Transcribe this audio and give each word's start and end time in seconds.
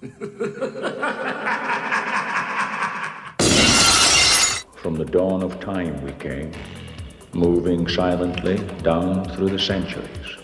From 0.00 0.08
the 4.96 5.04
dawn 5.04 5.42
of 5.42 5.60
time 5.60 6.02
we 6.02 6.12
came, 6.12 6.52
moving 7.34 7.86
silently 7.86 8.56
down 8.82 9.26
through 9.26 9.50
the 9.50 9.58
centuries. 9.58 10.38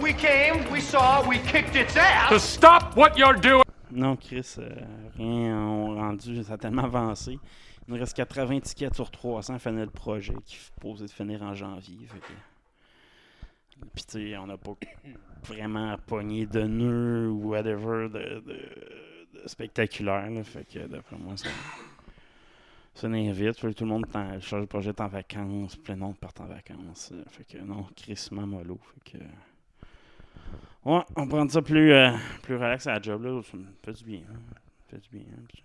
We 0.00 0.14
came, 0.14 0.64
we 0.72 0.80
saw, 0.80 1.28
we 1.28 1.40
kicked 1.40 1.76
its 1.76 1.94
ass. 1.94 2.30
To 2.30 2.40
stop 2.40 2.96
what 2.96 3.18
you're 3.18 3.34
doing! 3.34 3.64
Non, 3.90 4.16
Chris, 4.16 4.56
euh, 4.58 4.70
rien 5.18 5.54
on 5.54 5.94
rendu, 5.94 6.42
ça 6.44 6.54
a 6.54 6.56
tellement 6.56 6.84
avancé. 6.84 7.32
Il 7.32 7.92
nous 7.92 8.00
reste 8.00 8.16
80 8.16 8.60
tickets 8.60 8.94
sur 8.94 9.10
300 9.10 9.54
à 9.54 9.58
finir 9.58 9.84
le 9.84 9.90
projet 9.90 10.32
qui 10.46 10.56
supposé 10.56 11.04
de 11.04 11.10
finir 11.10 11.42
en 11.42 11.52
janvier. 11.52 11.98
Fait 12.06 12.18
que... 12.18 12.32
Puis 13.94 14.04
tu 14.06 14.30
sais, 14.30 14.36
on 14.38 14.46
n'a 14.46 14.56
pas 14.56 14.72
vraiment 15.44 15.96
pogné 16.06 16.46
de 16.46 16.62
nœuds 16.62 17.28
ou 17.30 17.48
whatever 17.50 18.08
de, 18.08 18.40
de- 18.40 19.48
spectaculaire. 19.48 20.28
Fait 20.44 20.64
que 20.66 20.86
d'après 20.86 21.16
moi, 21.16 21.36
ça, 21.36 21.48
ça 22.94 23.08
n'invite. 23.08 23.56
Tout 23.56 23.84
le 23.84 23.86
monde 23.86 24.06
en- 24.14 24.32
le 24.58 24.66
projet 24.66 24.92
en 25.00 25.08
vacances, 25.08 25.76
plein 25.76 25.94
de 25.94 26.00
monde 26.00 26.18
part 26.18 26.32
en 26.40 26.46
vacances. 26.46 27.10
euh, 27.12 27.22
Fait 27.30 27.44
que 27.44 27.58
non, 27.58 27.84
crissement 27.96 28.46
mollo. 28.46 28.78
Fait 29.04 29.12
que. 29.18 29.24
Ouais, 30.84 31.02
on 31.16 31.26
prend 31.26 31.48
ça 31.48 31.60
plus, 31.60 31.92
euh, 31.92 32.10
plus 32.42 32.54
relax 32.56 32.86
à 32.86 32.94
la 32.94 33.02
job, 33.02 33.22
là. 33.22 33.42
Ça 33.42 33.56
me 33.56 33.66
fait 33.84 33.92
du 33.92 34.04
bien. 34.04 34.20
hein. 34.30 34.38
Fait 34.88 34.98
du 34.98 35.08
bien. 35.10 35.24
puis 35.48 35.62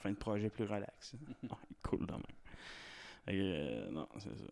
Fin 0.00 0.10
de 0.10 0.16
projet 0.16 0.48
plus 0.50 0.64
relax. 0.64 1.14
Cool, 1.82 2.06
quand 2.06 2.14
même. 2.16 2.22
Euh, 3.30 3.90
non, 3.90 4.06
c'est 4.18 4.28
ça. 4.36 4.44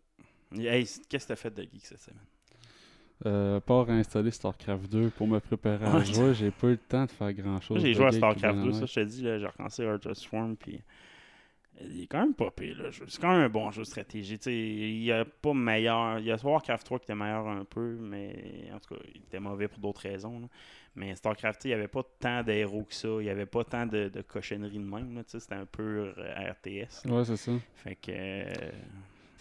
Hey, 0.55 0.85
qu'est-ce 1.09 1.25
que 1.25 1.27
t'as 1.29 1.35
fait 1.35 1.51
de 1.53 1.61
geek 1.63 1.85
cette 1.85 1.99
semaine? 1.99 2.19
Euh, 3.25 3.59
pas 3.59 3.83
réinstaller 3.83 4.29
StarCraft 4.29 4.91
2 4.91 5.09
pour 5.09 5.27
me 5.27 5.39
préparer 5.39 5.85
à 5.85 6.03
jouer. 6.03 6.35
J'ai 6.35 6.51
pas 6.51 6.67
eu 6.67 6.71
le 6.71 6.77
temps 6.77 7.05
de 7.05 7.11
faire 7.11 7.33
grand 7.33 7.59
chose. 7.59 7.77
Moi, 7.77 7.87
j'ai 7.87 7.93
joué 7.95 8.05
à 8.05 8.11
StarCraft 8.11 8.59
2, 8.63 8.71
ça, 8.73 8.85
je 8.85 8.93
te 8.93 8.99
dis, 8.99 9.23
là, 9.23 9.39
j'ai 9.39 9.47
recommencé 9.47 9.83
Heart 9.83 10.05
of 10.05 10.17
Swarm, 10.17 10.55
puis 10.55 10.75
euh, 11.81 11.87
il 11.89 12.03
est 12.03 12.05
quand 12.07 12.19
même 12.19 12.35
pas 12.35 12.51
pire. 12.51 12.77
C'est 13.07 13.19
quand 13.19 13.31
même 13.31 13.41
un 13.41 13.49
bon 13.49 13.71
jeu 13.71 13.81
de 13.81 13.87
stratégie, 13.87 14.35
il 14.45 15.03
y 15.03 15.11
a 15.11 15.25
pas 15.25 15.53
meilleur, 15.55 16.19
il 16.19 16.25
y 16.25 16.31
a 16.31 16.37
Warcraft 16.43 16.85
3 16.85 16.99
qui 16.99 17.05
était 17.05 17.15
meilleur 17.15 17.47
un 17.47 17.65
peu, 17.65 17.97
mais 17.99 18.69
en 18.71 18.79
tout 18.79 18.93
cas, 18.93 19.01
il 19.15 19.21
était 19.21 19.39
mauvais 19.39 19.67
pour 19.67 19.79
d'autres 19.79 20.01
raisons, 20.01 20.39
là. 20.39 20.47
Mais 20.95 21.15
StarCraft, 21.15 21.65
il 21.65 21.69
n'y 21.69 21.73
avait 21.73 21.87
pas 21.87 22.03
tant 22.19 22.43
d'héros 22.43 22.83
que 22.83 22.93
ça, 22.93 23.07
il 23.07 23.23
n'y 23.23 23.29
avait 23.29 23.45
pas 23.47 23.63
tant 23.63 23.85
de, 23.87 24.09
de 24.09 24.21
cochonneries 24.21 24.77
de 24.79 24.83
même, 24.83 25.23
c'était 25.25 25.55
un 25.55 25.65
peu 25.65 26.11
RTS. 26.11 27.05
là. 27.05 27.13
Ouais, 27.13 27.25
c'est 27.25 27.37
ça. 27.37 27.51
Fait 27.75 27.95
que... 27.95 28.11
euh, 28.11 28.71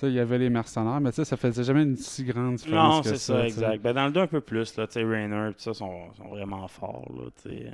il 0.03 0.13
y 0.13 0.21
avait 0.21 0.39
les 0.39 0.51
mercenaires, 0.51 1.01
mais 1.01 1.13
ça 1.13 1.37
faisait 1.37 1.65
jamais 1.65 1.83
une 1.83 1.97
si 1.97 2.25
grande 2.25 2.57
différence. 2.57 2.97
Non, 2.97 3.03
c'est 3.03 3.19
ça, 3.19 3.45
exact. 3.47 3.83
Ben, 3.83 3.93
dans 3.95 4.07
le 4.07 4.13
2, 4.13 4.21
un 4.21 4.27
peu 4.27 4.41
plus, 4.41 4.77
là, 4.77 4.87
Rainer, 4.95 5.51
tout 5.53 5.61
ça, 5.63 5.75
sont, 5.75 6.13
sont 6.15 6.29
vraiment 6.29 6.67
forts, 6.69 7.11
là, 7.17 7.31
euh. 7.47 7.71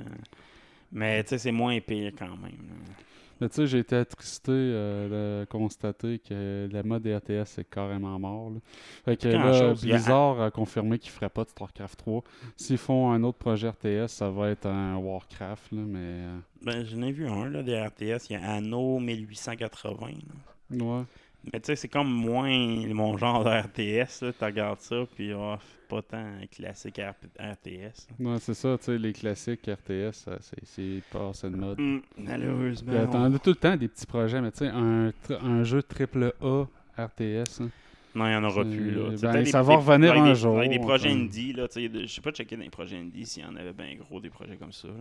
Mais, 0.91 1.23
c'est 1.25 1.51
moins 1.51 1.79
pire 1.79 2.11
quand 2.17 2.27
même, 2.37 2.51
là. 2.69 2.75
Mais 3.41 3.49
tu 3.49 3.55
sais, 3.55 3.67
j'ai 3.67 3.79
été 3.79 3.95
attristé 3.97 4.51
euh, 4.53 5.41
de 5.41 5.45
constater 5.49 6.19
que 6.19 6.69
le 6.71 6.83
mode 6.83 7.05
RTS 7.05 7.57
est 7.59 7.69
carrément 7.69 8.17
mort. 8.19 8.51
là. 8.51 8.59
Fait 9.03 9.17
que 9.17 9.27
là, 9.27 9.71
a- 9.71 9.73
Blizzard 9.73 10.39
a 10.39 10.51
confirmé 10.51 10.99
qu'il 10.99 11.11
ferait 11.11 11.29
pas 11.31 11.43
de 11.43 11.49
StarCraft 11.49 11.97
3. 11.97 12.23
S'ils 12.55 12.77
font 12.77 13.11
un 13.11 13.21
autre 13.23 13.39
projet 13.39 13.69
RTS, 13.69 14.07
ça 14.09 14.29
va 14.29 14.49
être 14.51 14.67
un 14.67 14.95
Warcraft, 14.97 15.71
là, 15.73 15.81
mais... 15.81 15.99
euh, 15.99 16.37
Ben, 16.61 16.85
j'en 16.85 17.01
ai 17.01 17.11
vu 17.11 17.27
un, 17.27 17.49
là, 17.49 17.63
des 17.63 17.75
RTS. 17.81 18.29
Il 18.29 18.33
y 18.33 18.35
a 18.35 18.51
Anno 18.51 18.99
1880. 18.99 20.07
là. 20.71 20.85
ouais. 20.85 21.03
Mais 21.51 21.59
tu 21.59 21.67
sais, 21.67 21.75
c'est 21.75 21.87
comme 21.89 22.09
moins 22.11 22.49
mon 22.93 23.17
genre 23.17 23.43
de 23.43 23.49
RTS, 23.49 24.21
là. 24.25 24.31
Tu 24.31 24.43
regardes 24.45 24.79
ça, 24.79 24.95
puis 25.13 25.33
oh, 25.33 25.55
pas 25.89 26.01
tant 26.01 26.25
classique 26.49 27.01
RTS. 27.37 28.07
Ouais, 28.19 28.37
c'est 28.39 28.53
ça, 28.53 28.77
tu 28.77 28.85
sais, 28.85 28.97
les 28.97 29.11
classiques 29.11 29.67
RTS, 29.67 30.25
c'est- 30.63 31.01
passé 31.11 31.49
de 31.49 31.55
mode. 31.57 31.79
Hum, 31.79 32.01
malheureusement. 32.17 32.93
Puis, 32.93 33.17
on- 33.17 33.33
a 33.35 33.39
tout 33.39 33.49
le 33.49 33.55
temps 33.55 33.75
des 33.75 33.87
petits 33.89 34.05
projets, 34.05 34.39
mais 34.41 34.51
tu 34.51 34.59
sais, 34.59 34.67
un, 34.67 35.11
un 35.41 35.63
jeu 35.63 35.83
triple 35.83 36.33
A 36.41 36.65
RTS, 36.97 37.61
hein. 37.61 37.69
Non, 38.15 38.27
il 38.27 38.29
n'y 38.29 38.35
en 38.35 38.43
aura 38.43 38.61
Euh, 38.61 38.63
plus, 38.65 38.91
là. 38.91 39.31
Ben, 39.33 39.45
ça 39.47 39.63
va 39.63 39.75
revenir 39.75 40.13
un 40.13 40.29
des- 40.29 40.35
jour, 40.35 40.59
Avec 40.59 40.69
des 40.69 40.79
projets 40.79 41.09
comme- 41.09 41.21
indie, 41.23 41.51
là. 41.53 41.67
Tu 41.67 41.81
sais, 41.81 41.89
de- 41.89 42.01
je 42.01 42.07
sais 42.07 42.21
pas 42.21 42.31
checker 42.31 42.55
dans 42.55 42.61
les 42.63 42.69
projets 42.69 42.97
indie 42.97 43.25
s'il 43.25 43.43
y 43.43 43.45
en 43.45 43.55
avait 43.55 43.73
bien 43.73 43.95
gros 43.95 44.19
des 44.19 44.29
projets 44.29 44.55
comme 44.55 44.71
ça, 44.71 44.87
là. 44.87 44.93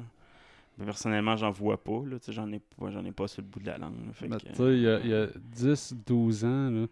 Personnellement, 0.78 1.36
j'en 1.36 1.50
vois 1.50 1.82
pas, 1.82 2.02
j'en 2.28 2.50
ai, 2.50 2.58
pas- 2.58 2.90
j'en 2.90 3.04
ai 3.04 3.12
pas 3.12 3.28
sur 3.28 3.42
le 3.42 3.48
bout 3.48 3.60
de 3.60 3.66
la 3.66 3.78
langue, 3.78 3.94
Ben, 4.20 4.38
il 4.72 4.80
y 4.80 4.88
a, 4.88 5.00
il 5.00 5.10
y 5.10 5.14
a 5.14 5.26
10, 5.36 5.94
12 6.06 6.44
ans, 6.44 6.70
là, 6.70 6.86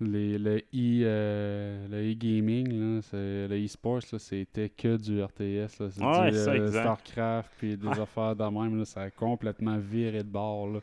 les, 0.00 0.38
le 0.38 0.58
e, 0.58 0.62
euh, 0.74 1.88
le 1.88 2.12
e-gaming, 2.12 3.00
le 3.12 3.64
e-sports, 3.64 4.00
là, 4.12 4.18
c'était 4.18 4.68
que 4.68 4.96
du 4.96 5.22
RTS. 5.22 5.78
là. 5.80 6.22
Ouais, 6.22 6.30
du 6.30 6.36
euh. 6.36 6.70
StarCraft, 6.70 7.50
puis 7.58 7.76
des 7.76 7.88
affaires 7.88 8.36
de 8.36 8.44
même. 8.44 8.78
Là, 8.78 8.84
ça 8.84 9.02
a 9.02 9.10
complètement 9.10 9.78
viré 9.78 10.18
de 10.18 10.28
bord 10.28 10.68
là, 10.68 10.80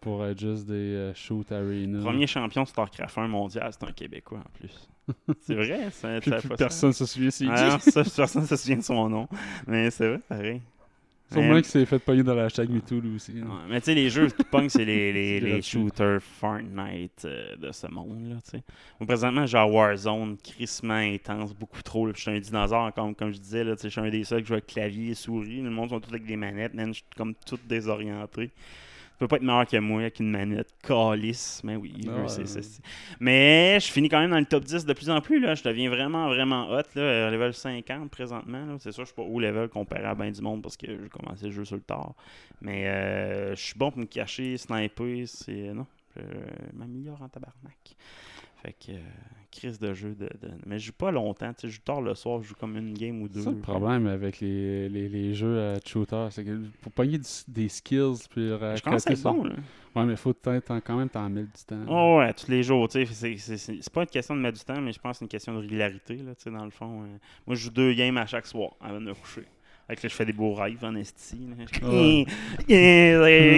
pour 0.00 0.24
être 0.24 0.38
juste 0.38 0.66
des 0.66 0.74
euh, 0.74 1.14
shoot 1.14 1.50
arena. 1.52 2.00
Premier 2.02 2.26
champion 2.26 2.64
StarCraft 2.64 3.18
1 3.18 3.28
mondial, 3.28 3.70
c'est 3.72 3.86
un 3.86 3.92
Québécois 3.92 4.38
en 4.38 4.58
plus. 4.58 4.88
c'est 5.40 5.54
vrai, 5.54 5.90
ça, 5.90 6.20
Puis 6.20 6.30
plus 6.30 6.48
personne 6.50 6.92
se 6.92 7.04
souvient 7.04 7.30
c'est. 7.30 7.46
Ah, 7.48 7.78
personne 8.16 8.42
ne 8.42 8.46
se 8.46 8.56
souvient 8.56 8.76
de 8.76 8.82
son 8.82 9.08
nom. 9.08 9.28
Mais 9.66 9.90
c'est 9.90 10.08
vrai, 10.08 10.20
pareil. 10.28 10.62
Sûrement 11.32 11.50
Ouais. 11.54 11.62
qu'il 11.62 11.70
s'est 11.70 11.86
fait 11.86 11.98
pogner 12.00 12.22
dans 12.24 12.34
la 12.34 12.44
hashtag 12.46 12.68
MeToo, 12.70 13.00
lui 13.00 13.14
aussi. 13.14 13.32
hein. 13.40 13.60
Mais 13.68 13.80
tu 13.80 13.86
sais, 13.86 13.94
les 13.94 14.10
jeux 14.10 14.28
qui 14.28 14.42
pognent, 14.42 14.68
c'est 14.68 14.84
les, 14.84 15.12
les, 15.12 15.38
C'est 15.38 15.44
les 15.46 15.50
gratuit. 15.52 15.62
shooters 15.80 16.20
Fortnite 16.22 17.24
euh, 17.24 17.56
de 17.56 17.70
ce 17.72 17.86
monde. 17.86 18.28
Là, 18.30 18.36
tu 18.44 18.50
sais. 18.50 18.62
Moi, 18.98 19.06
présentement, 19.06 19.46
j'ai 19.46 19.58
Warzone, 19.58 20.36
crissement 20.42 20.94
intense, 20.94 21.54
beaucoup 21.54 21.82
trop. 21.82 22.06
là, 22.06 22.12
puis 22.12 22.22
je 22.24 22.28
suis 22.30 22.36
un 22.36 22.40
dinosaure, 22.40 22.92
comme, 22.94 23.14
comme 23.14 23.32
je 23.32 23.38
disais. 23.38 23.62
Là, 23.64 23.76
tu 23.76 23.82
sais, 23.82 23.88
je 23.88 23.92
suis 23.92 24.00
un 24.00 24.10
des 24.10 24.24
seuls 24.24 24.42
qui 24.42 24.48
joue 24.48 24.54
avec 24.54 24.66
clavier 24.66 25.10
et 25.10 25.14
souris. 25.14 25.60
Le 25.62 25.70
monde 25.70 25.90
sont 25.90 26.00
tous 26.00 26.10
avec 26.10 26.26
des 26.26 26.36
manettes. 26.36 26.74
man, 26.74 26.88
Je 26.88 26.94
suis 26.94 27.04
comme 27.16 27.34
tout 27.46 27.58
désorienté. 27.68 28.50
Tu 29.20 29.24
peux 29.26 29.28
pas 29.28 29.36
être 29.36 29.42
meilleur 29.42 29.66
que 29.66 29.76
moi 29.76 30.00
avec 30.00 30.18
une 30.18 30.30
manette 30.30 30.74
calice. 30.82 31.60
Mais 31.62 31.76
oui, 31.76 31.92
Ah 32.08 32.26
c'est- 32.26 32.46
c'est- 32.46 32.62
c'est- 32.62 32.82
Mais 33.20 33.78
je 33.78 33.92
finis 33.92 34.08
quand 34.08 34.18
même 34.18 34.30
dans 34.30 34.38
le 34.38 34.46
top 34.46 34.64
10 34.64 34.86
de 34.86 34.94
plus 34.94 35.10
en 35.10 35.20
plus. 35.20 35.38
Là. 35.40 35.54
Je 35.54 35.62
deviens 35.62 35.90
vraiment, 35.90 36.28
vraiment 36.28 36.70
hot. 36.70 36.80
Là, 36.94 37.02
euh, 37.02 37.30
level 37.30 37.52
50 37.52 38.10
présentement. 38.10 38.64
là. 38.64 38.76
C'est 38.78 38.92
sûr, 38.92 39.02
je 39.04 39.08
suis 39.08 39.14
pas 39.14 39.20
haut 39.22 39.38
level 39.38 39.68
comparé 39.68 40.04
à 40.04 40.14
bien 40.14 40.30
du 40.30 40.40
monde 40.40 40.62
parce 40.62 40.78
que 40.78 40.86
j'ai 40.86 41.08
commencé 41.10 41.44
le 41.44 41.50
jeu 41.52 41.66
sur 41.66 41.76
le 41.76 41.82
tard. 41.82 42.14
Mais 42.62 42.86
euh, 42.88 43.54
je 43.54 43.60
suis 43.60 43.74
bon 43.78 43.90
pour 43.90 44.00
me 44.00 44.06
cacher, 44.06 44.56
sniper. 44.56 45.24
C'est. 45.26 45.74
Non, 45.74 45.84
je 46.16 46.22
m'améliore 46.78 47.20
en 47.20 47.28
tabarnak. 47.28 47.76
Fait 48.62 48.72
que. 48.72 48.92
euh, 48.92 48.98
crise 49.50 49.80
de 49.80 49.92
jeu. 49.94 50.14
De, 50.14 50.26
de- 50.26 50.52
Mais 50.64 50.78
je 50.78 50.86
joue 50.86 50.92
pas 50.92 51.10
longtemps. 51.10 51.52
Tu 51.54 51.62
sais, 51.62 51.68
je 51.68 51.74
joue 51.74 51.80
tard 51.84 52.00
le 52.00 52.14
soir, 52.14 52.40
je 52.40 52.48
joue 52.48 52.54
comme 52.54 52.76
une 52.76 52.94
game 52.94 53.20
ou 53.20 53.28
deux. 53.28 53.40
C'est 53.40 53.46
ça 53.46 53.50
le 53.50 53.56
problème 53.56 54.06
avec 54.06 54.38
les, 54.40 54.88
les, 54.88 55.08
les 55.08 55.34
jeux 55.34 55.58
à 55.60 55.78
shooter, 55.84 56.28
c'est 56.30 56.44
que 56.44 56.60
pour 56.80 56.92
pogner 56.92 57.18
du- 57.18 57.24
des 57.48 57.68
skills 57.68 58.14
puis 58.30 58.48
Je 58.48 58.80
commence 58.82 59.06
à 59.08 59.12
être 59.12 59.22
bon. 59.22 59.42
Là. 59.44 59.56
Ouais, 59.96 60.04
mais 60.04 60.14
faut 60.14 60.32
peut-être 60.32 60.72
quand 60.84 60.96
même 60.96 61.08
t'en 61.08 61.28
mets 61.28 61.42
du 61.42 61.64
temps. 61.66 61.84
Oh 61.88 62.18
ouais, 62.18 62.32
tous 62.32 62.48
les 62.48 62.62
jours, 62.62 62.86
tu 62.88 63.04
sais, 63.04 63.12
c'est- 63.12 63.36
c'est- 63.38 63.56
c'est 63.56 63.78
c'est 63.82 63.92
pas 63.92 64.02
une 64.02 64.06
question 64.08 64.36
de 64.36 64.40
mettre 64.40 64.56
du 64.58 64.64
temps, 64.64 64.80
mais 64.80 64.92
je 64.92 65.00
pense 65.00 65.14
que 65.14 65.18
c'est 65.18 65.24
une 65.24 65.28
question 65.30 65.52
de 65.52 65.58
régularité, 65.58 66.14
là, 66.18 66.32
tu 66.36 66.44
sais, 66.44 66.50
dans 66.52 66.64
le 66.64 66.70
fond. 66.70 67.02
euh. 67.02 67.06
moi, 67.44 67.56
je 67.56 67.64
joue 67.64 67.70
deux 67.70 67.92
games 67.94 68.16
à 68.18 68.26
chaque 68.26 68.46
soir 68.46 68.70
avant 68.80 69.00
de 69.00 69.06
me 69.06 69.14
coucher. 69.14 69.42
Fait 69.90 69.96
que 69.96 70.02
là, 70.04 70.08
je 70.08 70.14
fais 70.14 70.24
des 70.24 70.32
beaux 70.32 70.54
rêves 70.54 70.78
en 70.84 70.94
esti. 70.94 71.36
Ouais. 71.58 72.24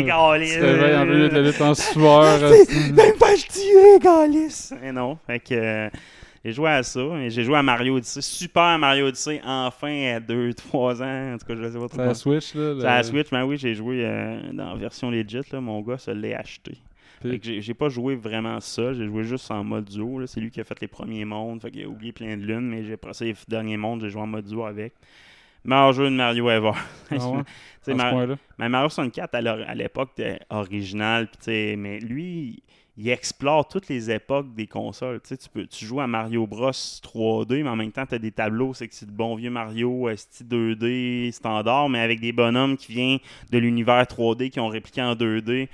Câlisse. 0.06 0.54
te 0.58 0.64
réveilles 0.64 0.96
en 0.96 1.04
plein 1.04 1.14
milieu 1.14 1.28
de 1.28 1.34
la 1.34 1.42
lutte 1.42 1.60
en 1.60 1.74
sueur. 1.74 2.22
Ah, 2.22 2.38
c'est- 2.38 2.92
Même 2.92 3.16
pas 3.18 3.34
je 3.36 3.46
tuer, 3.46 3.98
Galice! 4.02 4.74
Mais 4.80 4.92
non, 4.92 5.18
fait 5.26 5.40
que 5.40 5.54
euh, 5.54 5.90
j'ai 6.44 6.52
joué 6.52 6.70
à 6.70 6.82
ça. 6.82 7.00
et 7.20 7.30
J'ai 7.30 7.44
joué 7.44 7.56
à 7.56 7.62
Mario 7.62 7.96
Odyssey. 7.96 8.22
Super 8.22 8.78
Mario 8.78 9.06
Odyssey, 9.08 9.40
enfin, 9.44 10.14
à 10.16 10.20
2-3 10.20 11.02
ans. 11.02 11.34
En 11.34 11.38
tout 11.38 11.46
cas, 11.46 11.54
je 11.56 11.70
sais 11.70 11.78
pas 11.78 11.88
trop. 11.88 11.96
C'est 11.98 12.04
la 12.06 12.14
Switch, 12.14 12.54
là. 12.54 12.74
C'est 12.78 12.84
la 12.84 13.02
Switch, 13.02 13.28
mais 13.32 13.42
oui, 13.42 13.56
j'ai 13.58 13.74
joué 13.74 14.02
euh, 14.04 14.40
dans 14.52 14.70
la 14.70 14.76
version 14.76 15.10
legit. 15.10 15.40
Là, 15.52 15.60
mon 15.60 15.80
gars 15.82 15.98
se 15.98 16.10
l'est 16.10 16.34
acheté. 16.34 16.72
J'ai- 17.42 17.74
pas 17.74 17.88
joué 17.88 18.16
vraiment 18.16 18.58
ça, 18.58 18.92
j'ai 18.94 19.06
joué 19.06 19.22
juste 19.22 19.48
en 19.52 19.62
mode 19.62 19.84
duo. 19.84 20.26
C'est 20.26 20.40
lui 20.40 20.50
qui 20.50 20.60
a 20.60 20.64
fait 20.64 20.80
les 20.80 20.88
premiers 20.88 21.24
mondes, 21.24 21.62
fait 21.62 21.70
qu'il 21.70 21.84
a 21.84 21.88
oublié 21.88 22.10
plein 22.10 22.36
de 22.36 22.42
lunes, 22.42 22.68
mais 22.68 22.82
j'ai 22.84 22.96
passé 22.96 23.26
les 23.26 23.34
derniers 23.46 23.76
mondes, 23.76 24.00
j'ai 24.00 24.10
joué 24.10 24.22
en 24.22 24.26
mode 24.26 24.44
duo 24.44 24.64
avec. 24.64 24.92
Meilleur 25.64 25.92
jeu 25.92 26.04
de 26.10 26.14
Mario 26.14 26.50
ever. 26.50 26.72
Ah 27.10 27.14
ouais? 27.28 27.42
Mar- 27.94 28.12
mais 28.58 28.68
Mario 28.68 28.88
64, 28.88 29.34
à 29.34 29.74
l'époque, 29.74 30.10
était 30.16 30.40
original, 30.50 31.28
mais 31.46 31.98
lui, 32.00 32.62
il 32.96 33.08
explore 33.08 33.66
toutes 33.68 33.88
les 33.88 34.10
époques 34.10 34.54
des 34.54 34.66
consoles. 34.66 35.20
Tu 35.26 35.36
peux, 35.52 35.66
tu 35.66 35.84
joues 35.84 36.00
à 36.00 36.06
Mario 36.06 36.46
Bros 36.46 36.70
3D, 36.70 37.62
mais 37.62 37.68
en 37.68 37.76
même 37.76 37.92
temps, 37.92 38.06
tu 38.06 38.14
as 38.14 38.18
des 38.18 38.30
tableaux, 38.32 38.72
c'est 38.74 38.88
que 38.88 38.94
c'est 38.94 39.06
le 39.06 39.12
bon 39.12 39.34
vieux 39.34 39.50
Mario 39.50 40.08
euh, 40.08 40.16
style 40.16 40.46
2D 40.46 41.32
standard, 41.32 41.88
mais 41.88 42.00
avec 42.00 42.20
des 42.20 42.32
bonhommes 42.32 42.76
qui 42.76 42.92
viennent 42.92 43.18
de 43.50 43.58
l'univers 43.58 44.04
3D, 44.04 44.50
qui 44.50 44.60
ont 44.60 44.68
répliqué 44.68 45.02
en 45.02 45.14
2D. 45.14 45.68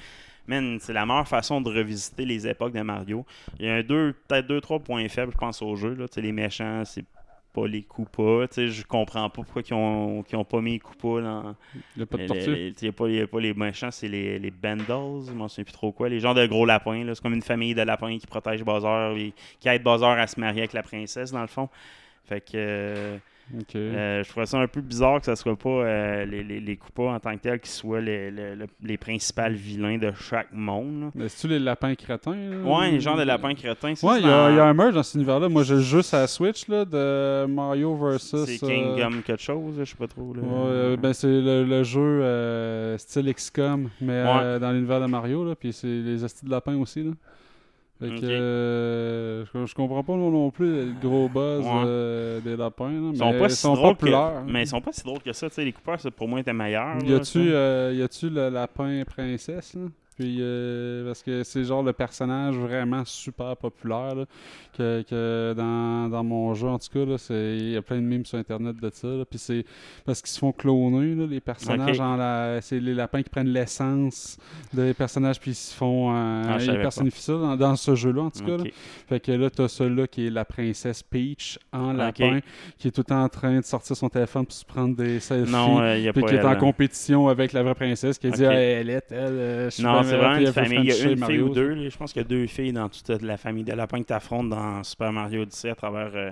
Man, 0.46 0.79
c'est 0.81 0.94
la 0.94 1.05
meilleure 1.05 1.29
façon 1.29 1.61
de 1.61 1.69
revisiter 1.69 2.25
les 2.25 2.49
époques 2.49 2.73
de 2.73 2.81
Mario. 2.81 3.26
Il 3.61 3.67
y 3.67 3.69
a 3.69 3.75
un 3.75 3.82
deux, 3.82 4.14
peut-être 4.26 4.46
deux, 4.46 4.61
trois 4.62 4.79
points 4.79 5.06
faibles, 5.08 5.32
je 5.32 5.37
pense, 5.38 5.61
au 5.61 5.76
jeu. 5.76 5.94
Là. 5.94 6.06
Les 6.17 6.32
méchants, 6.32 6.84
c'est 6.87 7.05
pas 7.53 7.67
les 7.67 7.83
Koopas. 7.83 8.49
Tu 8.49 8.55
sais, 8.55 8.69
Je 8.69 8.85
comprends 8.85 9.29
pas 9.29 9.43
pourquoi 9.43 9.62
ils 9.67 9.75
ont, 9.75 10.25
ont 10.33 10.45
pas 10.45 10.61
mis 10.61 10.73
les 10.73 10.79
Koopas 10.79 11.21
dans, 11.21 11.56
Il 11.75 11.81
n'y 11.99 12.03
a 12.03 12.06
pas 12.06 12.19
de 12.19 12.27
tortue. 12.27 12.75
Il 12.81 13.11
n'y 13.11 13.21
a, 13.21 13.27
pas 13.27 13.41
les 13.41 13.55
méchants, 13.55 13.91
c'est 13.91 14.09
les, 14.09 14.39
les 14.39 14.50
Bendals, 14.50 15.27
je 15.27 15.33
m'en 15.33 15.49
souviens 15.49 15.65
plus 15.65 15.73
trop 15.73 15.93
quoi. 15.93 16.09
Les 16.09 16.21
gens 16.21 16.35
de 16.35 16.47
gros 16.47 16.67
lapins, 16.67 17.05
là. 17.05 17.15
c'est 17.15 17.23
comme 17.23 17.35
une 17.35 17.43
famille 17.43 17.75
de 17.75 17.83
lapins 17.83 18.17
qui 18.19 18.27
protège 18.27 18.62
Bowser 18.62 19.21
et 19.21 19.35
qui 19.61 19.69
aide 19.69 19.83
Bowser 19.83 20.06
à 20.06 20.27
se 20.27 20.39
marier 20.39 20.61
avec 20.61 20.73
la 20.73 20.83
princesse, 20.83 21.33
dans 21.33 21.43
le 21.43 21.47
fond. 21.47 21.69
Fait 22.25 22.41
que. 22.41 23.19
Euh. 23.75 23.95
Euh, 23.95 24.23
je 24.23 24.29
trouvais 24.31 24.47
ça 24.47 24.59
un 24.59 24.67
peu 24.67 24.81
bizarre 24.81 25.21
que 25.21 25.27
ce 25.27 25.35
soit 25.35 25.56
pas 25.56 25.69
euh, 25.69 26.25
les, 26.25 26.43
les, 26.45 26.61
les 26.61 26.77
Koopas 26.77 27.15
en 27.15 27.19
tant 27.21 27.33
que 27.37 27.41
tels 27.43 27.61
qui 27.61 27.71
soient 27.71 28.00
les, 28.00 28.31
les, 28.31 28.55
les- 28.83 28.99
principaux 28.99 29.43
vilains 29.50 29.99
de 29.99 30.12
chaque 30.21 30.53
monde. 30.53 31.00
là. 31.03 31.11
Mais 31.15 31.29
c'est-tu 31.29 31.49
les 31.49 31.59
lapins 31.59 31.95
crétins? 31.95 32.35
là? 32.37 32.56
Ouais, 32.59 32.91
les 32.91 33.00
genres 33.00 33.17
de 33.17 33.23
lapins 33.23 33.55
crétins. 33.55 33.95
ça, 33.95 34.06
Ouais, 34.06 34.15
c'est 34.17 34.21
il 34.23 34.27
y, 34.27 34.31
a- 34.31 34.50
y 34.50 34.61
un 34.61 34.75
merge 34.75 34.95
dans 34.95 35.03
cet 35.03 35.15
univers-là. 35.15 35.49
Moi, 35.49 35.62
j'ai 35.62 35.81
juste 35.81 36.12
à 36.15 36.27
Switch 36.27 36.69
là, 36.69 36.85
de 36.85 37.47
Mario 37.47 37.95
versus. 37.97 38.45
C'est 38.45 38.65
euh, 38.65 38.69
Kingdom 38.97 39.23
quelque 39.23 39.43
chose, 39.43 39.75
je 39.79 39.85
sais 39.85 39.97
pas 39.97 40.06
trop. 40.09 40.35
Là. 40.35 40.43
Ouais, 40.43 40.49
euh, 40.69 40.97
ben 40.97 41.12
c'est 41.12 41.27
le, 41.27 41.65
le 41.65 41.83
jeu 41.85 42.01
euh, 42.23 42.99
style 42.99 43.33
XCOM, 43.33 43.89
mais 44.01 44.12
euh, 44.12 44.59
dans 44.59 44.73
l'univers 44.73 45.01
de 45.01 45.06
Mario, 45.06 45.44
là, 45.44 45.55
puis 45.55 45.73
c'est 45.73 45.87
les 45.87 46.23
astis 46.25 46.44
de 46.44 46.51
lapin 46.51 46.77
aussi, 46.77 47.03
là. 47.03 47.12
Fait 48.00 48.09
que, 48.11 48.15
Ok. 48.17 48.23
euh, 48.25 49.45
je, 49.53 49.67
je 49.67 49.75
comprends 49.75 50.05
pas 50.05 50.12
non, 50.12 50.31
non 50.31 50.50
plus 50.50 50.67
le 50.87 50.93
gros 51.03 51.29
buzz 51.29 51.65
Ouais. 51.65 51.83
euh, 51.85 52.41
des 52.41 52.56
lapins, 52.56 52.91
là, 52.91 53.11
Ils 53.12 53.19
sont 53.19 53.33
mais 53.33 53.39
pas 53.41 53.45
ils 53.47 53.50
si 53.50 53.56
sont 53.56 53.75
drôles 53.75 53.97
populaires. 53.97 54.43
que... 54.47 54.50
Mais 54.53 54.62
ils 54.62 54.67
sont 54.69 54.81
pas 54.81 54.93
si 54.93 55.03
drôles 55.03 55.21
que 55.21 55.33
ça. 55.33 55.49
tu 55.49 55.55
sais, 55.56 55.65
Les 55.65 55.73
Coopers, 55.73 56.00
ça, 56.00 56.11
pour 56.12 56.29
moi, 56.29 56.39
étaient 56.39 56.53
meilleurs. 56.53 56.97
Y 57.05 57.12
a-tu 57.15 57.41
euh, 57.50 58.06
le 58.23 58.49
lapin 58.50 59.03
princesse, 59.05 59.75
là? 59.75 59.83
Puis, 60.19 60.38
euh, 60.41 61.06
parce 61.06 61.23
que 61.23 61.44
c'est 61.44 61.62
genre 61.65 61.82
le 61.82 61.93
personnage 61.93 62.56
vraiment 62.56 63.05
super 63.05 63.56
populaire, 63.56 64.15
là, 64.17 64.25
que, 64.76 65.03
que 65.09 65.55
dans, 65.56 66.09
dans 66.09 66.25
mon 66.25 66.55
jeu, 66.55 66.67
en 66.69 66.79
tout 66.79 66.88
cas, 66.93 67.05
là, 67.05 67.19
c'est- 67.19 67.56
il 67.56 67.70
y 67.70 67.76
a 67.76 67.82
plein 67.82 67.97
de 67.97 68.03
memes 68.03 68.25
sur 68.25 68.37
Internet 68.38 68.76
de 68.81 68.91
ça, 68.93 69.06
là, 69.09 69.25
puis 69.25 69.38
c'est 69.38 69.65
parce 70.05 70.20
qu'ils 70.20 70.31
se 70.31 70.38
font 70.41 70.53
cloner, 70.53 71.15
là, 71.15 71.26
les 71.26 71.41
personnages, 71.41 72.00
en 72.00 72.17
la- 72.17 72.61
c'est 72.61 72.81
les 72.81 72.94
lapins 72.94 73.23
qui 73.23 73.31
prennent 73.31 73.49
l'essence 73.49 74.38
des 74.73 74.93
personnages, 74.94 75.38
puis 75.38 75.53
ils 75.53 75.55
se 75.55 75.75
font, 75.75 76.11
euh, 76.15 76.43
Ah, 76.49 76.56
ils 76.61 76.67
personnifient 76.81 77.23
ça 77.23 77.32
dans, 77.35 77.56
dans 77.56 77.76
ce 77.76 77.94
jeu-là, 77.94 78.23
en 78.23 78.31
tout 78.31 78.44
cas, 78.44 78.56
là. 78.56 78.65
Fait 79.09 79.20
que 79.20 79.32
là, 79.32 79.50
t'as 79.50 79.69
celui-là 79.69 80.06
qui 80.09 80.26
est 80.26 80.31
la 80.31 80.44
princesse 80.44 81.03
Peach 81.03 81.59
en 81.73 81.93
lapin, 81.93 82.41
qui 82.79 82.88
est 82.88 82.91
tout 82.91 83.00
le 83.03 83.05
temps 83.05 83.23
en 83.23 83.29
train 83.29 83.59
de 83.61 83.65
sortir 83.65 83.97
son 83.97 84.09
téléphone 84.09 84.44
pour 84.47 84.55
se 84.55 84.65
prendre 84.65 84.97
des 84.97 85.20
selfies. 85.20 85.53
Non, 85.53 85.81
il 85.94 86.03
y 86.03 86.09
a 86.09 86.12
Puis 86.12 86.23
pas 86.23 86.29
qui 86.29 86.35
est 86.35 86.44
en 86.44 86.50
là. 86.50 86.56
compétition 86.56 87.29
avec 87.29 87.53
la 87.53 87.62
vraie 87.62 87.75
princesse 87.75 88.19
qui 88.19 88.31
dit. 88.31 88.44
Ah, 88.44 88.53
elle 88.55 88.91
est, 88.91 89.05
elle. 89.11 89.17
euh, 89.32 89.65
je 89.67 89.70
suis 89.70 89.82
Non, 89.82 90.03
c'est 90.08 90.16
vraiment 90.16 90.38
une 90.38 90.52
famille. 90.52 90.78
Il 90.81 90.87
y 90.87 90.93
a 90.93 91.10
une 91.10 91.25
fille 91.25 91.40
ou 91.40 91.49
deux. 91.49 91.75
là. 91.75 91.88
Je 91.88 91.96
pense 91.96 92.12
qu'il 92.12 92.22
y 92.22 92.25
a 92.25 92.28
deux 92.28 92.46
filles 92.46 92.72
dans 92.72 92.88
toute 92.88 93.22
la 93.22 93.37
famille 93.37 93.64
de 93.64 93.72
lapins 93.72 94.00
que 94.00 94.06
tu 94.08 94.12
affrontes 94.12 94.49
dans 94.49 94.82
Super 94.84 95.12
Mario 95.12 95.43
Odyssey 95.43 95.70
à 95.70 95.75
travers 95.75 96.10
euh, 96.14 96.31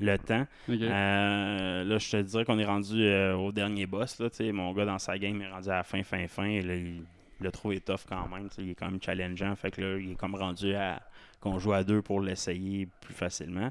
le 0.00 0.18
temps. 0.18 0.46
Euh, 0.68 1.84
là, 1.84 1.98
je 1.98 2.10
te 2.10 2.16
dirais 2.22 2.44
qu'on 2.44 2.58
est 2.58 2.64
rendu 2.64 3.02
euh, 3.02 3.34
au 3.34 3.52
dernier 3.52 3.86
boss. 3.86 4.18
Là, 4.18 4.28
mon 4.52 4.72
gars, 4.72 4.84
dans 4.84 4.98
sa 4.98 5.18
game, 5.18 5.40
est 5.42 5.50
rendu 5.50 5.68
à 5.68 5.76
la 5.76 5.82
fin, 5.82 6.02
fin, 6.02 6.26
fin. 6.28 6.44
Et 6.44 6.62
là, 6.62 6.74
il 6.74 7.02
il 7.40 7.44
l'a 7.44 7.50
trouvé 7.50 7.80
tough 7.80 8.06
quand 8.08 8.28
même. 8.28 8.48
Il 8.58 8.70
est 8.70 8.74
quand 8.74 8.90
même 8.90 9.02
challengeant. 9.02 9.54
Fait 9.56 9.70
que 9.70 9.80
là, 9.80 9.98
il 9.98 10.12
est 10.12 10.14
comme 10.14 10.34
rendu 10.34 10.74
à 10.74 11.02
qu'on 11.40 11.58
joue 11.58 11.72
à 11.72 11.84
deux 11.84 12.02
pour 12.02 12.20
l'essayer 12.20 12.88
plus 13.00 13.14
facilement. 13.14 13.70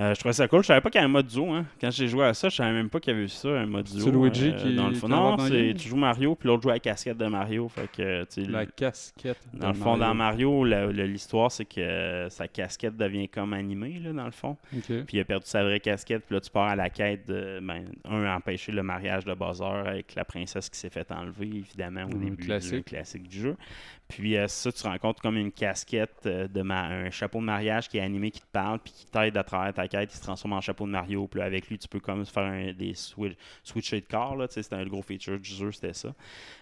Euh, 0.00 0.14
je 0.14 0.20
trouvais 0.20 0.32
ça 0.32 0.46
cool. 0.46 0.62
Je 0.62 0.68
savais 0.68 0.80
pas 0.80 0.90
qu'il 0.90 1.00
y 1.00 1.02
avait 1.02 1.10
un 1.10 1.12
mode 1.12 1.26
duo. 1.26 1.50
Hein. 1.52 1.66
Quand 1.80 1.90
j'ai 1.90 2.06
joué 2.06 2.24
à 2.24 2.32
ça, 2.32 2.48
je 2.48 2.54
savais 2.56 2.72
même 2.72 2.88
pas 2.88 3.00
qu'il 3.00 3.12
y 3.12 3.16
avait 3.16 3.24
eu 3.24 3.28
ça, 3.28 3.48
un 3.48 3.66
mode 3.66 3.86
duo. 3.86 4.00
C'est 4.04 4.10
Luigi 4.12 4.48
euh, 4.50 4.56
qui- 4.56 4.74
dans 4.76 4.88
le 4.88 4.94
fond. 4.94 5.08
Non, 5.08 5.36
le 5.36 5.42
c'est, 5.48 5.74
tu 5.76 5.88
joues 5.88 5.96
Mario, 5.96 6.36
puis 6.36 6.46
l'autre 6.46 6.62
joue 6.62 6.70
à 6.70 6.74
la 6.74 6.78
casquette 6.78 7.18
de 7.18 7.26
Mario. 7.26 7.68
Fait 7.68 7.88
que, 7.90 8.24
La 8.50 8.64
casquette. 8.66 9.38
dans 9.52 9.68
le 9.68 9.74
fond, 9.74 9.96
dans 9.96 10.14
Mario. 10.14 10.64
Le- 10.64 10.92
le- 10.92 11.06
l'histoire, 11.06 11.50
c'est 11.50 11.64
que 11.64 11.80
euh, 11.80 12.28
sa 12.30 12.46
casquette 12.46 12.96
devient 12.96 13.28
comme 13.28 13.52
animée, 13.52 13.98
là, 13.98 14.12
dans 14.12 14.24
le 14.26 14.30
fond. 14.30 14.56
Puis 15.02 15.16
il 15.16 15.20
a 15.20 15.24
perdu 15.24 15.46
sa 15.46 15.64
vraie 15.64 15.80
casquette. 15.80 16.24
Puis 16.26 16.34
là, 16.36 16.40
tu 16.40 16.50
pars 16.50 16.68
à 16.68 16.76
la 16.76 16.90
quête 16.90 17.26
de, 17.26 17.58
ben, 17.60 17.84
un, 18.08 18.36
empêcher 18.36 18.70
le 18.70 18.84
mariage 18.84 19.24
de 19.24 19.34
Bowser 19.34 19.64
avec 19.64 20.14
la 20.14 20.24
princesse 20.24 20.70
qui 20.70 20.78
s'est 20.78 20.90
fait 20.90 21.10
enlever, 21.10 21.46
évidemment, 21.48 22.04
au 22.04 22.16
Mm, 22.16 22.24
début 22.24 22.44
classique. 22.44 22.74
du 22.76 22.82
classique 22.84 23.28
du 23.28 23.40
jeu. 23.40 23.56
Puis 24.08 24.38
euh, 24.38 24.48
ça, 24.48 24.72
tu 24.72 24.86
rencontres 24.86 25.20
comme 25.20 25.36
une 25.36 25.52
casquette, 25.52 26.22
euh, 26.24 26.48
de 26.48 26.62
ma- 26.62 26.86
un 26.86 27.10
chapeau 27.10 27.40
de 27.40 27.44
mariage 27.44 27.90
qui 27.90 27.98
est 27.98 28.00
animé, 28.00 28.30
qui 28.30 28.40
te 28.40 28.46
parle, 28.50 28.78
puis 28.78 28.90
qui 28.92 29.04
t'aide 29.06 29.36
à 29.36 29.44
travers 29.44 29.74
ta 29.74 29.86
quête. 29.86 30.10
Il 30.12 30.16
se 30.16 30.22
transforme 30.22 30.54
en 30.54 30.62
chapeau 30.62 30.86
de 30.86 30.92
Mario. 30.92 31.26
Puis 31.28 31.40
là, 31.40 31.44
avec 31.46 31.68
lui, 31.68 31.76
tu 31.78 31.86
peux 31.88 32.00
comme 32.00 32.24
faire 32.24 32.44
un- 32.44 32.72
des 32.72 32.94
switch, 32.94 33.34
switcher 33.62 34.00
de 34.00 34.06
corps. 34.06 34.34
Là, 34.34 34.46
c'était 34.48 34.76
un 34.76 34.86
gros 34.86 35.02
feature 35.02 35.38
du 35.38 35.50
jeu, 35.50 35.72
c'était 35.72 35.92
ça. 35.92 36.14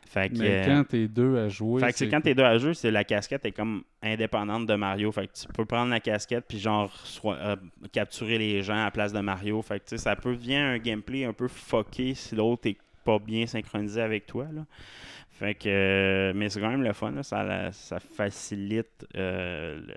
Fait 0.08 0.28
que, 0.28 0.38
Mais 0.38 0.62
euh, 0.62 0.66
quand 0.66 0.84
t'es 0.88 1.06
deux 1.06 1.36
à 1.38 1.48
jouer. 1.48 1.80
fait 1.80 1.92
que 1.92 1.98
c'est 1.98 2.08
quand 2.08 2.20
t'es 2.20 2.34
deux 2.34 2.42
à 2.42 2.58
jeu, 2.58 2.74
c'est 2.74 2.90
la 2.90 3.04
casquette 3.04 3.44
est 3.46 3.52
comme 3.52 3.84
indépendante 4.02 4.66
de 4.66 4.74
Mario. 4.74 5.12
Fait 5.12 5.28
que 5.28 5.32
tu 5.34 5.46
peux 5.54 5.64
prendre 5.64 5.90
la 5.90 6.00
casquette 6.00 6.46
puis 6.48 6.58
genre 6.58 6.92
euh, 7.26 7.56
capturer 7.92 8.38
les 8.38 8.62
gens 8.62 8.74
à 8.74 8.84
la 8.86 8.90
place 8.90 9.12
de 9.12 9.20
Mario. 9.20 9.62
Fait 9.62 9.78
que 9.78 9.84
tu 9.84 9.90
sais, 9.90 9.98
ça 9.98 10.16
peut 10.16 10.34
devenir 10.34 10.60
un 10.62 10.78
gameplay 10.78 11.24
un 11.24 11.32
peu 11.32 11.46
fucké 11.48 12.14
si 12.14 12.34
l'autre 12.34 12.66
est 12.68 12.76
pas 13.04 13.18
bien 13.20 13.46
synchronisé 13.46 14.00
avec 14.02 14.26
toi. 14.26 14.46
Là. 14.52 14.62
Fait 15.38 15.54
que 15.54 16.32
mais 16.34 16.48
c'est 16.48 16.60
quand 16.60 16.70
même 16.70 16.82
le 16.82 16.92
fun, 16.94 17.10
là. 17.10 17.22
Ça, 17.22 17.42
la- 17.42 17.70
ça 17.72 18.00
facilite 18.00 19.06
euh, 19.16 19.78
le- 19.86 19.94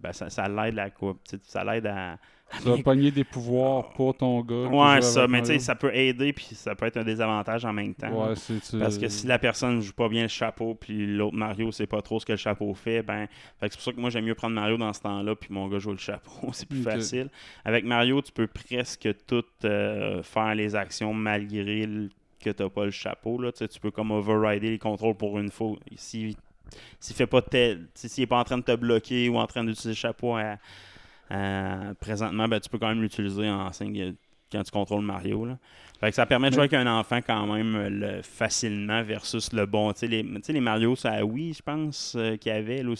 ben, 0.00 0.12
ça, 0.12 0.28
ça 0.28 0.46
l'aide 0.48 0.74
la 0.74 0.90
coupe. 0.90 1.20
Ça 1.42 1.64
l'aide 1.64 1.86
à. 1.86 2.18
Tu 2.62 2.68
vas 2.68 2.76
pogner 2.82 3.10
des 3.10 3.24
pouvoirs 3.24 3.88
pour 3.94 4.14
ton 4.14 4.40
gars. 4.42 4.68
Ouais, 4.68 5.00
ça, 5.00 5.26
mais 5.26 5.40
tu 5.40 5.46
sais, 5.46 5.58
ça 5.58 5.74
peut 5.74 5.92
aider 5.94 6.32
puis 6.34 6.44
ça 6.54 6.74
peut 6.74 6.84
être 6.86 6.98
un 6.98 7.02
désavantage 7.02 7.64
en 7.64 7.72
même 7.72 7.94
temps. 7.94 8.28
Ouais, 8.28 8.34
Parce 8.78 8.98
que 8.98 9.08
si 9.08 9.26
la 9.26 9.38
personne 9.38 9.80
joue 9.80 9.94
pas 9.94 10.08
bien 10.10 10.22
le 10.22 10.28
chapeau, 10.28 10.74
puis 10.74 11.06
l'autre 11.06 11.34
Mario 11.36 11.72
sait 11.72 11.86
pas 11.86 12.02
trop 12.02 12.20
ce 12.20 12.26
que 12.26 12.32
le 12.32 12.38
chapeau 12.38 12.72
fait, 12.74 13.02
ben, 13.02 13.26
fait 13.58 13.68
c'est 13.70 13.76
pour 13.76 13.80
ça 13.82 13.92
que 13.92 14.00
moi 14.00 14.10
j'aime 14.10 14.26
mieux 14.26 14.34
prendre 14.34 14.54
Mario 14.54 14.76
dans 14.76 14.92
ce 14.92 15.00
temps-là, 15.00 15.34
puis 15.34 15.48
mon 15.52 15.66
gars 15.68 15.78
joue 15.78 15.92
le 15.92 15.98
chapeau, 15.98 16.30
c'est 16.52 16.68
plus 16.68 16.82
facile. 16.82 17.30
Avec 17.64 17.84
Mario, 17.86 18.20
tu 18.20 18.30
peux 18.30 18.46
presque 18.46 19.08
tout 19.26 19.44
euh, 19.64 20.22
faire 20.22 20.54
les 20.54 20.76
actions 20.76 21.14
malgré 21.14 21.88
que 22.44 22.50
t'as 22.50 22.68
pas 22.68 22.84
le 22.84 22.90
chapeau. 22.90 23.40
Là. 23.40 23.52
Tu 23.52 23.66
tu 23.68 23.80
peux 23.80 23.90
comme 23.90 24.10
overrider 24.10 24.70
les 24.70 24.78
contrôles 24.78 25.16
pour 25.16 25.38
une 25.38 25.50
fois. 25.50 25.76
Si 25.96 26.36
s'il 26.98 27.14
fait 27.16 27.26
pas 27.26 27.42
tel, 27.42 27.78
tu 27.86 27.90
sais, 27.94 28.08
s'il 28.08 28.24
est 28.24 28.26
pas 28.26 28.38
en 28.38 28.44
train 28.44 28.58
de 28.58 28.62
te 28.64 28.74
bloquer 28.74 29.28
ou 29.28 29.36
en 29.38 29.46
train 29.46 29.62
d'utiliser 29.64 29.90
le 29.90 29.94
chapeau 29.94 30.36
à- 30.36 30.56
présentement, 32.00 32.48
ben, 32.48 32.60
tu 32.60 32.68
peux 32.68 32.78
quand 32.78 32.88
même 32.88 33.02
l'utiliser 33.02 33.48
en 33.48 33.72
signe 33.72 34.14
quand 34.52 34.62
tu 34.62 34.70
contrôles 34.70 35.04
Mario. 35.04 35.44
Là. 35.44 35.58
Fait 36.04 36.10
que 36.10 36.16
ça 36.16 36.26
permet 36.26 36.50
de 36.50 36.54
jouer 36.54 36.64
avec 36.64 36.74
un 36.74 36.86
enfant 36.86 37.20
quand 37.26 37.46
même 37.46 37.74
euh, 37.76 37.88
le- 37.88 38.22
facilement 38.22 39.02
versus 39.02 39.54
le 39.54 39.64
bon. 39.64 39.90
Tu 39.94 40.00
sais, 40.00 40.52
les, 40.52 40.60
Mario, 40.60 40.94
à 41.04 41.24
Wii, 41.24 41.54
je 41.54 41.62
pense, 41.62 42.14
euh, 42.14 42.36
qu'il 42.36 42.52
y 42.52 42.54
avait. 42.54 42.82
Là, 42.82 42.92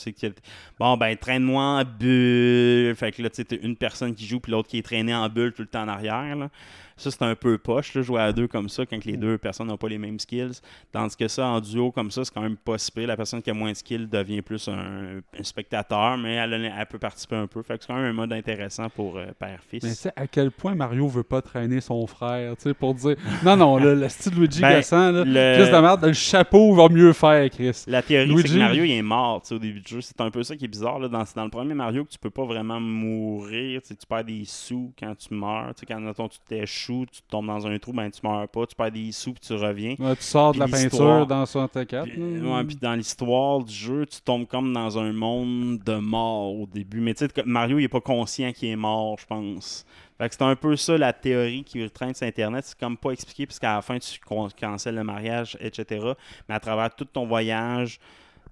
bon, 0.79 0.97
ben, 0.97 1.15
traîne-moi 1.15 1.63
en 1.63 1.85
bulle. 1.85 2.95
Fait 2.97 3.13
que 3.13 3.21
là, 3.21 3.29
tu 3.29 3.37
sais, 3.37 3.45
t'as 3.45 3.57
une 3.63 3.77
personne 3.77 4.15
qui 4.15 4.25
joue, 4.25 4.41
puis 4.41 4.53
l'autre 4.53 4.71
qui 4.71 4.79
est 4.79 4.83
traînée 4.83 5.15
en 5.15 5.29
bulle 5.29 5.53
tout 5.53 5.61
le 5.61 5.69
temps 5.69 5.83
en 5.83 5.89
arrière. 5.89 6.35
Là. 6.35 6.49
Ça, 6.97 7.11
c'est 7.11 7.23
un 7.23 7.35
peu 7.35 7.59
poche, 7.59 7.95
là, 7.95 8.03
jouer 8.03 8.21
à 8.21 8.33
deux 8.33 8.47
comme 8.47 8.69
ça, 8.69 8.87
quand 8.87 9.05
les 9.05 9.17
deux 9.17 9.37
personnes 9.37 9.67
n'ont 9.67 9.77
pas 9.77 9.89
les 9.89 9.99
mêmes 9.99 10.21
skills. 10.21 10.61
Tandis 10.93 11.17
que 11.17 11.27
ça, 11.27 11.47
en 11.47 11.61
duo 11.61 11.91
comme 11.91 12.11
ça, 12.11 12.25
c'est 12.25 12.33
quand 12.33 12.41
même 12.41 12.57
pas 12.57 12.79
si 12.79 12.93
pire. 12.93 13.09
La 13.09 13.17
personne 13.17 13.43
qui 13.43 13.51
a 13.51 13.55
moins 13.55 13.73
de 13.73 13.77
skills 13.77 14.07
devient 14.07 14.43
plus 14.43 14.69
un, 14.69 15.19
un 15.39 15.43
spectateur, 15.43 16.17
mais 16.17 16.35
elle 16.35 16.87
peut 16.89 16.99
participer 16.99 17.37
un 17.37 17.49
peu. 17.49 17.63
Fait 17.63 17.77
que 17.77 17.83
c'est 17.83 17.89
quand 17.89 17.97
même 17.97 18.11
un 18.11 18.13
mode 18.13 18.33
intéressant 18.33 18.89
pour 18.91 19.17
euh, 19.19 19.27
père-fils. 19.39 19.83
Mais 19.83 19.91
tu 19.91 19.97
sais, 19.97 20.13
à 20.15 20.29
quel 20.29 20.53
point 20.53 20.75
Mario 20.77 21.09
veut 21.09 21.25
pas 21.25 21.43
traîner 21.43 21.81
son 21.81 22.07
frère, 22.07 22.57
tu 22.57 22.63
sais, 22.63 22.75
pour 22.75 22.94
dire 22.95 23.17
non, 23.45 23.57
non, 23.57 23.77
le, 23.79 23.95
le 23.95 24.09
style 24.09 24.35
Luigi 24.35 24.61
Ben, 24.61 24.77
gossant, 24.77 25.11
là, 25.13 25.25
le- 25.25 25.63
Chris 25.63 25.73
de 25.73 25.79
merde, 25.81 26.05
le 26.05 26.13
chapeau 26.13 26.75
va 26.75 26.89
mieux 26.89 27.13
faire, 27.13 27.49
Chris. 27.51 27.85
La 27.87 28.03
théorie, 28.03 28.29
c'est 28.39 28.49
que 28.49 28.59
Mario 28.59 28.85
il 28.85 28.93
est 28.93 29.03
mort 29.03 29.43
au 29.51 29.59
début 29.59 29.81
du 29.81 29.95
jeu. 29.95 30.01
C'est 30.01 30.21
un 30.21 30.31
peu 30.31 30.43
ça 30.43 30.57
qui 30.57 30.65
est 30.65 30.69
bizarre. 30.69 30.99
Là. 30.99 31.09
Dans, 31.09 31.25
c'est 31.25 31.37
dans 31.37 31.45
le 31.45 31.51
premier 31.51 31.75
Mario 31.75 32.05
que 32.05 32.11
tu 32.11 32.19
peux 32.19 32.31
pas 32.31 32.45
vraiment 32.45 32.81
mourir. 32.81 33.81
Tu 33.87 33.95
perds 34.09 34.25
des 34.25 34.43
sous 34.45 34.93
quand 34.99 35.15
tu 35.17 35.35
meurs. 35.35 35.73
Quand 35.87 36.01
mettons, 36.01 36.29
tu 36.29 36.39
t'échoues, 36.49 37.07
tu 37.11 37.21
tombes 37.29 37.47
dans 37.47 37.67
un 37.67 37.79
trou, 37.79 37.93
ben 37.93 38.11
tu 38.11 38.21
meurs 38.23 38.49
pas. 38.49 38.67
Tu 38.67 38.75
perds 38.75 38.93
des 38.93 39.13
sous 39.13 39.33
puis 39.33 39.43
tu 39.47 39.53
reviens. 39.55 39.95
Ouais, 39.99 40.17
tu 40.17 40.23
sors 40.23 40.53
de 40.55 40.59
la 40.59 40.69
peinture 40.69 41.27
dans 41.27 41.47
64. 41.47 42.05
Puis, 42.09 42.21
ouais, 42.21 42.65
puis 42.65 42.77
dans 42.81 42.95
l'histoire 42.95 43.63
du 43.63 43.75
jeu, 43.75 44.07
tu 44.07 44.21
tombes 44.23 44.47
comme 44.47 44.73
dans 44.73 44.99
un 44.99 45.13
monde 45.13 45.79
de 45.85 45.97
mort 45.97 46.55
au 46.55 46.67
début. 46.67 47.01
Mais 47.01 47.15
tu 47.15 47.27
sais, 47.27 47.43
Mario, 47.45 47.79
il 47.79 47.85
est 47.85 47.89
pas 47.89 48.01
conscient 48.01 48.53
qu'il 48.53 48.69
est 48.69 48.77
mort, 48.77 49.17
je 49.21 49.27
pense. 49.27 49.85
Fait 50.19 50.29
que 50.29 50.35
c'est 50.35 50.43
un 50.43 50.55
peu 50.57 50.77
ça 50.77 50.97
la 50.97 51.13
théorie 51.13 51.65
qui 51.65 51.89
traîne 51.91 52.15
sur 52.15 52.27
Internet. 52.27 52.65
C'est 52.67 52.79
comme 52.79 52.97
pas 52.97 53.11
expliqué, 53.11 53.47
puisqu'à 53.47 53.75
la 53.75 53.83
fin, 53.83 53.99
tu 53.99 54.19
cancelles 54.61 54.95
le 54.95 55.05
mariage, 55.05 55.57
etc. 55.61 56.13
Mais 56.49 56.55
à 56.55 56.61
travers 56.61 56.95
tout 56.95 57.05
ton 57.05 57.27
voyage, 57.27 57.99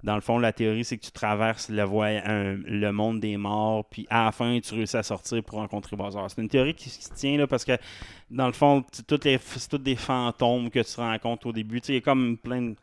dans 0.03 0.17
le 0.17 0.21
fond, 0.21 0.41
la 0.41 0.53
théorie, 0.53 0.85
c'est 0.85 0.99
que 0.99 1.05
tu 1.05 1.13
traverses 1.13 1.69
le, 1.69 1.85
voy- 1.85 2.21
un- 2.25 2.57
le 2.67 2.91
monde 2.91 3.21
des 3.21 3.37
morts, 3.37 3.85
puis 3.85 4.05
à 4.11 4.25
la 4.25 4.33
fin, 4.33 4.59
tu 4.59 4.75
réussis 4.75 4.97
à 4.97 5.05
sortir 5.05 5.41
pour 5.45 5.59
rencontrer 5.61 5.95
Bowser. 5.97 6.19
C'est 6.27 6.43
une 6.43 6.49
théorie 6.49 6.75
qui, 6.75 6.91
se 6.91 7.15
tient 7.15 7.39
là 7.39 7.47
parce 7.47 7.65
que, 7.65 7.77
dans 8.29 8.47
le 8.49 8.53
fond, 8.53 8.85
c'est 8.91 9.07
tous 9.07 9.79
des 9.79 9.95
fantômes 9.97 10.69
que 10.71 10.81
tu 10.81 11.01
rencontres 11.01 11.47
au 11.47 11.53
début. 11.53 11.81
Tu 11.81 11.87
sais, 11.87 11.93
il 11.93 11.97
y 11.97 11.99
a 11.99 12.01
comme 12.03 12.37
plein 12.37 12.63
de. 12.63 12.75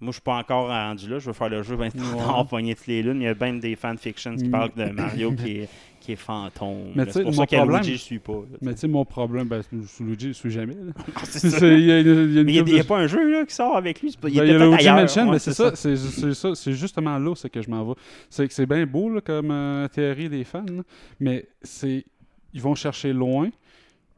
Moi, 0.00 0.10
je 0.12 0.18
suis 0.18 0.22
pas 0.22 0.36
encore 0.36 0.68
rendu 0.68 1.08
là. 1.08 1.18
Je 1.18 1.26
veux 1.26 1.32
faire 1.32 1.48
le 1.48 1.64
jeu 1.64 1.74
20 1.74 1.88
ans, 2.14 2.44
pogner 2.44 2.76
toutes 2.76 2.86
les 2.86 3.02
lunes. 3.02 3.20
Il 3.20 3.24
y 3.24 3.26
a 3.26 3.34
bien 3.34 3.54
des 3.54 3.74
fanfictions 3.74 4.36
qui 4.36 4.44
parlent 4.48 4.72
de 4.76 4.84
Mario 4.92 5.32
qui 5.32 5.56
est, 5.62 5.68
qui 6.08 6.12
est 6.12 6.16
fantôme. 6.16 6.92
Mais 6.94 7.04
C'est 7.10 7.20
pour 7.22 7.32
mon 7.32 7.36
ça 7.38 7.46
qu'à 7.46 7.58
problème- 7.58 7.82
Luigi, 7.82 7.92
je 7.98 8.02
suis 8.02 8.18
pas. 8.18 8.32
là. 8.32 8.56
Mais 8.62 8.72
tu 8.72 8.80
sais, 8.80 8.88
mon 8.88 9.04
problème, 9.04 9.46
ben, 9.46 9.60
sous 9.86 10.04
Luigi, 10.04 10.28
je 10.28 10.32
suis 10.32 10.50
jamais. 10.50 10.74
c'est- 11.24 11.48
Il 11.78 11.84
y 11.84 11.92
a, 11.92 12.00
y 12.00 12.08
a- 12.08 12.12
y 12.22 12.38
a 12.38 12.44
n'y 12.62 12.62
de- 12.62 12.82
pas 12.82 12.96
un 12.98 13.06
jeu 13.06 13.30
là, 13.30 13.44
qui 13.44 13.54
sort 13.54 13.76
avec 13.76 14.00
lui. 14.00 14.10
pas- 14.18 14.30
Il 14.30 14.36
Ben, 14.38 14.44
il 14.46 14.52
y 14.52 14.54
a 14.54 14.58
Luigi. 14.66 14.88
Mansion, 14.88 15.24
Ouais, 15.26 15.32
mais 15.32 15.38
c'est 15.38 15.52
ça, 15.52 15.74
ça, 15.76 16.54
c'est 16.54 16.72
justement 16.72 17.18
là 17.18 17.34
c'est 17.36 17.50
que 17.50 17.60
je 17.60 17.68
m'en 17.68 17.84
vais. 17.84 17.94
C'est 18.30 18.48
que 18.48 18.54
c'est 18.54 18.64
bien 18.66 18.86
beau 18.86 19.10
là, 19.10 19.20
comme 19.20 19.50
euh, 19.50 19.86
théorie 19.88 20.30
des 20.30 20.44
fans, 20.44 20.64
là, 20.66 20.82
mais 21.20 21.46
c'est 21.62 22.06
ils 22.54 22.62
vont 22.62 22.74
chercher 22.74 23.12
loin 23.12 23.50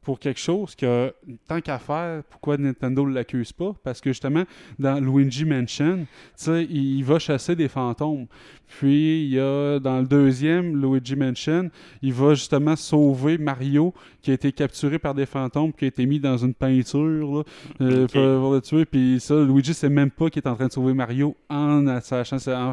pour 0.03 0.19
quelque 0.19 0.41
chose 0.41 0.75
que 0.75 1.13
tant 1.47 1.61
qu'à 1.61 1.79
faire, 1.79 2.23
pourquoi 2.31 2.57
Nintendo 2.57 3.07
ne 3.07 3.15
l'accuse 3.15 3.53
pas? 3.53 3.75
Parce 3.85 4.01
que 4.01 4.11
justement 4.11 4.45
dans 4.79 4.99
Luigi 4.99 5.45
Mansion, 5.45 6.07
il, 6.47 6.99
il 6.99 7.05
va 7.05 7.19
chasser 7.19 7.55
des 7.55 7.69
fantômes. 7.69 8.27
Puis 8.67 9.25
il 9.25 9.31
y 9.31 9.41
a 9.41 9.79
dans 9.79 10.01
le 10.01 10.07
deuxième 10.07 10.81
Luigi 10.81 11.17
Mansion, 11.17 11.71
il 12.03 12.13
va 12.13 12.35
justement 12.35 12.77
sauver 12.77 13.37
Mario 13.37 13.93
qui 14.23 14.31
a 14.31 14.35
été 14.35 14.53
capturé 14.53 14.99
par 14.99 15.15
des 15.15 15.27
fantômes, 15.27 15.73
qui 15.73 15.85
a 15.85 15.89
été 15.89 16.07
mis 16.07 16.21
dans 16.21 16.37
une 16.37 16.55
peinture 16.55 17.37
là, 17.39 17.43
euh, 17.81 18.05
Ok. 18.05 18.13
pour, 18.13 18.41
pour 18.43 18.53
le 18.55 18.61
tuer. 18.61 18.85
Puis 18.85 19.19
ça, 19.21 19.35
Luigi 19.43 19.75
sait 19.75 19.89
même 19.89 20.11
pas 20.11 20.31
qu'il 20.31 20.43
est 20.43 20.49
en 20.49 20.55
train 20.55 20.67
de 20.67 20.73
sauver 20.73 20.95
Mario 20.95 21.37
en, 21.49 21.85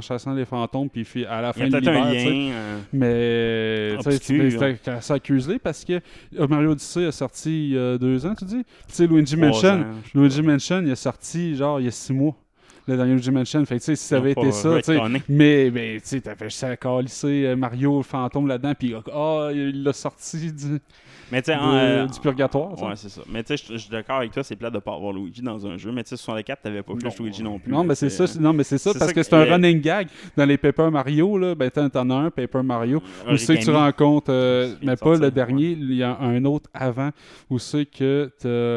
chassant 0.02 0.34
les 0.34 0.46
fantômes. 0.46 0.90
Puis 0.90 1.26
à 1.26 1.42
la 1.42 1.50
Il 1.56 1.60
fin 1.72 1.80
y 1.80 1.88
a 1.88 1.92
un 1.92 2.14
lien. 2.14 2.52
euh, 2.54 2.80
Mais 2.94 3.98
assez 4.88 5.14
accusé 5.14 5.60
parce 5.60 5.84
que 5.86 5.94
euh, 6.40 6.48
Mario 6.48 6.72
Odyssey 6.72 7.06
a 7.06 7.12
sorti 7.12 7.70
il 7.70 7.74
y 7.74 7.78
a 7.78 7.98
deux 7.98 8.26
ans, 8.26 8.34
tu 8.38 8.46
dis? 8.46 8.64
Tu 8.88 8.94
sais, 8.94 9.08
Luigi 9.08 9.36
Mansion, 9.38 9.86
Luigi 10.14 10.42
Mansion, 10.42 10.82
il 10.84 10.92
est 10.92 10.96
sorti 10.96 11.56
genre 11.56 11.80
il 11.80 11.86
y 11.86 11.88
a 11.88 11.92
six 11.92 12.14
mois. 12.14 12.36
Le 12.88 12.96
dernier 12.96 13.14
Luigi 13.14 13.32
Mansion. 13.32 13.66
Fait 13.66 13.80
tu 13.80 13.86
sais, 13.86 13.96
si 13.96 14.06
ça 14.06 14.18
avait 14.18 14.32
été 14.32 14.52
ça, 14.52 14.78
tu 14.78 14.84
sais. 14.84 14.96
retconné. 14.98 15.22
Mais, 15.28 15.70
mais 15.74 15.96
tu 15.96 16.02
sais, 16.08 16.22
t'as 16.22 16.36
fait 16.36 16.50
ça 16.50 16.76
calisser 16.78 17.46
euh, 17.46 17.56
Mario, 17.56 17.98
le 17.98 18.04
fantôme 18.04 18.48
là-dedans, 18.48 18.74
puis 18.78 18.94
ah, 19.14 19.50
il 19.54 19.84
l'a 19.84 19.94
sorti 19.94 20.52
du, 20.54 20.80
Mais 21.32 21.42
de- 21.42 21.52
euh, 21.52 22.06
du 22.08 22.20
purgatoire. 22.22 22.82
Ouais, 22.82 22.94
c'est 22.96 23.10
ça. 23.10 23.22
Mais 23.30 23.44
tu 23.44 23.58
sais, 23.58 23.66
je- 23.74 23.78
suis 23.78 23.90
d'accord 23.90 24.18
avec 24.20 24.32
toi, 24.32 24.44
c'est 24.44 24.56
plat 24.56 24.70
de 24.70 24.80
pas 24.80 24.94
avoir 24.96 25.12
Luigi 25.12 25.42
dans 25.42 25.68
un 25.68 25.78
jeu. 25.78 25.92
Mais 25.92 26.04
tu 26.04 26.12
sais, 26.12 26.18
sur 26.18 26.34
les 26.36 26.44
4, 26.44 26.62
t'avais 26.62 26.82
pas 26.82 26.94
plus 26.96 27.20
Luigi 27.20 27.44
non 27.44 27.60
plus. 27.60 27.72
Non, 27.72 27.84
mais 27.84 27.96
c'est 27.96 28.10
ça, 28.10 28.26
c'est- 28.28 28.40
non, 28.40 28.54
mais 28.54 28.64
c'est 28.64 28.78
ça, 28.78 28.94
parce 28.94 29.06
ça 29.06 29.12
que 29.12 29.20
que- 29.20 29.24
c'est 29.24 29.34
un 29.34 29.40
euh, 29.42 29.52
running 29.54 29.82
gag 29.82 30.08
dans 30.38 30.46
les 30.46 30.58
Paper 30.58 30.90
Mario, 30.90 31.38
là. 31.38 31.56
Ben, 31.56 31.70
t'en 31.70 32.10
as 32.10 32.14
un, 32.16 32.32
Paper 32.32 32.64
Mario, 32.64 33.02
où 33.30 33.36
c'est 33.36 33.58
que 33.58 33.64
tu 33.66 33.72
rencontres, 33.72 34.32
euh, 34.32 34.74
mais 34.82 34.96
pas 34.96 35.16
le 35.18 35.30
dernier, 35.32 35.72
il 35.72 35.94
y 35.94 36.04
a 36.04 36.18
un 36.20 36.46
autre 36.46 36.70
avant, 36.74 37.10
où 37.50 37.60
c'est 37.60 37.86
que 37.86 38.32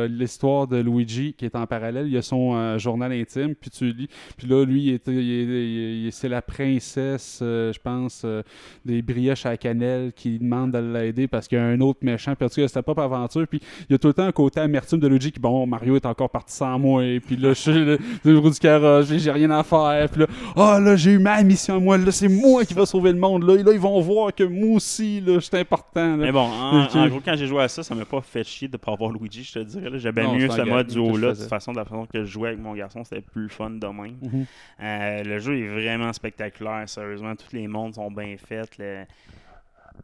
l'histoire 0.08 0.66
de 0.66 0.78
Luigi 0.78 1.34
qui 1.34 1.44
est 1.44 1.54
en 1.54 1.66
parallèle, 1.66 2.06
il 2.06 2.12
y 2.12 2.18
a 2.18 2.22
son 2.22 2.54
euh, 2.56 2.78
journal 2.78 3.12
intime, 3.12 3.54
puis 3.54 3.70
tu 3.70 3.92
lis, 4.00 4.08
puis 4.36 4.46
là, 4.46 4.64
lui, 4.64 4.82
il 4.82 4.94
était- 4.94 5.12
il 5.12 5.18
est- 5.18 5.68
il 6.02 6.06
est- 6.08 6.10
c'est 6.10 6.28
la 6.28 6.42
princesse, 6.42 7.40
euh, 7.42 7.72
je 7.72 7.78
pense, 7.78 8.22
euh, 8.24 8.42
des 8.84 9.02
brioches 9.02 9.46
à 9.46 9.50
la 9.50 9.56
cannelle 9.56 10.12
qui 10.14 10.38
demande 10.38 10.72
de 10.72 10.78
l'aider 10.78 11.26
parce 11.28 11.48
qu'il 11.48 11.58
y 11.58 11.60
a 11.60 11.64
un 11.64 11.80
autre 11.80 12.00
méchant, 12.02 12.34
puis 12.34 12.44
en 12.46 12.48
tout 12.48 12.60
cas, 12.60 12.68
c'était 12.68 12.82
pas 12.82 13.02
aventure, 13.02 13.46
puis 13.48 13.60
il 13.88 13.92
y 13.92 13.94
a 13.94 13.98
tout 13.98 14.08
le 14.08 14.14
temps 14.14 14.24
un 14.24 14.32
côté 14.32 14.60
amertume 14.60 15.00
de 15.00 15.08
Luigi 15.08 15.32
qui, 15.32 15.40
bon, 15.40 15.66
Mario 15.66 15.96
est 15.96 16.06
encore 16.06 16.30
parti 16.30 16.54
sans 16.54 16.78
moi, 16.78 17.04
et 17.04 17.20
puis 17.20 17.36
là, 17.36 17.50
je 17.50 17.54
suis 17.54 17.72
le, 17.72 17.98
le 18.24 18.40
du 18.50 18.58
carrosse, 18.58 19.12
j'ai 19.12 19.30
rien 19.30 19.50
à 19.50 19.62
faire, 19.62 20.08
puis 20.10 20.20
là, 20.22 20.26
ah 20.56 20.80
là, 20.80 20.96
j'ai 20.96 21.12
eu 21.12 21.18
ma 21.18 21.42
mission 21.42 21.76
à 21.76 21.78
moi, 21.80 21.98
là, 21.98 22.10
c'est 22.10 22.28
moi 22.28 22.64
qui 22.64 22.74
va 22.74 22.86
sauver 22.86 23.12
le 23.12 23.18
monde, 23.18 23.44
là, 23.46 23.54
et 23.56 23.62
là, 23.62 23.72
ils 23.72 23.78
vont 23.80 24.00
voir 24.00 24.34
que 24.34 24.44
moi 24.44 24.76
aussi, 24.76 25.20
là, 25.20 25.34
je 25.34 25.40
suis 25.40 25.56
important, 25.56 26.16
là. 26.16 26.24
Mais 26.24 26.32
bon, 26.32 26.40
en, 26.40 27.08
gros, 27.08 27.20
quand 27.24 27.36
j'ai 27.36 27.46
joué 27.46 27.62
à 27.62 27.68
ça, 27.68 27.82
ça 27.82 27.94
m'a 27.94 28.04
pas 28.04 28.20
fait 28.20 28.44
chier 28.44 28.68
de 28.68 28.76
pas 28.76 28.92
avoir 28.92 29.10
Luigi, 29.12 29.44
je 29.44 29.52
te 29.54 29.58
dirais. 29.60 29.90
Non, 30.24 30.34
mieux 30.38 30.48
ce 30.56 30.60
mode 30.70 30.86
duo-là. 30.88 31.28
De 31.32 31.40
toute 31.40 31.48
façon, 31.48 31.72
de 31.72 31.76
la 31.76 31.84
façon 31.84 32.06
que 32.12 32.24
je 32.24 32.30
jouais 32.30 32.48
avec 32.48 32.60
mon 32.60 32.74
garçon, 32.74 33.04
c'était 33.04 33.20
plus 33.20 33.48
fun 33.48 33.70
de 33.70 33.86
même. 33.92 34.16
Mhm. 34.22 34.46
Euh, 34.82 35.22
le 35.24 35.38
jeu 35.38 35.58
est 35.58 35.68
vraiment 35.68 36.12
spectaculaire, 36.12 36.88
sérieusement. 36.88 37.34
Tous 37.36 37.54
les 37.54 37.66
mondes 37.68 37.94
sont 37.94 38.10
bien 38.10 38.36
faits. 38.36 38.78
le- 38.78 39.04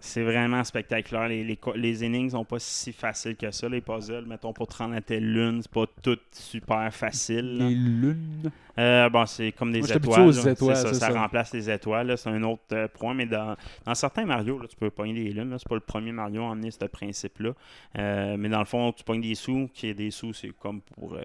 C'est 0.01 0.23
vraiment 0.23 0.63
spectaculaire. 0.63 1.29
Les, 1.29 1.43
les, 1.43 1.59
les 1.77 2.05
énigmes 2.05 2.29
sont 2.31 2.45
pas 2.45 2.59
si 2.59 2.93
faciles 2.93 3.35
que 3.37 3.51
ça. 3.51 3.69
Les 3.69 3.81
puzzles, 3.81 4.27
mettons, 4.27 4.53
pour 4.53 4.67
te 4.69 4.77
rendre 4.77 4.95
à 4.95 5.01
telle 5.01 5.33
lune, 5.33 5.61
c'est 5.63 5.71
pas 5.73 5.87
tout 6.03 6.19
super 6.33 6.93
facile. 6.93 7.57
là. 7.59 7.65
Les 7.69 7.75
lunes. 7.75 8.51
Euh, 8.79 9.09
bon, 9.09 9.25
c'est 9.27 9.53
comme 9.53 9.73
des 9.73 9.81
Moi, 9.81 9.89
étoiles. 9.95 10.21
aux 10.29 10.31
étoiles, 10.33 10.77
ça, 10.77 10.95
ça 10.95 11.11
ça. 11.13 11.21
remplace 11.21 11.53
les 11.55 11.71
étoiles. 11.71 12.17
C'est 12.19 12.29
un 12.31 12.43
autre 12.43 12.63
euh, 12.73 12.89
point. 12.89 13.15
Mais 13.15 13.27
dans, 13.27 13.57
dans 13.85 13.95
certains 13.95 14.25
Mario, 14.27 14.59
là, 14.59 14.67
tu 14.69 14.77
peux 14.77 14.91
pogner 14.91 15.15
des 15.15 15.31
lunes. 15.33 15.55
C'est 15.59 15.69
pas 15.69 15.75
le 15.77 15.81
premier 15.81 16.13
Mario 16.13 16.43
à 16.43 16.47
emmener 16.47 16.71
ce 16.71 16.85
principe-là. 16.85 17.51
Euh, 17.99 18.37
mais 18.39 18.49
dans 18.49 18.59
le 18.61 18.65
fond, 18.67 18.93
tu 18.93 19.03
pognes 19.05 19.23
des 19.23 19.35
sous. 19.35 19.69
Qui 19.73 19.89
est 19.89 19.95
des 19.95 20.11
sous, 20.11 20.33
c'est 20.33 20.51
comme 20.61 20.81
pour 20.81 21.17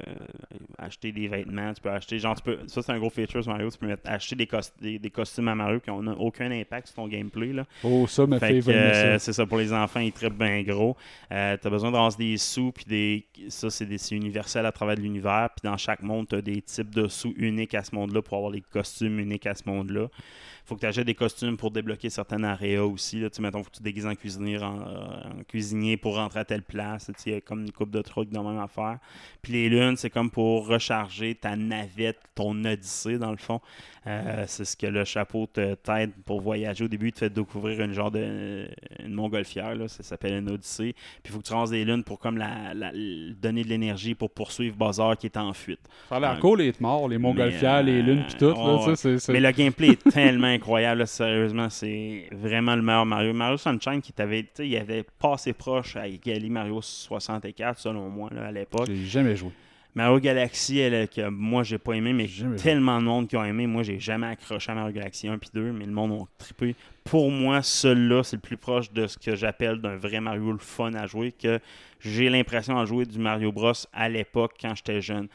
acheter 0.78 1.12
des 1.12 1.28
vêtements. 1.28 1.74
Tu 1.74 1.82
peux 1.82 1.90
acheter. 1.92 2.20
Genre, 2.20 2.36
tu 2.36 2.44
peux, 2.44 2.58
ça, 2.68 2.82
c'est 2.82 2.92
un 2.92 3.00
gros 3.00 3.10
feature 3.10 3.44
sur 3.44 3.52
Mario. 3.52 3.70
Tu 3.70 3.78
peux 3.78 3.88
mettre- 3.88 4.04
acheter 4.10 4.36
des, 4.36 4.46
cos- 4.46 4.72
des, 4.82 5.00
des 5.00 5.10
costumes 5.10 5.48
à 5.48 5.56
Mario 5.56 5.80
qui 5.80 5.90
n'ont 5.90 6.14
aucun 6.20 6.50
impact 6.52 6.88
sur 6.88 6.96
ton 6.96 7.08
gameplay. 7.08 7.54
Là. 7.54 7.66
Oh, 7.84 8.08
ça 8.08 8.26
me 8.26 8.40
Fait 8.40 8.62
fait 8.62 9.20
c'est 9.20 9.34
ça, 9.34 9.46
pour 9.46 9.58
les 9.58 9.74
enfants, 9.74 10.00
ils 10.00 10.12
trippent 10.12 10.38
bien 10.38 10.62
gros. 10.64 10.96
Euh, 11.32 11.58
t'as 11.62 11.70
besoin 11.70 11.92
de 11.92 11.96
ramasser 11.96 12.18
des 12.18 12.38
sous, 12.38 12.72
puis 12.72 12.86
des... 12.88 13.26
ça, 13.50 13.70
c'est, 13.70 13.86
universel 14.12 14.66
à 14.66 14.72
travers 14.72 14.96
l'univers. 14.96 15.50
Puis 15.56 15.70
dans 15.70 15.78
chaque 15.78 16.02
monde, 16.02 16.28
t'as 16.28 16.42
des 16.42 16.62
types 16.62 16.94
de 16.94 17.08
sous 17.08 17.34
uniques 17.42 17.76
à 17.76 17.84
ce 17.84 17.96
monde-là 17.96 18.22
pour 18.22 18.38
avoir 18.38 18.52
des 18.52 18.62
costumes 18.62 19.20
uniques 19.20 19.48
à 19.48 19.56
ce 19.56 19.64
monde-là. 19.68 20.08
Faut 20.66 20.76
que 20.76 20.82
tu 20.82 20.86
achètes 20.86 21.06
des 21.06 21.16
costumes 21.16 21.58
pour 21.58 21.72
débloquer 21.72 22.10
certaines 22.10 22.46
aréas 22.46 22.84
aussi. 22.84 23.20
Là. 23.20 23.30
Mettons, 23.40 23.60
faut 23.64 23.70
que 23.70 23.76
tu 23.76 23.80
te 23.80 23.84
déguises 23.84 24.06
en 24.06 24.16
cuisinier, 24.16 24.58
en, 24.60 24.80
euh, 24.80 25.40
en 25.40 25.44
cuisinier 25.48 25.98
pour 25.98 26.16
rentrer 26.16 26.40
à 26.42 26.46
telle 26.46 26.64
place. 26.64 27.12
Il 27.26 27.32
y 27.34 27.36
a 27.36 27.42
comme 27.42 27.62
une 27.62 27.72
coupe 27.72 27.92
de 27.92 28.02
trucs 28.02 28.30
de 28.30 28.38
même 28.40 28.60
affaire. 28.60 29.00
Puis 29.42 29.54
les 29.54 29.70
lunes, 29.70 29.98
c'est 29.98 30.10
comme 30.10 30.30
pour 30.30 30.68
recharger 30.68 31.36
ta 31.36 31.56
navette, 31.56 32.20
ton 32.36 32.64
odyssée 32.66 33.18
dans 33.18 33.32
le 33.32 33.38
fond. 33.38 33.60
Euh, 34.08 34.46
c'est 34.48 34.66
ce 34.66 34.76
que 34.76 34.88
le 34.88 35.04
chapeau 35.06 35.46
te 35.52 35.76
t'aide 35.76 36.12
pour 36.26 36.42
voyager. 36.42 36.86
Au 36.86 36.88
début, 36.88 37.10
il 37.10 37.14
te 37.14 37.20
fait 37.20 37.30
découvrir 37.30 37.82
une 37.82 37.94
genre 37.94 38.10
de 38.10 38.68
une 39.00 39.14
montgolfière, 39.14 39.76
là, 39.76 39.88
ça 39.88 40.02
s'appelle 40.02 40.34
une 40.40 40.50
odyssée. 40.50 40.94
Puis 41.22 41.26
il 41.26 41.32
faut 41.32 41.40
que 41.40 41.44
tu 41.46 41.54
ramasses 41.54 41.70
des 41.70 41.86
lunes 41.86 42.04
pour 42.04 42.18
comme 42.18 42.38
la, 42.38 42.74
la- 42.74 42.92
donner 43.40 43.64
de 43.64 43.70
l'énergie 43.70 44.16
pour 44.16 44.32
poursuivre 44.32 44.76
Bowser 44.76 45.12
qui 45.20 45.28
est 45.28 45.38
en 45.38 45.54
fuite. 45.54 45.82
Ça 46.10 46.16
a 46.16 46.20
l'air 46.20 46.40
cool, 46.40 46.60
les 46.62 46.74
morts, 46.80 47.08
les 47.10 47.18
montgolfières, 47.20 47.84
Mais, 47.84 47.92
les 47.92 48.02
lunes, 48.02 48.24
puis 48.28 48.36
tout. 48.40 48.46
euh, 48.46 48.54
là, 48.56 49.10
ouais. 49.14 49.18
Mais 49.30 49.40
le 49.40 49.52
gameplay 49.52 49.90
est 49.90 50.04
tellement 50.12 50.48
incroyable, 50.62 51.00
là, 51.00 51.06
sérieusement, 51.08 51.70
c'est 51.70 52.30
vraiment 52.32 52.76
le 52.76 52.84
meilleur 52.84 53.06
Mario. 53.06 53.34
Mario 53.34 53.58
Sunshine 53.58 54.02
qui 54.02 54.14
t'avait, 54.14 54.46
il 54.60 54.78
avait 54.78 55.04
passé 55.20 55.54
proche 55.54 55.96
à 55.96 56.08
égaler 56.08 56.50
Mario 56.50 56.82
64 56.82 57.80
selon 57.80 58.10
moi 58.10 58.30
là, 58.32 58.46
à 58.48 58.52
l'époque. 58.52 58.88
J'ai 58.88 59.06
jamais 59.06 59.36
joué. 59.36 59.52
Mario 59.94 60.20
Galaxy, 60.20 60.80
elle, 60.80 61.10
que 61.10 61.28
moi 61.28 61.64
j'ai 61.64 61.78
pas 61.78 61.94
aimé, 61.94 62.14
mais 62.14 62.28
jamais 62.28 62.56
tellement 62.56 63.00
de 63.00 63.06
monde 63.06 63.28
qui 63.28 63.36
ont 63.36 63.44
aimé. 63.44 63.68
Moi 63.68 63.84
j'ai 63.84 64.00
jamais 64.00 64.28
accroché 64.28 64.72
à 64.72 64.76
Mario 64.76 64.94
Galaxy 64.94 65.28
1 65.28 65.38
puis 65.40 65.50
2, 65.54 65.74
mais 65.74 65.86
le 65.86 65.92
monde 65.92 66.12
ont 66.12 66.28
trippé. 66.38 66.76
Pour 67.04 67.30
moi, 67.32 67.62
celui-là, 67.62 68.24
c'est 68.24 68.38
le 68.38 68.42
plus 68.42 68.56
proche 68.56 68.92
de 68.94 69.08
ce 69.08 69.18
que 69.18 69.36
j'appelle 69.36 69.82
d'un 69.82 69.98
vrai 69.98 70.22
Mario 70.22 70.52
le 70.52 70.60
fun 70.60 70.94
à 70.94 71.08
jouer, 71.08 71.34
que 71.34 71.60
j'ai 72.00 72.30
l'impression 72.30 72.80
de 72.80 72.86
jouer 72.86 73.06
du 73.06 73.20
Mario 73.20 73.52
Bros 73.52 73.74
à 73.92 74.08
l'époque 74.08 74.54
quand 74.62 74.76
j'étais 74.76 75.02
jeune. 75.02 75.28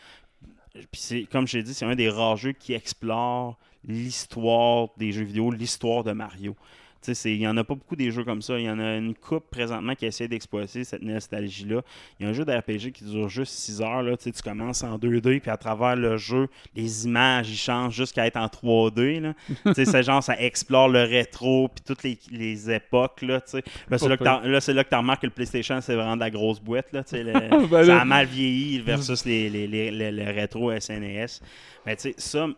Puis 0.93 1.27
comme 1.31 1.47
je 1.47 1.59
l'ai 1.59 1.63
dit, 1.63 1.75
c'est 1.75 1.85
un 1.85 1.97
des 1.97 2.09
rares 2.09 2.37
jeux 2.37 2.53
qui 2.53 2.73
explore 2.73 3.59
l'histoire 3.87 4.89
des 4.97 5.13
jeux 5.13 5.25
vidéo, 5.25 5.51
l'histoire 5.51 6.05
de 6.05 6.13
Mario. 6.13 6.55
Il 7.25 7.39
n'y 7.39 7.47
en 7.47 7.57
a 7.57 7.63
pas 7.63 7.75
beaucoup 7.77 7.95
des 7.95 8.11
jeux 8.11 8.25
comme 8.25 8.43
ça. 8.43 8.59
Il 8.59 8.65
y 8.65 8.71
en 8.71 8.81
a 8.81 8.97
une 8.97 9.15
coupe 9.15 9.49
présentement 9.49 9.95
qui 9.95 10.07
essaie 10.07 10.27
d'exploiter 10.27 10.83
cette 10.83 11.03
nostalgie-là. 11.03 11.83
Il 12.19 12.25
y 12.25 12.27
a 12.27 12.31
un 12.31 12.33
jeu 12.33 12.45
d'RPG 12.45 12.91
qui 12.91 13.05
dure 13.05 13.29
juste 13.29 13.53
6 13.53 13.81
heures. 13.81 14.03
Là. 14.03 14.17
Tu 14.17 14.33
commences 14.43 14.83
en 14.83 14.99
2D, 14.99 15.39
puis 15.41 15.49
à 15.51 15.57
travers 15.57 15.95
le 15.95 16.17
jeu, 16.17 16.49
les 16.75 17.05
images 17.07 17.49
ils 17.49 17.57
changent 17.57 17.95
jusqu'à 17.95 18.27
être 18.27 18.37
en 18.39 18.47
3D. 18.47 19.21
Là. 19.21 19.35
Tu 19.67 19.75
sais, 19.75 19.85
c'est 19.85 20.03
genre, 20.03 20.21
ça 20.21 20.41
explore 20.41 20.89
le 20.89 21.03
rétro, 21.05 21.69
puis 21.69 21.85
toutes 21.87 22.03
les, 22.03 22.19
les 22.33 22.73
époques. 22.73 23.23
Là, 23.23 23.41
là, 23.89 24.61
c'est 24.61 24.73
là 24.73 24.83
que 24.83 24.89
tu 24.89 24.97
remarques 24.97 25.21
que 25.23 25.27
le 25.29 25.33
PlayStation, 25.33 25.81
c'est 25.81 25.95
vraiment 25.95 26.17
de 26.17 26.21
la 26.23 26.31
grosse 26.31 26.59
boîte. 26.59 26.93
Là, 26.93 27.05
le- 27.13 27.69
Ben 27.69 27.85
ça 27.87 28.01
a 28.01 28.05
mal 28.05 28.27
vieilli 28.27 28.81
versus 28.81 29.25
les, 29.27 29.49
les, 29.49 29.69
les, 29.69 29.93
les- 29.93 30.11
les 30.11 30.25
rétro 30.25 30.73
SNES. 30.81 31.41
Mais 31.85 31.95
tu 31.95 32.03
sais, 32.03 32.15
ça, 32.19 32.49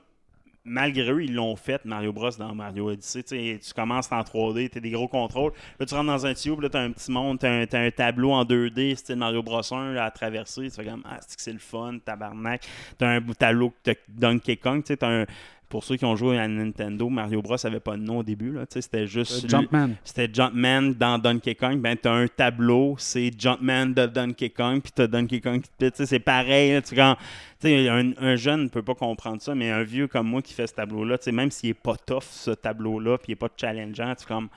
malgré 0.68 1.10
eux, 1.10 1.24
ils 1.24 1.34
l'ont 1.34 1.56
fait, 1.56 1.84
Mario 1.84 2.12
Bros. 2.12 2.30
dans 2.38 2.54
Mario 2.54 2.90
Odyssey. 2.90 3.22
Tu 3.22 3.74
commences 3.74 4.10
en 4.12 4.20
3D, 4.20 4.70
tu 4.70 4.78
as 4.78 4.80
des 4.80 4.90
gros 4.90 5.08
contrôles. 5.08 5.52
Là, 5.78 5.86
tu 5.86 5.94
rentres 5.94 6.06
dans 6.06 6.26
un 6.26 6.34
tube, 6.34 6.60
là, 6.60 6.68
tu 6.68 6.76
as 6.76 6.80
un 6.80 6.90
petit 6.92 7.10
monde, 7.10 7.38
tu 7.38 7.46
as, 7.46 7.80
un 7.80 7.90
tableau 7.90 8.32
en 8.32 8.44
2D, 8.44 8.96
style 8.96 9.16
Mario 9.16 9.42
Bros. 9.42 9.62
1 9.72 9.92
là, 9.92 10.04
à 10.04 10.10
traverser. 10.10 10.70
Tu 10.70 10.70
fais 10.70 10.84
comme, 10.84 11.02
ah, 11.04 11.18
c'est 11.26 11.52
le 11.52 11.58
fun, 11.58 11.98
tabarnak. 12.04 12.66
Tu 12.98 13.04
as 13.04 13.08
un 13.08 13.20
de 13.20 13.32
tableau 13.32 13.72
t'as 13.82 13.94
Donkey 14.08 14.56
Kong. 14.56 14.82
Tu 14.84 14.96
t'as 14.96 15.22
un. 15.22 15.26
Pour 15.68 15.84
ceux 15.84 15.96
qui 15.96 16.04
ont 16.04 16.16
joué 16.16 16.38
à 16.38 16.48
Nintendo, 16.48 17.08
Mario 17.08 17.42
Bros 17.42 17.56
avait 17.66 17.80
pas 17.80 17.96
de 17.96 18.02
nom 18.02 18.18
au 18.18 18.22
début. 18.22 18.56
Tu 18.70 18.80
c'était 18.80 19.06
juste. 19.06 19.44
Euh, 19.44 19.48
Jumpman. 19.48 19.90
c'était 20.02 20.28
Jumpman 20.32 20.94
dans 20.98 21.18
Donkey 21.18 21.54
Kong. 21.54 21.80
Ben, 21.80 21.96
t'as 21.96 22.12
un 22.12 22.26
tableau, 22.26 22.94
c'est 22.98 23.30
Jumpman 23.38 23.86
de 23.86 24.06
Donkey 24.06 24.50
Kong, 24.50 24.80
puis 24.80 24.92
t'as 24.94 25.06
Donkey 25.06 25.40
Kong 25.40 25.60
qui 25.60 25.70
te. 25.76 25.88
Tu 25.90 26.06
C'est 26.06 26.20
pareil. 26.20 26.72
là, 26.72 26.82
tu 26.82 26.94
quand, 26.94 27.16
tu 27.60 27.68
un, 27.88 28.12
un 28.18 28.36
jeune 28.36 28.64
ne 28.64 28.68
peut 28.68 28.82
pas 28.82 28.94
comprendre 28.94 29.42
ça, 29.42 29.54
mais 29.54 29.70
un 29.70 29.82
vieux 29.82 30.06
comme 30.06 30.28
moi 30.28 30.40
qui 30.40 30.54
fait 30.54 30.66
ce 30.66 30.74
tableau-là, 30.74 31.18
tu 31.18 31.30
même 31.32 31.50
s'il 31.50 31.70
est 31.70 31.74
pas 31.74 31.96
tough, 31.96 32.22
ce 32.22 32.52
tableau-là, 32.52 33.18
puis 33.18 33.26
il 33.28 33.32
est 33.32 33.36
pas 33.36 33.50
challengeant, 33.56 34.14
tu 34.14 34.26
comme. 34.26 34.48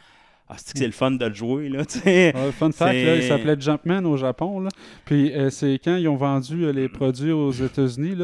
Ah, 0.53 0.55
c'est 0.57 0.73
que 0.73 0.79
c'est 0.79 0.85
le 0.85 0.91
fun 0.91 1.11
de 1.11 1.25
le 1.25 1.33
jouer, 1.33 1.69
là. 1.69 1.83
Ouais, 2.35 2.51
fun 2.51 2.71
fact, 2.73 2.93
là, 2.93 3.15
il 3.15 3.23
s'appelait 3.23 3.55
Jumpman 3.57 4.03
au 4.03 4.17
Japon. 4.17 4.59
Là. 4.59 4.69
Puis 5.05 5.31
euh, 5.31 5.49
c'est 5.49 5.79
quand 5.81 5.95
ils 5.95 6.09
ont 6.09 6.17
vendu 6.17 6.65
euh, 6.65 6.73
les 6.73 6.89
produits 6.89 7.31
aux 7.31 7.51
États-Unis, 7.51 8.15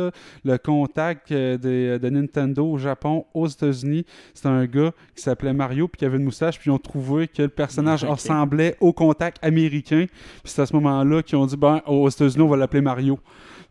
le 0.44 0.58
contact 0.58 1.32
euh, 1.32 1.58
des- 1.58 1.98
de 2.00 2.10
Nintendo 2.10 2.66
au 2.70 2.78
Japon, 2.78 3.26
aux 3.34 3.48
États-Unis, 3.48 4.06
c'était 4.34 4.50
un 4.50 4.66
gars 4.66 4.92
qui 5.16 5.22
s'appelait 5.24 5.54
Mario 5.54 5.88
puis 5.88 6.00
qui 6.00 6.06
avait 6.06 6.18
une 6.18 6.26
moustache. 6.26 6.60
Puis 6.60 6.70
ils 6.70 6.74
ont 6.74 6.78
trouvé 6.80 7.30
que 7.30 7.44
le 7.44 7.48
personnage 7.48 8.04
ressemblait 8.04 8.76
au 8.82 8.92
contact 8.92 9.38
américain. 9.42 10.06
Puis 10.08 10.52
c'est 10.52 10.62
à 10.62 10.66
ce 10.66 10.74
moment-là 10.74 11.24
qu'ils 11.24 11.38
ont 11.38 11.46
dit 11.46 11.56
ben, 11.56 11.82
aux 11.86 12.10
États-Unis, 12.10 12.44
on 12.44 12.50
va 12.50 12.58
l'appeler 12.58 12.82
Mario. 12.82 13.20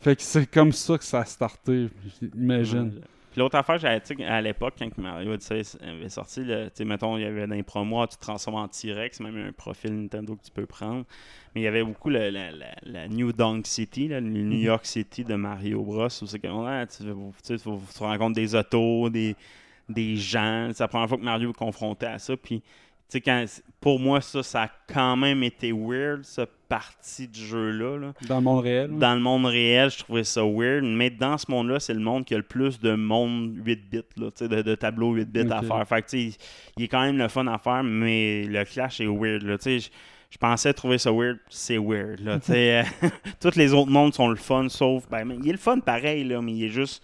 Fait 0.01 0.17
que 0.17 0.23
c'est 0.23 0.51
comme 0.51 0.73
ça 0.73 0.97
que 0.97 1.05
ça 1.05 1.21
a 1.21 1.25
starté, 1.27 1.89
imagine. 2.35 2.93
Puis 3.37 3.43
l'autre 3.43 3.57
affaire, 3.57 3.77
j'avais, 3.77 4.01
sais, 4.03 4.25
à 4.25 4.41
l'époque, 4.41 4.77
quand 4.79 4.97
Mario 4.97 5.33
Odyssey 5.35 5.61
avait 5.83 6.09
sorti, 6.09 6.43
là, 6.43 6.71
mettons, 6.87 7.19
il 7.19 7.23
y 7.23 7.27
avait 7.27 7.47
dans 7.47 7.55
les 7.55 7.63
promos, 7.63 8.07
tu 8.07 8.17
te 8.17 8.23
transformes 8.23 8.57
en 8.57 8.67
T-Rex, 8.67 9.21
même 9.21 9.37
un 9.37 9.53
profil 9.53 9.93
Nintendo 9.93 10.37
que 10.37 10.43
tu 10.43 10.51
peux 10.51 10.65
prendre. 10.65 11.05
Mais 11.55 11.61
il 11.61 11.65
y 11.65 11.67
avait 11.67 11.85
beaucoup 11.85 12.09
le- 12.09 12.31
la, 12.31 12.51
la- 12.51 12.75
la 12.85 13.09
New 13.09 13.35
Donk 13.35 13.67
City, 13.67 14.09
là, 14.09 14.21
le 14.21 14.27
New 14.31 14.57
York 14.57 14.87
City 14.87 15.23
de 15.23 15.35
Mario 15.35 15.83
Bros. 15.83 16.07
Où 16.07 16.27
c'est 16.27 16.39
que 16.39 16.47
ouais, 16.49 16.87
tu, 16.87 17.05
tu 17.45 17.59
tu- 17.59 17.63
tu 17.63 18.03
rencontres 18.03 18.37
des 18.37 18.55
autos, 18.55 19.11
des, 19.11 19.37
des 19.87 20.17
gens. 20.17 20.71
C'est 20.73 20.85
la 20.85 20.89
première 20.89 21.07
fois 21.11 21.19
que 21.19 21.23
Mario 21.25 21.51
est 21.51 21.57
confronté 21.59 22.07
à 22.07 22.19
ça. 22.19 22.39
Puis 22.39 22.63
quand, 23.15 23.45
pour 23.81 23.99
moi, 23.99 24.21
ça, 24.21 24.43
ça 24.43 24.63
a 24.65 24.71
quand 24.93 25.17
même 25.17 25.43
été 25.43 25.73
weird, 25.73 26.25
cette 26.25 26.51
partie 26.69 27.29
du 27.29 27.41
jeu-là. 27.41 27.99
là. 27.99 28.13
Dans 28.29 28.37
le 28.37 28.43
monde 28.43 28.65
réel. 28.65 28.91
Dans 28.99 29.15
le 29.15 29.21
monde 29.21 29.47
réel, 29.47 29.91
je 29.91 29.99
trouvais 29.99 30.25
ça 30.25 30.43
weird, 30.45 30.85
mais 30.85 31.11
dans 31.11 31.39
ce 31.39 31.51
monde-là, 31.51 31.79
c'est 31.81 31.95
le 31.95 32.01
monde 32.01 32.25
qui 32.25 32.35
a 32.35 32.39
le 32.39 32.43
plus 32.43 32.81
de 32.81 32.95
monde 32.95 33.55
8 33.65 33.91
bits, 33.91 34.03
là, 34.17 34.31
de, 34.41 34.63
de 34.63 34.75
tableaux 34.75 35.13
8 35.13 35.31
bits 35.31 35.53
à 35.53 35.63
faire. 35.63 35.87
Fait 35.87 36.03
que, 36.03 36.09
tu 36.09 36.31
sais, 36.31 36.39
il 36.77 36.85
est 36.85 36.89
quand 36.89 37.03
même 37.03 37.19
le 37.19 37.29
fun 37.29 37.47
à 37.47 37.59
faire, 37.59 37.85
mais 37.85 38.45
le 38.45 38.65
clash 38.65 39.01
est 39.01 39.07
weird. 39.07 39.43
Là, 39.43 39.57
je, 39.65 40.39
pensais 40.39 40.75
trouver 40.75 40.99
ça 40.99 41.13
weird, 41.13 41.39
c'est 41.49 41.79
weird. 41.79 42.21
Là, 42.21 42.39
euh, 42.51 42.83
tous 43.41 43.57
les 43.57 43.73
autres 43.73 43.91
mondes 43.91 44.15
sont 44.15 44.29
le 44.29 44.37
fun, 44.37 44.69
sauf. 44.69 45.09
Ben, 45.09 45.25
mais 45.25 45.37
il 45.37 45.49
est 45.49 45.53
le 45.53 45.59
fun 45.59 45.79
pareil, 45.79 46.25
là, 46.25 46.43
mais 46.43 46.53
il 46.53 46.65
est 46.65 46.71
juste 46.71 47.03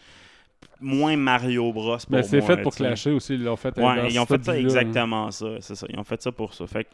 moins 0.83 1.17
Mario 1.17 1.73
Bros. 1.73 1.97
Pour 1.97 2.07
Ben, 2.11 2.23
c'est 2.23 2.41
fait 2.41 2.57
là, 2.57 2.63
pour 2.63 2.75
clasher 2.75 3.13
aussi. 3.13 3.35
Ils 3.35 3.45
l'ont 3.45 3.57
fait 3.57 3.77
Ouais, 3.79 4.11
ils 4.11 4.19
ont 4.19 4.27
fait 4.27 4.45
ça 4.45 4.53
hein. 4.53 4.57
exactement 4.57 5.31
ça. 5.31 5.47
C'est 5.61 5.75
ça. 5.75 5.87
Ils 5.89 5.99
ont 5.99 6.05
fait 6.05 6.21
ça 6.21 6.33
pour 6.33 6.53
ça. 6.55 6.67
Fait 6.67 6.85
que, 6.85 6.91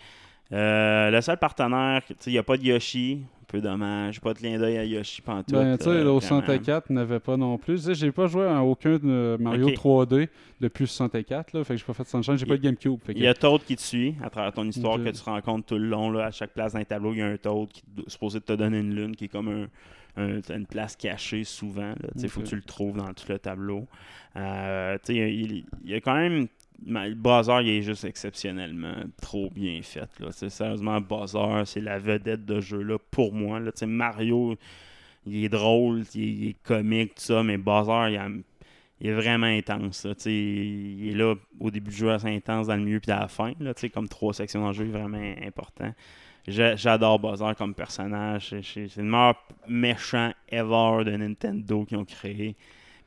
euh, 0.52 1.10
le 1.10 1.20
seul 1.20 1.36
partenaire, 1.38 2.02
il 2.26 2.32
n'y 2.32 2.38
a 2.38 2.42
pas 2.42 2.56
de 2.56 2.62
Yoshi. 2.62 3.22
Peu 3.48 3.60
dommage. 3.62 4.20
Pas 4.20 4.34
de 4.34 4.38
clin 4.38 4.58
d'œil 4.58 4.76
à 4.76 4.84
Yoshi 4.84 5.22
pantoute. 5.22 5.54
Ben, 5.54 5.76
tu 5.78 5.84
sais, 5.84 5.90
euh, 5.90 6.02
au 6.10 6.18
vraiment. 6.18 6.40
64, 6.40 6.90
n'avait 6.90 7.18
pas 7.18 7.36
non 7.38 7.56
plus. 7.58 7.76
Tu 7.76 7.80
sais, 7.80 7.94
j'ai 7.94 8.12
pas 8.12 8.26
joué 8.26 8.46
à 8.46 8.62
aucun 8.62 8.98
de 8.98 9.36
Mario 9.40 9.68
Ok. 9.68 9.74
3D 9.74 10.28
depuis 10.60 10.82
le 10.82 10.86
64, 10.86 11.54
là. 11.54 11.64
Fait 11.64 11.74
que 11.74 11.80
j'ai 11.80 11.86
pas 11.86 11.94
fait 11.94 12.06
Sunshine. 12.06 12.36
J'ai 12.36 12.44
pas 12.46 12.56
de 12.58 12.62
GameCube. 12.62 13.00
Que- 13.02 13.12
Il 13.12 13.22
y 13.22 13.26
a 13.26 13.32
Toad 13.34 13.62
qui 13.64 13.74
te 13.74 13.80
suit 13.80 14.14
à 14.22 14.28
travers 14.28 14.52
ton 14.52 14.64
histoire 14.66 14.98
que 15.02 15.08
tu 15.08 15.22
rencontres 15.22 15.66
tout 15.66 15.78
le 15.78 15.88
long. 15.88 16.10
Là, 16.10 16.26
à 16.26 16.30
chaque 16.30 16.52
place 16.52 16.74
d'un 16.74 16.84
tableau, 16.84 17.12
il 17.14 17.18
y 17.20 17.22
a 17.22 17.26
un 17.26 17.36
Toad 17.38 17.68
qui 17.68 17.82
est 18.06 18.10
supposé 18.10 18.40
te 18.42 18.52
donner 18.52 18.80
une 18.80 18.94
lune 18.94 19.16
qui 19.16 19.24
est 19.24 19.28
comme 19.28 19.48
un, 19.48 20.22
un- 20.22 20.40
une 20.54 20.66
place 20.66 20.94
cachée 20.94 21.44
souvent. 21.44 21.94
Il 22.16 22.28
faut 22.28 22.42
que 22.42 22.46
tu 22.48 22.56
le 22.56 22.62
trouves 22.62 22.98
dans 22.98 23.12
tout 23.14 23.24
le 23.30 23.38
tableau. 23.38 23.86
Euh, 24.36 24.98
il 25.08 25.64
y 25.84 25.94
a 25.94 26.00
quand 26.02 26.14
même. 26.16 26.48
Le 26.86 27.14
Bowser, 27.14 27.58
il 27.62 27.68
est 27.68 27.82
juste 27.82 28.04
exceptionnellement 28.04 28.94
trop 29.20 29.50
bien 29.50 29.80
fait. 29.82 30.08
Là. 30.20 30.30
Sérieusement, 30.32 31.00
Bowser, 31.00 31.64
c'est 31.64 31.80
la 31.80 31.98
vedette 31.98 32.44
de 32.44 32.60
jeu 32.60 32.82
là 32.82 32.98
pour 33.10 33.32
moi. 33.32 33.58
Là. 33.60 33.72
Mario, 33.86 34.56
il 35.26 35.44
est 35.44 35.48
drôle, 35.48 36.04
il 36.14 36.48
est, 36.48 36.56
comique, 36.62 37.16
tout 37.16 37.22
ça, 37.22 37.42
mais 37.42 37.58
Bowser, 37.58 38.16
il, 39.00 39.08
est 39.08 39.12
vraiment 39.12 39.46
intense. 39.46 40.06
il 40.26 41.08
est 41.08 41.16
là 41.16 41.34
au 41.58 41.70
début 41.70 41.90
du 41.90 41.96
jeu 41.96 42.12
assez 42.12 42.28
intense, 42.28 42.68
dans 42.68 42.76
le 42.76 42.82
milieu 42.82 43.00
puis 43.00 43.10
à 43.10 43.20
la 43.20 43.28
fin. 43.28 43.52
Là, 43.60 43.74
comme 43.92 44.08
trois 44.08 44.32
sections 44.32 44.60
dans 44.60 44.68
le 44.68 44.74
jeu, 44.74 44.84
vraiment 44.84 45.34
important. 45.44 45.92
J'a- 46.46 46.76
J'adore 46.76 47.18
Bowser 47.18 47.52
comme 47.58 47.74
personnage. 47.74 48.54
C'est 48.62 48.96
le 48.96 49.02
meilleur 49.02 49.34
méchant 49.66 50.32
ever 50.48 51.04
de 51.04 51.16
Nintendo 51.16 51.84
qu'ils 51.84 51.98
ont 51.98 52.04
créé. 52.04 52.56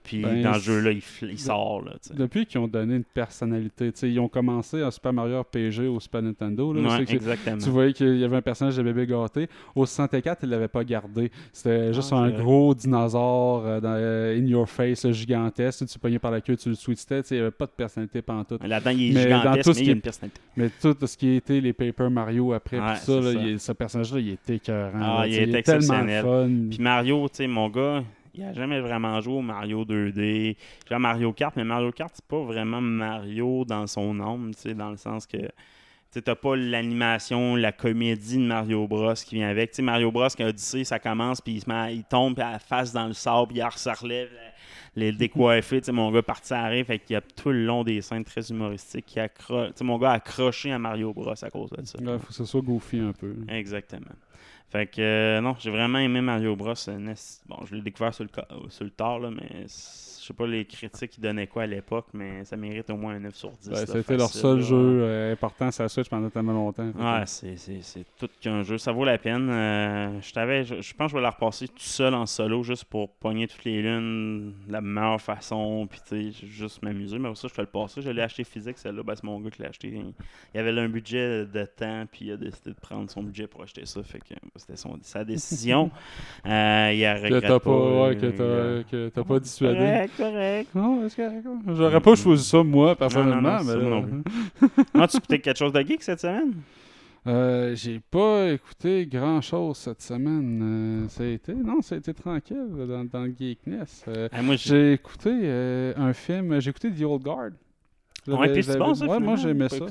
Puis 0.03 0.21
Ben, 0.21 0.41
dans 0.41 0.53
ce 0.55 0.59
jeu-là, 0.61 0.91
il, 0.91 1.37
sort. 1.39 1.83
Là. 1.85 1.93
Depuis 2.13 2.45
qu'ils 2.45 2.59
ont 2.59 2.67
donné 2.67 2.95
une 2.95 3.03
personnalité, 3.03 3.91
ils 4.03 4.19
ont 4.19 4.27
commencé 4.27 4.83
en 4.83 4.89
Super 4.91 5.13
Mario 5.13 5.41
RPG 5.41 5.87
au 5.87 5.99
Super 5.99 6.21
Nintendo. 6.21 6.73
Là, 6.73 6.81
Ouais, 6.97 7.05
exactement. 7.07 7.57
tu 7.57 7.69
voyais 7.69 7.93
qu'il 7.93 8.17
y 8.17 8.23
avait 8.23 8.37
un 8.37 8.41
personnage 8.41 8.77
de 8.77 8.83
bébé 8.83 9.05
gâté. 9.05 9.47
Au 9.75 9.85
64, 9.85 10.39
ils 10.43 10.49
l'avaient 10.49 10.67
pas 10.67 10.83
gardé. 10.83 11.31
C'était 11.53 11.93
juste 11.93 12.09
Ah, 12.13 12.17
un 12.17 12.27
c'est 12.29 12.33
vrai. 12.35 12.43
gros 12.43 12.73
dinosaure 12.73 13.63
euh, 13.65 13.79
dans, 13.79 13.93
euh, 13.95 14.37
in 14.39 14.45
your 14.45 14.67
face, 14.67 15.09
gigantesque. 15.11 15.85
Tu 15.85 15.99
pognais 15.99 16.19
par 16.19 16.31
la 16.31 16.41
queue, 16.41 16.55
tu 16.57 16.69
le 16.69 16.75
sais, 16.75 16.91
Il 17.31 17.33
n'y 17.35 17.39
avait 17.39 17.51
pas 17.51 17.65
de 17.65 17.71
personnalité 17.71 18.21
pantoute. 18.21 18.63
Là-dedans, 18.67 18.91
il 18.91 19.11
est 19.11 19.13
Mais 19.13 19.29
dans 19.29 19.41
gigantesque, 19.41 19.67
mais 19.75 19.81
il 19.81 19.85
y 19.87 19.89
a 19.89 19.93
une 19.93 20.01
personnalité. 20.01 20.41
Mais 20.57 20.69
tout 20.81 20.95
ce 21.05 21.17
qui 21.17 21.35
était 21.35 21.61
les 21.61 21.73
Paper 21.73 22.09
Mario 22.09 22.53
après, 22.53 22.79
Ouais, 22.79 22.93
tout 22.95 22.99
ça, 22.99 23.05
c'est 23.05 23.21
là, 23.21 23.33
ça. 23.33 23.39
il 23.39 23.47
est- 23.49 23.57
ce 23.59 23.71
personnage-là, 23.71 24.19
il 24.19 24.29
est 24.29 24.49
écœurant. 24.49 24.91
Ah, 25.19 25.23
il 25.27 25.33
sais, 25.33 25.41
est 25.43 25.61
tellement 25.63 25.79
exceptionnel. 25.79 26.23
fun. 26.23 26.49
Puis 26.69 26.79
Mario, 26.81 27.29
tu 27.29 27.35
sais, 27.37 27.47
mon 27.47 27.69
gars, 27.69 28.03
il 28.33 28.43
a 28.43 28.53
jamais 28.53 28.79
vraiment 28.79 29.19
joué 29.21 29.35
au 29.35 29.41
Mario 29.41 29.83
2D. 29.85 30.55
J'ai 30.89 30.97
Mario 30.97 31.33
Kart, 31.33 31.55
mais 31.55 31.63
Mario 31.63 31.91
Kart, 31.91 32.11
c'est 32.13 32.25
pas 32.25 32.41
vraiment 32.43 32.81
Mario 32.81 33.65
dans 33.65 33.87
son 33.87 34.19
âme, 34.19 34.51
tu 34.53 34.61
sais, 34.61 34.73
dans 34.73 34.91
le 34.91 34.97
sens 34.97 35.25
que. 35.25 35.37
Tu 36.13 36.21
t'as 36.21 36.35
pas 36.35 36.57
l'animation, 36.57 37.55
la 37.55 37.71
comédie 37.71 38.35
de 38.35 38.43
Mario 38.43 38.85
Bros 38.85 39.13
qui 39.13 39.35
vient 39.35 39.47
avec. 39.47 39.71
Tu 39.71 39.77
sais, 39.77 39.81
Mario 39.81 40.11
Bros, 40.11 40.27
quand 40.37 40.45
Odyssey, 40.45 40.83
ça 40.83 40.99
commence, 40.99 41.39
puis 41.39 41.53
il, 41.53 41.61
se 41.61 41.69
met- 41.69 41.95
il 41.95 42.03
tombe, 42.03 42.35
puis 42.35 42.43
à 42.43 42.51
la 42.51 42.59
face 42.59 42.91
dans 42.91 43.07
le 43.07 43.13
sable, 43.13 43.53
puis 43.53 43.61
il 43.61 43.79
se 43.79 43.89
relève, 43.89 44.27
les 44.95 45.13
sais, 45.85 45.91
mon 45.93 46.11
gars 46.11 46.21
parti 46.21 46.53
arrive, 46.53 46.85
fait 46.85 46.99
qu'il 46.99 47.13
y 47.13 47.17
a 47.17 47.21
tout 47.21 47.51
le 47.51 47.65
long 47.65 47.83
des 47.83 48.01
scènes 48.01 48.25
très 48.25 48.41
humoristiques 48.49 49.05
qui 49.05 49.19
accro... 49.21 49.67
Mon 49.81 49.97
gars 49.97 50.11
a 50.11 50.15
accroché 50.15 50.71
à 50.73 50.79
Mario 50.79 51.13
Bros 51.13 51.31
à 51.41 51.49
cause 51.49 51.69
de 51.69 51.85
ça. 51.85 51.97
Il 52.01 52.05
faut 52.19 52.27
que 52.27 52.33
ce 52.33 52.45
soit 52.45 52.61
goofy 52.61 52.99
un 52.99 53.13
peu. 53.13 53.33
Exactement. 53.47 54.11
Fait 54.71 54.87
que 54.87 55.01
euh, 55.01 55.41
non, 55.41 55.55
j'ai 55.59 55.69
vraiment 55.69 55.99
aimé 55.99 56.21
Mario 56.21 56.55
Bros. 56.55 56.73
euh, 56.87 56.97
NES. 56.97 57.15
Bon, 57.47 57.65
je 57.65 57.75
l'ai 57.75 57.81
découvert 57.81 58.13
sur 58.13 58.23
le, 58.23 58.69
sur 58.69 58.85
le 58.85 58.89
tard, 58.91 59.19
là, 59.19 59.29
mais 59.29 59.65
sais 60.31 60.37
pas 60.37 60.47
les 60.47 60.65
critiques 60.65 61.17
ils 61.17 61.21
donnaient 61.21 61.47
quoi 61.47 61.63
à 61.63 61.67
l'époque, 61.67 62.07
mais 62.13 62.43
ça 62.45 62.55
mérite 62.57 62.89
au 62.89 62.97
moins 62.97 63.15
un 63.15 63.19
9 63.19 63.35
sur 63.35 63.51
10. 63.51 63.69
Ouais, 63.69 63.85
C'était 63.85 64.17
leur 64.17 64.29
seul 64.29 64.57
là. 64.57 64.63
jeu 64.63 64.75
euh, 64.77 65.33
important 65.33 65.69
la 65.77 65.89
Switch 65.89 66.09
pendant 66.09 66.29
tellement 66.29 66.53
longtemps. 66.53 66.91
Ouais, 66.95 67.23
c'est, 67.25 68.05
tout 68.17 68.29
qu'un 68.39 68.63
jeu. 68.63 68.77
Ça 68.77 68.91
vaut 68.91 69.05
la 69.05 69.17
peine. 69.17 69.49
Euh, 69.49 70.21
je, 70.21 70.31
t'avais, 70.31 70.63
je, 70.63 70.81
je 70.81 70.93
pense 70.93 71.07
que 71.07 71.11
je 71.11 71.15
vais 71.17 71.23
la 71.23 71.31
repasser 71.31 71.67
tout 71.67 71.73
seul 71.79 72.13
en 72.13 72.25
solo 72.25 72.63
juste 72.63 72.85
pour 72.85 73.09
pogner 73.09 73.47
toutes 73.47 73.63
les 73.65 73.81
lunes 73.81 74.53
de 74.67 74.71
la 74.71 74.81
meilleure 74.81 75.21
façon. 75.21 75.87
Puis, 75.89 75.99
tu 76.07 76.31
sais, 76.31 76.47
juste 76.47 76.81
m'amuser. 76.83 77.19
Mais 77.19 77.33
ça, 77.35 77.47
je 77.47 77.53
fais 77.53 77.61
le 77.61 77.67
passer. 77.67 78.01
Je 78.01 78.09
l'ai 78.09 78.21
acheté 78.21 78.43
physique, 78.43 78.77
celle-là. 78.77 79.03
Ben, 79.03 79.15
c'est 79.15 79.23
mon 79.23 79.39
gars 79.39 79.49
qui 79.49 79.61
l'a 79.61 79.69
acheté. 79.69 80.01
Il, 80.53 80.59
avait 80.59 80.71
là 80.71 80.81
un 80.83 80.89
budget 80.89 81.45
de 81.45 81.65
temps. 81.65 82.05
Puis, 82.11 82.25
il 82.25 82.31
a 82.33 82.37
décidé 82.37 82.71
de 82.71 82.79
prendre 82.79 83.09
son 83.09 83.23
budget 83.23 83.47
pour 83.47 83.63
acheter 83.63 83.85
ça. 83.85 84.01
Fait 84.03 84.19
que 84.19 84.33
euh, 84.33 84.37
c'était 84.55 84.75
sa 85.01 85.23
décision. 85.23 85.91
euh, 86.45 86.91
il 86.93 87.05
a 87.05 87.19
Que 87.19 87.23
regretté 87.23 87.47
t'as 87.47 87.59
pas, 87.59 88.07
ouais, 88.07 88.15
que 88.15 88.27
t'as, 88.27 88.89
que 88.89 89.09
t'as 89.09 89.23
pas 89.23 89.39
dissuadé. 89.39 90.07
Correct, 90.21 90.67
correct. 90.73 90.75
Non, 90.75 91.05
est-ce 91.05 91.15
que- 91.15 91.75
J'aurais 91.75 92.01
pas 92.01 92.15
choisi 92.15 92.43
ça, 92.43 92.63
moi, 92.63 92.95
personnellement. 92.95 93.41
non, 93.41 93.63
mais 93.63 93.71
ça, 93.71 93.77
là- 93.77 93.89
moi 93.89 94.01
non 94.01 94.23
Non, 95.01 95.07
tu 95.07 95.17
écoutais 95.17 95.39
quelque 95.39 95.57
chose 95.57 95.73
de 95.73 95.81
geek 95.81 96.03
cette 96.03 96.19
semaine? 96.21 96.53
Euh, 97.27 97.75
j'ai 97.75 97.99
pas 97.99 98.49
écouté 98.51 99.05
grand 99.05 99.41
chose 99.41 99.77
cette 99.77 100.01
semaine. 100.01 101.03
Euh, 101.05 101.07
ça 101.09 101.23
a 101.23 101.27
été, 101.27 101.53
non, 101.53 101.81
ça 101.81 101.93
a 101.95 101.97
été 101.99 102.13
tranquille 102.15 102.65
dans, 102.87 103.05
dans 103.05 103.21
le 103.25 103.33
geekness. 103.37 104.03
Euh, 104.07 104.27
Ah, 104.31 104.41
moi, 104.41 104.55
j'ai... 104.55 104.69
j'ai 104.69 104.93
écouté 104.93 105.29
euh, 105.43 105.93
un 105.97 106.13
film, 106.13 106.59
j'ai 106.59 106.71
écouté 106.71 106.89
The 106.91 107.03
Old 107.03 107.21
Guard. 107.21 107.51
Ouais, 108.27 108.35
J'avais- 108.37 108.53
puis 108.53 108.63
c'est 108.63 108.77
bon, 108.77 108.93
ça, 108.95 109.05
Ouais, 109.05 109.19
moi 109.19 109.35
j'aimais 109.35 109.69
ça. 109.69 109.85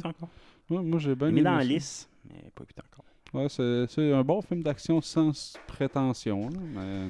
Ouais, 0.70 0.82
moi 0.82 0.98
j'ai 0.98 1.14
bien 1.14 1.28
Mis 1.28 1.34
aimé 1.34 1.42
dans 1.42 1.52
la 1.56 1.58
ça. 1.62 1.64
liste, 1.64 2.08
mais 2.28 2.50
pas 2.54 2.64
écouté 2.64 2.82
encore. 2.92 3.04
Ouais, 3.42 3.48
c'est, 3.48 3.86
c'est 3.88 4.12
un 4.12 4.22
bon 4.24 4.40
film 4.42 4.62
d'action 4.64 5.00
sans 5.00 5.30
prétention. 5.68 6.48
là, 6.48 6.58
mais... 6.74 7.08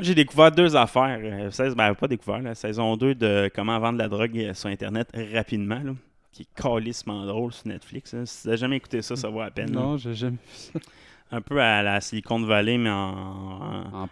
Moi, 0.00 0.06
j'ai 0.06 0.14
découvert 0.14 0.50
deux 0.50 0.74
affaires. 0.76 1.18
Euh, 1.22 1.74
ben, 1.74 1.94
pas 1.94 2.08
découvert, 2.08 2.40
la 2.40 2.54
saison 2.54 2.96
2 2.96 3.14
de 3.14 3.50
Comment 3.54 3.78
vendre 3.78 3.98
la 3.98 4.08
drogue 4.08 4.38
euh, 4.38 4.54
sur 4.54 4.70
Internet 4.70 5.10
rapidement, 5.34 5.78
là, 5.84 5.92
qui 6.32 6.44
est 6.44 6.62
calissement 6.62 7.26
drôle 7.26 7.52
sur 7.52 7.68
Netflix. 7.68 8.14
là. 8.14 8.24
Si 8.24 8.40
tu 8.42 8.48
n'as 8.48 8.56
jamais 8.56 8.78
écouté 8.78 9.02
ça, 9.02 9.14
ça 9.14 9.28
vaut 9.28 9.40
la 9.42 9.50
peine. 9.50 9.70
Non, 9.72 9.98
j'ai 9.98 10.14
jamais 10.14 10.36
vu 10.38 10.38
ça. 10.54 10.78
Un 11.32 11.42
peu 11.42 11.60
à 11.60 11.82
la 11.82 12.00
Silicon 12.00 12.40
Valley, 12.40 12.78
mais 12.78 12.88
en. 12.88 12.94
en- 12.94 14.08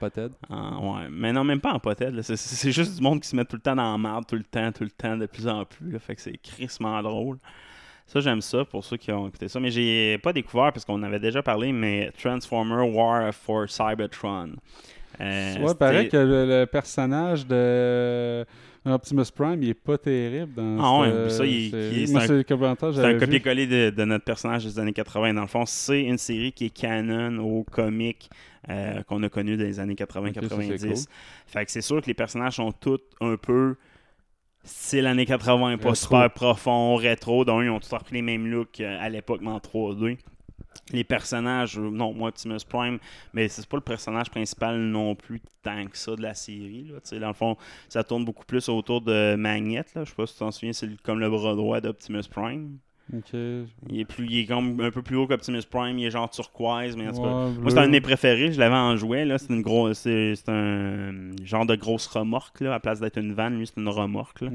En 0.51 0.98
ouais. 0.98 1.09
Mais 1.11 1.33
non, 1.33 1.42
même 1.42 1.59
pas 1.61 1.72
en 1.72 1.81
là. 1.83 2.22
C'est, 2.22 2.70
juste 2.70 2.96
du 2.96 3.03
monde 3.03 3.20
qui 3.22 3.29
se 3.29 3.35
met 3.35 3.46
tout 3.46 3.57
le 3.57 3.62
temps 3.62 3.74
dans 3.74 3.90
la 3.92 3.96
merde, 3.98 4.27
tout 4.29 4.37
le 4.37 4.44
temps, 4.44 4.70
tout 4.72 4.85
le 4.85 4.90
temps, 4.90 5.16
de 5.16 5.24
plus 5.24 5.48
en 5.48 5.64
plus. 5.64 5.90
là. 5.92 5.98
Fait 5.98 6.14
que 6.14 6.20
c'est 6.20 6.37
crissement 6.37 7.03
drôle. 7.03 7.38
Ça, 8.07 8.20
j'aime 8.20 8.42
ça 8.42 8.64
pour 8.66 8.85
ceux 8.85 8.98
qui 8.98 9.11
ont 9.11 9.27
écouté 9.27 9.48
ça. 9.48 9.59
Mais 9.59 9.70
j'ai 9.70 10.18
pas 10.18 10.35
découvert 10.35 10.70
parce 10.72 10.85
qu'on 10.85 11.03
avait 11.03 11.18
déjà 11.18 11.42
parlé, 11.42 11.72
mais 11.72 12.12
Transformer 12.22 12.83
War 12.94 13.33
for 13.35 13.68
Cybertron. 13.70 14.51
Euh, 15.21 15.59
ouais, 15.59 15.75
paraît 15.75 16.09
que 16.09 16.17
le, 16.17 16.47
le 16.61 16.67
personnage 16.67 17.47
de 17.47 18.45
Optimus 18.87 19.25
Prime, 19.35 19.63
il 19.63 19.71
est 19.71 19.75
pas 19.75 19.99
terrible 19.99 20.53
dans 20.55 20.79
Ah 20.81 21.01
ouais, 21.01 21.31
ça, 21.31 21.45
il- 21.45 21.75
est- 21.75 22.07
c'est 22.95 23.05
un 23.05 23.19
copier-coller 23.19 23.67
de, 23.67 23.91
de 23.91 24.05
notre 24.05 24.25
personnage 24.25 24.65
des 24.65 24.79
années 24.79 24.93
80. 24.93 25.35
Dans 25.35 25.43
le 25.43 25.47
fond, 25.47 25.67
c'est 25.67 26.03
une 26.03 26.19
série 26.19 26.53
qui 26.53 26.67
est 26.67 26.71
canon 26.71 27.39
au 27.39 27.65
comic 27.65 28.31
euh, 28.71 29.03
qu'on 29.03 29.23
a 29.23 29.29
connu 29.29 29.57
des 29.57 29.81
années 29.81 29.97
Ok, 30.01 30.07
ça, 30.13 30.21
80-90. 30.21 30.79
c'est 30.79 30.89
cool. 30.89 30.97
Fait 31.47 31.65
que 31.65 31.71
c'est 31.71 31.81
sûr 31.81 32.01
que 32.01 32.07
les 32.07 32.15
personnages 32.15 32.55
sont 32.57 32.73
tous 32.73 33.01
un 33.21 33.37
peu 33.37 33.77
style 34.65 35.07
années 35.07 35.27
80, 35.27 35.79
pas 35.79 35.89
Rétro. 35.91 35.95
super 35.95 36.31
profond, 36.31 36.95
rétro. 36.97 37.45
Donc, 37.45 37.63
ils 37.65 37.71
ont 37.71 37.81
tous 37.81 37.93
repris 37.93 38.15
les 38.17 38.23
mêmes 38.23 38.47
looks 38.47 38.81
euh, 38.81 38.97
à 39.01 39.09
l'époque, 39.09 39.41
mais 39.43 39.51
en 39.51 39.59
3D. 39.59 40.19
Les 40.92 41.05
personnages, 41.05 41.79
euh, 41.79 41.90
non, 41.90 42.14
moi, 42.14 42.29
Optimus 42.29 42.61
Prime, 42.66 42.99
mais 43.35 43.49
c'est 43.49 43.66
pas 43.66 43.77
le 43.77 43.83
personnage 43.83 44.31
principal 44.31 44.79
non 44.79 45.14
plus 45.14 45.42
tant 45.62 45.87
que 45.87 45.99
ça 45.99 46.16
de 46.16 46.23
la 46.23 46.35
série. 46.35 46.90
Là. 46.90 47.18
Dans 47.18 47.29
le 47.29 47.35
fond, 47.35 47.57
ça 47.88 48.05
tourne 48.05 48.25
beaucoup 48.25 48.44
plus 48.44 48.68
autour 48.68 49.03
de 49.03 49.35
Magnet. 49.37 49.85
Là. 49.94 50.05
Je 50.05 50.11
sais 50.11 50.16
pas 50.16 50.27
si 50.27 50.35
tu 50.35 50.38
t'en 50.38 50.51
souviens, 50.51 50.73
c'est 50.73 50.88
comme 51.03 51.21
le 51.21 51.29
bras 51.29 51.55
droit 51.55 51.81
d'Optimus 51.81 52.23
Prime. 52.31 52.79
Il 53.88 54.01
est, 54.01 54.05
plus, 54.05 54.27
il 54.27 54.40
est 54.40 54.47
comme 54.47 54.79
un 54.81 54.90
peu 54.90 55.01
plus 55.01 55.16
haut 55.16 55.27
qu'Optimus 55.27 55.62
Prime, 55.62 55.99
il 55.99 56.05
est 56.05 56.11
genre 56.11 56.29
turquoise, 56.29 56.94
mais 56.94 57.09
en 57.09 57.12
tout 57.12 57.23
cas, 57.23 57.29
Ouais, 57.29 57.53
moi, 57.53 57.71
c'est 57.71 57.79
un 57.79 57.87
de 57.87 57.92
mes 57.92 58.03
préférés. 58.03 58.53
Je 58.53 58.59
l'avais 58.59 58.75
en 58.75 58.97
jouet. 58.97 59.25
Là. 59.25 59.38
C'est, 59.38 59.53
une 59.53 59.62
grosse, 59.62 60.01
c'est, 60.01 60.35
un 60.49 61.31
genre 61.42 61.64
de 61.64 61.75
grosse 61.75 62.07
remorque. 62.07 62.61
Là. 62.61 62.75
À 62.75 62.81
place 62.81 63.01
d'être 63.01 63.18
une 63.18 63.33
vanne, 63.33 63.59
lui, 63.59 63.66
c'est 63.66 63.81
une 63.81 63.88
remorque. 63.88 64.42
Là. 64.42 64.51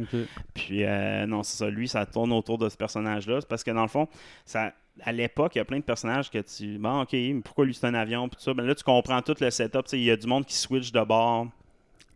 Puis, 0.53 0.83
euh, 0.83 1.25
non, 1.25 1.41
c'est 1.41 1.57
ça. 1.57 1.69
Lui, 1.69 1.87
ça 1.87 2.05
tourne 2.05 2.31
autour 2.31 2.59
de 2.59 2.69
ce 2.69 2.77
personnage-là. 2.77 3.41
C'est 3.41 3.49
parce 3.49 3.63
que, 3.63 3.71
dans 3.71 3.81
le 3.81 3.87
fond, 3.87 4.07
ça, 4.45 4.73
à 5.01 5.11
l'époque, 5.11 5.55
il 5.55 5.57
y 5.57 5.61
a 5.61 5.65
plein 5.65 5.79
de 5.79 5.83
personnages 5.83 6.29
que 6.29 6.39
tu. 6.39 6.77
Bon, 6.77 7.01
ok, 7.01 7.13
mais 7.13 7.41
pourquoi 7.43 7.65
lui, 7.65 7.73
c'est 7.73 7.87
un 7.87 7.93
avion? 7.93 8.29
Puis 8.29 8.37
tout 8.37 8.43
ça? 8.43 8.53
Ben 8.53 8.65
là, 8.65 8.75
tu 8.75 8.83
comprends 8.83 9.21
tout 9.21 9.35
le 9.39 9.49
setup. 9.49 9.85
Il 9.93 10.03
y 10.03 10.11
a 10.11 10.15
du 10.15 10.27
monde 10.27 10.45
qui 10.45 10.55
switch 10.55 10.91
de 10.91 11.01
bord 11.03 11.47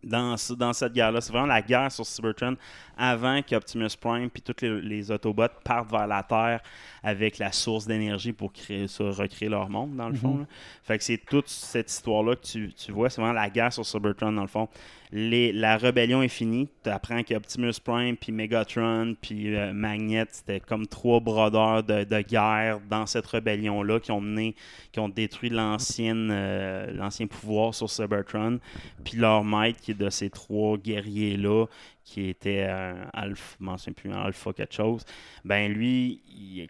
dans, 0.02 0.36
dans 0.56 0.72
cette 0.72 0.92
guerre-là. 0.92 1.20
C'est 1.20 1.32
vraiment 1.32 1.46
la 1.46 1.62
guerre 1.62 1.90
sur 1.90 2.06
Cybertron 2.06 2.56
avant 2.98 3.40
qu'Optimus 3.42 3.96
Prime 4.00 4.28
puis 4.28 4.42
tous 4.42 4.60
les, 4.62 4.80
les 4.80 5.10
Autobots 5.10 5.46
partent 5.64 5.90
vers 5.90 6.06
la 6.06 6.22
Terre 6.22 6.60
avec 7.02 7.38
la 7.38 7.52
source 7.52 7.86
d'énergie 7.86 8.32
pour 8.32 8.52
créer 8.52 8.88
ça, 8.88 9.04
recréer 9.04 9.48
leur 9.48 9.68
monde, 9.70 9.96
dans 9.96 10.08
le 10.08 10.14
fond. 10.16 10.38
là. 10.38 10.46
Fait 10.82 10.98
que 10.98 11.04
c'est 11.04 11.18
toute 11.24 11.48
cette 11.48 11.90
histoire-là 11.90 12.34
que 12.36 12.44
tu, 12.44 12.72
tu 12.74 12.92
vois. 12.92 13.08
C'est 13.08 13.20
vraiment 13.20 13.38
la 13.38 13.48
guerre 13.48 13.72
sur 13.72 13.86
Cybertron, 13.86 14.32
dans 14.32 14.42
le 14.42 14.48
fond. 14.48 14.68
Les, 15.10 15.52
la 15.52 15.78
rébellion 15.78 16.20
est 16.22 16.28
finie. 16.28 16.68
Tu 16.84 16.90
apprends 16.90 17.22
qu'Optimus 17.22 17.72
Prime, 17.82 18.16
puis 18.16 18.30
Megatron, 18.30 19.14
puis 19.18 19.56
euh, 19.56 19.72
Magnet, 19.72 20.26
c'était 20.30 20.60
comme 20.60 20.86
trois 20.86 21.20
brodeurs 21.20 21.82
de, 21.82 22.04
de 22.04 22.20
guerre 22.20 22.80
dans 22.90 23.06
cette 23.06 23.26
rébellion-là 23.26 24.00
qui 24.00 24.10
ont 24.10 24.20
mené, 24.20 24.54
qui 24.92 25.00
ont 25.00 25.08
détruit 25.08 25.48
l'ancienne, 25.48 26.28
euh, 26.30 26.92
l'ancien 26.92 27.26
pouvoir 27.26 27.74
sur 27.74 27.88
Cybertron. 27.88 28.58
Puis 29.02 29.16
leur 29.16 29.44
maître, 29.44 29.80
qui 29.80 29.92
est 29.92 29.98
de 29.98 30.10
ces 30.10 30.28
trois 30.28 30.76
guerriers-là, 30.76 31.66
qui 32.08 32.30
était 32.30 32.62
un 32.62 33.06
alpha, 33.12 33.56
je 33.60 33.64
m'en 33.64 33.76
souviens 33.76 33.92
plus, 33.92 34.10
un 34.10 34.22
alpha 34.22 34.52
quelque 34.54 34.74
chose, 34.74 35.04
ben 35.44 35.70
lui, 35.70 36.20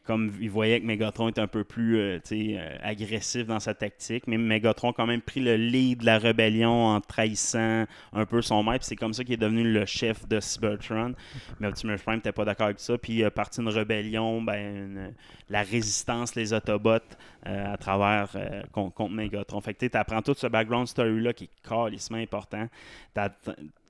comme 0.04 0.32
il 0.40 0.50
voyait 0.50 0.80
que 0.80 0.86
Megatron 0.86 1.28
était 1.28 1.40
un 1.40 1.46
peu 1.46 1.62
plus 1.62 1.96
euh, 1.98 2.18
euh, 2.32 2.76
agressif 2.82 3.46
dans 3.46 3.60
sa 3.60 3.72
tactique, 3.72 4.26
mais 4.26 4.36
Megatron 4.36 4.90
a 4.90 4.92
quand 4.92 5.06
même 5.06 5.20
pris 5.20 5.40
le 5.40 5.56
lead 5.56 6.00
de 6.00 6.06
la 6.06 6.18
rébellion 6.18 6.86
en 6.86 7.00
trahissant 7.00 7.84
un 8.12 8.26
peu 8.26 8.42
son 8.42 8.64
maître, 8.64 8.84
c'est 8.84 8.96
comme 8.96 9.12
ça 9.12 9.22
qu'il 9.22 9.34
est 9.34 9.36
devenu 9.36 9.62
le 9.72 9.86
chef 9.86 10.26
de 10.26 10.40
Cybertron. 10.40 11.14
Mais 11.60 11.68
Optimus 11.68 11.98
Prime 11.98 12.16
n'était 12.16 12.32
pas 12.32 12.44
d'accord 12.44 12.66
avec 12.66 12.80
ça, 12.80 12.98
puis 12.98 13.14
il 13.14 13.24
a 13.24 13.30
parti 13.30 13.60
une 13.60 13.68
rébellion, 13.68 14.42
ben, 14.42 15.14
la 15.48 15.62
résistance, 15.62 16.34
les 16.34 16.52
Autobots, 16.52 16.98
euh, 17.46 17.72
à 17.74 17.76
travers 17.76 18.36
con- 18.72 18.90
contre, 18.90 19.14
Megatron. 19.14 19.60
Fait 19.60 19.74
que 19.74 19.86
tu 19.86 19.96
apprends 19.96 20.20
tout 20.20 20.34
ce 20.36 20.48
background 20.48 20.88
story-là 20.88 21.32
qui 21.32 21.44
est 21.44 21.68
calissement 21.68 22.18
important. 22.18 22.66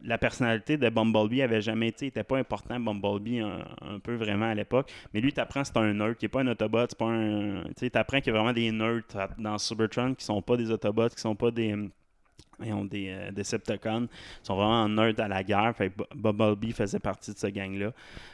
La 0.05 0.19
personnalité 0.19 0.77
de 0.77 0.89
Bumblebee 0.89 1.43
avait 1.43 1.61
jamais 1.61 1.89
été, 1.89 2.07
était 2.07 2.25
pas 2.25 2.39
important, 2.39 2.79
Bumblebee, 2.79 3.41
un, 3.41 3.99
peu 4.03 4.15
vraiment 4.15 4.47
à 4.47 4.55
l'époque. 4.55 4.91
Mais 5.13 5.21
lui, 5.21 5.33
tu 5.33 5.41
apprends 5.41 5.65
c'est 5.65 5.77
un 5.77 5.93
nerd, 5.93 6.15
qui 6.17 6.27
est 6.27 6.29
pas 6.29 6.41
un 6.41 6.47
Autobot, 6.47 6.87
c'est 6.89 6.99
pas 6.99 7.07
un. 7.07 7.65
Tu 7.65 7.73
sais, 7.87 7.97
apprends 7.97 8.21
qu'il 8.21 8.33
y 8.33 8.37
a 8.37 8.39
vraiment 8.39 8.53
des 8.53 8.71
nerds 8.71 9.03
dans 9.39 9.59
Cybertron 9.59 10.15
qui 10.15 10.25
sont 10.25 10.41
pas 10.41 10.57
des 10.57 10.71
Autobots, 10.71 11.09
qui 11.09 11.21
sont 11.21 11.35
pas 11.35 11.51
des. 11.51 11.75
Ils 12.65 12.73
ont 12.73 12.85
des 12.85 13.09
euh, 13.11 13.31
Decepticons, 13.31 14.09
ils 14.43 14.47
sont 14.47 14.57
vraiment 14.57 14.89
nerds 14.89 15.19
à 15.21 15.29
la 15.29 15.43
guerre. 15.45 15.75
Fait 15.77 15.93
Bumblebee 16.15 16.73
faisait 16.73 16.99
partie 16.99 17.33
de 17.33 17.39
ce 17.39 17.47
gang-là. 17.47 17.93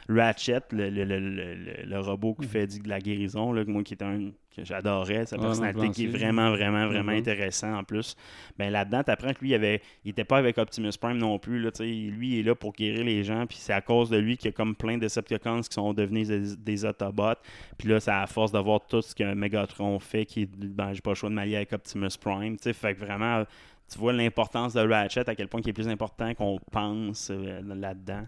Ratchet, 0.09 0.61
le, 0.71 0.89
le- 0.89 1.03
le- 1.05 1.83
le- 1.85 1.99
robot 1.99 2.35
qui 2.39 2.47
fait 2.47 2.67
du- 2.67 2.79
de 2.79 2.89
la 2.89 2.99
guérison, 2.99 3.51
là, 3.53 3.63
moi 3.65 3.83
qui 3.83 3.93
était 3.93 4.05
un 4.05 4.31
que 4.55 4.63
j'adorais, 4.63 5.25
sa 5.25 5.37
personnalité 5.37 5.89
qui 5.89 6.05
est 6.05 6.07
vraiment, 6.07 6.49
vraiment, 6.51 6.87
vraiment 6.87 7.11
Mhm. 7.11 7.17
intéressant 7.17 7.73
en 7.79 7.83
plus. 7.83 8.15
Ben 8.57 8.71
là-dedans, 8.71 9.03
tu 9.03 9.11
apprends 9.11 9.33
que 9.33 9.41
lui, 9.41 9.49
il 9.49 9.53
avait, 9.53 9.81
il 10.05 10.11
était 10.11 10.23
pas 10.23 10.37
avec 10.37 10.57
Optimus 10.57 10.91
Prime 10.97 11.17
non 11.17 11.37
plus. 11.39 11.59
Là, 11.59 11.71
lui, 11.81 12.29
il 12.35 12.39
est 12.39 12.43
là 12.43 12.55
pour 12.55 12.71
guérir 12.71 13.03
les 13.03 13.25
gens, 13.25 13.45
puis 13.47 13.57
c'est 13.59 13.73
à 13.73 13.81
cause 13.81 14.09
de 14.09 14.17
lui 14.17 14.37
qu'il 14.37 14.45
y 14.45 14.49
a 14.49 14.51
comme 14.53 14.73
plein 14.73 14.95
de 14.95 15.01
Decepticons 15.01 15.59
qui 15.59 15.73
sont 15.73 15.93
devenus 15.93 16.29
des, 16.29 16.55
des 16.55 16.85
Autobots. 16.85 17.33
Puis 17.77 17.89
là, 17.89 17.99
c'est 17.99 18.11
à 18.11 18.25
force 18.27 18.53
de 18.53 18.59
voir 18.59 18.79
tout 18.87 19.01
ce 19.01 19.13
que 19.13 19.33
Megatron 19.33 19.99
fait, 19.99 20.25
qui 20.25 20.45
ben, 20.45 20.93
j'ai 20.93 21.01
pas 21.01 21.11
le 21.11 21.15
choix 21.15 21.29
de 21.29 21.35
m'allier 21.35 21.57
avec 21.57 21.73
Optimus 21.73 22.07
Prime. 22.17 22.55
Fait 22.57 22.95
que 22.95 22.99
vraiment, 23.01 23.43
tu 23.91 23.99
vois 23.99 24.13
l'importance 24.13 24.73
de 24.73 24.81
Ratchet, 24.81 25.29
à 25.29 25.35
quel 25.35 25.47
point 25.47 25.61
il 25.63 25.69
est 25.69 25.73
plus 25.73 25.87
important 25.87 26.33
qu'on 26.33 26.59
pense 26.71 27.29
euh, 27.31 27.61
là-dedans. 27.63 28.25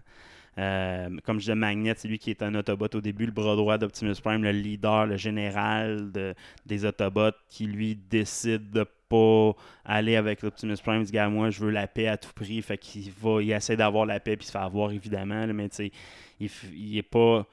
Euh, 0.58 1.08
comme 1.24 1.36
je 1.36 1.42
disais, 1.44 1.54
Magnet, 1.54 1.94
c'est 1.96 2.08
lui 2.08 2.18
qui 2.18 2.30
est 2.30 2.42
un 2.42 2.54
Autobot 2.56 2.88
au 2.94 3.00
début, 3.00 3.26
le 3.26 3.32
bras 3.32 3.54
droit 3.54 3.78
d'Optimus 3.78 4.14
Prime, 4.22 4.42
le 4.42 4.50
leader, 4.50 5.06
le 5.06 5.16
général 5.16 6.10
de- 6.10 6.34
des 6.66 6.84
Autobots, 6.84 7.30
qui 7.48 7.66
lui 7.66 7.94
décide 7.94 8.70
de 8.70 8.84
pas 9.08 9.52
aller 9.84 10.16
avec 10.16 10.42
Optimus 10.42 10.76
Prime. 10.82 11.02
Il 11.02 11.10
dit, 11.10 11.18
moi, 11.30 11.50
je 11.50 11.60
veux 11.60 11.70
la 11.70 11.86
paix 11.86 12.08
à 12.08 12.16
tout 12.16 12.32
prix. 12.34 12.60
Fait 12.62 12.76
qu'il 12.76 13.10
va, 13.12 13.40
il 13.40 13.52
essaie 13.52 13.76
d'avoir 13.76 14.04
la 14.04 14.18
paix, 14.20 14.36
puis 14.36 14.46
se 14.46 14.52
fait 14.52 14.58
avoir, 14.58 14.90
évidemment. 14.90 15.46
mais 15.46 15.68
tu 15.68 15.76
sais, 15.76 15.92
il, 16.40 16.50
il 16.74 16.98
est 16.98 17.02
pas. 17.02 17.46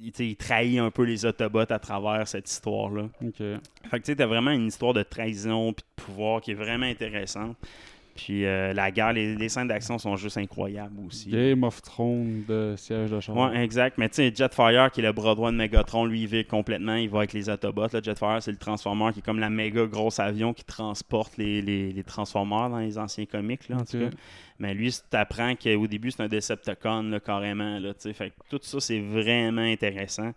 Il, 0.00 0.12
il 0.20 0.36
trahit 0.36 0.78
un 0.78 0.90
peu 0.90 1.02
les 1.02 1.26
Autobots 1.26 1.72
à 1.72 1.78
travers 1.78 2.26
cette 2.28 2.50
histoire-là. 2.50 3.08
Ok. 3.22 3.36
Fait 3.38 3.60
que 3.90 3.96
tu 3.96 4.02
sais, 4.04 4.16
t'as 4.16 4.26
vraiment 4.26 4.50
une 4.50 4.66
histoire 4.68 4.94
de 4.94 5.02
trahison 5.02 5.72
puis 5.72 5.84
de 5.96 6.02
pouvoir 6.02 6.40
qui 6.40 6.52
est 6.52 6.54
vraiment 6.54 6.86
intéressante. 6.86 7.56
Puis 8.18 8.44
euh, 8.44 8.72
la 8.72 8.90
guerre, 8.90 9.12
les, 9.12 9.36
les 9.36 9.48
scènes 9.48 9.68
d'action 9.68 9.96
sont 9.96 10.16
juste 10.16 10.38
incroyables 10.38 10.96
aussi. 11.06 11.30
Game 11.30 11.62
of 11.62 11.80
Thrones 11.82 12.42
de 12.48 12.74
siège 12.76 13.12
de 13.12 13.20
char. 13.20 13.36
Ouais, 13.36 13.62
exact. 13.62 13.96
Mais 13.96 14.08
tu 14.08 14.16
sais, 14.16 14.34
Jetfire, 14.34 14.90
qui 14.90 14.98
est 15.00 15.04
le 15.04 15.12
bras 15.12 15.36
droit 15.36 15.52
de 15.52 15.56
Megatron, 15.56 16.04
lui, 16.04 16.22
il 16.22 16.26
vit 16.26 16.44
complètement. 16.44 16.96
Il 16.96 17.08
va 17.08 17.18
avec 17.18 17.32
les 17.32 17.48
Autobots. 17.48 17.86
Là. 17.92 18.00
Jetfire, 18.02 18.38
c'est 18.40 18.50
le 18.50 18.56
Transformer 18.56 19.12
qui 19.12 19.20
est 19.20 19.22
comme 19.22 19.38
la 19.38 19.50
méga 19.50 19.86
grosse 19.86 20.18
avion 20.18 20.52
qui 20.52 20.64
transporte 20.64 21.36
les, 21.36 21.62
les, 21.62 21.92
les 21.92 22.02
Transformers 22.02 22.68
dans 22.70 22.80
les 22.80 22.98
anciens 22.98 23.24
comics, 23.26 23.68
là, 23.68 23.76
en 23.76 23.84
tout 23.84 23.96
Ok. 23.98 24.10
cas. 24.10 24.16
Mais 24.58 24.74
lui, 24.74 24.90
tu 24.90 25.16
apprends 25.16 25.54
qu'au 25.54 25.86
début, 25.86 26.10
c'est 26.10 26.24
un 26.24 26.26
Decepticon, 26.26 27.02
là, 27.04 27.20
carrément. 27.20 27.78
Là, 27.78 27.92
fait 28.12 28.30
que 28.30 28.34
tout 28.50 28.58
ça, 28.62 28.80
c'est 28.80 28.98
vraiment 28.98 29.62
intéressant. 29.62 30.32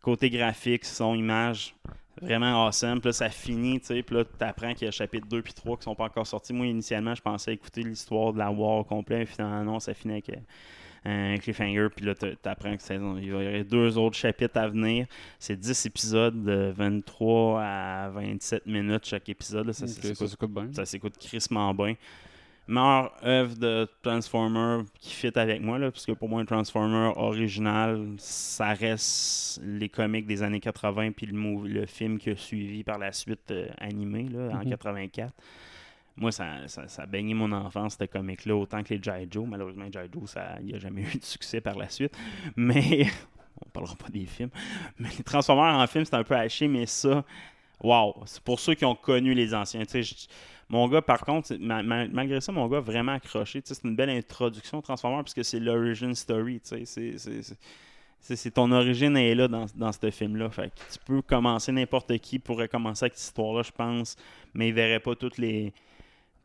Côté 0.00 0.30
graphique, 0.30 0.86
son 0.86 1.14
image, 1.14 1.74
vraiment 2.20 2.66
awesome. 2.66 3.00
Puis 3.00 3.08
là, 3.08 3.12
ça 3.12 3.28
finit, 3.30 3.80
tu 3.80 3.86
sais. 3.86 4.02
Puis 4.02 4.14
là, 4.16 4.24
tu 4.24 4.44
apprends 4.44 4.72
qu'il 4.74 4.84
y 4.86 4.88
a 4.88 4.90
chapitre 4.90 5.26
2 5.28 5.42
puis 5.42 5.52
3 5.52 5.76
qui 5.76 5.84
sont 5.84 5.94
pas 5.94 6.04
encore 6.04 6.26
sortis. 6.26 6.52
Moi, 6.52 6.66
initialement, 6.66 7.14
je 7.14 7.22
pensais 7.22 7.52
écouter 7.54 7.82
l'histoire 7.82 8.32
de 8.32 8.38
la 8.38 8.50
War 8.50 8.78
au 8.78 8.84
complet. 8.84 9.18
Mais 9.18 9.26
finalement, 9.26 9.64
non, 9.72 9.80
ça 9.80 9.94
finit 9.94 10.14
avec 10.14 10.30
euh, 10.30 11.34
un 11.34 11.38
cliffhanger. 11.38 11.88
Puis 11.94 12.04
là, 12.06 12.14
tu 12.14 12.26
apprends 12.44 12.76
que 12.76 12.82
saison- 12.82 13.16
il 13.16 13.24
y 13.24 13.32
aurait 13.32 13.64
deux 13.64 13.96
autres 13.98 14.16
chapitres 14.16 14.58
à 14.58 14.68
venir. 14.68 15.06
C'est 15.38 15.56
10 15.58 15.86
épisodes 15.86 16.44
de 16.44 16.72
23 16.76 17.62
à 17.62 18.10
27 18.10 18.66
minutes 18.66 19.06
chaque 19.06 19.28
épisode. 19.28 19.66
là. 19.68 19.72
Ça, 19.72 19.86
s'écoute 19.86 20.50
bien. 20.52 20.68
ça 20.72 20.84
s'écoute 20.84 21.16
crissement 21.18 21.72
bien. 21.74 21.94
Meilleure 22.70 23.12
œuvre 23.24 23.56
de 23.56 23.88
Transformer 24.02 24.84
qui 25.00 25.12
fit 25.12 25.36
avec 25.36 25.60
moi, 25.60 25.78
là, 25.78 25.90
parce 25.90 26.06
que 26.06 26.12
pour 26.12 26.28
moi, 26.28 26.40
un 26.40 26.44
Transformer 26.44 27.12
original, 27.16 28.06
ça 28.18 28.72
reste 28.74 29.60
les 29.64 29.88
comics 29.88 30.26
des 30.26 30.42
années 30.42 30.60
80 30.60 31.10
puis 31.12 31.26
le, 31.26 31.68
le 31.68 31.86
film 31.86 32.18
qui 32.18 32.30
a 32.30 32.36
suivi 32.36 32.84
par 32.84 32.98
la 32.98 33.12
suite 33.12 33.50
euh, 33.50 33.66
animé 33.78 34.28
là, 34.28 34.50
en 34.54 34.58
Mhm. 34.64 34.70
84. 34.70 35.32
Moi, 36.16 36.32
ça, 36.32 36.68
ça, 36.68 36.86
ça 36.86 37.02
a 37.02 37.06
baigné 37.06 37.34
mon 37.34 37.50
enfance, 37.52 37.96
ce 37.98 38.04
comic-là, 38.04 38.54
autant 38.54 38.82
que 38.82 38.92
les 38.94 39.02
G.I. 39.02 39.26
Joe. 39.30 39.46
Malheureusement, 39.48 39.86
G.I. 39.90 40.08
Joe, 40.12 40.28
ça- 40.30 40.56
il 40.60 40.66
n'y 40.66 40.74
a 40.74 40.78
jamais 40.78 41.02
eu 41.14 41.18
de 41.18 41.24
succès 41.24 41.60
par 41.60 41.76
la 41.76 41.88
suite. 41.88 42.16
Mais, 42.56 43.06
on 43.66 43.68
parlera 43.70 43.94
pas 43.96 44.08
des 44.10 44.26
films. 44.26 44.50
Mais 44.98 45.08
les 45.16 45.24
Transformers 45.24 45.74
en 45.76 45.86
film, 45.86 46.04
c'est 46.04 46.14
un 46.14 46.24
peu 46.24 46.34
haché, 46.36 46.68
mais 46.68 46.86
ça, 46.86 47.24
wow, 47.82 48.22
c'est 48.26 48.42
pour 48.42 48.60
ceux 48.60 48.74
qui 48.74 48.84
ont 48.84 48.94
connu 48.94 49.34
les 49.34 49.54
anciens. 49.54 49.82
Mon 50.68 50.88
gars, 50.88 51.02
par 51.02 51.22
contre, 51.22 51.54
malgré 51.58 52.40
ça, 52.40 52.52
mon 52.52 52.68
gars 52.68 52.80
vraiment 52.80 53.12
accroché. 53.12 53.60
C'est 53.64 53.82
une 53.82 53.96
belle 53.96 54.10
introduction 54.10 54.80
Transformers 54.80 55.24
parce 55.24 55.34
que 55.34 55.42
c'est 55.42 55.58
l'origin 55.58 56.14
story. 56.14 56.60
c'est 58.20 58.50
ton 58.52 58.70
origine 58.70 59.16
est 59.16 59.34
là 59.34 59.48
dans, 59.48 59.66
dans 59.74 59.90
ce 59.90 60.10
film-là. 60.10 60.48
Fait 60.50 60.70
que 60.70 60.92
tu 60.92 60.98
peux 61.04 61.22
commencer, 61.22 61.72
n'importe 61.72 62.16
qui 62.18 62.38
pourrait 62.38 62.68
commencer 62.68 63.06
avec 63.06 63.14
cette 63.16 63.28
histoire-là, 63.28 63.62
je 63.62 63.72
pense, 63.72 64.16
mais 64.54 64.68
il 64.68 64.74
verrait 64.74 65.00
pas 65.00 65.16
toutes 65.16 65.38
les. 65.38 65.72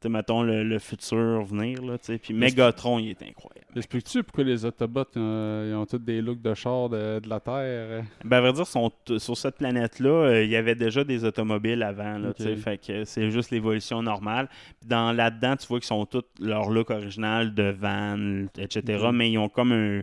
Mettons 0.09 0.43
le, 0.43 0.63
le 0.63 0.79
futur 0.79 1.43
venir. 1.43 1.81
Là. 1.83 1.97
Puis 2.21 2.33
Megatron, 2.33 2.99
il 2.99 3.09
est 3.09 3.23
incroyable. 3.23 3.65
Expliques-tu 3.75 4.23
pourquoi 4.23 4.43
les 4.45 4.63
Autobots 4.65 5.03
euh, 5.17 5.69
ils 5.71 5.75
ont 5.75 5.85
tous 5.85 5.97
des 5.97 6.21
looks 6.21 6.41
de 6.41 6.53
char 6.53 6.89
de, 6.89 7.19
de 7.19 7.29
la 7.29 7.39
Terre? 7.39 8.03
Ben, 8.23 8.37
à 8.37 8.41
vrai 8.41 8.53
dire, 8.53 8.67
sont 8.67 8.91
sur 9.17 9.35
cette 9.35 9.57
planète-là, 9.57 10.09
euh, 10.09 10.43
il 10.43 10.49
y 10.49 10.55
avait 10.55 10.75
déjà 10.75 11.03
des 11.03 11.25
automobiles 11.25 11.83
avant. 11.83 12.17
Là, 12.17 12.31
Fait 12.57 12.77
que 12.77 13.03
c'est 13.03 13.29
juste 13.31 13.51
l'évolution 13.51 14.01
normale. 14.01 14.49
Dans 14.85 15.11
là-dedans, 15.11 15.55
tu 15.57 15.67
vois 15.67 15.79
qu'ils 15.79 15.87
sont 15.87 16.05
tous 16.05 16.23
leur 16.39 16.69
look 16.69 16.89
original 16.89 17.53
de 17.53 17.75
van, 17.77 18.45
etc. 18.57 19.09
Mais 19.13 19.31
ils 19.31 19.37
ont 19.37 19.49
comme 19.49 19.71
un. 19.71 20.01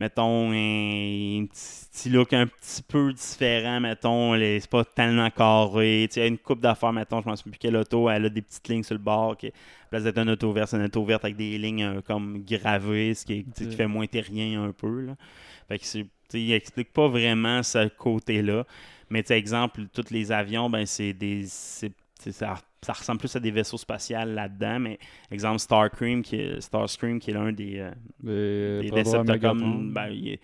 Mettons, 0.00 0.50
un, 0.50 1.44
petit, 1.46 1.86
petit 1.92 2.08
look 2.08 2.32
un 2.32 2.46
petit 2.46 2.82
peu 2.82 3.12
différent, 3.12 3.80
mettons, 3.80 4.34
c'est 4.34 4.70
pas 4.70 4.82
tellement 4.82 5.28
carré. 5.30 6.06
Tu 6.08 6.14
sais, 6.14 6.20
Il 6.20 6.22
y 6.22 6.24
a 6.24 6.28
une 6.28 6.38
coupe 6.38 6.60
d'affaires, 6.60 6.92
mettons, 6.92 7.20
je 7.20 7.28
me 7.28 7.36
souviens 7.36 7.52
plus 7.52 7.58
quelle 7.58 7.76
auto, 7.76 8.08
elle 8.08 8.24
a 8.24 8.28
des 8.30 8.40
petites 8.40 8.66
lignes 8.68 8.82
sur 8.82 8.94
le 8.94 9.00
bord. 9.00 9.36
Qui, 9.36 9.48
à 9.48 9.50
la 9.50 9.88
place 9.90 10.04
d'être 10.04 10.18
une 10.18 10.30
auto 10.30 10.50
verte, 10.52 10.70
c'est 10.70 10.78
une 10.78 10.84
auto 10.84 11.04
verte 11.04 11.24
avec 11.24 11.36
des 11.36 11.58
lignes 11.58 11.84
euh, 11.84 12.00
comme 12.00 12.42
gravées, 12.44 13.12
ce 13.14 13.26
qui, 13.26 13.44
fait 13.76 13.86
moins 13.86 14.06
terrien 14.06 14.64
un 14.64 14.72
peu. 14.72 15.02
Là. 15.02 15.16
Fait 15.68 15.78
que 15.78 15.84
c'est, 15.84 16.06
il 16.32 16.52
explique 16.52 16.92
pas 16.94 17.08
vraiment 17.08 17.62
ce 17.62 17.88
côté-là. 17.88 18.64
Mais 19.10 19.22
tu 19.22 19.32
exemple, 19.34 19.82
tous 19.92 20.10
les 20.10 20.32
avions, 20.32 20.70
ben 20.70 20.86
c'est 20.86 21.12
des. 21.12 21.44
c'est- 21.46 21.92
c'est- 22.18 22.32
ça, 22.32 22.54
ça 22.82 22.92
ressemble 22.92 23.20
plus 23.20 23.34
à 23.36 23.40
des 23.40 23.50
vaisseaux 23.50 23.78
spatials 23.78 24.34
là-dedans. 24.34 24.80
Mais 24.80 24.98
exemple, 25.30 25.58
Starscream, 25.58 26.22
qui 26.22 26.36
est, 26.36 26.60
Starscream, 26.60 27.20
qui 27.20 27.30
est 27.30 27.34
l'un 27.34 27.52
des, 27.52 27.90
euh, 28.26 28.80
Des 28.80 28.90
des 28.90 28.90
bras 28.90 29.02
droits 29.02 29.24
Decepticons, 29.24 29.78
ben, 29.92 30.08
il, 30.08 30.38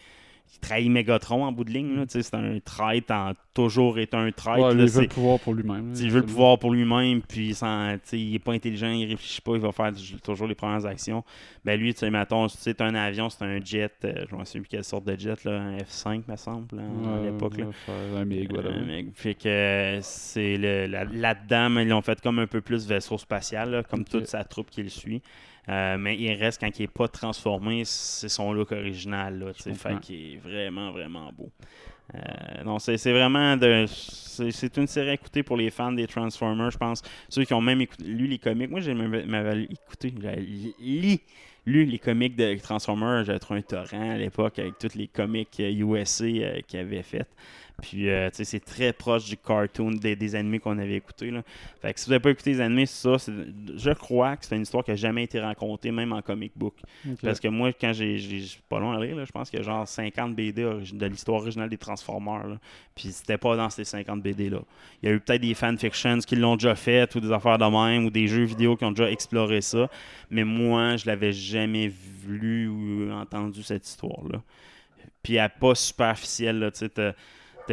il 0.54 0.58
trahit 0.60 0.90
Megatron 0.90 1.44
en 1.44 1.52
bout 1.52 1.64
de 1.64 1.70
ligne. 1.70 2.04
C'est 2.08 2.34
un 2.34 2.58
traître 2.60 3.12
en 3.12 3.32
toujours 3.56 3.98
est 3.98 4.12
un 4.14 4.30
traître. 4.32 4.60
Ouais, 4.60 4.74
là, 4.74 4.82
il 4.84 4.90
veut 4.90 5.02
le 5.02 5.08
pouvoir 5.08 5.40
pour 5.40 5.54
lui-même. 5.54 5.94
il 5.98 6.10
veut 6.10 6.20
le 6.20 6.26
pouvoir 6.26 6.58
pour 6.58 6.70
lui-même, 6.72 7.22
puis 7.22 7.54
sans, 7.54 7.96
il 8.12 8.34
est 8.34 8.38
pas 8.38 8.52
intelligent, 8.52 8.90
il 8.90 9.08
réfléchit 9.08 9.40
pas, 9.40 9.54
il 9.54 9.60
va 9.60 9.72
faire 9.72 9.92
toujours 10.22 10.46
les 10.46 10.54
premières 10.54 10.84
actions. 10.84 11.24
Ben 11.64 11.80
lui, 11.80 11.94
tu 11.94 12.00
sais, 12.00 12.10
mettons, 12.10 12.48
c'est 12.48 12.80
un 12.82 12.94
avion, 12.94 13.30
c'est 13.30 13.44
un 13.44 13.58
jet, 13.64 13.92
euh, 14.04 14.26
je 14.30 14.36
ne 14.36 14.44
sais 14.44 14.60
plus 14.60 14.68
quelle 14.68 14.84
sorte 14.84 15.06
de 15.06 15.18
jet, 15.18 15.42
là, 15.44 15.52
un 15.58 15.78
F5, 15.78 16.22
me 16.28 16.36
semble, 16.36 16.76
là, 16.76 16.82
à 17.16 17.22
l'époque. 17.22 17.54
Un 17.88 18.24
MiG, 18.24 18.52
voilà. 18.52 18.70
Euh, 18.70 18.84
mais- 18.86 19.06
fait 19.14 19.34
que 19.34 19.98
c'est 20.02 20.58
là-dedans, 20.58 21.78
ils 21.80 21.88
l'ont 21.88 22.02
fait 22.02 22.20
comme 22.20 22.38
un 22.38 22.46
peu 22.46 22.60
plus 22.60 22.86
vaisseau 22.86 23.16
spatial, 23.16 23.84
comme 23.90 24.04
toute 24.04 24.26
sa 24.26 24.44
troupe 24.44 24.70
qui 24.70 24.82
le 24.82 24.90
suit. 24.90 25.22
Euh, 25.68 25.96
mais 25.98 26.16
il 26.16 26.32
reste, 26.34 26.60
quand 26.60 26.70
il 26.78 26.82
n'est 26.82 26.86
pas 26.88 27.08
transformé, 27.08 27.82
c'est 27.84 28.28
son 28.28 28.52
look 28.52 28.70
original. 28.72 29.38
Là, 29.38 29.46
fait 29.74 30.00
qu'il 30.00 30.34
est 30.34 30.36
vraiment, 30.36 30.92
vraiment 30.92 31.32
beau. 31.36 31.50
Euh, 32.14 32.62
non, 32.64 32.78
c'est 32.78 32.96
vraiment 33.10 33.56
de. 33.56 33.84
C'est 33.88 34.76
une 34.76 34.86
série 34.86 35.10
à 35.10 35.14
écouter 35.14 35.42
pour 35.42 35.56
les 35.56 35.70
fans 35.70 35.90
des 35.92 36.06
Transformers, 36.06 36.70
je 36.70 36.78
pense. 36.78 37.02
Ceux 37.28 37.44
qui 37.44 37.52
ont 37.54 37.60
même 37.60 37.80
écouté- 37.80 38.04
lu 38.04 38.26
les 38.28 38.38
comics. 38.38 38.70
Moi, 38.70 38.80
j'ai 38.80 38.94
même- 38.94 39.26
m'avais 39.26 39.64
écouté, 39.64 40.14
j'avais 40.22 40.40
li- 40.40 41.20
lu 41.66 41.84
les 41.84 41.98
comics 41.98 42.36
de 42.36 42.54
Transformers. 42.58 43.24
J'avais 43.24 43.40
trouvé 43.40 43.58
un 43.60 43.62
torrent 43.62 44.10
à 44.12 44.16
l'époque 44.18 44.58
avec 44.60 44.78
tous 44.78 44.94
les 44.94 45.08
comics 45.08 45.48
euh, 45.58 45.70
USA 45.72 46.24
euh, 46.26 46.60
qu'ils 46.66 46.78
avaient 46.80 47.02
fait. 47.02 47.26
Puis, 47.82 48.08
euh, 48.08 48.30
tu 48.30 48.36
sais, 48.36 48.44
c'est 48.44 48.60
très 48.60 48.92
proche 48.94 49.26
du 49.26 49.36
cartoon 49.36 49.92
des, 49.92 50.16
des 50.16 50.34
animés 50.34 50.58
qu'on 50.58 50.78
avait 50.78 50.96
écoutés. 50.96 51.30
Là. 51.30 51.42
Fait 51.82 51.92
que 51.92 52.00
si 52.00 52.06
vous 52.06 52.12
n'avez 52.12 52.22
pas 52.22 52.30
écouté 52.30 52.52
les 52.52 52.60
animés, 52.60 52.86
c'est 52.86 53.18
ça. 53.18 53.32
Je 53.76 53.90
crois 53.90 54.36
que 54.36 54.46
c'est 54.46 54.56
une 54.56 54.62
histoire 54.62 54.82
qui 54.82 54.92
n'a 54.92 54.96
jamais 54.96 55.24
été 55.24 55.38
racontée, 55.40 55.90
même 55.90 56.12
en 56.12 56.22
comic 56.22 56.52
book. 56.56 56.74
Ok. 57.06 57.18
Parce 57.22 57.38
que 57.38 57.48
moi, 57.48 57.72
quand 57.72 57.92
j'ai. 57.92 58.18
pas 58.68 58.80
loin 58.80 58.96
à 58.96 59.04
lire, 59.04 59.16
là, 59.16 59.24
je 59.26 59.32
pense 59.32 59.50
qu'il 59.50 59.58
y 59.58 59.62
a 59.62 59.64
genre 59.64 59.86
50 59.86 60.34
BD 60.34 60.62
de 60.62 61.06
l'histoire 61.06 61.42
originale 61.42 61.68
des 61.68 61.76
Transformers. 61.76 62.46
là. 62.46 62.58
Puis 62.94 63.12
c'était 63.12 63.36
pas 63.36 63.56
dans 63.56 63.68
ces 63.68 63.84
50 63.84 64.22
BD-là. 64.22 64.60
Il 65.02 65.08
y 65.08 65.12
a 65.12 65.14
eu 65.14 65.20
peut-être 65.20 65.42
des 65.42 65.54
fanfictions 65.54 66.18
qui 66.18 66.36
l'ont 66.36 66.56
déjà 66.56 66.74
fait, 66.74 67.14
ou 67.14 67.20
des 67.20 67.30
affaires 67.30 67.58
de 67.58 67.64
même, 67.64 68.06
ou 68.06 68.10
des 68.10 68.26
jeux 68.26 68.44
vidéo 68.44 68.76
qui 68.76 68.86
ont 68.86 68.92
déjà 68.92 69.10
exploré 69.10 69.60
ça. 69.60 69.90
Mais 70.30 70.44
moi, 70.44 70.96
je 70.96 71.04
l'avais 71.06 71.32
jamais 71.32 71.88
vu 71.88 72.68
ou 72.68 73.12
entendu 73.12 73.62
cette 73.62 73.86
histoire-là. 73.86 74.40
Puis 75.22 75.34
elle 75.34 75.42
n'est 75.42 75.60
pas 75.60 75.74
superficielle. 75.74 76.70
Tu 76.72 76.86
sais, 76.86 77.14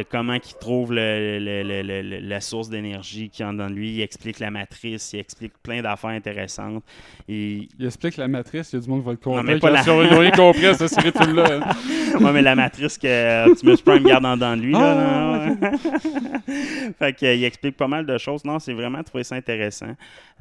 comment 0.02 0.38
qu'il 0.40 0.56
trouve 0.56 0.92
le- 0.92 1.38
le- 1.38 1.62
le- 1.62 1.82
le- 1.82 2.02
le- 2.02 2.18
la 2.20 2.40
source 2.40 2.68
d'énergie 2.68 3.30
qui 3.30 3.44
en 3.44 3.52
dans 3.54 3.68
lui. 3.68 3.90
Il 3.92 4.00
explique 4.00 4.40
la 4.40 4.50
matrice, 4.50 5.12
il 5.12 5.20
explique 5.20 5.52
plein 5.62 5.80
d'affaires 5.82 6.10
intéressantes. 6.10 6.82
Et 7.28 7.68
Il 7.78 7.86
explique 7.86 8.16
la 8.16 8.26
matrice, 8.28 8.72
il 8.72 8.76
y 8.76 8.78
a 8.78 8.82
du 8.82 8.88
monde 8.90 9.00
qui 9.00 9.06
va 9.06 9.12
le 9.12 9.16
Non, 9.18 9.22
comprendre. 9.22 9.46
mais 9.46 9.58
pas 9.58 9.70
la- 9.70 9.82
Ils 9.82 9.90
ont 9.90 10.18
rien 10.18 10.30
compris 10.32 10.66
à 10.66 10.72
de 10.72 10.86
films-là. 10.86 11.60
hein. 11.62 12.20
ouais, 12.24 12.32
mais 12.32 12.42
la 12.42 12.54
matrice 12.56 12.98
que 12.98 13.48
Optimus 13.50 13.76
Prime 13.84 14.02
garde 14.02 14.24
en 14.26 14.34
dedans 14.34 14.56
de 14.56 14.62
lui. 14.62 14.72
Là, 14.72 14.94
là, 14.94 15.54
fait 16.98 17.12
que, 17.16 17.26
euh, 17.26 17.34
il 17.34 17.44
explique 17.44 17.76
pas 17.76 17.88
mal 17.88 18.06
de 18.06 18.18
choses. 18.18 18.44
Non, 18.44 18.58
c'est 18.58 18.72
vraiment 18.72 19.02
trouvé 19.02 19.24
ça 19.24 19.34
intéressant. 19.36 19.94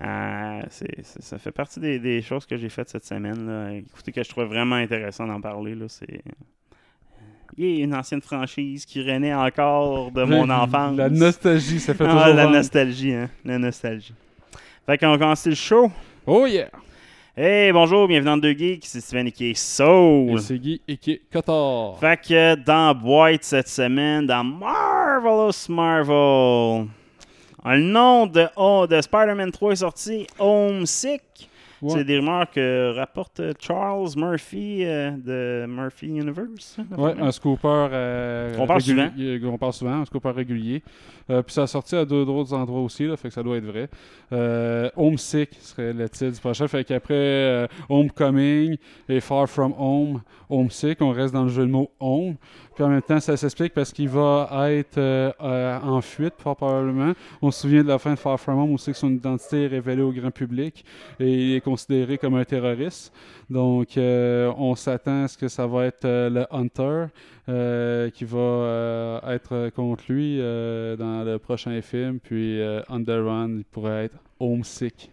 Euh, 0.03 0.61
ça 1.19 1.37
fait 1.37 1.51
partie 1.51 1.79
des, 1.79 1.99
des 1.99 2.21
choses 2.21 2.45
que 2.45 2.57
j'ai 2.57 2.69
faites 2.69 2.89
cette 2.89 3.05
semaine. 3.05 3.45
Là. 3.47 3.73
Écoutez, 3.73 4.11
que 4.11 4.23
je 4.23 4.29
trouve 4.29 4.45
vraiment 4.45 4.75
intéressant 4.75 5.27
d'en 5.27 5.41
parler. 5.41 5.75
Là. 5.75 5.85
C'est 5.87 6.21
yeah, 7.57 7.83
une 7.83 7.93
ancienne 7.95 8.21
franchise 8.21 8.85
qui 8.85 9.01
renaît 9.01 9.33
encore 9.33 10.11
de 10.11 10.23
mon 10.23 10.49
enfance. 10.49 10.97
La 10.97 11.09
nostalgie, 11.09 11.79
ça 11.79 11.93
fait 11.93 12.03
Ah, 12.05 12.11
toujours 12.11 12.27
la 12.35 12.43
vendre. 12.45 12.55
nostalgie, 12.57 13.13
hein. 13.13 13.29
La 13.45 13.57
nostalgie. 13.57 14.13
Fait 14.85 14.97
qu'on 14.97 15.17
commence 15.17 15.45
le 15.45 15.55
show. 15.55 15.91
Oh 16.25 16.45
yeah! 16.45 16.69
Hey, 17.35 17.71
bonjour, 17.71 18.07
bienvenue 18.07 18.27
dans 18.29 18.37
Deux 18.37 18.53
Geeks, 18.53 18.85
c'est 18.85 19.01
Steven 19.01 19.27
et 19.27 19.31
qui 19.31 19.49
est 19.51 19.53
Soul. 19.55 20.33
Et 20.33 20.37
c'est 20.37 20.59
Guy 20.59 20.81
et 20.87 20.97
qui 20.97 21.11
est 21.13 21.21
Cotard. 21.31 21.97
Fait 21.99 22.19
que 22.21 22.55
dans 22.55 22.93
Boîte 22.93 23.43
cette 23.43 23.67
semaine, 23.69 24.27
dans 24.27 24.43
Marvelous 24.43 25.51
Marvel, 25.69 26.87
le 27.65 27.79
nom 27.79 28.27
de, 28.27 28.45
oh, 28.55 28.85
de 28.87 29.01
Spider-Man 29.01 29.51
3 29.51 29.71
est 29.71 29.75
sorti, 29.77 30.27
Homesick. 30.37 31.21
Ouais. 31.84 31.91
C'est 31.96 32.04
des 32.06 32.17
rumeurs 32.19 32.50
que 32.50 32.93
rapporte 32.96 33.41
Charles 33.60 34.10
Murphy 34.15 34.86
euh, 34.86 35.12
de 35.12 35.65
Murphy 35.67 36.08
Universe. 36.08 36.78
Ouais, 36.98 37.13
un 37.19 37.32
scooper. 37.32 37.88
euh, 37.91 38.56
On 38.58 38.65
parle 38.65 38.82
souvent. 38.82 39.10
euh, 39.19 39.39
On 39.52 39.58
parle 39.58 39.74
souvent, 39.74 40.02
un 40.02 40.06
scooper 40.06 40.30
régulier. 40.32 40.82
Euh, 41.30 41.41
puis 41.41 41.54
ça 41.54 41.63
a 41.63 41.67
sorti 41.67 41.96
à 41.96 42.04
deux 42.06 42.24
autres 42.26 42.54
endroits 42.54 42.82
aussi, 42.82 43.06
là, 43.06 43.15
fait 43.17 43.28
que 43.30 43.34
ça 43.34 43.43
doit 43.43 43.58
être 43.58 43.65
vrai. 43.65 43.89
Euh, 44.32 44.89
Homesick 44.98 45.50
serait 45.60 45.93
le 45.93 46.10
titre 46.10 46.32
du 46.32 46.39
prochain. 46.39 46.67
Fait 46.67 46.84
qu'après 46.84 47.13
euh, 47.13 47.67
Homecoming 47.89 48.78
et 49.10 49.19
Far 49.19 49.48
From 49.48 49.74
Home, 49.78 50.22
Homesick, 50.50 51.02
on 51.02 51.12
reste 51.12 51.34
dans 51.34 51.43
le 51.43 51.50
jeu 51.50 51.65
de 51.65 51.72
mots 51.72 51.91
Home. 52.00 52.36
Puis 52.73 52.83
en 52.83 52.89
même 52.89 53.01
temps, 53.01 53.19
ça 53.19 53.38
s'explique 53.38 53.73
parce 53.73 53.91
qu'il 53.93 54.09
va 54.09 54.49
être 54.71 54.97
euh, 54.97 55.31
euh, 55.41 55.79
en 55.79 56.01
fuite, 56.01 56.33
fort 56.39 56.55
probablement. 56.55 57.13
On 57.41 57.51
se 57.51 57.62
souvient 57.62 57.83
de 57.83 57.88
la 57.88 57.99
fin 57.99 58.13
de 58.13 58.19
Far 58.19 58.39
From 58.39 58.59
Home 58.59 58.71
où 58.71 58.77
c'est 58.77 58.91
que 58.91 58.97
son 58.97 59.12
identité 59.12 59.65
est 59.65 59.67
révélée 59.67 60.01
au 60.01 60.12
grand 60.12 60.31
public 60.31 60.83
et 61.19 61.31
il 61.31 61.55
est 61.55 61.62
considéré 61.62 62.17
comme 62.17 62.36
un 62.36 62.43
terroriste. 62.43 63.13
Donc, 63.49 63.97
euh, 63.97 64.51
on 64.57 64.75
s'attend 64.75 65.25
à 65.25 65.27
ce 65.27 65.38
que 65.38 65.47
ça 65.47 65.67
va 65.67 65.86
être 65.86 66.05
le 66.05 66.45
Hunter 66.51 67.05
qui 68.15 68.25
va 68.25 69.21
être 69.27 69.69
contre 69.75 70.03
lui 70.09 70.38
dans 70.38 71.23
le 71.25 71.38
prochain 71.38 71.79
film. 71.81 72.19
Puis, 72.19 72.59
Underrun 72.89 73.57
il 73.57 73.65
pourrait 73.65 74.05
être 74.05 74.15
homesick, 74.39 75.12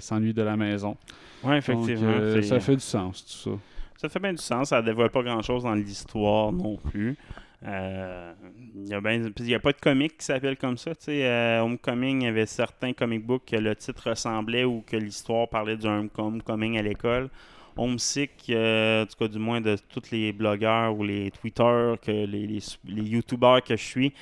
s'ennuie 0.00 0.34
de 0.34 0.42
la 0.42 0.56
maison. 0.56 0.96
Oui, 1.42 1.56
effectivement. 1.56 2.18
Donc, 2.18 2.44
ça 2.44 2.60
fait 2.60 2.74
du 2.74 2.82
sens, 2.82 3.24
tout 3.24 3.50
ça. 3.50 3.56
Ça 4.00 4.08
fait 4.08 4.18
bien 4.18 4.32
du 4.32 4.40
sens, 4.42 4.70
ça 4.70 4.80
ne 4.80 4.86
dévoile 4.86 5.10
pas 5.10 5.22
grand-chose 5.22 5.64
dans 5.64 5.74
l'histoire 5.74 6.52
non 6.52 6.78
plus. 6.78 7.18
Euh, 7.66 8.32
Il 8.74 8.84
n'y 8.84 8.94
a, 8.94 8.96
a 8.96 9.60
pas 9.60 9.72
de 9.72 9.78
comic 9.78 10.16
qui 10.16 10.24
s'appelle 10.24 10.56
comme 10.56 10.78
ça. 10.78 10.92
Euh, 11.06 11.60
Homecoming, 11.60 12.22
il 12.22 12.24
y 12.24 12.28
avait 12.28 12.46
certains 12.46 12.94
comic 12.94 13.26
books 13.26 13.44
que 13.44 13.56
le 13.56 13.76
titre 13.76 14.08
ressemblait 14.08 14.64
ou 14.64 14.82
que 14.86 14.96
l'histoire 14.96 15.50
parlait 15.50 15.76
d'un 15.76 16.08
homecoming 16.16 16.78
à 16.78 16.82
l'école. 16.82 17.28
Homesick, 17.76 18.46
euh, 18.48 19.02
en 19.02 19.06
tout 19.06 19.18
cas 19.18 19.28
du 19.28 19.38
moins 19.38 19.60
de 19.60 19.76
tous 19.92 20.10
les 20.10 20.32
blogueurs 20.32 20.96
ou 20.96 21.04
les 21.04 21.30
tweeters, 21.30 22.00
que 22.00 22.10
les, 22.10 22.46
les, 22.46 22.60
les 22.86 23.02
youtubeurs 23.02 23.62
que 23.62 23.76
je 23.76 23.84
suis, 23.84 24.14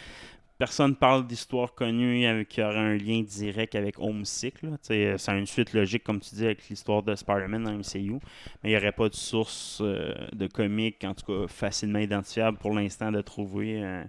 personne 0.59 0.97
parle 0.97 1.27
d'histoire 1.27 1.73
connue 1.73 2.45
qui 2.47 2.63
aurait 2.63 2.77
un 2.77 2.97
lien 2.97 3.23
direct 3.23 3.77
avec 3.77 3.99
Homesick. 3.99 4.57
C'est 4.83 5.17
une 5.29 5.47
suite 5.47 5.73
logique, 5.73 6.03
comme 6.03 6.21
tu 6.21 6.35
dis, 6.35 6.45
avec 6.45 6.69
l'histoire 6.69 7.03
de 7.03 7.15
Spider-Man 7.15 7.63
dans 7.63 7.73
MCU. 7.73 8.19
Mais 8.63 8.71
il 8.71 8.71
n'y 8.71 8.77
aurait 8.77 8.93
pas 8.93 9.09
de 9.09 9.15
source 9.15 9.79
euh, 9.81 10.13
de 10.33 10.49
comique, 10.49 11.05
en 11.05 11.15
tout 11.15 11.27
cas 11.27 11.47
facilement 11.47 12.01
identifiable 12.01 12.59
pour 12.59 12.73
l'instant 12.73 13.13
de 13.13 13.21
trouver, 13.21 13.83
euh, 13.83 14.03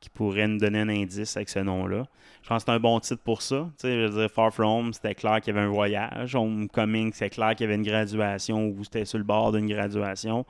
qui 0.00 0.08
pourrait 0.08 0.48
nous 0.48 0.58
donner 0.58 0.80
un 0.80 0.88
indice 0.88 1.36
avec 1.36 1.50
ce 1.50 1.58
nom-là. 1.58 2.06
Je 2.42 2.48
pense 2.48 2.64
que 2.64 2.70
c'est 2.70 2.76
un 2.76 2.80
bon 2.80 2.98
titre 2.98 3.22
pour 3.22 3.42
ça. 3.42 3.70
Je 3.82 4.06
veux 4.08 4.28
Far 4.28 4.52
From 4.52 4.66
Home, 4.66 4.92
c'était 4.94 5.14
clair 5.14 5.40
qu'il 5.40 5.54
y 5.54 5.56
avait 5.56 5.66
un 5.66 5.70
voyage. 5.70 6.34
Homecoming, 6.34 7.12
c'est 7.12 7.30
clair 7.30 7.54
qu'il 7.54 7.64
y 7.64 7.68
avait 7.68 7.76
une 7.76 7.84
graduation 7.84 8.66
ou 8.66 8.82
c'était 8.82 9.04
sur 9.04 9.18
le 9.18 9.24
bord 9.24 9.52
d'une 9.52 9.68
graduation. 9.68 10.44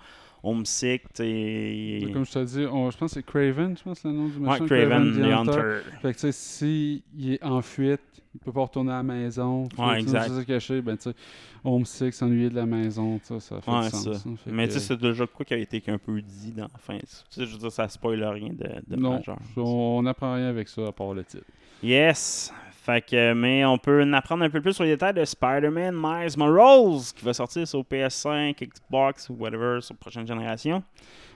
Homesick, 0.45 1.03
tu 1.13 1.23
sais. 1.23 2.11
Comme 2.13 2.25
je 2.27 2.33
te 2.33 2.45
dis, 2.45 2.67
on- 2.67 2.91
je 2.91 2.97
pense 2.99 3.11
que 3.15 3.21
c'est 3.21 3.27
Craven, 3.27 3.77
je 3.77 3.83
pense 3.85 4.03
le 4.05 4.11
nom 4.13 4.27
du 4.29 4.39
Ouais, 4.39 4.51
méchant. 4.61 4.67
Craven, 4.67 5.13
the 5.13 5.17
the 5.21 5.33
Hunter. 5.33 5.81
Fait 6.01 6.09
que 6.13 6.15
tu 6.15 6.21
sais, 6.21 6.33
si 6.33 7.03
il 7.17 7.35
est 7.35 7.45
en 7.45 7.63
fuite, 7.63 8.01
il 8.35 8.41
peut 8.41 8.51
pas 8.53 8.63
retourner 8.63 8.91
à 8.93 8.97
la 8.97 9.03
maison. 9.05 9.69
tu 9.69 9.81
Ouais, 9.81 10.01
exact. 10.01 10.29
se 10.31 10.41
cacher, 10.43 10.81
ben 10.83 10.97
tu 10.97 11.05
sais, 11.11 11.15
homesick, 11.63 12.13
s'ennuyer 12.13 12.51
de 12.51 12.57
la 12.57 12.67
maison, 12.67 13.21
ça 13.23 13.39
fait 13.61 13.71
Ouais, 13.71 13.83
du 13.85 13.91
sens. 13.91 14.03
ça. 14.05 14.29
hein. 14.29 14.35
Fait 14.45 14.51
Mais 14.51 14.67
que- 14.67 14.73
tu 14.73 14.81
sais, 14.81 14.85
c'est 14.87 15.01
déjà 15.01 15.27
quoi 15.29 15.45
qui 15.45 15.55
a 15.55 15.59
été 15.59 15.81
un 15.89 15.99
peu 15.99 16.21
dit 16.21 16.51
dans 16.51 16.63
la 16.65 16.79
fin. 16.79 16.99
Tu 16.99 17.07
sais, 17.31 17.47
je 17.47 17.53
veux 17.53 17.59
dire, 17.59 17.71
ça 17.71 17.87
spoil 17.89 18.25
rien 18.25 18.49
de, 18.53 18.69
de 18.97 19.01
non, 19.01 19.13
majeur. 19.19 19.39
on 19.57 20.03
n'apprend 20.03 20.35
rien 20.35 20.49
avec 20.49 20.67
ça 20.69 20.89
à 20.89 20.93
part 20.93 21.15
le 21.15 21.23
titre. 21.25 21.45
Yes. 21.85 22.53
Fait 22.85 23.01
que, 23.01 23.33
mais 23.33 23.65
on 23.65 23.79
peut 23.79 24.03
en 24.03 24.13
apprendre 24.13 24.43
un 24.43 24.51
peu 24.51 24.61
plus 24.61 24.73
sur 24.73 24.83
les 24.83 24.91
détails 24.91 25.15
de 25.15 25.25
Spider-Man 25.25 25.95
Miles 25.95 26.37
Morales 26.37 26.99
qui 27.15 27.25
va 27.25 27.33
sortir 27.33 27.65
sur 27.65 27.83
PS5, 27.83 28.57
Xbox 28.57 29.29
ou 29.31 29.35
whatever 29.35 29.81
sur 29.81 29.95
prochaine 29.95 30.27
génération. 30.27 30.83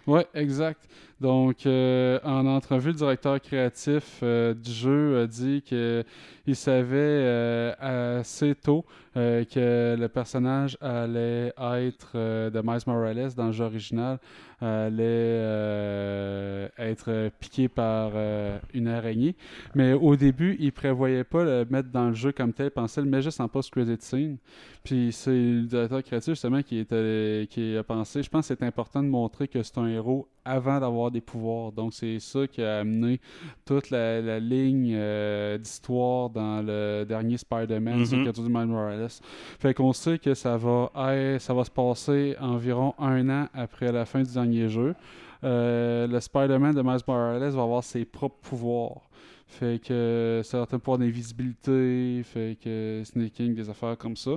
Ouais, 0.06 0.26
exact. 0.34 0.88
Donc, 1.20 1.64
euh, 1.64 2.18
en 2.24 2.46
entrevue, 2.46 2.88
le 2.88 2.94
directeur 2.94 3.40
créatif 3.40 4.20
euh, 4.22 4.52
du 4.52 4.70
jeu 4.70 5.22
a 5.22 5.26
dit 5.26 5.62
qu'il 5.62 6.04
savait 6.54 6.96
euh, 6.98 7.72
assez 7.80 8.54
tôt 8.54 8.84
que 9.14 9.96
le 9.98 10.08
personnage 10.08 10.76
allait 10.82 11.50
être 11.58 12.18
de 12.50 12.60
Miles 12.62 12.82
Morales 12.86 13.32
dans 13.34 13.46
le 13.46 13.52
jeu 13.52 13.64
original, 13.64 14.18
allait 14.60 15.40
être 16.76 17.30
piqué 17.40 17.66
par 17.66 18.12
une 18.74 18.88
araignée. 18.88 19.34
Mais 19.74 19.94
au 19.94 20.16
début, 20.16 20.58
il 20.60 20.70
prévoyait 20.70 21.24
pas 21.24 21.44
le 21.44 21.64
mettre 21.70 21.88
dans 21.88 22.08
le 22.08 22.14
jeu 22.14 22.30
comme 22.32 22.52
tel, 22.52 22.66
il 22.66 22.70
pensait 22.72 23.00
le 23.00 23.08
mettre 23.08 23.24
juste 23.24 23.40
en 23.40 23.48
post-credit 23.48 23.96
scene. 24.00 24.36
Puis 24.84 25.12
c'est 25.12 25.30
le 25.30 25.62
directeur 25.62 26.02
créatif 26.02 26.34
justement 26.34 26.60
qui, 26.60 26.76
était, 26.80 27.46
qui 27.48 27.74
a 27.74 27.82
pensé, 27.82 28.22
je 28.22 28.28
pense 28.28 28.46
que 28.46 28.54
c'est 28.54 28.66
important 28.66 29.02
de 29.02 29.08
montrer 29.08 29.48
que 29.48 29.62
c'est 29.62 29.78
un 29.78 29.95
héros 29.96 30.28
avant 30.44 30.78
d'avoir 30.78 31.10
des 31.10 31.20
pouvoirs. 31.20 31.72
Donc 31.72 31.92
c'est 31.92 32.20
ça 32.20 32.46
qui 32.46 32.62
a 32.62 32.78
amené 32.80 33.20
toute 33.64 33.90
la, 33.90 34.20
la 34.22 34.38
ligne 34.38 34.92
euh, 34.94 35.58
d'histoire 35.58 36.30
dans 36.30 36.62
le 36.64 37.04
dernier 37.04 37.36
Spider-Man, 37.36 37.98
Mhm. 37.98 38.06
sur 38.06 38.16
le 38.18 38.32
du 38.32 38.40
Miles 38.42 38.66
Morales. 38.66 39.08
Fait 39.58 39.74
qu'on 39.74 39.92
sait 39.92 40.18
que 40.18 40.34
ça 40.34 40.56
va, 40.56 40.90
être- 41.14 41.40
ça 41.40 41.52
va 41.52 41.64
se 41.64 41.70
passer 41.70 42.36
environ 42.40 42.94
un 42.98 43.28
an 43.28 43.48
après 43.54 43.90
la 43.90 44.04
fin 44.04 44.22
du 44.22 44.32
dernier 44.32 44.68
jeu. 44.68 44.94
euh, 45.44 46.06
le 46.06 46.18
Spider-Man 46.18 46.74
de 46.74 46.82
Miles 46.82 47.04
Morales 47.06 47.50
va 47.50 47.62
avoir 47.62 47.84
ses 47.84 48.04
propres 48.06 48.38
pouvoirs. 48.48 49.02
Fait 49.48 49.80
que 49.80 50.40
certains 50.42 50.78
pouvoirs 50.78 50.98
d'invisibilité, 50.98 52.22
fait 52.24 52.56
que 52.62 53.02
sneaking, 53.04 53.54
des 53.54 53.68
affaires 53.68 53.96
comme 53.98 54.16
ça. 54.16 54.32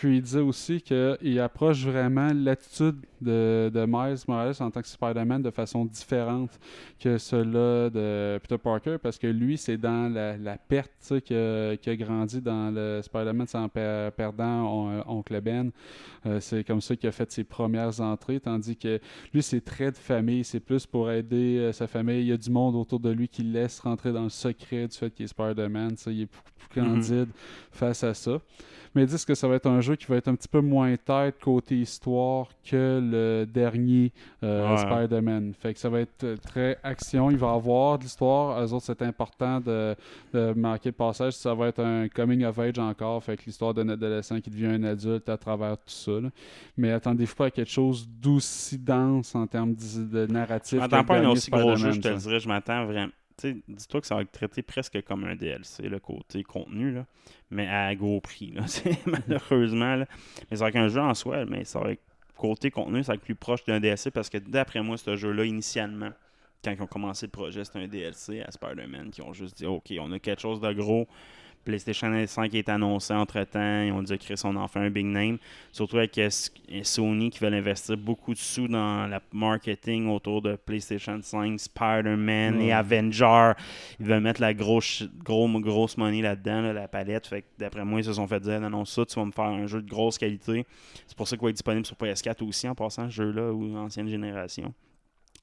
Puis 0.00 0.16
il 0.16 0.22
disait 0.22 0.40
aussi 0.40 0.80
qu'il 0.80 1.38
approche 1.40 1.84
vraiment 1.84 2.30
l'attitude 2.34 2.96
de, 3.20 3.70
de 3.70 3.84
Miles 3.86 4.16
Morales 4.26 4.54
en 4.60 4.70
tant 4.70 4.80
que 4.80 4.88
Spider-Man 4.88 5.42
de 5.42 5.50
façon 5.50 5.84
différente 5.84 6.58
que 6.98 7.18
celle-là 7.18 7.90
de 7.90 8.38
Peter 8.42 8.56
Parker 8.56 8.96
parce 9.02 9.18
que 9.18 9.26
lui, 9.26 9.58
c'est 9.58 9.76
dans 9.76 10.10
la, 10.10 10.38
la 10.38 10.56
perte 10.56 11.20
qu'il 11.22 11.36
a, 11.36 11.72
a 11.72 11.96
grandi 11.96 12.40
dans 12.40 12.70
le 12.74 13.02
Spider-Man 13.02 13.46
sans 13.46 13.68
per- 13.68 14.08
perdant 14.16 14.64
on- 14.86 15.18
Oncle 15.18 15.38
Ben. 15.42 15.70
Euh, 16.24 16.40
c'est 16.40 16.64
comme 16.64 16.80
ça 16.80 16.96
qu'il 16.96 17.10
a 17.10 17.12
fait 17.12 17.30
ses 17.30 17.44
premières 17.44 18.00
entrées, 18.00 18.40
tandis 18.40 18.78
que 18.78 19.00
lui, 19.34 19.42
c'est 19.42 19.60
très 19.62 19.90
de 19.92 19.98
famille. 19.98 20.44
C'est 20.44 20.60
plus 20.60 20.86
pour 20.86 21.10
aider 21.10 21.58
euh, 21.58 21.72
sa 21.72 21.86
famille. 21.86 22.20
Il 22.22 22.28
y 22.28 22.32
a 22.32 22.38
du 22.38 22.48
monde 22.50 22.74
autour 22.74 23.00
de 23.00 23.10
lui 23.10 23.28
qui 23.28 23.42
laisse 23.42 23.78
rentrer 23.80 24.12
dans 24.14 24.22
le 24.24 24.30
secret 24.30 24.88
du 24.88 24.96
fait 24.96 25.10
qu'il 25.10 25.24
est 25.24 25.28
Spider-Man. 25.28 25.96
Il 26.06 26.22
est 26.22 26.24
beaucoup 26.24 26.50
plus 26.70 26.80
candide 26.80 27.28
face 27.70 28.02
à 28.02 28.14
ça. 28.14 28.38
Mais 28.94 29.02
ils 29.02 29.06
disent 29.06 29.24
que 29.24 29.34
ça 29.34 29.46
va 29.46 29.54
être 29.54 29.66
un 29.66 29.80
jeu 29.80 29.94
qui 29.96 30.06
va 30.06 30.16
être 30.16 30.28
un 30.28 30.34
petit 30.34 30.48
peu 30.48 30.60
moins 30.60 30.96
tête 30.96 31.36
côté 31.40 31.76
histoire 31.76 32.48
que 32.68 33.00
le 33.02 33.46
dernier 33.46 34.12
euh, 34.42 34.70
Ouais. 34.70 34.76
Spider-Man. 34.78 35.52
Fait 35.54 35.74
que 35.74 35.78
ça 35.80 35.88
va 35.88 36.00
être 36.00 36.24
euh, 36.24 36.36
très 36.36 36.76
action. 36.82 37.30
Il 37.30 37.36
va 37.36 37.52
avoir 37.52 37.98
de 37.98 38.04
l'histoire. 38.04 38.60
Eux 38.62 38.72
autres, 38.72 38.86
c'est 38.86 39.02
important 39.02 39.60
de, 39.60 39.94
de 40.34 40.52
marquer 40.54 40.88
le 40.88 40.94
passage. 40.94 41.34
Ça 41.34 41.54
va 41.54 41.68
être 41.68 41.80
un 41.80 42.08
coming 42.08 42.44
of 42.44 42.58
age 42.58 42.78
encore. 42.78 43.22
Fait 43.22 43.36
que 43.36 43.42
l'histoire 43.46 43.74
d'un 43.74 43.88
adolescent 43.90 44.40
qui 44.40 44.50
devient 44.50 44.66
un 44.66 44.82
adulte 44.84 45.28
à 45.28 45.36
travers 45.36 45.76
tout 45.78 45.84
ça. 45.86 46.12
là. 46.12 46.28
Mais 46.76 46.90
attendez-vous 46.92 47.34
pas 47.36 47.46
à 47.46 47.50
quelque 47.50 47.70
chose 47.70 48.08
d'aussi 48.08 48.78
dense 48.78 49.34
en 49.34 49.46
termes 49.46 49.74
de, 49.74 50.26
de 50.26 50.32
narratif. 50.32 50.74
Je 50.78 50.80
m'attends 50.80 51.04
pas 51.04 51.16
à 51.16 51.20
un 51.20 51.28
aussi 51.28 51.50
gros 51.50 51.76
jeu, 51.76 51.92
je 51.92 52.00
te 52.00 52.08
le 52.08 52.16
dirais. 52.16 52.40
Je 52.40 52.48
m'attends 52.48 52.86
vraiment. 52.86 53.12
Dis-toi 53.68 54.00
que 54.00 54.06
ça 54.06 54.14
va 54.14 54.22
être 54.22 54.32
traité 54.32 54.62
presque 54.62 55.02
comme 55.02 55.24
un 55.24 55.34
DLC, 55.34 55.88
le 55.88 55.98
côté 55.98 56.42
contenu, 56.42 56.92
là. 56.92 57.06
Mais 57.50 57.66
à 57.68 57.94
gros 57.94 58.20
prix, 58.20 58.54
Malheureusement. 59.06 59.96
Mais 59.98 60.06
c'est 60.50 60.58
vrai 60.58 60.72
qu'un 60.72 60.88
jeu 60.88 61.00
en 61.00 61.14
soi, 61.14 61.44
mais 61.46 61.64
ça 61.64 61.80
va 61.80 61.92
être 61.92 62.02
côté 62.36 62.70
contenu, 62.70 63.02
ça 63.02 63.12
va 63.12 63.16
être 63.16 63.22
plus 63.22 63.34
proche 63.34 63.64
d'un 63.64 63.80
DLC 63.80 64.10
parce 64.10 64.30
que 64.30 64.38
d'après 64.38 64.82
moi, 64.82 64.96
ce 64.96 65.14
jeu-là, 65.14 65.44
initialement, 65.44 66.10
quand 66.64 66.72
ils 66.72 66.82
ont 66.82 66.86
commencé 66.86 67.26
le 67.26 67.30
projet, 67.30 67.64
c'était 67.64 67.80
un 67.80 67.88
DLC 67.88 68.40
à 68.40 68.50
Spider-Man 68.50 69.10
qui 69.10 69.22
ont 69.22 69.32
juste 69.32 69.58
dit 69.58 69.66
OK, 69.66 69.92
on 69.98 70.12
a 70.12 70.18
quelque 70.18 70.40
chose 70.40 70.60
de 70.60 70.72
gros. 70.72 71.06
PlayStation 71.64 72.12
5 72.26 72.54
est 72.54 72.68
annoncé 72.68 73.12
entre 73.12 73.42
temps. 73.44 73.82
Ils 73.82 73.92
ont 73.92 74.02
dit 74.02 74.18
Chris, 74.18 74.40
on 74.44 74.56
en 74.56 74.68
fait 74.68 74.78
un 74.78 74.90
big 74.90 75.06
name. 75.06 75.38
Surtout 75.72 75.98
avec 75.98 76.16
euh, 76.18 76.30
Sony 76.82 77.30
qui 77.30 77.38
veulent 77.38 77.54
investir 77.54 77.96
beaucoup 77.96 78.32
de 78.32 78.38
sous 78.38 78.68
dans 78.68 79.06
la 79.06 79.20
marketing 79.32 80.08
autour 80.08 80.42
de 80.42 80.56
PlayStation 80.56 81.18
5, 81.22 81.58
Spider-Man 81.60 82.60
et 82.60 82.72
Avenger. 82.72 83.52
Ils 83.98 84.06
veulent 84.06 84.22
mettre 84.22 84.40
la 84.40 84.54
grosse, 84.54 85.04
gros, 85.22 85.48
grosse 85.60 85.96
money 85.96 86.22
là-dedans, 86.22 86.62
là, 86.62 86.72
la 86.72 86.88
palette. 86.88 87.26
Fait 87.26 87.42
que 87.42 87.46
d'après 87.58 87.84
moi, 87.84 88.00
ils 88.00 88.04
se 88.04 88.14
sont 88.14 88.26
fait 88.26 88.40
dire 88.40 88.60
non, 88.60 88.70
non, 88.70 88.84
ça, 88.84 89.04
tu 89.04 89.14
vas 89.18 89.26
me 89.26 89.32
faire 89.32 89.44
un 89.44 89.66
jeu 89.66 89.82
de 89.82 89.88
grosse 89.88 90.18
qualité. 90.18 90.66
C'est 91.06 91.16
pour 91.16 91.28
ça 91.28 91.36
qu'il 91.36 91.44
va 91.44 91.50
être 91.50 91.56
disponible 91.56 91.86
sur 91.86 91.96
PS4 91.96 92.46
aussi 92.46 92.68
en 92.68 92.74
passant 92.74 93.08
ce 93.08 93.14
jeu-là 93.14 93.52
ou 93.52 93.76
ancienne 93.76 94.08
génération. 94.08 94.72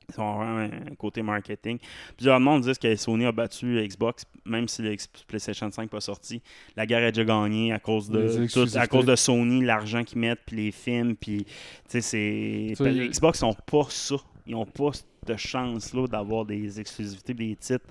Ils 0.10 0.15
vont 0.15 0.32
avoir 0.39 0.48
un 0.48 0.70
côté 0.98 1.22
marketing. 1.22 1.80
Plusieurs 2.15 2.39
monde 2.39 2.62
disent 2.62 2.78
que 2.78 2.96
Sony 2.96 3.26
a 3.26 3.34
battu 3.34 3.86
Xbox, 3.86 4.24
même 4.46 4.70
si 4.70 4.82
le 4.82 4.96
PlayStation 5.28 5.70
5 5.70 5.82
n'est 5.82 5.88
pas 5.89 6.00
sorti. 6.00 6.41
La 6.78 6.86
guerre 6.86 7.04
est 7.04 7.12
déjà 7.12 7.26
gagnée 7.26 7.74
à 7.74 7.80
cause 7.80 8.10
de, 8.10 8.48
tout- 8.48 8.78
à 8.78 8.88
cause 8.88 9.06
de 9.06 9.17
Sony, 9.17 9.65
l'argent 9.65 10.06
qu'ils 10.06 10.20
mettent, 10.20 10.39
puis 10.46 10.56
les 10.56 10.72
films. 10.72 11.17
Puis, 11.17 11.46
c'est. 11.89 12.74
Les 12.80 13.10
Xbox 13.10 13.41
n'ont 13.41 13.54
pas 13.54 13.86
ça. 13.89 14.15
Ils 14.46 14.54
n'ont 14.54 14.65
pas 14.65 14.91
cette 14.93 15.36
chance-là 15.38 16.08
d'avoir 16.08 16.46
des 16.46 16.80
exclusivités, 16.80 17.34
des 17.34 17.58
titres 17.58 17.86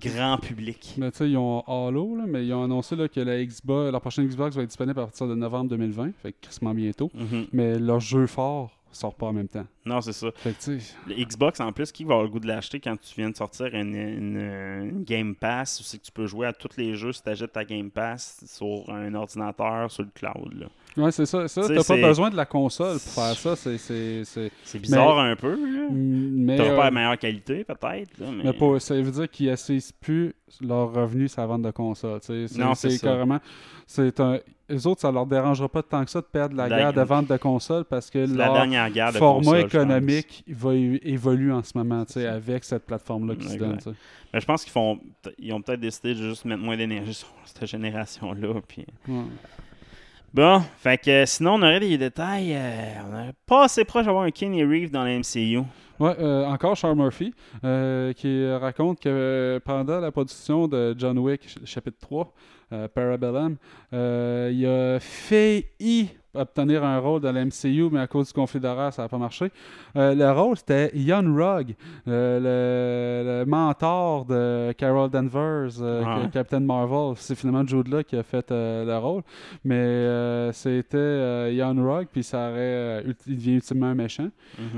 grand 0.00 0.38
public. 0.38 0.94
Mais 0.98 1.12
tu 1.12 1.18
sais, 1.18 1.30
ils 1.30 1.36
ont 1.36 1.60
Halo, 1.68 2.16
là, 2.16 2.24
mais 2.26 2.44
ils 2.44 2.52
ont 2.52 2.64
annoncé 2.64 2.96
là, 2.96 3.06
que 3.06 3.20
la, 3.20 3.44
Xbox, 3.44 3.92
la 3.92 4.00
prochaine 4.00 4.26
Xbox 4.26 4.56
va 4.56 4.62
être 4.62 4.68
disponible 4.70 4.98
à 4.98 5.04
partir 5.04 5.28
de 5.28 5.36
novembre 5.36 5.70
2020, 5.70 6.10
fait 6.20 6.32
que 6.32 6.36
crissement 6.40 6.74
bientôt. 6.74 7.12
Mhm. 7.14 7.46
Mais 7.52 7.78
leur 7.78 8.00
jeu 8.00 8.26
fort 8.26 8.73
sort 8.94 9.14
pas 9.14 9.26
en 9.26 9.32
même 9.32 9.48
temps. 9.48 9.66
Non, 9.84 10.00
c'est 10.00 10.12
ça. 10.12 10.28
Fait 10.36 10.52
que 10.56 10.70
Le 11.08 11.14
Xbox, 11.24 11.60
en 11.60 11.72
plus, 11.72 11.92
qui 11.92 12.04
va 12.04 12.14
avoir 12.14 12.24
le 12.24 12.30
goût 12.30 12.40
de 12.40 12.46
l'acheter 12.46 12.80
quand 12.80 12.96
tu 13.00 13.14
viens 13.16 13.30
de 13.30 13.36
sortir 13.36 13.66
une, 13.74 13.94
une- 13.94 14.36
une 14.90 15.04
Game 15.04 15.34
Pass, 15.34 15.82
c'est 15.84 15.98
que 15.98 16.04
tu 16.04 16.12
peux 16.12 16.26
jouer 16.26 16.46
à 16.46 16.52
tous 16.52 16.76
les 16.76 16.94
jeux 16.94 17.12
si 17.12 17.22
tu 17.22 17.28
achètes 17.28 17.52
ta 17.52 17.64
Game 17.64 17.90
Pass 17.90 18.42
sur 18.46 18.88
un 18.88 19.14
ordinateur, 19.14 19.90
sur 19.90 20.02
le 20.04 20.10
cloud. 20.14 20.52
là. 20.54 20.66
Ouais, 20.96 21.12
c'est 21.12 21.26
ça. 21.26 21.46
T'as 21.48 21.84
pas 21.84 21.96
besoin 21.96 22.30
de 22.30 22.36
la 22.36 22.46
console 22.46 22.98
pour 22.98 23.12
faire 23.24 23.34
ça. 23.36 23.56
C'est, 23.56 24.50
bizarre 24.78 25.18
un 25.18 25.36
peu. 25.36 25.52
là. 25.52 25.88
Mais, 25.90 26.56
T'auras 26.56 26.70
euh, 26.70 26.76
pas 26.76 26.84
la 26.84 26.90
meilleure 26.90 27.18
qualité, 27.18 27.64
peut-être. 27.64 28.10
Mais, 28.20 28.44
mais 28.44 28.52
pas- 28.52 28.80
ça 28.80 28.94
veut 28.94 29.10
dire 29.10 29.30
qu'ils 29.30 29.50
assisent 29.50 29.92
plus 29.92 30.34
leur 30.60 30.92
revenu 30.92 31.28
sur 31.28 31.40
la 31.40 31.46
vente 31.46 31.62
de 31.62 31.70
console. 31.70 32.20
Non, 32.56 32.74
c'est 32.74 32.98
carrément. 32.98 33.40
C'est 33.86 34.18
un, 34.20 34.38
les 34.68 34.86
autres, 34.86 35.02
ça 35.02 35.12
leur 35.12 35.26
dérangera 35.26 35.68
pas 35.68 35.82
tant 35.82 36.04
que 36.04 36.10
ça 36.10 36.20
de 36.20 36.26
perdre 36.26 36.56
la 36.56 36.68
La- 36.68 36.78
guerre 36.78 36.92
de 36.94 37.02
vente 37.02 37.28
de 37.28 37.36
console 37.36 37.84
parce 37.84 38.08
que 38.10 38.18
la 38.18 38.46
leur 38.46 38.54
dernière 38.54 38.90
guerre 38.90 39.12
de 39.12 39.18
format 39.18 39.44
console, 39.44 39.60
économique 39.60 40.44
va 40.48 40.74
é- 40.74 41.00
évoluer 41.04 41.52
en 41.52 41.62
ce 41.62 41.76
moment 41.76 42.04
avec 42.26 42.64
cette 42.64 42.86
plateforme-là 42.86 43.36
qui 43.36 43.48
se 43.48 43.56
donne. 43.56 43.78
Mais 44.32 44.40
je 44.40 44.46
pense 44.46 44.64
qu'ils 44.64 44.72
font, 44.72 44.98
ils 45.38 45.52
ont 45.52 45.60
peut-être 45.60 45.80
décidé 45.80 46.14
de 46.14 46.28
juste 46.28 46.44
mettre 46.44 46.62
moins 46.62 46.76
d'énergie 46.76 47.14
sur 47.14 47.28
cette 47.44 47.66
génération-là. 47.66 48.54
Puis... 48.66 48.86
Ouais. 49.06 49.22
Bon, 50.34 50.60
fait 50.78 50.98
que 50.98 51.24
sinon, 51.26 51.54
on 51.54 51.62
aurait 51.62 51.78
des 51.78 51.96
détails. 51.96 52.54
euh, 52.56 52.94
on 53.08 53.14
aurait 53.14 53.34
pas 53.46 53.64
assez 53.66 53.84
proche 53.84 54.04
d'avoir 54.06 54.24
un 54.24 54.30
Kenny 54.32 54.64
Reeves 54.64 54.90
dans 54.90 55.04
la 55.04 55.16
MCU. 55.16 55.60
Ouais, 56.00 56.16
euh, 56.18 56.44
encore 56.46 56.74
Charles 56.74 56.96
Murphy, 56.96 57.32
euh, 57.62 58.12
qui 58.14 58.44
raconte 58.54 58.98
que 58.98 59.08
euh, 59.08 59.60
pendant 59.64 60.00
la 60.00 60.10
production 60.10 60.66
de 60.66 60.92
John 60.98 61.16
Wick, 61.20 61.42
ch- 61.42 61.58
chapitre 61.64 61.98
3, 62.00 62.32
euh, 62.72 62.88
Parabellum, 62.88 63.56
euh, 63.92 64.50
il 64.52 64.66
a 64.66 64.98
failli 64.98 66.08
obtenir 66.34 66.84
un 66.84 66.98
rôle 66.98 67.20
dans 67.20 67.32
la 67.32 67.44
MCU, 67.44 67.88
mais 67.90 68.00
à 68.00 68.06
cause 68.06 68.28
du 68.28 68.32
conflit 68.32 68.60
d'horaire, 68.60 68.92
ça 68.92 69.02
n'a 69.02 69.08
pas 69.08 69.18
marché. 69.18 69.50
Euh, 69.96 70.14
le 70.14 70.30
rôle, 70.32 70.56
c'était 70.56 70.90
Ian 70.96 71.22
Rugg, 71.34 71.74
euh, 72.08 72.38
le, 72.40 73.40
le 73.44 73.50
mentor 73.50 74.24
de 74.24 74.72
Carol 74.76 75.10
Danvers, 75.10 75.80
euh, 75.80 76.02
Ah 76.06 76.20
que- 76.26 76.32
Captain 76.32 76.60
Marvel. 76.60 77.14
C'est 77.16 77.34
finalement 77.34 77.66
Jude 77.66 77.88
Law 77.88 78.02
qui 78.02 78.16
a 78.16 78.22
fait 78.22 78.46
le 78.50 78.96
rôle, 78.98 79.22
mais 79.64 80.52
c'était 80.52 81.54
Ian 81.54 81.74
Rugg, 81.76 82.08
puis 82.12 82.22
ça 82.22 82.50
aurait, 82.50 83.04
il 83.26 83.36
devient 83.36 83.54
ultimement 83.54 83.86
un 83.86 83.94
méchant. 83.94 84.28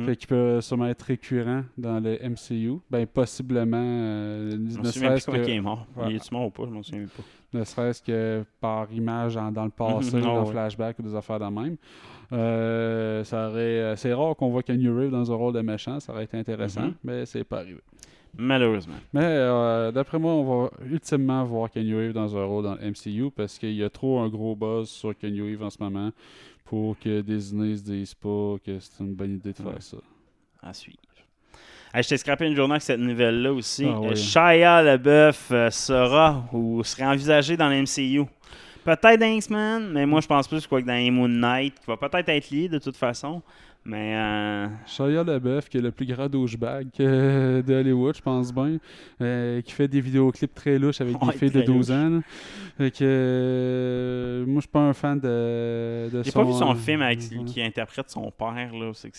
Fait 0.05 0.17
qu'il 0.17 0.29
peut 0.29 0.61
sûrement 0.61 0.87
être 0.87 1.03
récurrent 1.03 1.63
dans 1.77 2.01
le 2.01 2.19
MCU. 2.23 2.79
Ben, 2.91 3.07
possiblement, 3.07 3.77
Je 4.51 4.57
me 4.57 4.67
ne 4.83 4.91
souviens 4.91 5.11
plus 5.13 5.21
serait-ce 5.21 5.27
comment 5.27 5.39
il 5.39 5.45
que, 5.45 5.51
est 5.51 5.61
mort. 5.61 5.87
Ouais. 5.97 6.05
Il 6.11 6.17
est 6.17 6.33
mort 6.33 6.47
ou 6.47 6.51
pas, 6.51 6.65
je 6.67 6.71
m'en 6.71 6.83
souviens 6.83 7.07
pas. 7.07 7.23
Ne 7.53 7.65
serait-ce 7.65 8.03
que 8.03 8.45
par 8.61 8.91
image 8.93 9.37
en- 9.37 9.51
dans 9.53 9.65
le 9.65 9.71
passé, 9.71 10.17
Mhm. 10.17 10.23
Ah 10.25 10.35
dans 10.35 10.47
flashback 10.47 10.99
ou 10.99 11.03
des 11.03 11.15
affaires 11.15 11.39
de 11.41 11.47
même. 11.47 11.77
Euh, 12.33 13.23
ça 13.25 13.49
aurait, 13.49 13.61
euh, 13.61 13.97
c'est 13.97 14.13
rare 14.13 14.35
qu'on 14.37 14.49
voit 14.49 14.63
Kenny 14.63 14.89
Reeves 14.89 15.11
dans 15.11 15.31
un 15.31 15.35
rôle 15.37 15.55
de 15.55 15.61
méchant. 15.61 16.01
Ça 16.01 16.13
aurait 16.13 16.25
été 16.25 16.37
intéressant, 16.37 16.87
Mhm. 16.87 16.95
mais 17.05 17.27
c'est 17.27 17.45
pas 17.45 17.59
arrivé. 17.61 17.81
Malheureusement. 18.39 18.97
Mais 19.15 19.23
euh, 19.25 19.93
d'après 19.93 20.19
moi, 20.19 20.33
on 20.33 20.45
va 20.65 20.71
ultimement 20.85 21.43
voir 21.45 21.71
Kenny 21.71 21.95
Reeves 21.95 22.13
dans 22.13 22.37
un 22.37 22.45
rôle 22.45 22.65
dans 22.65 22.75
le 22.75 22.83
MCU 22.91 23.31
parce 23.31 23.59
qu'il 23.59 23.73
y 23.75 23.83
a 23.83 23.89
trop 23.89 24.19
un 24.19 24.29
gros 24.29 24.55
buzz 24.55 24.89
sur 24.91 25.17
Kenny 25.17 25.41
Reeves 25.41 25.63
en 25.63 25.71
ce 25.71 25.83
moment 25.83 26.11
pour 26.65 26.99
que 26.99 27.21
Disney 27.23 27.77
se 27.77 27.85
dise 27.85 28.13
pas 28.15 28.57
que 28.65 28.79
c'est 28.79 29.03
une 29.03 29.15
bonne 29.15 29.35
idée 29.37 29.53
de 29.53 29.57
faire 29.57 29.81
ça. 29.81 29.97
À 30.63 30.73
suivre. 30.75 30.99
Hey, 31.97 32.03
je 32.03 32.11
t'ai 32.11 32.19
scrappé 32.19 32.45
une 32.45 32.55
journée 32.55 32.73
avec 32.73 32.83
cette 32.83 33.01
nouvelle-là 33.01 33.55
aussi. 33.55 33.87
Ah 33.91 33.99
oui. 33.99 34.15
Shia 34.15 34.83
LaBeouf 34.83 35.49
euh, 35.51 35.71
sera 35.71 36.45
ou 36.53 36.85
serait 36.85 37.07
envisagé 37.07 37.57
dans 37.57 37.71
la 37.71 37.81
MCU. 37.81 38.27
Peut-être 38.85 39.19
dans 39.19 39.25
X-Men, 39.25 39.93
mais 39.95 40.05
moi 40.05 40.21
je 40.21 40.27
pense 40.27 40.47
plus 40.47 40.67
quoi 40.67 40.83
que 40.83 40.87
dans 40.87 41.11
Moon 41.11 41.27
Knight, 41.27 41.81
qui 41.81 41.87
va 41.87 41.97
peut-être 41.97 42.29
être 42.29 42.51
lié 42.51 42.69
de 42.69 42.77
toute 42.77 42.99
façon. 42.99 43.41
Mais 43.89 44.17
euh, 44.17 44.67
Shia 44.85 45.23
LaBeouf, 45.23 45.69
qui 45.69 45.79
est 45.79 45.81
le 45.81 45.93
plus 45.93 46.07
grand 46.07 46.29
douchebag 46.29 46.89
euh, 46.99 47.63
de 47.63 47.73
Hollywood, 47.73 48.17
je 48.17 48.21
pense 48.21 48.53
bien, 48.53 48.79
euh, 49.23 49.61
qui 49.63 49.71
fait 49.73 49.87
des 49.87 50.01
vidéoclips 50.01 50.53
très 50.55 50.77
louches 50.77 51.01
avec 51.01 51.17
des 51.21 51.25
Ouais, 51.25 51.33
filles 51.35 51.51
de 51.53 51.61
très 51.61 51.65
12 51.65 51.91
louches. 51.91 51.97
ans. 51.97 52.21
Fait 52.79 52.91
que, 52.91 53.05
euh, 53.05 54.45
moi, 54.47 54.57
je 54.57 54.61
suis 54.63 54.69
pas 54.71 54.81
un 54.81 54.93
fan 54.93 55.19
de, 55.21 56.09
de 56.13 56.23
j'ai 56.23 56.33
pas 56.33 56.43
vu 56.45 56.53
son 56.53 56.75
film 56.75 57.01
avec 57.03 57.21
qui 57.47 57.63
interprète 57.63 58.11
son 58.11 58.31
père. 58.31 58.55
là. 58.73 58.91
C'est 58.93 59.11
que 59.11 59.17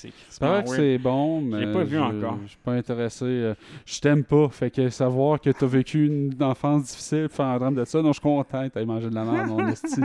c'est 0.65 0.97
bon, 0.97 1.41
mais 1.41 1.65
l'ai 1.65 1.71
pas 1.73 1.83
vu 1.83 1.95
je- 1.95 2.01
encore. 2.01 2.37
Je 2.43 2.49
suis 2.49 2.57
pas 2.63 2.73
intéressé. 2.73 3.25
euh, 3.25 3.53
Je 3.85 3.99
t'aime 3.99 4.23
pas. 4.23 4.49
Fait 4.49 4.69
que 4.69 4.89
savoir 4.89 5.39
que 5.39 5.49
tu 5.49 5.63
as 5.63 5.67
vécu 5.67 6.05
une 6.07 6.35
enfance 6.43 6.83
difficile, 6.87 7.27
faire 7.29 7.45
un 7.45 7.57
drame 7.57 7.75
de 7.75 7.85
ça, 7.85 8.01
non, 8.01 8.09
je 8.09 8.13
suis 8.13 8.21
content. 8.21 8.67
T'as 8.71 8.85
mangé 8.85 9.09
de 9.09 9.15
la 9.15 9.23
merde, 9.23 9.47
mon 9.47 9.67
esti. 9.69 10.01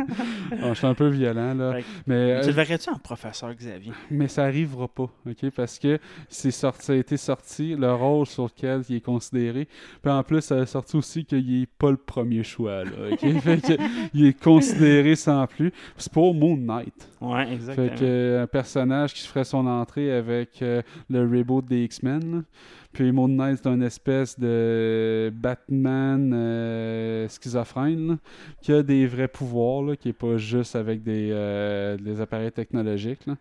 Je 0.53 0.75
suis 0.75 0.87
un 0.87 0.95
peu 0.95 1.09
violent, 1.09 1.55
là. 1.55 1.73
Fait 1.75 1.85
Mais, 2.07 2.41
Tu 2.43 2.47
le 2.49 2.53
verrais-tu 2.53 2.91
en 2.91 2.99
professeur 2.99 3.53
Xavier? 3.55 3.93
Mais 4.11 4.29
ça 4.29 4.45
arrivera 4.53 4.89
pas, 4.89 5.11
ok? 5.27 5.51
Parce 5.57 5.79
que 5.79 5.99
c'est 6.29 6.51
sorti, 6.51 6.85
ça 6.85 6.93
a 6.93 6.97
été 6.97 7.17
sorti, 7.17 7.75
le 7.75 7.93
rôle 7.95 8.27
sur 8.27 8.45
lequel 8.45 8.83
il 8.89 8.97
est 8.97 9.01
considéré. 9.01 9.67
Puis 10.03 10.13
en 10.13 10.23
plus, 10.23 10.43
ça 10.43 10.57
a 10.57 10.67
sorti 10.67 10.97
aussi 10.97 11.25
qu'il 11.25 11.61
n'est 11.61 11.67
pas 11.67 11.91
le 11.91 11.97
premier 11.97 12.43
choix, 12.43 12.85
là, 12.85 12.91
ok? 13.13 13.41
fait 13.41 13.61
que, 13.61 13.83
il 14.15 14.27
est 14.27 14.41
considéré 14.41 15.17
sans 15.17 15.47
plus. 15.47 15.73
C'est 15.97 16.13
pour 16.13 16.35
Moon 16.35 16.57
Knight. 16.57 17.09
Ouais, 17.21 17.53
exactement. 17.53 17.89
Fait 17.89 17.95
que, 17.95 18.05
euh, 18.05 18.43
un 18.43 18.47
personnage 18.47 19.15
qui 19.15 19.27
ferait 19.27 19.45
son 19.45 19.67
entrée 19.67 20.13
avec 20.13 20.61
euh, 20.63 20.83
le 21.09 21.23
reboot 21.23 21.65
des 21.65 21.85
X-Men. 21.85 22.45
Puis 22.93 23.11
Moon 23.11 23.29
Knight, 23.29 23.61
c'est 23.63 23.71
une 23.71 23.83
espèce 23.83 24.39
de 24.39 25.33
Batman 25.35 26.33
euh, 26.35 27.27
schizophrène 27.29 28.09
là, 28.09 28.17
qui 28.61 28.73
a 28.73 28.83
des 28.83 29.07
vrais 29.07 29.29
pouvoirs, 29.29 29.83
là, 29.83 29.97
qui 29.97 30.11
est 30.11 30.15
pas 30.15 30.37
juste 30.37 30.77
avec 30.77 31.03
des, 31.03 31.31
euh, 31.33 31.97
des 31.97 32.21
appareils 32.21 32.53
technologiques. 32.53 33.27
là. 33.27 33.37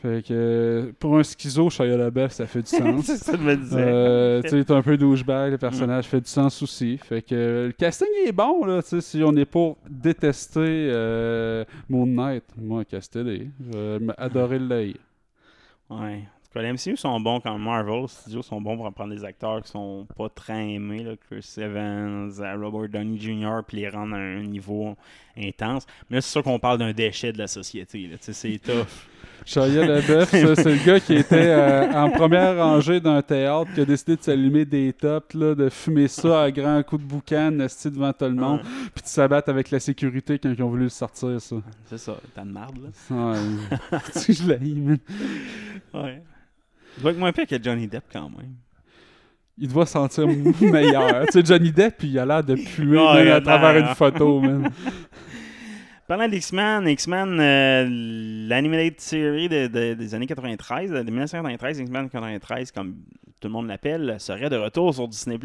Fait 0.00 0.24
que 0.26 0.94
pour 0.98 1.18
un 1.18 1.22
schizo, 1.22 1.68
Shia 1.68 1.96
LaBeouf, 1.96 2.32
ça 2.32 2.46
fait 2.46 2.62
du 2.62 2.68
sens. 2.76 3.04
c'est 3.04 3.16
ça 3.18 3.32
que 3.32 3.38
je 3.38 3.42
me 3.42 3.56
disais. 3.56 3.76
Euh, 3.78 4.42
tu 4.42 4.48
sais, 4.48 4.64
t'es 4.64 4.72
un 4.72 4.80
peu 4.80 4.96
douchebag, 4.96 5.52
le 5.52 5.58
personnage 5.58 6.06
fait 6.06 6.20
du 6.22 6.30
sens 6.30 6.62
aussi. 6.62 6.96
Fait 6.96 7.20
que 7.20 7.66
le 7.66 7.72
casting 7.72 8.08
est 8.26 8.32
bon, 8.32 8.64
là, 8.64 8.82
tu 8.82 8.88
sais, 8.88 9.00
si 9.02 9.22
on 9.22 9.36
est 9.36 9.44
pour 9.44 9.76
détester 9.88 10.60
euh, 10.90 11.64
Moon 11.88 12.06
Knight, 12.06 12.44
moi, 12.56 12.84
casté 12.86 13.20
Je 13.60 13.98
vais 13.98 14.14
adorer 14.16 14.58
le 14.58 14.82
lire. 14.82 14.96
Ouais. 15.90 16.24
En 16.24 16.52
tout 16.52 16.58
cas, 16.58 16.62
les 16.62 16.72
MCU 16.72 16.96
sont 16.96 17.20
bons 17.20 17.38
quand 17.38 17.56
Marvel 17.58 18.08
Studios 18.08 18.42
sont 18.42 18.60
bons 18.60 18.76
pour 18.76 18.90
prendre 18.92 19.14
des 19.14 19.24
acteurs 19.24 19.62
qui 19.62 19.70
sont 19.70 20.06
pas 20.16 20.28
très 20.28 20.68
aimés, 20.68 21.04
là, 21.04 21.12
Chris 21.28 21.46
Evans, 21.58 22.32
euh, 22.40 22.56
Robert 22.56 22.88
Downey 22.88 23.18
Jr., 23.18 23.60
puis 23.66 23.76
les 23.76 23.88
rendre 23.88 24.14
à 24.16 24.18
un 24.18 24.42
niveau 24.42 24.96
intense. 25.42 25.86
Mais 26.08 26.16
là, 26.16 26.20
c'est 26.20 26.30
sûr 26.30 26.42
qu'on 26.42 26.58
parle 26.58 26.78
d'un 26.78 26.92
déchet 26.92 27.32
de 27.32 27.38
la 27.38 27.46
société. 27.46 28.06
Là. 28.06 28.16
Tu 28.18 28.32
sais, 28.32 28.32
C'est 28.32 28.58
tough. 28.72 28.86
LaBeouf, 29.56 30.30
ça, 30.30 30.54
c'est 30.54 30.64
le 30.76 30.84
gars 30.84 31.00
qui 31.00 31.14
était 31.14 31.34
euh, 31.48 31.90
en 31.92 32.10
première 32.10 32.56
rangée 32.56 33.00
d'un 33.00 33.22
théâtre, 33.22 33.70
qui 33.74 33.80
a 33.80 33.84
décidé 33.84 34.16
de 34.16 34.22
s'allumer 34.22 34.64
des 34.66 34.92
tops, 34.92 35.34
là, 35.34 35.54
de 35.54 35.70
fumer 35.70 36.08
ça 36.08 36.42
à 36.42 36.50
grands 36.50 36.82
coups 36.82 37.02
de 37.02 37.08
boucan, 37.08 37.50
devant 37.50 38.12
tout 38.12 38.26
le 38.26 38.34
monde, 38.34 38.60
puis 38.94 39.02
de 39.02 39.08
s'abattre 39.08 39.48
avec 39.48 39.70
la 39.70 39.80
sécurité 39.80 40.38
quand 40.38 40.52
ils 40.56 40.62
ont 40.62 40.68
voulu 40.68 40.84
le 40.84 40.88
sortir, 40.90 41.40
ça. 41.40 41.56
C'est 41.86 41.98
ça, 41.98 42.16
t'as 42.34 42.44
de 42.44 42.50
marde, 42.50 42.78
là. 42.78 43.16
Ouais. 43.32 43.38
Je 44.28 44.46
l'ai. 44.46 44.98
Ouais. 45.94 46.22
Il 46.98 47.02
doit 47.02 47.12
être 47.12 47.18
moins 47.18 47.32
pire 47.32 47.46
que 47.46 47.62
Johnny 47.62 47.86
Depp 47.88 48.04
quand 48.12 48.28
même. 48.28 48.54
il 49.58 49.68
doit 49.68 49.86
sentir 49.86 50.26
meilleur. 50.60 51.26
tu 51.26 51.32
sais, 51.32 51.44
Johnny 51.44 51.72
Depp, 51.72 52.02
il 52.02 52.18
a 52.18 52.26
l'air 52.26 52.44
de 52.44 52.56
puer 52.56 52.84
même 52.84 53.32
à 53.32 53.40
travers 53.40 53.76
une 53.88 53.94
photo, 53.94 54.40
man. 54.40 54.70
Parlant 56.10 56.26
d'X-Men, 56.26 56.88
X-Men, 56.88 57.38
euh, 57.38 57.86
l'animated 58.48 59.00
series 59.00 59.48
de- 59.48 59.68
de- 59.68 59.94
des 59.94 60.12
années 60.12 60.26
93, 60.26 60.90
de 60.90 61.02
1993, 61.04 61.78
X-Men 61.78 62.10
93, 62.10 62.72
comme 62.72 62.96
tout 63.40 63.46
le 63.46 63.52
monde 63.52 63.68
l'appelle, 63.68 64.16
serait 64.18 64.50
de 64.50 64.56
retour 64.56 64.92
sur 64.92 65.06
Disney+. 65.06 65.38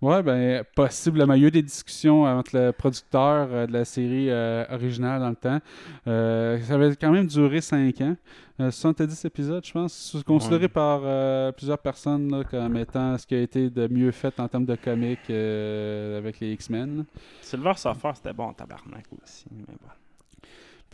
Ouais, 0.00 0.22
ben, 0.22 0.64
possiblement. 0.74 1.34
Il 1.34 1.42
y 1.42 1.44
a 1.44 1.48
eu 1.48 1.50
des 1.50 1.62
discussions 1.62 2.22
entre 2.22 2.56
le 2.56 2.72
producteur 2.72 3.48
euh, 3.52 3.66
de 3.66 3.72
la 3.74 3.84
série 3.84 4.30
euh, 4.30 4.64
originale 4.70 5.20
dans 5.20 5.28
le 5.28 5.36
temps. 5.36 5.60
Euh, 6.06 6.58
ça 6.62 6.76
avait 6.76 6.96
quand 6.96 7.10
même 7.12 7.26
duré 7.26 7.60
5 7.60 8.00
ans. 8.00 8.16
Euh, 8.60 8.70
70 8.72 9.24
épisodes, 9.24 9.64
je 9.64 9.72
pense. 9.72 10.16
Considéré 10.26 10.62
Ouais. 10.62 10.68
par 10.68 11.00
euh, 11.04 11.52
plusieurs 11.52 11.78
personnes 11.78 12.28
là, 12.30 12.42
comme 12.44 12.76
étant 12.76 13.16
ce 13.16 13.24
qui 13.26 13.34
a 13.36 13.40
été 13.40 13.70
de 13.70 13.86
mieux 13.86 14.10
fait 14.10 14.38
en 14.40 14.48
termes 14.48 14.64
de 14.66 14.74
comics 14.74 15.18
euh, 15.30 16.18
avec 16.18 16.40
les 16.40 16.52
X-Men. 16.54 17.04
Silver 17.40 17.74
Surfer, 17.76 18.10
c'était 18.16 18.32
bon 18.32 18.44
en 18.46 18.52
tabarnak 18.54 19.04
aussi. 19.22 19.44
Mais 19.52 19.62
bon. 19.80 19.88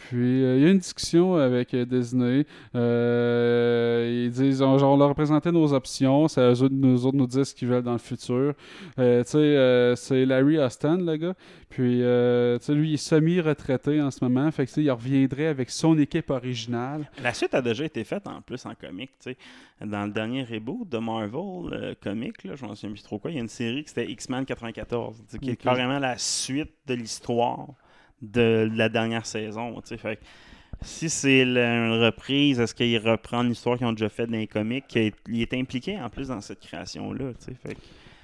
Puis 0.08 0.44
euh, 0.44 0.56
il 0.56 0.62
y 0.62 0.66
a 0.66 0.70
une 0.70 0.78
discussion 0.78 1.36
avec 1.36 1.72
euh, 1.74 1.84
Disney. 1.84 2.46
Euh, 2.74 4.24
ils 4.26 4.30
disent 4.30 4.62
on, 4.62 4.76
on 4.76 4.96
leur 4.96 5.14
présentait 5.14 5.52
nos 5.52 5.72
options, 5.72 6.28
c'est 6.28 6.40
eux 6.40 6.62
autres, 6.62 6.74
nous 6.74 7.06
autres 7.06 7.16
nous 7.16 7.26
dire 7.26 7.46
ce 7.46 7.54
qu'ils 7.54 7.68
veulent 7.68 7.82
dans 7.82 7.92
le 7.92 7.98
futur. 7.98 8.54
Tu 8.96 9.02
sais, 9.24 9.94
c'est 9.96 10.26
Larry 10.26 10.58
Austin, 10.58 10.98
le 10.98 11.16
gars. 11.16 11.34
Puis 11.68 11.98
tu 12.00 12.64
sais, 12.64 12.74
lui, 12.74 12.90
il 12.90 12.94
est 12.94 12.96
semi-retraité 12.96 14.00
en 14.00 14.10
ce 14.10 14.22
moment. 14.22 14.50
Fait 14.50 14.64
que 14.64 14.70
tu 14.70 14.74
sais, 14.74 14.82
il 14.82 14.90
reviendrait 14.90 15.46
avec 15.46 15.70
son 15.70 15.98
équipe 15.98 16.30
originale. 16.30 17.10
La 17.22 17.32
suite 17.32 17.54
a 17.54 17.62
déjà 17.62 17.84
été 17.84 18.04
faite 18.04 18.26
en 18.26 18.40
plus 18.42 18.64
en 18.66 18.74
comic, 18.74 19.10
tu 19.18 19.30
sais. 19.30 19.36
Dans 19.80 20.06
le 20.06 20.12
dernier 20.12 20.44
reboot 20.44 20.88
de 20.88 20.98
Marvel 20.98 21.72
euh, 21.72 21.94
comic, 22.00 22.44
là, 22.44 22.54
je 22.54 22.64
m'en 22.64 22.74
souviens 22.74 22.92
plus 22.92 23.02
trop 23.02 23.18
quoi, 23.18 23.30
il 23.30 23.34
y 23.34 23.38
a 23.38 23.40
une 23.40 23.48
série 23.48 23.82
qui 23.82 23.88
c'était 23.88 24.10
X-Men 24.10 24.44
94, 24.44 25.16
tu 25.16 25.22
sais, 25.26 25.38
qui 25.38 25.50
est 25.50 25.56
carrément 25.56 25.98
la 25.98 26.16
suite 26.16 26.72
de 26.86 26.94
l'histoire 26.94 27.68
de 28.32 28.70
la 28.74 28.88
dernière 28.88 29.26
saison. 29.26 29.80
Fait 29.82 30.18
si 30.82 31.08
c'est 31.08 31.42
une 31.42 32.02
reprise, 32.02 32.60
est-ce 32.60 32.74
qu'il 32.74 32.98
reprend 32.98 33.42
une 33.42 33.52
histoire 33.52 33.78
qu'ils 33.78 33.86
ont 33.86 33.92
déjà 33.92 34.08
faite 34.08 34.30
dans 34.30 34.36
les 34.38 34.46
comics, 34.46 34.84
il 34.94 35.42
est 35.42 35.54
impliqué 35.54 35.98
en 36.00 36.10
plus 36.10 36.28
dans 36.28 36.40
cette 36.40 36.60
création-là. 36.60 37.32
Fait 37.62 37.76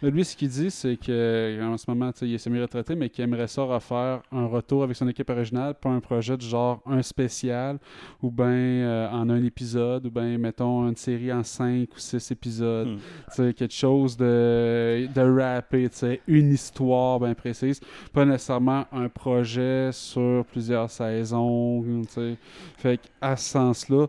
lui, 0.02 0.24
ce 0.24 0.36
qu'il 0.36 0.48
dit, 0.48 0.70
c'est 0.70 0.96
que 0.96 1.60
en 1.62 1.76
ce 1.76 1.84
moment, 1.88 2.10
il 2.22 2.34
est 2.34 2.38
semi-retraité, 2.38 2.94
mais 2.94 3.10
qu'il 3.10 3.24
aimerait 3.24 3.48
ça 3.48 3.62
refaire 3.62 4.22
un 4.32 4.46
retour 4.46 4.82
avec 4.82 4.96
son 4.96 5.08
équipe 5.08 5.28
originale, 5.28 5.74
pas 5.74 5.90
un 5.90 6.00
projet 6.00 6.36
de 6.36 6.42
genre 6.42 6.80
un 6.86 7.02
spécial, 7.02 7.78
ou 8.22 8.30
bien 8.30 8.46
euh, 8.46 9.08
en 9.10 9.28
un 9.28 9.42
épisode, 9.44 10.06
ou 10.06 10.10
bien, 10.10 10.38
mettons, 10.38 10.88
une 10.88 10.96
série 10.96 11.32
en 11.32 11.42
cinq 11.42 11.88
ou 11.94 11.98
six 11.98 12.30
épisodes. 12.30 12.88
Hmm. 12.88 12.98
Sais, 13.30 13.54
quelque 13.54 13.74
chose 13.74 14.16
de, 14.16 15.06
de 15.14 15.40
rappé, 15.40 15.88
une 16.26 16.52
histoire 16.52 17.20
bien 17.20 17.34
précise. 17.34 17.80
Pas 18.12 18.24
nécessairement 18.24 18.86
un 18.92 19.08
projet 19.08 19.90
sur 19.92 20.44
plusieurs 20.46 20.90
saisons, 20.90 21.82
tu 21.82 22.08
sais. 22.08 22.36
Fait 22.76 22.98
qu'à 22.98 23.36
ce 23.36 23.50
sens-là, 23.50 24.06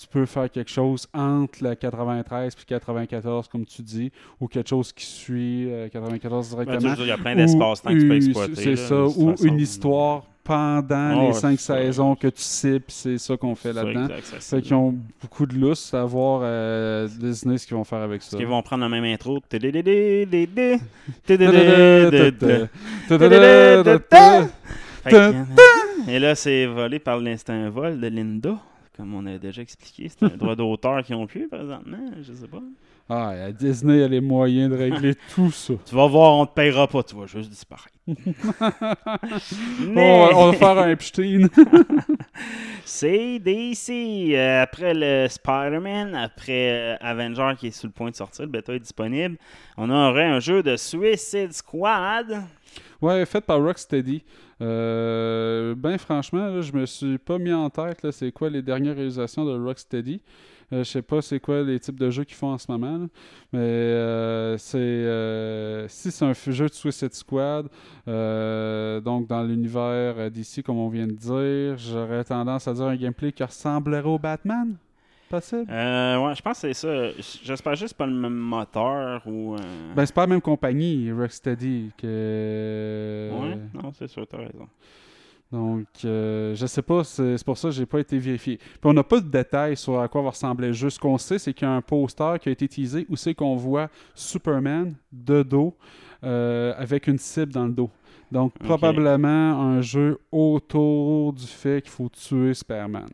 tu 0.00 0.06
peux 0.06 0.24
faire 0.24 0.50
quelque 0.50 0.70
chose 0.70 1.06
entre 1.12 1.62
la 1.62 1.76
93 1.76 2.54
puis 2.54 2.64
94, 2.64 3.48
comme 3.48 3.66
tu 3.66 3.82
dis, 3.82 4.10
ou 4.40 4.48
quelque 4.48 4.70
chose 4.70 4.92
qui 4.92 5.04
suit 5.04 5.70
euh, 5.70 5.88
94 5.90 6.56
Ben, 6.56 6.64
tu 6.64 6.64
directement. 6.78 6.94
il 7.00 7.06
y 7.06 7.10
a 7.10 7.18
plein 7.18 7.36
d'espace-temps 7.36 7.90
que 7.90 7.98
tu 8.00 8.08
peux 8.08 8.16
exploiter. 8.16 8.54
C'est 8.54 8.76
ça, 8.76 9.04
ou 9.04 9.30
façon. 9.32 9.44
une 9.44 9.58
histoire 9.58 10.24
pendant 10.42 11.20
Oh, 11.22 11.26
les 11.28 11.32
cinq 11.34 11.60
saisons 11.60 12.14
que 12.16 12.28
tu 12.28 12.40
sais, 12.40 12.80
puis 12.80 12.94
c'est 12.96 13.18
ça 13.18 13.36
qu'on 13.36 13.54
fait 13.54 13.74
là-dedans. 13.74 14.08
Fait 14.22 14.62
qu'ils 14.62 14.74
ont 14.74 14.94
beaucoup 15.20 15.44
de 15.44 15.54
lousse 15.54 15.92
à 15.92 16.04
voir 16.04 16.40
euh, 16.44 17.06
Disney 17.06 17.58
ce 17.58 17.66
qu'ils 17.66 17.76
vont 17.76 17.84
faire 17.84 18.00
avec 18.00 18.22
ça. 18.22 18.38
Qu'ils 18.38 18.46
vont 18.46 18.62
prendre 18.62 18.82
la 18.82 18.88
même 18.88 19.04
intro? 19.04 19.38
Et 26.08 26.18
là, 26.18 26.34
c'est 26.34 26.66
volé 26.66 26.98
par 26.98 27.18
l'instinct 27.18 27.68
vol 27.68 28.00
de 28.00 28.06
Linda. 28.06 28.58
Comme 29.00 29.14
on 29.14 29.24
a 29.24 29.38
déjà 29.38 29.62
expliqué, 29.62 30.10
c'est 30.10 30.26
un 30.26 30.36
droit 30.36 30.54
d'auteur 30.54 31.02
qu'ils 31.02 31.14
ont 31.14 31.26
plus 31.26 31.48
présentement, 31.48 32.10
je 32.20 32.34
sais 32.34 32.46
pas. 32.46 32.60
Ah, 33.08 33.30
à 33.30 33.50
Disney 33.50 34.02
a 34.02 34.08
les 34.08 34.20
moyens 34.20 34.70
de 34.70 34.76
régler 34.76 35.14
tout 35.34 35.50
ça. 35.50 35.72
Tu 35.86 35.94
vas 35.94 36.06
voir, 36.06 36.36
on 36.36 36.44
te 36.44 36.52
payera 36.52 36.86
pas, 36.86 37.02
tu 37.02 37.16
vas 37.16 37.24
juste 37.24 37.48
disparaître. 37.48 37.96
On, 38.06 38.14
Mais 39.86 40.28
on 40.34 40.50
va 40.50 40.52
faire 40.52 40.78
un 40.78 40.90
Epstein. 40.90 41.48
c'est 42.84 43.38
DC. 43.38 44.34
Euh, 44.34 44.62
après 44.62 44.92
le 44.94 45.28
Spider-Man, 45.28 46.14
après 46.14 46.72
euh, 46.72 46.96
Avenger 47.00 47.52
qui 47.58 47.68
est 47.68 47.70
sur 47.70 47.86
le 47.86 47.92
point 47.92 48.10
de 48.10 48.16
sortir, 48.16 48.44
le 48.44 48.50
bêta 48.50 48.74
est 48.74 48.80
disponible, 48.80 49.38
on 49.78 49.88
aurait 49.88 50.26
un 50.26 50.40
jeu 50.40 50.62
de 50.62 50.76
Suicide 50.76 51.52
Squad. 51.54 52.42
Ouais, 53.02 53.24
fait 53.26 53.40
par 53.40 53.62
Rocksteady. 53.62 54.22
Euh, 54.60 55.74
ben 55.74 55.96
franchement, 55.98 56.48
là, 56.48 56.60
je 56.60 56.72
me 56.72 56.86
suis 56.86 57.18
pas 57.18 57.38
mis 57.38 57.52
en 57.52 57.70
tête 57.70 58.10
c'est 58.10 58.32
quoi 58.32 58.50
les 58.50 58.62
dernières 58.62 58.94
réalisations 58.94 59.44
de 59.44 59.58
Rocksteady. 59.58 60.20
Euh, 60.72 60.84
je 60.84 60.90
sais 60.90 61.02
pas 61.02 61.20
c'est 61.20 61.40
quoi 61.40 61.62
les 61.62 61.80
types 61.80 61.98
de 61.98 62.10
jeux 62.10 62.24
qu'ils 62.24 62.36
font 62.36 62.52
en 62.52 62.58
ce 62.58 62.70
moment. 62.70 63.08
Mais 63.52 63.58
euh, 63.58 64.56
c'est 64.58 64.78
euh, 64.78 65.88
si 65.88 66.10
c'est 66.12 66.24
un 66.24 66.32
jeu 66.32 66.68
de 66.68 66.74
Suicide 66.74 67.12
Squad, 67.12 67.68
euh, 68.06 69.00
donc 69.00 69.26
dans 69.26 69.42
l'univers 69.42 70.30
d'ici, 70.30 70.62
comme 70.62 70.78
on 70.78 70.88
vient 70.88 71.08
de 71.08 71.12
dire, 71.12 71.76
j'aurais 71.76 72.24
tendance 72.24 72.68
à 72.68 72.74
dire 72.74 72.84
un 72.84 72.96
gameplay 72.96 73.32
qui 73.32 73.42
ressemblerait 73.42 74.08
au 74.08 74.18
Batman. 74.18 74.76
Possible? 75.30 75.64
Euh, 75.70 76.18
ouais, 76.18 76.34
je 76.34 76.42
pense 76.42 76.60
que 76.60 76.72
c'est 76.72 76.74
ça. 76.74 77.10
J'espère 77.44 77.76
juste 77.76 77.94
pas 77.94 78.04
le 78.06 78.12
même 78.12 78.34
moteur 78.34 79.22
ou. 79.26 79.54
euh, 79.54 79.58
Ben, 79.94 80.04
c'est 80.04 80.14
pas 80.14 80.22
la 80.22 80.26
même 80.26 80.40
compagnie, 80.40 81.10
Rocksteady, 81.12 81.92
que. 81.96 83.30
Ouais, 83.32 83.58
non, 83.80 83.92
c'est 83.96 84.08
sûr, 84.08 84.26
t'as 84.26 84.38
raison. 84.38 84.66
Donc, 85.52 85.86
euh, 86.04 86.54
je 86.54 86.66
sais 86.66 86.82
pas, 86.82 87.02
c'est 87.02 87.44
pour 87.44 87.58
ça 87.58 87.68
que 87.68 87.74
j'ai 87.74 87.86
pas 87.86 87.98
été 88.00 88.18
vérifié. 88.18 88.56
Puis 88.58 88.78
on 88.84 88.92
n'a 88.92 89.02
pas 89.02 89.20
de 89.20 89.28
détails 89.28 89.76
sur 89.76 90.00
à 90.00 90.06
quoi 90.08 90.22
va 90.22 90.30
ressembler 90.30 90.68
le 90.68 90.72
jeu. 90.74 90.90
Ce 90.90 90.98
qu'on 90.98 91.18
sait, 91.18 91.38
c'est 91.38 91.52
qu'il 91.54 91.66
y 91.66 91.70
a 91.70 91.74
un 91.74 91.82
poster 91.82 92.38
qui 92.40 92.48
a 92.48 92.52
été 92.52 92.68
teasé 92.68 93.04
où 93.08 93.16
c'est 93.16 93.34
qu'on 93.34 93.56
voit 93.56 93.88
Superman 94.14 94.94
de 95.12 95.42
dos 95.42 95.76
euh, 96.22 96.72
avec 96.76 97.08
une 97.08 97.18
cible 97.18 97.52
dans 97.52 97.66
le 97.66 97.72
dos. 97.72 97.90
Donc, 98.30 98.52
probablement 98.60 99.60
un 99.60 99.80
jeu 99.80 100.18
autour 100.30 101.32
du 101.32 101.46
fait 101.46 101.82
qu'il 101.82 101.90
faut 101.90 102.08
tuer 102.08 102.54
Superman. 102.54 103.08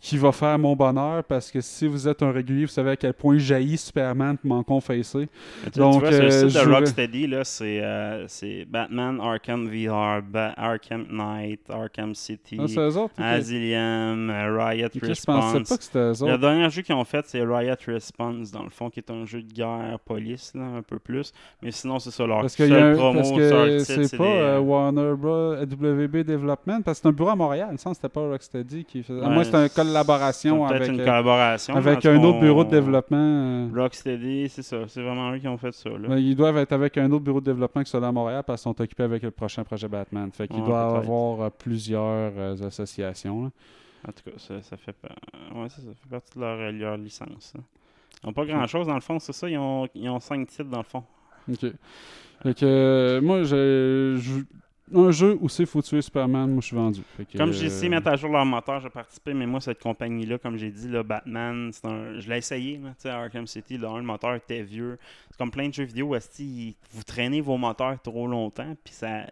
Qui 0.00 0.18
va 0.18 0.30
faire 0.32 0.58
mon 0.58 0.76
bonheur 0.76 1.24
parce 1.24 1.50
que 1.50 1.60
si 1.60 1.86
vous 1.86 2.06
êtes 2.06 2.22
un 2.22 2.30
régulier, 2.30 2.66
vous 2.66 2.70
savez 2.70 2.90
à 2.90 2.96
quel 2.96 3.12
point 3.14 3.38
jaillit 3.38 3.76
Superman 3.78 4.36
pour 4.36 4.48
m'en 4.48 4.62
confesser. 4.62 5.28
Tu 5.72 5.78
Donc, 5.78 6.00
vois, 6.00 6.12
sur 6.12 6.20
le 6.22 6.28
euh, 6.28 6.48
site 6.48 6.60
de 6.60 6.70
Rocksteady, 6.72 7.26
là, 7.26 7.44
c'est, 7.44 7.80
euh, 7.82 8.24
c'est 8.28 8.64
Batman, 8.66 9.18
Arkham 9.20 9.66
VR, 9.66 10.22
Ba- 10.22 10.54
Arkham 10.56 11.06
Knight, 11.10 11.60
Arkham 11.68 12.14
City, 12.14 12.56
Ah, 12.60 12.64
c'est 12.68 12.78
autres? 12.78 13.14
Asylum, 13.18 14.30
euh, 14.30 14.56
Riot 14.66 14.86
Ok, 14.86 14.92
je 14.94 14.98
pensais 15.00 15.58
Response. 15.58 15.68
pas 15.68 15.76
que 15.76 15.84
c'était 15.84 15.98
eux 15.98 16.30
Le 16.30 16.38
dernier 16.38 16.70
jeu 16.70 16.82
qu'ils 16.82 16.94
ont 16.94 17.04
fait, 17.04 17.24
c'est 17.26 17.42
Riot 17.42 17.74
Response, 17.86 18.50
dans 18.50 18.62
le 18.64 18.70
fond, 18.70 18.90
qui 18.90 19.00
est 19.00 19.10
un 19.10 19.24
jeu 19.24 19.42
de 19.42 19.52
guerre 19.52 19.98
police, 20.04 20.52
là, 20.54 20.64
un 20.78 20.82
peu 20.82 20.98
plus. 20.98 21.32
Mais 21.62 21.70
sinon, 21.70 21.98
c'est 21.98 22.10
ça, 22.10 22.26
leur 22.26 22.40
Parce, 22.42 22.54
seul 22.54 22.68
qu'il 22.68 22.76
y 22.76 22.78
a 22.78 22.86
un- 22.86 22.94
promo 22.94 23.20
parce 23.20 23.32
que 23.32 23.78
c'est 23.80 24.04
c'est 24.06 24.16
pas 24.16 24.24
des, 24.24 24.30
euh, 24.30 24.60
Warner 24.60 25.14
Bros. 25.16 25.54
WB 25.56 26.24
Development, 26.24 26.82
parce 26.82 26.98
que 26.98 27.02
c'est 27.02 27.08
un 27.08 27.12
bureau 27.12 27.30
à 27.30 27.36
Montréal. 27.36 27.68
Il 27.70 27.72
me 27.74 27.78
semble 27.78 27.94
que 27.96 28.02
c'était 28.02 28.12
pas 28.12 28.20
Rocksteady 28.28 28.84
qui 28.84 29.02
faisait. 29.02 29.20
Ouais, 29.20 29.26
une 29.36 29.44
c'est 29.44 29.54
collaboration 30.04 30.66
peut-être 30.66 30.76
avec, 30.76 30.88
une 30.92 31.00
euh, 31.00 31.04
collaboration. 31.04 31.76
avec 31.76 32.06
un 32.06 32.22
autre 32.22 32.40
bureau 32.40 32.64
de 32.64 32.70
développement. 32.70 33.16
euh, 33.18 33.68
Rocksteady, 33.74 34.48
c'est 34.48 34.62
ça. 34.62 34.78
C'est 34.88 35.02
vraiment 35.02 35.32
eux 35.32 35.38
qui 35.38 35.48
ont 35.48 35.56
fait 35.58 35.72
ça. 35.72 35.90
Là. 35.90 36.08
ben, 36.08 36.18
ils 36.18 36.34
doivent 36.36 36.56
être 36.58 36.72
avec 36.72 36.96
un 36.98 37.10
autre 37.12 37.24
bureau 37.24 37.40
de 37.40 37.46
développement 37.46 37.82
que 37.82 37.88
celui 37.88 38.04
à 38.06 38.12
Montréal 38.12 38.42
parce 38.46 38.62
qu'ils 38.62 38.70
sont 38.72 38.80
occupés 38.80 39.02
avec 39.04 39.22
le 39.22 39.30
prochain 39.30 39.64
projet 39.64 39.88
Batman. 39.88 40.30
Fait 40.32 40.48
qu'il 40.48 40.60
Ouais, 40.60 40.66
doit 40.66 40.88
peut-être. 40.92 41.02
avoir 41.04 41.40
euh, 41.42 41.50
plusieurs 41.50 42.32
euh, 42.36 42.56
associations. 42.66 43.44
là. 43.44 43.50
En 44.08 44.12
tout 44.12 44.30
cas, 44.30 44.36
ça, 44.38 44.62
ça 44.62 44.76
fait, 44.76 44.94
ouais, 45.54 45.68
ça, 45.68 45.76
ça 45.76 45.88
fait 46.00 46.08
partie 46.10 46.34
de 46.38 46.40
leur, 46.40 46.72
leur 46.72 46.96
licence. 46.96 47.52
là. 47.54 47.60
Ils 48.22 48.26
n'ont 48.26 48.32
pas 48.32 48.44
grand-chose 48.44 48.86
dans 48.86 48.94
le 48.94 49.00
fond, 49.00 49.18
c'est 49.18 49.32
ça. 49.32 49.48
Ils 49.48 49.58
ont, 49.58 49.88
ils 49.94 50.08
ont 50.08 50.20
cinq 50.20 50.46
titres 50.46 50.70
dans 50.70 50.78
le 50.78 50.84
fond. 50.84 51.02
Ok. 51.50 51.60
Fait 52.42 52.54
que, 52.54 52.64
euh, 52.66 53.20
moi, 53.20 53.42
je- 53.44 54.16
Un 54.94 55.10
jeu 55.10 55.36
où 55.40 55.48
c'est 55.48 55.66
faut 55.66 55.82
tuer 55.82 56.00
Superman, 56.00 56.48
moi 56.48 56.60
je 56.60 56.66
suis 56.66 56.76
vendu. 56.76 57.02
Que, 57.18 57.36
Comme 57.36 57.52
j'ai 57.52 57.66
essayé 57.66 57.88
de 57.88 57.94
euh, 57.94 57.96
mettre 57.98 58.08
à 58.08 58.16
jour 58.16 58.30
leur 58.30 58.46
moteur, 58.46 58.80
j'ai 58.80 58.88
participé, 58.88 59.34
mais 59.34 59.46
moi, 59.46 59.60
cette 59.60 59.80
compagnie-là, 59.80 60.38
comme 60.38 60.56
j'ai 60.56 60.70
dit, 60.70 60.88
là, 60.88 61.02
Batman, 61.02 61.70
c'est 61.72 61.86
un... 61.86 62.20
je 62.20 62.28
l'ai 62.28 62.38
essayé. 62.38 62.78
là, 62.78 62.90
tu 62.90 63.02
sais, 63.02 63.08
à 63.10 63.18
Arkham 63.18 63.48
City, 63.48 63.78
le, 63.78 63.88
un, 63.88 63.96
le 63.96 64.04
moteur 64.04 64.34
était 64.36 64.62
vieux. 64.62 64.96
C'est 65.30 65.38
comme 65.38 65.50
plein 65.50 65.68
de 65.68 65.74
jeux 65.74 65.84
vidéo, 65.84 66.14
esti, 66.14 66.76
vous 66.92 67.02
traînez 67.02 67.40
vos 67.40 67.56
moteurs 67.56 68.00
trop 68.00 68.28
longtemps, 68.28 68.76
puis 68.84 68.94
ça. 68.94 69.26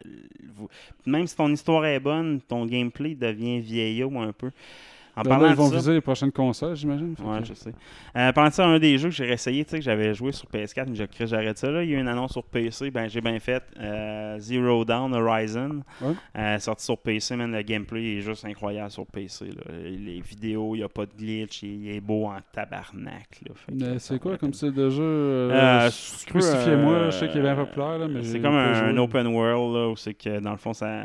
Vous... 0.57 0.69
Même 1.07 1.29
si 1.29 1.37
ton 1.37 1.53
histoire 1.53 1.85
est 1.87 2.01
bonne, 2.01 2.41
ton 2.41 2.67
gameplay 2.67 3.15
devient 3.15 3.61
vieillot 3.61 4.19
un 4.19 4.33
peu. 4.33 4.51
En 5.17 5.23
ben 5.23 5.31
là, 5.31 5.37
parlant 5.37 5.51
ils 5.51 5.57
vont 5.57 5.67
de 5.69 5.73
ça, 5.73 5.77
viser 5.79 5.93
les 5.95 6.01
prochaines 6.01 6.33
consoles, 6.33 6.75
j'imagine. 6.75 7.15
Ouais, 7.25 7.39
que- 7.41 7.45
je 7.47 7.55
sais. 7.55 7.73
Euh, 8.17 8.33
pendant 8.33 8.51
ça, 8.51 8.67
un 8.67 8.79
des 8.81 8.99
jeux 8.99 9.11
que 9.11 9.15
j'ai 9.15 9.31
essayé, 9.31 9.65
tu 9.65 9.71
sais, 9.71 9.79
que 9.79 9.85
j'avais 9.85 10.13
joué 10.13 10.33
sur 10.33 10.47
PS4, 10.49 10.89
mais 10.89 10.97
j'ai 10.97 11.07
cru 11.07 11.19
que 11.21 11.27
j'arrête 11.27 11.57
ça. 11.57 11.71
Là. 11.71 11.85
Il 11.85 11.91
y 11.91 11.95
a 11.95 11.99
eu 11.99 12.01
une 12.01 12.09
annonce 12.09 12.33
sur 12.33 12.43
PC, 12.43 12.91
ben 12.91 13.09
j'ai 13.09 13.21
bien 13.21 13.39
fait. 13.39 13.63
euh, 13.79 14.39
Zero 14.41 14.85
Down 14.85 15.15
Horizon. 15.15 15.83
Ouais. 16.01 16.15
Euh, 16.37 16.59
sorti 16.59 16.85
sur 16.85 16.99
PC, 16.99 17.37
man, 17.37 17.53
le 17.53 17.63
gameplay 17.63 18.17
est 18.17 18.21
juste 18.23 18.45
incroyable 18.45 18.91
sur 18.91 19.07
PC. 19.07 19.47
là. 19.47 19.73
Les 19.83 20.21
vidéos, 20.21 20.75
il 20.75 20.79
n'y 20.79 20.85
a 20.85 20.89
pas 20.89 21.07
de 21.07 21.13
glitch, 21.17 21.63
il 21.63 21.89
est 21.91 22.01
beau 22.01 22.27
en 22.27 22.39
tabarnak. 22.53 23.41
C'est 23.99 24.19
quoi 24.19 24.37
comme 24.37 24.53
style 24.53 24.73
de 24.73 24.91
jeu 24.91 25.03
euh, 25.03 25.89
Crucifiez-moi, 26.27 27.07
je 27.07 27.11
sais 27.19 27.29
qu'il 27.29 27.39
est 27.39 27.43
bien 27.43 27.55
populaire, 27.55 27.99
là, 27.99 28.09
mais 28.09 28.23
C'est 28.25 28.41
comme 28.41 28.55
un 28.57 28.97
open 28.97 29.27
world, 29.29 29.75
là, 29.77 29.89
où 29.89 29.97
c'est 29.97 30.15
que 30.15 30.41
dans 30.41 30.51
le 30.53 30.57
fond, 30.57 30.73
ça. 30.73 31.05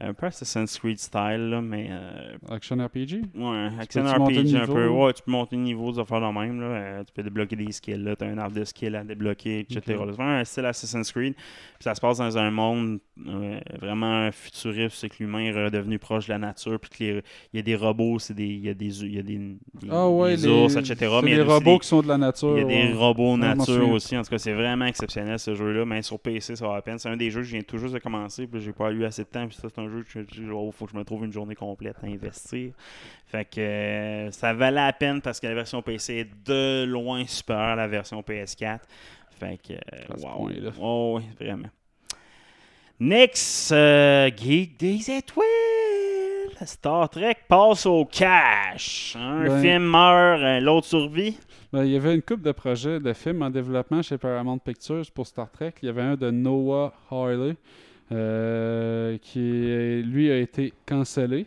Un 0.00 0.14
peu 0.14 0.26
Assassin's 0.26 0.78
Creed 0.78 0.98
style, 0.98 1.48
là, 1.50 1.60
mais 1.60 1.88
euh, 1.90 2.36
Action 2.50 2.76
RPG 2.76 3.22
Ouais, 3.34 3.68
action 3.80 4.04
RPG 4.04 4.54
un 4.54 4.66
peu. 4.66 4.86
Ouais, 4.88 5.12
tu 5.12 5.22
peux 5.22 5.30
monter 5.32 5.56
de 5.56 5.60
niveau, 5.62 5.90
des 5.90 5.98
affaires 5.98 6.20
de 6.20 6.26
même. 6.38 6.60
Là. 6.60 6.66
Euh, 6.66 7.04
tu 7.04 7.12
peux 7.12 7.22
débloquer 7.22 7.56
des 7.56 7.72
skills. 7.72 7.96
Là. 8.04 8.14
Tu 8.14 8.24
as 8.24 8.28
un 8.28 8.38
arbre 8.38 8.54
de 8.56 8.64
skills 8.64 8.94
à 8.94 9.02
débloquer, 9.02 9.60
etc. 9.60 9.78
Ok. 9.78 9.84
C'est 9.86 9.94
vraiment 9.94 10.30
un 10.38 10.44
style 10.44 10.66
Assassin's 10.66 11.10
Creed. 11.10 11.34
Puis 11.34 11.44
ça 11.80 11.94
se 11.96 12.00
passe 12.00 12.18
dans 12.18 12.38
un 12.38 12.50
monde 12.50 13.00
euh, 13.26 13.58
vraiment 13.80 14.30
futuriste. 14.30 14.96
C'est 14.98 15.08
que 15.08 15.16
l'humain 15.20 15.40
est 15.40 15.64
redevenu 15.64 15.98
proche 15.98 16.26
de 16.26 16.32
la 16.32 16.38
nature. 16.38 16.78
Puis 16.78 16.90
qu'il 16.90 17.22
y 17.54 17.58
a 17.58 17.62
des 17.62 17.74
robots, 17.76 18.18
c'est 18.20 18.34
des, 18.34 18.46
il 18.46 18.64
y 18.66 18.68
a 18.68 18.74
des, 18.74 19.02
il 19.04 19.14
y 19.14 19.18
a 19.18 19.22
des, 19.22 19.38
des- 19.38 19.88
Ah 19.90 20.08
ouais, 20.08 20.36
des 20.36 20.42
les, 20.46 20.48
ours, 20.48 20.76
etc. 20.76 20.94
Mais 21.24 21.30
il 21.30 21.32
y 21.32 21.36
les 21.36 21.40
a 21.40 21.44
aussi 21.44 21.52
robots 21.54 21.72
des- 21.74 21.78
qui 21.80 21.88
sont 21.88 22.02
de 22.02 22.08
la 22.08 22.18
nature. 22.18 22.56
il 22.56 22.60
y 22.60 22.64
a 22.64 22.86
des 22.88 22.92
robots 22.92 23.36
nature 23.36 23.88
aussi. 23.90 24.16
En 24.16 24.22
tout 24.22 24.30
cas, 24.30 24.38
c'est 24.38 24.52
vraiment 24.54 24.84
exceptionnel 24.84 25.38
ce 25.40 25.54
jeu-là. 25.54 25.84
Mais 25.84 26.02
sur 26.02 26.20
PC, 26.20 26.54
ça 26.54 26.68
va 26.68 26.76
à 26.76 26.82
peine. 26.82 26.98
C'est 26.98 27.08
un 27.08 27.16
des 27.16 27.30
jeux 27.30 27.40
que 27.40 27.46
je 27.46 27.52
viens 27.52 27.62
tout 27.62 27.78
juste 27.78 27.94
de 27.94 27.98
commencer. 27.98 28.46
Puis 28.46 28.60
j'ai 28.60 28.72
pas 28.72 28.92
eu 28.92 29.04
assez 29.04 29.24
de 29.24 29.28
temps. 29.28 29.46
Puis 29.48 29.56
ça, 29.56 29.68
c'est 29.74 29.80
un 29.80 29.87
jeu 29.90 30.02
que 30.04 30.10
je 30.10 30.20
dis, 30.20 30.46
oh, 30.52 30.70
faut 30.72 30.86
que 30.86 30.92
je 30.92 30.96
me 30.96 31.04
trouve 31.04 31.24
une 31.24 31.32
journée 31.32 31.54
complète 31.54 31.96
à 32.02 32.06
investir. 32.06 32.72
Fait 33.26 33.44
que 33.44 33.60
euh, 33.60 34.30
ça 34.30 34.54
valait 34.54 34.76
la 34.86 34.92
peine 34.92 35.20
parce 35.20 35.40
que 35.40 35.46
la 35.46 35.54
version 35.54 35.82
PC 35.82 36.14
est 36.14 36.46
de 36.48 36.84
loin 36.84 37.26
supérieure 37.26 37.68
à 37.68 37.76
la 37.76 37.88
version 37.88 38.20
PS4. 38.22 38.80
Fait 39.38 39.58
que, 39.58 39.74
euh, 39.74 40.16
wow. 40.18 40.50
Oh, 40.80 41.18
oui, 41.18 41.24
vraiment. 41.38 41.68
Next, 43.00 43.70
euh, 43.72 44.28
Geek 44.36 44.76
des 44.78 45.10
étoiles. 45.10 45.46
Star 46.64 47.08
Trek 47.08 47.36
passe 47.46 47.86
au 47.86 48.04
cash. 48.04 49.14
Un 49.16 49.44
Ben- 49.44 49.62
film 49.62 49.82
meurt, 49.84 50.40
euh, 50.42 50.58
l'autre 50.60 50.88
survit. 50.88 51.38
Ben, 51.72 51.84
il 51.84 51.92
y 51.92 51.96
avait 51.96 52.14
une 52.14 52.22
couple 52.22 52.42
de 52.42 52.50
projets 52.50 52.98
de 52.98 53.12
films 53.12 53.42
en 53.42 53.50
développement 53.50 54.02
chez 54.02 54.18
Paramount 54.18 54.58
Pictures 54.58 55.04
pour 55.14 55.26
Star 55.26 55.48
Trek. 55.52 55.74
Il 55.82 55.86
y 55.86 55.88
avait 55.90 56.02
un 56.02 56.16
de 56.16 56.30
Noah 56.32 56.92
Harley 57.10 57.54
qui, 58.10 60.02
lui, 60.04 60.30
a 60.30 60.38
été 60.38 60.72
cancellé. 60.86 61.46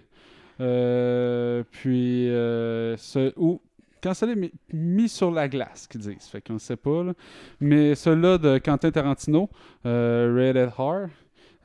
Euh, 0.59 1.64
puis, 1.72 2.30
euh, 2.30 2.95
ce, 2.97 3.34
ou 3.36 3.62
cancellé, 4.01 4.36
mais 4.36 4.51
mis 4.74 5.09
sur 5.09 5.32
la 5.32 5.47
glace, 5.47 5.88
qu'ils 5.88 6.01
disent. 6.01 6.28
Fait 6.28 6.41
qu'on 6.41 6.53
ne 6.53 6.59
sait 6.59 6.76
pas. 6.76 7.03
là. 7.03 7.14
Mais 7.59 7.95
celui-là 7.95 8.38
de 8.38 8.57
Quentin 8.59 8.91
Tarantino, 8.91 9.49
euh, 9.86 10.34
Rated 10.36 10.70
R. 10.78 11.07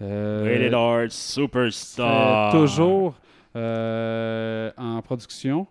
euh, 0.02 0.44
Rated 0.44 0.74
R 0.74 1.12
Superstar. 1.12 2.54
euh, 2.54 2.58
toujours 2.58 3.14
euh, 3.54 4.70
en 4.76 5.00
production. 5.02 5.66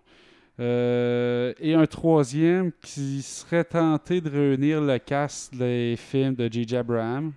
Euh, 0.58 1.52
et 1.60 1.74
un 1.74 1.86
troisième 1.86 2.72
qui 2.82 3.20
serait 3.22 3.64
tenté 3.64 4.20
de 4.20 4.30
réunir 4.30 4.80
le 4.80 4.98
cast 4.98 5.54
des 5.54 5.96
films 5.98 6.34
de 6.34 6.48
J.J. 6.50 6.76
Abraham. 6.78 7.32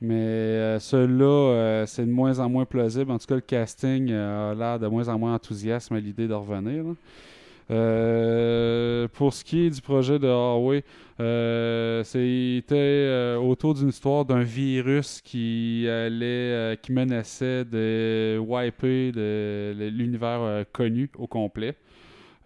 Mais 0.00 0.14
euh, 0.14 0.78
celui-là, 0.80 1.24
euh, 1.24 1.86
c'est 1.86 2.04
de 2.04 2.10
moins 2.10 2.38
en 2.38 2.48
moins 2.48 2.64
plausible. 2.64 3.10
En 3.10 3.18
tout 3.18 3.26
cas, 3.26 3.36
le 3.36 3.40
casting 3.40 4.10
euh, 4.10 4.52
a 4.52 4.54
l'air 4.54 4.78
de 4.78 4.86
moins 4.86 5.08
en 5.08 5.18
moins 5.18 5.34
enthousiaste 5.34 5.92
à 5.92 5.98
l'idée 5.98 6.28
de 6.28 6.34
revenir. 6.34 6.84
Euh, 7.70 9.08
pour 9.14 9.32
ce 9.32 9.42
qui 9.42 9.66
est 9.66 9.70
du 9.70 9.80
projet 9.80 10.18
de 10.18 10.26
Huawei, 10.26 10.84
c'était 12.04 13.36
autour 13.40 13.74
d'une 13.74 13.88
histoire 13.88 14.26
d'un 14.26 14.42
virus 14.42 15.22
qui 15.22 15.86
allait, 15.88 16.78
qui 16.82 16.92
menaçait 16.92 17.64
de 17.64 18.36
wiper 18.38 19.12
l'univers 19.12 20.66
connu 20.72 21.08
au 21.16 21.26
complet. 21.26 21.74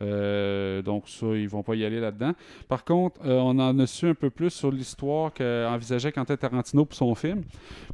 Euh, 0.01 0.83
donc 0.83 1.09
ça, 1.09 1.27
ils 1.35 1.49
vont 1.49 1.63
pas 1.63 1.75
y 1.75 1.85
aller 1.85 2.01
là-dedans. 2.01 2.33
Par 2.69 2.85
contre, 2.85 3.21
euh, 3.25 3.39
on 3.39 3.59
en 3.59 3.79
a 3.79 3.87
su 3.87 4.07
un 4.07 4.15
peu 4.15 4.31
plus 4.31 4.51
sur 4.51 4.71
l'histoire 4.71 5.33
qu'envisageait 5.35 6.13
Quentin 6.13 6.37
Tarantino 6.37 6.85
pour 6.85 6.97
son 6.97 7.15
film. 7.15 7.43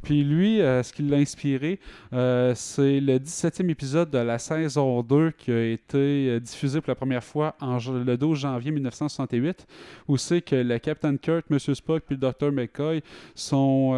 Puis 0.03 0.23
lui, 0.23 0.61
euh, 0.61 0.83
ce 0.83 0.93
qui 0.93 1.03
l'a 1.03 1.17
inspiré, 1.17 1.79
c'est 2.11 2.99
le 2.99 3.17
17e 3.17 3.69
épisode 3.69 4.09
de 4.09 4.17
la 4.19 4.39
saison 4.39 5.01
2 5.01 5.31
qui 5.31 5.51
a 5.51 5.71
été 5.71 6.39
diffusé 6.39 6.81
pour 6.81 6.89
la 6.89 6.95
première 6.95 7.23
fois 7.23 7.55
le 7.61 8.15
12 8.15 8.39
janvier 8.39 8.71
1968, 8.71 9.65
où 10.07 10.17
c'est 10.17 10.41
que 10.41 10.55
le 10.55 10.77
Captain 10.79 11.17
Kirk, 11.17 11.45
M. 11.49 11.59
Spock 11.59 12.03
puis 12.05 12.17
le 12.19 12.31
Dr. 12.31 12.51
McCoy 12.51 13.01
sont 13.33 13.93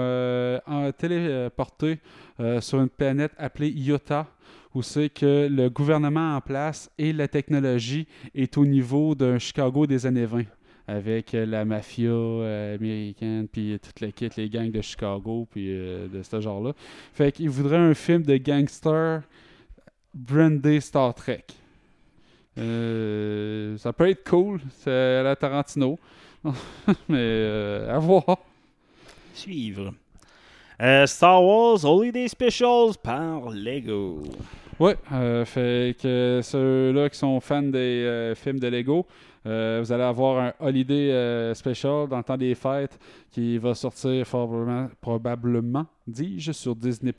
téléportés 0.98 2.00
sur 2.60 2.80
une 2.80 2.90
planète 2.90 3.32
appelée 3.38 3.70
Iota, 3.70 4.28
où 4.78 4.84
c'est 4.84 5.10
que 5.10 5.48
le 5.50 5.72
gouvernement 5.72 6.36
en 6.36 6.42
place 6.42 6.88
et 7.00 7.12
la 7.12 7.28
technologie 7.28 8.08
est 8.36 8.58
au 8.60 8.66
niveau 8.66 9.16
d'un 9.16 9.40
Chicago 9.40 9.88
des 9.88 10.06
années 10.06 10.28
20 10.28 10.44
avec 10.88 11.34
euh, 11.34 11.48
la 11.48 11.66
mafia 11.66 12.12
euh, 12.12 12.76
américaine, 12.76 13.48
puis 13.48 13.78
toute 13.80 14.00
l'équipe, 14.02 14.36
les 14.36 14.50
gangs 14.50 14.70
de 14.70 14.82
Chicago, 14.82 15.48
puis 15.50 15.68
euh, 15.70 16.08
de 16.08 16.22
ce 16.22 16.40
genre-là. 16.40 16.74
Fait 17.12 17.32
qu'il 17.32 17.50
voudrait 17.50 17.78
un 17.78 17.96
film 17.96 18.22
de 18.22 18.38
gangster 18.38 19.24
brandé 20.14 20.80
Star 20.80 21.16
Trek. 21.16 21.46
Euh, 22.60 23.78
ça 23.78 23.92
peut 23.94 24.10
être 24.10 24.30
cool, 24.30 24.62
c'est 24.78 25.24
la 25.24 25.36
Tarantino, 25.36 25.98
mais 27.10 27.84
à 27.90 27.98
voir. 27.98 28.38
Suivre. 29.34 29.94
Star 31.08 31.44
Wars 31.44 31.84
Holiday 31.84 32.28
Specials 32.28 32.94
par 33.02 33.50
Lego. 33.50 34.22
Ouais, 34.80 34.96
euh, 35.12 35.44
fait 35.44 35.96
que 36.00 36.40
ceux-là 36.44 37.10
qui 37.10 37.18
sont 37.18 37.40
fans 37.40 37.64
des 37.64 38.06
euh, 38.06 38.36
films 38.36 38.60
de 38.60 38.68
Lego, 38.68 39.08
euh, 39.48 39.82
vous 39.84 39.92
allez 39.92 40.04
avoir 40.04 40.38
un 40.38 40.54
Holiday 40.60 41.12
euh, 41.12 41.54
Special 41.56 42.08
dans 42.08 42.18
le 42.18 42.24
temps 42.24 42.38
des 42.38 42.54
fêtes 42.54 43.00
qui 43.32 43.58
va 43.58 43.74
sortir 43.74 44.24
probablement, 44.28 44.88
probablement 45.02 45.88
dis-je, 46.06 46.52
sur 46.52 46.76
Disney+. 46.76 47.12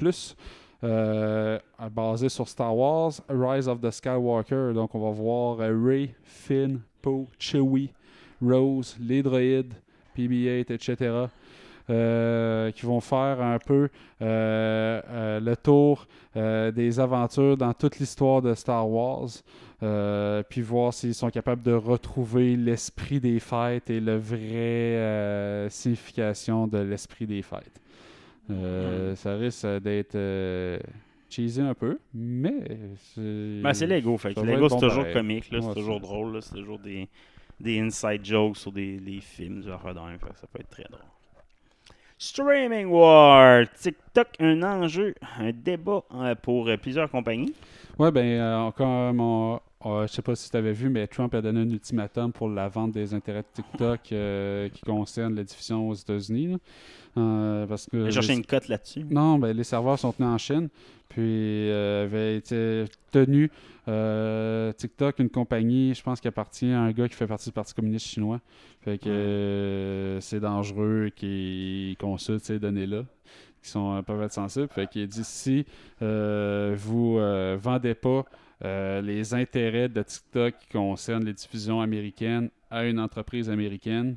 Basé 1.91 2.29
sur 2.29 2.47
Star 2.47 2.77
Wars, 2.77 3.15
Rise 3.29 3.67
of 3.67 3.81
the 3.81 3.91
Skywalker. 3.91 4.73
Donc, 4.73 4.95
on 4.95 5.01
va 5.01 5.11
voir 5.11 5.59
Rey, 5.59 6.15
Finn, 6.23 6.81
Poe, 7.03 7.27
Chewie, 7.41 7.91
Rose, 8.41 8.97
les 9.01 9.21
droïdes, 9.21 9.75
PB-8, 10.17 10.73
etc. 10.73 11.27
euh, 11.91 12.71
qui 12.73 12.87
vont 12.87 13.01
faire 13.01 13.41
un 13.41 13.59
peu 13.59 13.89
euh, 14.21 15.01
euh, 15.09 15.41
le 15.41 15.57
tour 15.57 16.07
des 16.35 17.01
aventures 17.01 17.57
dans 17.57 17.73
toute 17.75 17.99
l'histoire 17.99 18.43
de 18.43 18.55
Star 18.55 18.89
Wars. 18.89 19.29
Euh, 19.83 20.43
puis 20.49 20.61
voir 20.61 20.93
s'ils 20.93 21.15
sont 21.15 21.31
capables 21.31 21.63
de 21.63 21.73
retrouver 21.73 22.57
l'esprit 22.57 23.21
des 23.21 23.39
fêtes 23.39 23.91
et 23.91 24.01
la 24.01 24.19
vraie 24.19 24.97
euh, 24.97 25.69
signification 25.69 26.67
de 26.67 26.79
l'esprit 26.79 27.27
des 27.27 27.43
fêtes. 27.43 27.81
Euh, 28.51 29.15
Ça 29.15 29.37
risque 29.37 29.67
d'être 29.81 30.17
cheesy 31.31 31.61
un 31.61 31.75
peu, 31.75 31.99
mais 32.15 32.55
c'est... 33.15 33.61
Ben, 33.63 33.73
c'est 33.75 33.87
Lego. 33.87 34.17
Fait 34.17 34.31
Lego, 34.31 34.69
c'est 34.69 34.75
bon 34.77 34.81
toujours 34.81 35.03
pareil. 35.05 35.15
comique. 35.15 35.49
Ouais, 35.53 35.61
c'est 35.61 35.75
toujours 35.75 36.01
drôle. 36.01 36.43
C'est 36.43 36.55
toujours 36.55 36.79
des, 36.79 37.09
des 37.61 37.79
inside 37.79 38.25
jokes 38.25 38.57
sur 38.57 38.73
des, 38.73 38.99
des 38.99 39.21
films. 39.21 39.63
Que 39.63 39.69
ça 39.69 40.47
peut 40.53 40.61
être 40.61 40.71
très 40.71 40.85
drôle. 40.85 41.01
Streaming 42.19 42.89
War. 42.91 43.65
TikTok, 43.81 44.29
un 44.41 44.63
enjeu, 44.65 45.15
un 45.39 45.53
débat 45.53 46.03
euh, 46.13 46.35
pour 46.35 46.69
euh, 46.69 46.77
plusieurs 46.77 47.09
compagnies. 47.09 47.55
Ouais, 47.97 48.11
ben, 48.11 48.27
euh, 48.27 48.71
comme 48.73 49.61
on- 49.81 50.07
je 50.07 50.13
sais 50.13 50.23
pas 50.23 50.35
si 50.35 50.51
tu 50.51 50.57
avais 50.57 50.73
vu, 50.73 50.89
mais 50.89 51.07
Trump 51.07 51.33
a 51.35 51.41
donné 51.41 51.61
un 51.61 51.71
ultimatum 51.71 52.33
pour 52.33 52.49
la 52.49 52.69
vente 52.69 52.93
des 52.93 53.15
intérêts 53.15 53.43
de 53.43 53.63
TikTok 53.63 54.01
euh, 54.13 54.69
qui 54.71 54.83
concerne 54.83 55.35
la 55.35 55.45
diffusion 55.45 55.89
aux 55.89 55.95
États-Unis. 55.95 56.57
Euh, 57.17 57.67
parce 57.67 57.87
que 57.87 57.97
les- 57.97 58.11
cherché 58.11 58.35
une 58.35 58.45
cote 58.45 58.69
là-dessus. 58.69 59.05
Non, 59.11 59.39
ben, 59.39 59.57
les 59.57 59.65
serveurs 59.65 59.99
sont 59.99 60.13
tenus 60.13 60.29
en 60.31 60.39
Chine. 60.39 60.69
Puis 61.09 61.23
euh, 61.71 62.05
avait 62.05 62.37
été 62.37 62.85
tenu 63.11 63.51
euh, 63.89 64.73
TikTok, 64.75 65.19
une 65.21 65.31
compagnie, 65.31 65.95
je 65.95 66.03
pense, 66.03 66.21
qui 66.21 66.29
appartient 66.29 66.71
à 66.71 66.81
un 66.83 66.93
gars 66.93 67.09
qui 67.09 67.15
fait 67.15 67.27
partie 67.27 67.49
du 67.49 67.53
Parti 67.55 67.73
communiste 67.73 68.07
chinois. 68.07 68.41
Fait 68.83 68.99
que 68.99 69.09
euh, 69.09 70.21
c'est 70.21 70.41
dangereux 70.41 71.11
qu'ils 71.17 71.97
consultent 71.99 72.45
ces 72.45 72.59
données-là, 72.59 73.05
qui 73.63 73.71
sont 73.71 73.97
euh, 73.97 74.03
peuvent 74.03 74.21
être 74.23 74.33
sensibles. 74.35 74.69
Fait 74.69 74.87
qu'il 74.87 75.07
dit 75.07 75.25
si 75.25 75.65
euh, 76.03 76.75
vous 76.77 77.17
euh, 77.19 77.57
vendez 77.59 77.95
pas 77.95 78.25
euh, 78.65 79.01
les 79.01 79.35
intérêts 79.35 79.89
de 79.89 80.03
TikTok 80.03 80.55
qui 80.59 80.69
concernent 80.69 81.25
les 81.25 81.33
diffusions 81.33 81.81
américaines 81.81 82.51
à 82.71 82.85
une 82.85 82.99
entreprise 82.99 83.49
américaine, 83.49 84.17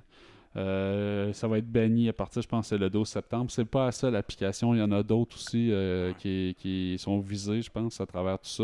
euh, 0.57 1.31
ça 1.31 1.47
va 1.47 1.59
être 1.59 1.71
banni 1.71 2.09
à 2.09 2.13
partir, 2.13 2.41
je 2.41 2.47
pense, 2.47 2.73
le 2.73 2.89
12 2.89 3.07
septembre. 3.07 3.51
C'est 3.51 3.65
pas 3.65 3.87
à 3.87 3.91
ça 3.91 4.09
l'application. 4.09 4.73
Il 4.73 4.79
y 4.79 4.81
en 4.81 4.91
a 4.91 5.03
d'autres 5.03 5.35
aussi 5.35 5.69
euh, 5.71 6.11
qui, 6.13 6.95
sont 6.97 7.19
visés, 7.19 7.61
je 7.61 7.69
pense, 7.69 8.01
à 8.01 8.05
travers 8.05 8.39
tout 8.39 8.49
ça. 8.49 8.63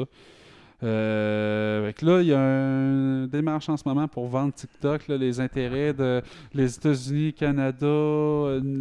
Là, 0.82 1.92
il 2.22 2.28
y 2.28 2.34
a 2.34 2.40
un 2.40 3.28
démarche 3.28 3.70
en 3.70 3.78
ce 3.78 3.88
moment 3.88 4.08
pour 4.08 4.28
vendre 4.28 4.54
TikTok, 4.54 5.08
les 5.08 5.40
intérêts 5.40 5.94
de 5.94 6.22
les 6.54 6.76
États-Unis, 6.76 7.34
Canada, 7.34 7.88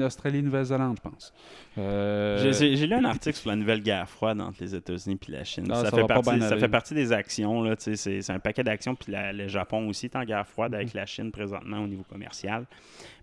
Australie, 0.05 0.43
Nouvelle-Zélande, 0.43 0.99
je 1.03 1.09
pense. 1.09 1.33
Euh, 1.79 2.53
J'ai- 2.53 2.87
lu 2.87 2.95
un 2.95 3.05
article 3.05 3.37
sur 3.37 3.51
la 3.51 3.57
nouvelle 3.57 3.83
guerre 3.83 4.09
froide 4.09 4.41
entre 4.41 4.59
les 4.63 4.75
États-Unis 4.75 5.19
et 5.29 5.33
la 5.33 5.45
Chine. 5.45 5.67
Ah, 5.71 5.77
ça, 5.85 5.91
ça 5.91 5.97
fait 5.97 6.07
partie, 6.07 6.41
ça 6.41 6.57
fait 6.57 6.69
partie 6.69 6.95
des 6.95 7.13
actions. 7.13 7.65
C'est 7.79 8.31
un 8.31 8.39
paquet 8.39 8.63
d'actions. 8.65 8.95
Puis 8.95 9.13
la- 9.13 9.33
le 9.33 9.49
Japon 9.49 9.89
aussi 9.89 10.07
est 10.07 10.17
en 10.17 10.25
guerre 10.25 10.47
froide 10.47 10.75
avec 10.75 10.89
Mhm. 10.89 11.01
la 11.01 11.07
Chine 11.07 11.31
présentement 11.31 11.79
au 11.81 11.87
niveau 11.87 12.05
commercial. 12.11 12.65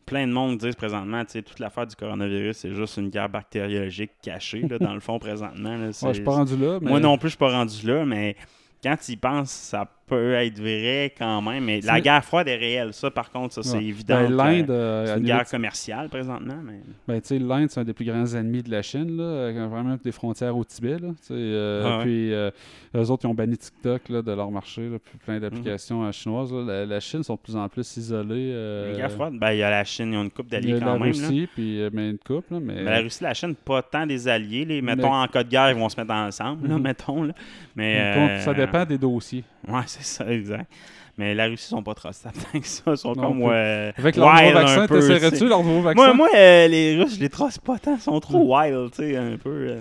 Plein 0.05 0.27
de 0.27 0.33
monde 0.33 0.57
disent 0.57 0.75
présentement, 0.75 1.23
toute 1.25 1.59
l'affaire 1.59 1.87
du 1.87 1.95
coronavirus, 1.95 2.57
c'est 2.57 2.73
juste 2.75 2.97
une 2.97 3.09
guerre 3.09 3.29
bactériologique 3.29 4.11
cachée, 4.21 4.61
là, 4.67 4.77
dans 4.77 4.93
le 4.93 4.99
fond, 4.99 5.17
présentement. 5.19 5.75
là. 5.77 5.79
ouais, 5.79 5.87
je 5.87 5.91
C'est- 5.93 6.13
suis 6.15 6.23
pas 6.23 6.31
rendu 6.31 6.57
là, 6.57 6.79
mais 6.81 6.89
Moi 6.89 6.99
non 6.99 7.17
plus, 7.17 7.29
je 7.29 7.31
suis 7.35 7.37
pas 7.39 7.51
rendu 7.51 7.87
là, 7.87 8.05
mais 8.05 8.35
quand 8.83 8.97
tu 8.97 9.13
y 9.13 9.15
penses, 9.15 9.49
ça 9.51 9.85
peut 10.15 10.33
être 10.33 10.59
vrai 10.59 11.13
quand 11.17 11.41
même. 11.41 11.63
Mais 11.65 11.81
la 11.81 11.99
guerre 12.01 12.23
froide 12.23 12.47
est 12.47 12.55
réelle. 12.55 12.93
Ça, 12.93 13.09
par 13.11 13.31
contre, 13.31 13.53
ça, 13.53 13.63
c'est 13.63 13.77
Ouais. 13.77 13.83
évident. 13.85 14.15
Ben, 14.27 14.31
l'Inde, 14.35 14.69
euh, 14.69 15.05
C'est 15.07 15.19
une 15.19 15.27
la 15.27 15.35
guerre 15.37 15.49
commerciale 15.49 16.09
présentement, 16.09 16.57
mais. 16.63 16.79
Ben, 17.07 17.21
tu 17.21 17.27
sais, 17.29 17.39
l'Inde, 17.39 17.69
c'est 17.69 17.79
un 17.79 17.83
des 17.83 17.93
plus 17.93 18.05
grands 18.05 18.25
ennemis 18.33 18.63
de 18.63 18.71
la 18.71 18.81
Chine, 18.81 19.17
là, 19.17 19.23
euh, 19.23 19.67
vraiment 19.69 19.97
des 20.03 20.11
frontières 20.11 20.55
au 20.55 20.63
Tibet. 20.63 20.97
Là, 20.99 21.09
euh, 21.31 21.83
Ah 21.85 21.97
ouais. 21.97 22.03
Puis, 22.03 22.33
euh, 22.33 22.51
eux 22.95 23.09
autres, 23.09 23.25
ils 23.25 23.27
ont 23.27 23.33
banni 23.33 23.57
TikTok 23.57 24.09
là, 24.09 24.21
de 24.21 24.31
leur 24.31 24.51
marché, 24.51 24.89
là, 24.89 24.97
puis 25.03 25.13
Mhm. 25.15 25.19
plein 25.25 25.39
d'applications 25.39 26.03
euh, 26.05 26.11
chinoises. 26.11 26.53
La, 26.53 26.85
la 26.85 26.99
Chine 26.99 27.23
sont 27.23 27.35
de 27.35 27.39
plus 27.39 27.55
en 27.55 27.67
plus 27.69 27.97
isolées. 27.97 28.51
Une 28.91 28.97
guerre 28.97 29.11
froide, 29.11 29.33
ben, 29.39 29.51
il 29.51 29.57
y 29.59 29.63
a 29.63 29.69
la 29.69 29.83
Chine, 29.83 30.13
ils 30.13 30.17
ont 30.17 30.23
une 30.23 30.31
coupe 30.31 30.47
d'alliés 30.49 30.77
quand 30.79 30.85
la 30.85 30.93
même. 30.93 31.03
Russie, 31.03 31.47
puis 31.53 31.81
euh, 31.81 31.89
ben, 31.91 32.11
une 32.11 32.17
couple, 32.17 32.53
là, 32.53 32.59
mais... 32.61 32.75
Mais 32.75 32.91
la 32.91 32.99
Russie, 32.99 33.23
la 33.23 33.33
Chine, 33.33 33.55
pas 33.55 33.81
tant 33.81 34.05
des 34.05 34.27
alliés. 34.27 34.65
Les, 34.65 34.81
mettons, 34.81 35.09
Mais- 35.09 35.15
en 35.23 35.27
cas 35.27 35.43
de 35.43 35.49
guerre, 35.49 35.69
ils 35.71 35.77
vont 35.77 35.89
se 35.89 35.99
mettre 35.99 36.13
ensemble, 36.13 36.67
Mhm. 36.67 36.81
mettons. 36.81 37.23
Là. 37.23 37.33
Mais, 37.75 38.15
Donc, 38.15 38.39
ça 38.41 38.53
dépend 38.53 38.85
des 38.85 38.97
dossiers. 38.97 39.43
Ouais, 39.67 39.81
c'est 39.85 40.03
ça, 40.03 40.27
exact. 40.31 40.71
Mais 41.17 41.35
la 41.35 41.45
Russie, 41.45 41.65
ils 41.67 41.75
sont 41.75 41.83
pas 41.83 41.93
trop 41.93 42.11
stables 42.11 42.35
que 42.53 42.67
ça. 42.67 42.83
Ils 42.87 42.97
sont 42.97 43.13
Non 43.13 43.21
comme 43.21 43.41
ouais, 43.43 43.93
Avec 43.97 44.15
leur 44.15 44.29
nouveau 44.33 44.43
wild 44.45 44.53
vaccin, 44.55 44.87
t'essaierais-tu 44.87 45.47
leur 45.47 45.63
nouveau 45.63 45.81
vaccin? 45.81 46.13
Moi, 46.13 46.13
moi 46.15 46.29
euh, 46.35 46.67
les 46.67 46.95
Russes, 47.01 47.15
je 47.15 47.19
les 47.19 47.29
trace 47.29 47.59
pas 47.59 47.77
tant. 47.77 47.93
Ils 47.95 48.01
sont 48.01 48.19
trop 48.19 48.55
wild, 48.57 48.89
tu 48.91 48.97
sais, 49.03 49.15
un 49.15 49.37
peu. 49.37 49.49
euh. 49.49 49.79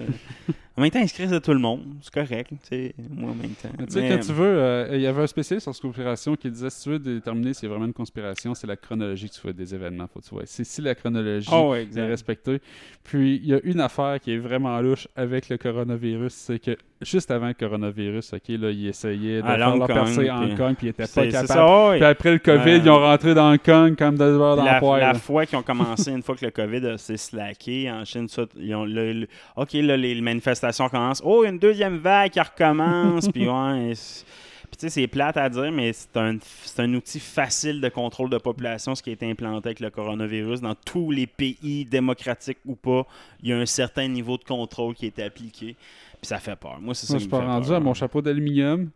En 0.82 0.84
même 0.86 0.90
temps, 0.90 1.00
ils 1.00 1.08
se 1.08 1.14
crissent 1.14 1.30
de 1.30 1.38
tout 1.38 1.52
le 1.52 1.60
monde. 1.60 1.84
C'est 2.00 2.12
correct, 2.12 2.48
tu 2.50 2.56
sais. 2.68 2.94
Moi, 3.08 3.30
en 3.30 3.34
même 3.34 3.50
temps. 3.52 3.68
Mais 3.78 3.86
Tu 3.86 3.92
sais, 3.92 4.08
quand 4.08 4.18
tu 4.18 4.32
veux, 4.32 4.44
euh, 4.58 4.88
il 4.94 5.00
y 5.00 5.06
avait 5.06 5.22
un 5.22 5.26
spécialiste 5.28 5.70
sur 5.72 5.80
conspiration 5.80 6.34
qui 6.34 6.50
disait 6.50 6.70
si 6.70 6.82
tu 6.82 6.88
veux 6.90 6.98
déterminer 6.98 7.52
y 7.62 7.66
a 7.66 7.68
vraiment 7.68 7.84
une 7.86 7.92
conspiration, 7.92 8.54
c'est 8.54 8.66
la 8.66 8.74
chronologie 8.76 9.28
que 9.28 9.34
tu 9.34 9.40
fais 9.40 9.52
des 9.52 9.74
événements. 9.74 10.08
Faut 10.12 10.18
que 10.20 10.24
tu 10.24 10.34
vois. 10.34 10.42
C'est 10.46 10.64
si 10.64 10.80
la 10.82 10.94
chronologie 10.96 11.48
Oh, 11.52 11.70
ouais, 11.70 11.86
est 11.94 12.06
respectée. 12.06 12.60
Puis, 13.04 13.36
il 13.42 13.46
y 13.48 13.54
a 13.54 13.60
une 13.62 13.80
affaire 13.80 14.18
qui 14.20 14.32
est 14.32 14.38
vraiment 14.38 14.80
louche 14.80 15.06
avec 15.14 15.48
le 15.48 15.56
coronavirus, 15.58 16.32
c'est 16.32 16.58
que 16.58 16.76
juste 17.00 17.30
avant 17.30 17.48
le 17.48 17.54
coronavirus, 17.54 18.32
OK, 18.34 18.48
là, 18.48 18.70
ils 18.70 18.88
essayaient 18.88 19.40
de 19.42 19.46
À 19.46 19.56
faire 19.56 19.76
leur 19.76 19.86
percée 19.86 20.28
à 20.28 20.40
Hong 20.40 20.56
Kong, 20.56 20.74
puis 20.76 20.86
ils 20.86 20.90
étaient 20.90 21.02
pas 21.02 21.06
C'est 21.08 21.24
c'est 21.26 21.30
capables. 21.30 21.48
ça, 21.48 21.88
ouais. 21.90 21.96
Puis 21.98 22.04
après 22.06 22.32
le 22.32 22.38
COVID, 22.38 22.70
Euh, 22.70 22.80
ils 22.84 22.90
ont 22.90 22.98
rentré 23.00 23.34
dans 23.34 23.52
Hong 23.52 23.58
Kong 23.62 23.96
comme 23.96 24.14
de 24.16 24.36
beurre 24.36 24.56
dans 24.56 24.64
la, 24.64 24.74
le 24.74 24.80
poêle. 24.80 25.00
la 25.00 25.14
fois 25.14 25.46
qu'ils 25.46 25.58
ont 25.58 25.62
commencé, 25.62 26.10
une 26.12 26.22
fois 26.22 26.36
que 26.36 26.44
le 26.44 26.50
COVID 26.50 26.98
s'est 26.98 27.16
slacké 27.16 27.90
en 27.90 28.04
Chine, 28.04 28.28
ça, 28.28 28.44
ils 28.56 28.74
ont, 28.74 28.84
le- 28.84 29.12
le- 29.12 29.26
OK, 29.56 29.72
là, 29.74 29.96
les 29.96 30.20
manifestations 30.20 30.71
Oh, 31.24 31.42
il 31.42 31.44
y 31.44 31.46
a 31.46 31.50
une 31.50 31.58
deuxième 31.58 31.98
vague 31.98 32.30
qui 32.30 32.40
recommence. 32.40 33.28
puis 33.28 33.48
ouais. 33.48 33.92
Puis 34.72 34.78
tu 34.78 34.86
sais, 34.86 35.00
c'est 35.02 35.06
plate 35.06 35.36
à 35.36 35.50
dire, 35.50 35.70
mais 35.70 35.92
c'est 35.92 36.16
un, 36.16 36.38
c'est 36.64 36.80
un 36.80 36.94
outil 36.94 37.20
facile 37.20 37.80
de 37.82 37.90
contrôle 37.90 38.30
de 38.30 38.38
population, 38.38 38.94
ce 38.94 39.02
qui 39.02 39.10
a 39.10 39.12
été 39.12 39.30
implanté 39.30 39.68
avec 39.68 39.80
le 39.80 39.90
coronavirus. 39.90 40.62
Dans 40.62 40.74
tous 40.74 41.10
les 41.10 41.26
pays, 41.26 41.84
démocratiques 41.84 42.56
ou 42.64 42.74
pas, 42.74 43.06
il 43.42 43.50
y 43.50 43.52
a 43.52 43.58
un 43.58 43.66
certain 43.66 44.08
niveau 44.08 44.38
de 44.38 44.44
contrôle 44.44 44.94
qui 44.94 45.04
a 45.04 45.08
été 45.08 45.22
appliqué. 45.22 45.76
Puis 46.22 46.28
ça 46.28 46.38
fait 46.38 46.56
peur. 46.56 46.78
Moi, 46.80 46.94
c'est 46.94 47.06
ça 47.06 47.12
Moi, 47.12 47.18
je 47.18 47.22
suis 47.24 47.30
pas 47.30 47.40
rendu 47.44 47.68
peur. 47.68 47.76
à 47.76 47.80
mon 47.80 47.92
chapeau 47.92 48.22
d'aluminium, 48.22 48.88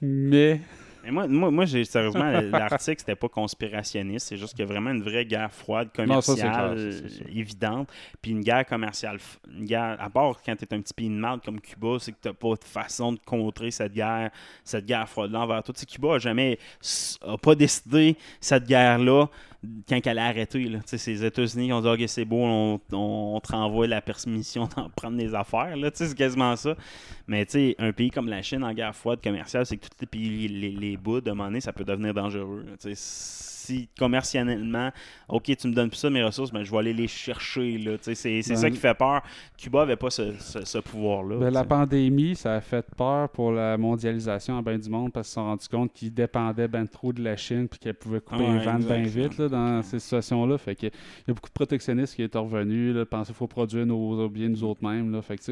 mais 0.00 0.60
Mais 1.04 1.10
moi, 1.10 1.26
moi, 1.26 1.50
moi 1.50 1.64
j'ai 1.64 1.84
sérieusement, 1.84 2.30
l'article, 2.52 2.98
c'était 2.98 3.16
pas 3.16 3.28
conspirationniste. 3.28 4.28
C'est 4.28 4.36
juste 4.36 4.52
qu'il 4.52 4.60
y 4.60 4.68
a 4.68 4.72
vraiment 4.72 4.90
une 4.90 5.02
vraie 5.02 5.24
guerre 5.24 5.52
froide 5.52 5.88
Non, 5.98 6.20
ça, 6.20 6.34
c'est 6.34 6.42
commerciale 6.42 6.74
clair, 6.76 6.92
ça, 6.92 7.08
ça. 7.08 7.30
évidente. 7.30 7.88
Puis 8.20 8.32
une 8.32 8.40
guerre 8.40 8.66
commerciale, 8.66 9.18
une 9.56 9.64
guerre, 9.64 9.96
à 10.00 10.10
part 10.10 10.40
quand 10.44 10.56
tu 10.56 10.64
es 10.64 10.74
un 10.74 10.80
petit 10.80 10.94
pays 10.94 11.08
de 11.08 11.14
marde 11.14 11.42
comme 11.44 11.60
Cuba, 11.60 11.96
c'est 11.98 12.12
que 12.12 12.28
tu 12.28 12.34
pas 12.34 12.54
de 12.54 12.64
façon 12.64 13.12
de 13.12 13.20
contrer 13.24 13.70
cette 13.70 13.92
guerre, 13.92 14.30
cette 14.64 14.86
guerre 14.86 15.08
froide-là 15.08 15.40
envers 15.40 15.62
toi. 15.62 15.74
Tu 15.74 15.80
sais, 15.80 15.86
Cuba 15.86 16.14
a 16.14 16.18
jamais 16.18 16.58
a 17.26 17.36
pas 17.36 17.54
décidé 17.54 18.16
cette 18.40 18.66
guerre-là 18.66 19.28
quand 19.88 20.06
elle 20.06 20.18
a 20.18 20.26
arrêté. 20.26 20.64
Là. 20.64 20.78
Les 21.06 21.24
États-Unis 21.24 21.66
qui 21.66 21.72
ont 21.72 21.80
dit 21.80 21.88
Ok, 21.88 22.02
c'est 22.06 22.24
beau, 22.24 22.38
on, 22.42 22.80
on, 22.92 23.40
te 23.40 23.52
renvoie 23.52 23.86
la 23.86 24.00
permission 24.00 24.68
d'en 24.76 24.88
prendre 24.90 25.16
des 25.16 25.34
affaires. 25.34 25.74
C'est 25.94 26.14
quasiment 26.14 26.56
ça. 26.56 26.76
Mais 27.26 27.46
un 27.78 27.92
pays 27.92 28.10
comme 28.10 28.28
la 28.28 28.42
Chine 28.42 28.64
en 28.64 28.72
guerre 28.72 28.94
froide 28.94 29.20
commerciale, 29.22 29.66
c'est 29.66 29.76
que 29.76 29.86
tous 29.86 30.00
les 30.00 30.06
pays, 30.06 30.48
les, 30.48 30.70
les 30.70 30.96
bouts, 30.96 31.20
de 31.20 31.30
un 31.30 31.34
moment 31.34 31.48
donné, 31.48 31.60
ça 31.60 31.72
peut 31.72 31.84
devenir 31.84 32.14
dangereux. 32.14 32.64
Si 33.70 33.88
commercialement, 33.98 34.90
ok, 35.28 35.44
tu 35.56 35.68
me 35.68 35.74
donnes 35.74 35.90
plus 35.90 35.98
ça, 35.98 36.10
mes 36.10 36.22
ressources, 36.22 36.52
mais 36.52 36.64
je 36.64 36.70
vais 36.70 36.78
aller 36.78 36.92
les 36.92 37.06
chercher. 37.08 37.78
là. 37.78 37.92
C'est 38.00 38.14
c'est 38.14 38.40
Ben, 38.48 38.56
ça 38.56 38.70
qui 38.70 38.76
fait 38.76 38.94
peur. 38.94 39.22
Cuba 39.56 39.82
avait 39.82 39.96
pas 39.96 40.10
ce, 40.10 40.32
ce- 40.38 40.64
ce 40.64 40.78
pouvoir-là. 40.78 41.36
Ben, 41.38 41.50
la 41.50 41.64
pandémie, 41.64 42.34
ça 42.34 42.54
a 42.54 42.60
fait 42.60 42.84
peur 42.96 43.28
pour 43.28 43.52
la 43.52 43.76
mondialisation 43.78 44.54
en 44.54 44.62
bien 44.62 44.78
du 44.78 44.88
monde 44.90 45.12
parce 45.12 45.28
qu'ils 45.28 45.30
se 45.30 45.34
sont 45.34 45.44
rendus 45.44 45.68
compte 45.68 45.92
qu'ils 45.92 46.12
dépendaient 46.12 46.68
ben 46.68 46.86
trop 46.86 47.12
de 47.12 47.22
la 47.22 47.36
Chine 47.36 47.68
puis 47.68 47.78
qu'elle 47.78 47.94
pouvait 47.94 48.20
couper 48.20 48.42
Ouais, 48.42 48.58
les 48.58 48.64
ventes 48.64 48.84
bien 48.86 49.02
vite 49.02 49.38
là, 49.38 49.48
dans 49.48 49.82
ces 49.82 49.98
situations-là. 50.00 50.58
Fait 50.58 50.74
que 50.74 50.86
il 50.86 51.28
y 51.28 51.30
a 51.30 51.34
beaucoup 51.34 51.48
de 51.48 51.54
protectionnistes 51.54 52.14
qui 52.16 52.22
est 52.22 52.34
revenu, 52.36 52.92
là, 52.92 53.06
penser 53.06 53.28
qu'il 53.28 53.36
faut 53.36 53.46
produire 53.46 53.86
nos, 53.86 54.16
nos 54.16 54.28
biens 54.28 54.48
nous 54.48 54.64
autres 54.64 54.82
mêmes. 54.84 55.12
Là. 55.12 55.22
Fait 55.22 55.36
que, 55.36 55.44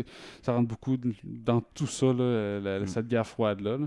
ça 0.42 0.52
rentre 0.52 0.68
beaucoup 0.68 0.96
dans 1.24 1.60
tout 1.74 1.86
ça, 1.86 2.06
là, 2.06 2.58
la- 2.60 2.80
Mm. 2.80 2.86
cette 2.86 3.08
guerre 3.08 3.26
froide-là. 3.26 3.76
là. 3.78 3.86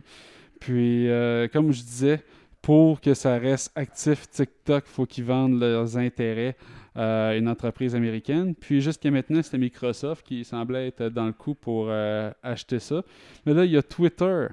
Puis, 0.60 1.10
euh, 1.10 1.48
comme 1.48 1.72
je 1.72 1.82
disais, 1.82 2.24
pour 2.62 3.02
que 3.02 3.14
ça 3.14 3.38
reste 3.38 3.72
actif, 3.76 4.30
TikTok, 4.30 4.86
faut 4.86 5.06
qu'ils 5.06 5.24
vendent 5.24 5.60
leurs 5.60 5.98
intérêts 5.98 6.56
à 6.96 7.36
une 7.36 7.48
entreprise 7.48 7.96
américaine. 7.96 8.54
Puis 8.54 8.82
jusqu'à 8.82 9.10
maintenant, 9.10 9.42
c'était 9.42 9.58
Microsoft 9.58 10.26
qui 10.26 10.44
semblait 10.44 10.88
être 10.88 11.10
dans 11.10 11.26
le 11.26 11.32
coup 11.34 11.56
pour 11.56 11.88
euh, 11.90 12.32
acheter 12.44 12.80
ça. 12.80 13.04
Mais 13.46 13.54
là, 13.54 13.66
il 13.66 13.72
y 13.72 13.78
a 13.78 13.82
Twitter 13.84 14.48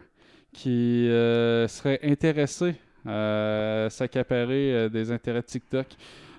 qui 0.52 1.08
euh, 1.08 1.68
serait 1.68 2.00
intéressé 2.02 2.74
à 3.06 3.88
s'accaparer 3.90 4.74
euh, 4.74 4.88
des 4.88 5.10
intérêts 5.10 5.42
de 5.42 5.46
TikTok. 5.46 5.86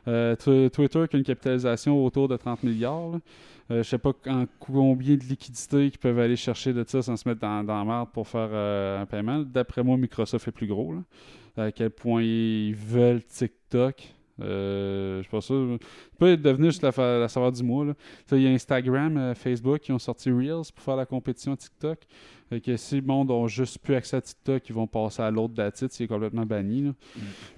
Euh, 0.07 0.35
Tw- 0.35 0.69
Twitter 0.71 1.05
qui 1.09 1.17
a 1.17 1.19
une 1.19 1.25
capitalisation 1.25 2.03
autour 2.03 2.27
de 2.27 2.37
30 2.37 2.63
milliards. 2.63 3.11
là. 3.11 3.19
Euh, 3.71 3.83
je 3.83 3.89
sais 3.89 3.99
pas 3.99 4.13
en 4.27 4.45
combien 4.59 5.15
de 5.15 5.23
liquidités 5.23 5.85
ils 5.85 5.97
peuvent 5.97 6.17
aller 6.17 6.35
chercher 6.35 6.73
de 6.73 6.83
ça 6.87 7.03
sans 7.03 7.15
se 7.17 7.29
mettre 7.29 7.41
dans, 7.41 7.61
la 7.61 7.83
merde 7.85 8.09
pour 8.11 8.27
faire 8.27 8.49
euh, 8.51 9.01
un 9.01 9.05
paiement. 9.05 9.39
D'après 9.39 9.83
moi, 9.83 9.95
Microsoft 9.95 10.47
est 10.47 10.51
plus 10.51 10.65
gros. 10.65 10.95
À 11.59 11.71
quel 11.73 11.89
point 11.89 12.21
ils 12.21 12.73
veulent 12.73 13.23
TikTok. 13.23 14.13
Euh, 14.41 15.17
je 15.17 15.23
suis 15.23 15.31
pas 15.31 15.41
sûr. 15.41 15.77
peut 16.17 16.37
devenir 16.37 16.71
juste 16.71 16.83
la, 16.83 17.19
la 17.19 17.27
saveur 17.27 17.51
du 17.51 17.61
mois. 17.63 17.87
Il 18.31 18.41
y 18.41 18.47
a 18.47 18.51
Instagram, 18.51 19.17
euh, 19.17 19.35
Facebook 19.35 19.79
qui 19.81 19.91
ont 19.91 19.99
sorti 19.99 20.31
Reels 20.31 20.71
pour 20.73 20.83
faire 20.83 20.95
la 20.95 21.05
compétition 21.05 21.53
TikTok. 21.57 21.99
Fait 22.49 22.61
que 22.61 22.75
si 22.77 22.95
le 22.95 23.05
monde 23.05 23.29
n'a 23.29 23.47
juste 23.47 23.77
plus 23.79 23.93
accès 23.95 24.17
à 24.17 24.21
TikTok, 24.21 24.67
ils 24.67 24.73
vont 24.73 24.87
passer 24.87 25.21
à 25.21 25.29
l'autre 25.29 25.53
datite, 25.53 25.91
c'est 25.91 26.07
complètement 26.07 26.45
banni. 26.47 26.81
là. 26.81 26.91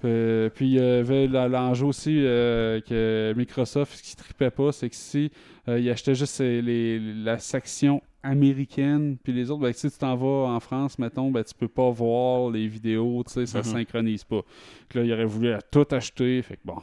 Euh, 0.04 0.50
puis 0.50 0.66
il 0.66 0.72
y 0.74 0.78
avait 0.80 1.26
l'enjeu 1.28 1.86
aussi 1.86 2.14
euh, 2.24 2.80
que 2.80 3.32
Microsoft, 3.36 3.96
ce 3.96 4.02
qui 4.02 4.16
tripait 4.16 4.50
pas, 4.50 4.70
c'est 4.72 4.90
que 4.90 4.96
si 4.96 5.30
euh, 5.68 5.78
ils 5.78 5.88
achetaient 5.90 6.14
juste 6.14 6.40
les- 6.40 6.98
la 6.98 7.38
section 7.38 8.02
américaine, 8.22 9.16
puis 9.22 9.32
les 9.32 9.50
autres, 9.50 9.62
ben, 9.62 9.72
si 9.72 9.90
tu 9.90 9.98
t'en 9.98 10.14
vas 10.16 10.48
en 10.54 10.60
France, 10.60 10.98
mettons, 10.98 11.30
ben, 11.30 11.42
tu 11.44 11.54
peux 11.54 11.68
pas 11.68 11.90
voir 11.90 12.50
les 12.50 12.66
vidéos, 12.66 13.22
tu 13.26 13.32
sais, 13.32 13.46
ça 13.46 13.58
Mhm. 13.58 13.64
synchronise 13.64 14.24
pas. 14.24 14.42
Puis 14.88 14.98
là, 14.98 15.04
il 15.04 15.12
aurait 15.12 15.24
voulu 15.24 15.54
tout 15.70 15.86
acheter, 15.90 16.42
fait 16.42 16.56
que 16.56 16.62
bon. 16.64 16.78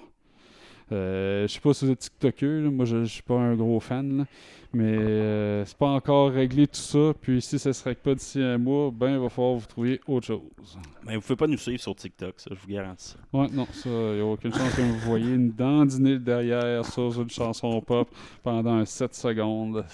Euh, 0.92 1.48
je 1.48 1.54
sais 1.54 1.60
pas 1.60 1.74
si 1.74 1.86
vous 1.86 1.92
êtes 1.92 2.00
TikToker, 2.00 2.62
là. 2.64 2.70
moi 2.72 2.86
je, 2.86 3.04
je 3.04 3.12
suis 3.14 3.22
pas 3.24 3.36
un 3.36 3.56
gros 3.56 3.80
fan, 3.80 4.20
là. 4.20 4.26
mais 4.74 4.98
euh, 4.98 5.66
c'est 5.66 5.78
pas 5.78 5.88
encore 5.90 6.32
réglé 6.32 6.68
tout 6.68 6.80
ça. 6.80 7.14
Puis 7.22 7.42
si 7.42 7.60
ça 7.60 7.74
se 7.74 7.84
règle 7.84 8.00
pas 8.02 8.16
d'ici 8.16 8.42
un 8.42 8.58
mois, 8.58 8.92
ben 8.92 9.12
il 9.12 9.20
va 9.20 9.30
falloir 9.30 9.56
vous 9.56 9.66
trouver 9.68 10.02
autre 10.08 10.28
chose. 10.28 10.78
Mais 11.06 11.16
vous 11.16 11.22
pouvez 11.22 11.36
pas 11.36 11.48
nous 11.48 11.58
suivre 11.58 11.82
sur 11.82 11.96
TikTok, 11.96 12.34
ça, 12.38 12.50
je 12.54 12.60
vous 12.60 12.74
garantis 12.74 13.10
ça. 13.10 13.18
Ouais, 13.34 13.48
non, 13.52 13.68
ça, 13.72 13.90
il 13.90 14.16
n'y 14.16 14.22
a 14.22 14.26
aucune 14.26 14.54
chance 14.54 14.74
que 14.76 14.82
vous 14.82 15.00
voyez 15.00 15.34
une 15.34 15.52
dandinée 15.52 16.18
derrière 16.20 16.86
sur 16.86 17.22
une 17.22 17.30
chanson 17.30 17.80
pop 17.82 18.10
pendant 18.44 18.84
7 18.86 19.14
secondes. 19.14 19.86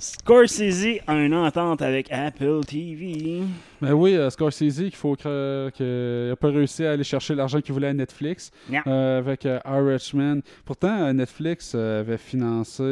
Scorsese 0.00 1.02
a 1.06 1.14
une 1.14 1.34
entente 1.34 1.82
avec 1.82 2.10
Apple 2.10 2.60
TV. 2.66 3.42
Ben 3.82 3.92
oui, 3.92 4.14
euh, 4.16 4.30
Scorsese, 4.30 4.76
qu'il 4.76 4.96
faut 4.96 5.14
croire 5.14 5.70
qu'il 5.72 6.28
n'a 6.28 6.36
pas 6.36 6.48
réussi 6.48 6.86
à 6.86 6.92
aller 6.92 7.04
chercher 7.04 7.34
l'argent 7.34 7.60
qu'il 7.60 7.74
voulait 7.74 7.88
à 7.88 7.92
Netflix 7.92 8.50
euh, 8.86 9.18
avec 9.18 9.44
euh, 9.44 9.60
Irishman. 9.66 10.40
Pourtant, 10.64 11.02
euh, 11.02 11.12
Netflix 11.12 11.74
avait 11.74 12.16
financé, 12.16 12.82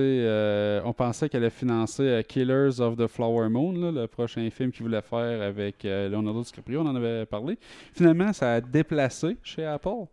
on 0.85 0.93
pensait 0.93 1.31
qu'elle 1.31 1.45
allait 1.45 1.51
financer 1.51 2.23
Killers 2.29 2.79
of 2.79 2.97
the 2.97 3.07
Flower 3.07 3.49
Moon, 3.49 3.73
là, 3.73 4.03
le 4.03 4.07
prochain 4.07 4.47
film 4.51 4.71
qu'il 4.71 4.83
voulait 4.83 5.01
faire 5.01 5.41
avec 5.41 5.85
Leonardo 5.85 6.43
DiCaprio, 6.43 6.83
on 6.83 6.87
en 6.87 6.97
avait 6.97 7.25
parlé. 7.25 7.59
Finalement, 7.95 8.35
ça 8.35 8.55
a 8.55 8.61
déplacé 8.61 9.39
chez 9.43 9.65
Apple. 9.65 10.05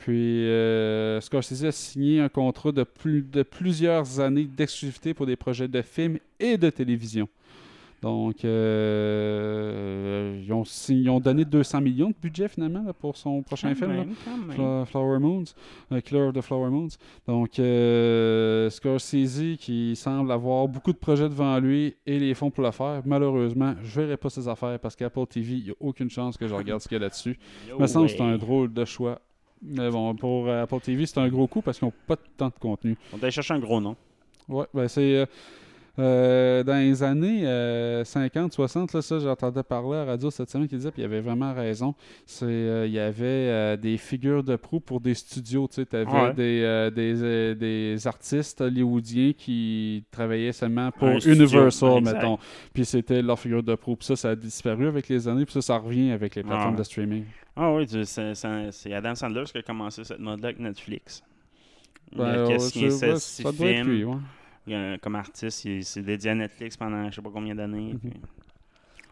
Puis 0.00 0.46
euh, 0.46 1.20
Scorsese 1.20 1.62
a 1.64 1.72
signé 1.72 2.20
un 2.20 2.30
contrat 2.30 2.72
de, 2.72 2.84
plus, 2.84 3.22
de 3.22 3.42
plusieurs 3.42 4.18
années 4.18 4.44
d'exclusivité 4.46 5.12
pour 5.12 5.26
des 5.26 5.36
projets 5.36 5.68
de 5.68 5.82
films 5.82 6.18
et 6.40 6.56
de 6.56 6.70
télévision. 6.70 7.28
Donc, 8.00 8.46
euh, 8.46 10.40
ils, 10.42 10.50
ont, 10.54 10.64
signé- 10.64 11.02
ils 11.02 11.10
ont 11.10 11.20
donné 11.20 11.44
200 11.44 11.82
millions 11.82 12.08
de 12.08 12.14
budget 12.20 12.48
finalement 12.48 12.82
là, 12.82 12.94
pour 12.94 13.14
son 13.18 13.42
prochain 13.42 13.68
Quand 13.74 13.74
film, 13.74 13.90
même, 13.90 14.86
Flower 14.86 15.18
Moons, 15.18 15.44
Killer 16.02 16.22
of 16.22 16.34
the 16.34 16.40
Flower 16.40 16.70
Moons. 16.70 16.88
Donc, 17.26 17.58
euh, 17.58 18.70
Scorsese 18.70 19.58
qui 19.58 19.94
semble 19.96 20.32
avoir 20.32 20.66
beaucoup 20.66 20.94
de 20.94 20.98
projets 20.98 21.28
devant 21.28 21.58
lui 21.58 21.94
et 22.06 22.18
les 22.18 22.32
fonds 22.32 22.50
pour 22.50 22.64
le 22.64 22.70
faire. 22.70 23.02
Malheureusement, 23.04 23.74
je 23.82 24.00
verrai 24.00 24.16
pas 24.16 24.30
ses 24.30 24.48
affaires 24.48 24.78
parce 24.78 24.96
qu'Apple 24.96 25.26
TV, 25.28 25.56
il 25.58 25.64
n'y 25.64 25.70
a 25.70 25.74
aucune 25.78 26.08
chance 26.08 26.38
que 26.38 26.48
je 26.48 26.54
regarde 26.54 26.80
ce 26.80 26.88
qu'il 26.88 26.96
y 26.96 27.00
a 27.00 27.02
là-dessus. 27.02 27.38
Il 27.68 27.74
me 27.78 27.86
semble 27.86 28.06
que 28.06 28.12
c'est 28.12 28.22
un 28.22 28.38
drôle 28.38 28.72
de 28.72 28.84
choix. 28.86 29.20
Mais 29.62 29.90
bon, 29.90 30.14
pour 30.14 30.48
euh, 30.48 30.62
Apple 30.62 30.80
TV, 30.80 31.06
c'est 31.06 31.18
un 31.18 31.28
gros 31.28 31.46
coup 31.46 31.60
parce 31.62 31.78
qu'ils 31.78 31.86
n'ont 31.86 31.94
pas 32.06 32.16
tant 32.36 32.48
de 32.48 32.54
contenu. 32.58 32.96
On 33.12 33.18
aller 33.18 33.30
chercher 33.30 33.54
un 33.54 33.58
gros 33.58 33.80
nom. 33.80 33.96
Ouais, 34.48 34.66
ben 34.74 34.88
c'est. 34.88 35.14
euh, 35.14 35.26
euh, 35.98 36.62
dans 36.62 36.76
les 36.78 37.02
années 37.02 37.46
euh, 37.46 38.04
50, 38.04 38.52
60, 38.52 38.92
là, 38.94 39.02
ça, 39.02 39.18
j'entendais 39.18 39.62
parler 39.62 39.96
à 39.98 40.04
la 40.04 40.12
radio 40.12 40.30
cette 40.30 40.48
semaine 40.48 40.68
qui 40.68 40.76
disait, 40.76 40.90
puis 40.90 41.02
il 41.02 41.04
avait 41.04 41.20
vraiment 41.20 41.52
raison. 41.52 41.94
C'est, 42.26 42.44
euh, 42.46 42.86
il 42.86 42.92
y 42.92 42.98
avait 42.98 43.24
euh, 43.24 43.76
des 43.76 43.96
figures 43.98 44.42
de 44.44 44.56
proue 44.56 44.80
pour 44.80 45.00
des 45.00 45.14
studios. 45.14 45.68
Tu 45.68 45.82
sais, 45.82 45.94
avais 45.96 46.06
Ouais. 46.10 46.34
des, 46.34 46.62
euh, 46.62 46.90
des, 46.90 47.22
euh, 47.22 47.54
des 47.54 48.06
artistes 48.06 48.60
hollywoodiens 48.60 49.32
qui 49.36 50.04
travaillaient 50.10 50.52
seulement 50.52 50.90
pour 50.92 51.08
Un 51.08 51.18
Universal, 51.18 52.02
mettons. 52.02 52.38
Puis 52.72 52.84
c'était 52.84 53.20
leur 53.22 53.38
figure 53.38 53.62
de 53.62 53.74
proue. 53.74 53.96
Puis 53.96 54.06
ça, 54.06 54.16
ça 54.16 54.30
a 54.30 54.36
disparu 54.36 54.86
avec 54.86 55.08
les 55.08 55.26
années. 55.28 55.44
Puis 55.44 55.54
ça, 55.54 55.62
ça 55.62 55.76
revient 55.78 56.12
avec 56.12 56.34
les 56.36 56.42
plateformes 56.42 56.72
ouais. 56.72 56.78
de 56.78 56.82
streaming. 56.84 57.24
Ah 57.56 57.72
oui, 57.74 57.86
c'est 58.04 58.92
Adam 58.92 59.14
Sandler 59.14 59.44
qui 59.44 59.58
a 59.58 59.62
commencé 59.62 60.04
cette 60.04 60.20
mode-là 60.20 60.48
avec 60.48 60.60
Netflix. 60.60 61.22
Il 62.12 62.18
Ben, 62.18 62.24
a 62.26 62.46
ouais, 62.46 62.58
signé 62.58 62.90
c'est- 62.90 63.44
ouais, 63.44 63.52
films? 63.52 64.22
Comme 65.02 65.16
artiste, 65.16 65.64
il 65.64 65.84
s'est 65.84 66.02
dédié 66.02 66.30
à 66.30 66.34
Netflix 66.34 66.76
pendant 66.76 67.10
je 67.10 67.16
sais 67.16 67.22
pas 67.22 67.30
combien 67.32 67.54
d'années. 67.54 67.94
Mhm. 67.94 67.98
puis 68.00 68.12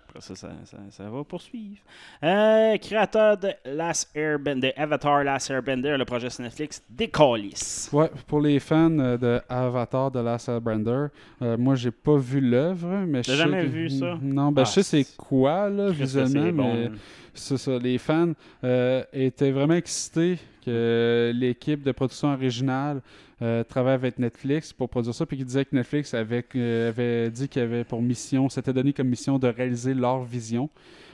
Après 0.08 0.20
ça, 0.20 0.34
ça, 0.34 0.50
ça, 0.64 0.78
ça 0.90 1.10
va 1.10 1.22
poursuivre. 1.24 1.78
Euh, 2.22 2.76
créateur 2.78 3.36
de 3.36 3.50
Last 3.66 4.10
Airbender, 4.14 4.72
Avatar 4.76 5.22
Last 5.24 5.50
Airbender, 5.50 5.96
le 5.98 6.04
projet 6.04 6.30
sur 6.30 6.42
Netflix, 6.44 6.82
Décalisse. 6.88 7.90
Ouais, 7.92 8.10
pour 8.26 8.40
les 8.40 8.58
fans 8.58 8.98
euh, 8.98 9.16
de 9.18 9.40
Avatar 9.48 10.10
de 10.10 10.20
Last 10.20 10.48
Airbender, 10.48 11.06
euh, 11.42 11.56
moi 11.58 11.74
j'ai 11.74 11.90
pas 11.90 12.16
vu 12.16 12.40
l'œuvre, 12.40 13.04
mais 13.06 13.22
je 13.22 13.30
sais 13.32 13.36
jamais 13.36 13.64
vu 13.66 13.90
ça? 13.90 14.18
Non, 14.22 14.50
ben 14.52 14.62
Ah, 14.62 14.64
je 14.64 14.80
sais 14.80 14.82
c'est 15.04 15.16
quoi 15.16 15.68
là 15.68 15.90
visuellement, 15.90 16.52
bon, 16.64 16.74
mais 16.74 16.90
c'est 17.34 17.56
ça. 17.58 17.78
Les 17.78 17.98
fans 17.98 18.32
euh, 18.64 19.04
étaient 19.12 19.50
vraiment 19.52 19.74
excités 19.74 20.38
que 20.68 21.32
l'équipe 21.34 21.82
de 21.82 21.92
production 21.92 22.32
originale 22.32 23.00
euh, 23.40 23.62
travaille 23.64 23.94
avec 23.94 24.18
Netflix 24.18 24.72
pour 24.72 24.88
produire 24.88 25.14
ça, 25.14 25.24
puis 25.26 25.36
qu'ils 25.36 25.46
disaient 25.46 25.64
que 25.64 25.74
Netflix 25.76 26.12
avait, 26.14 26.44
euh, 26.56 27.30
dit 27.30 27.48
qu'il 27.48 27.62
avait 27.62 27.84
pour 27.84 28.02
mission, 28.02 28.48
s'était 28.48 28.72
donné 28.72 28.92
comme 28.92 29.08
mission 29.08 29.38
de 29.38 29.48
réaliser 29.48 29.94
leur 29.94 30.22
vision. 30.24 30.68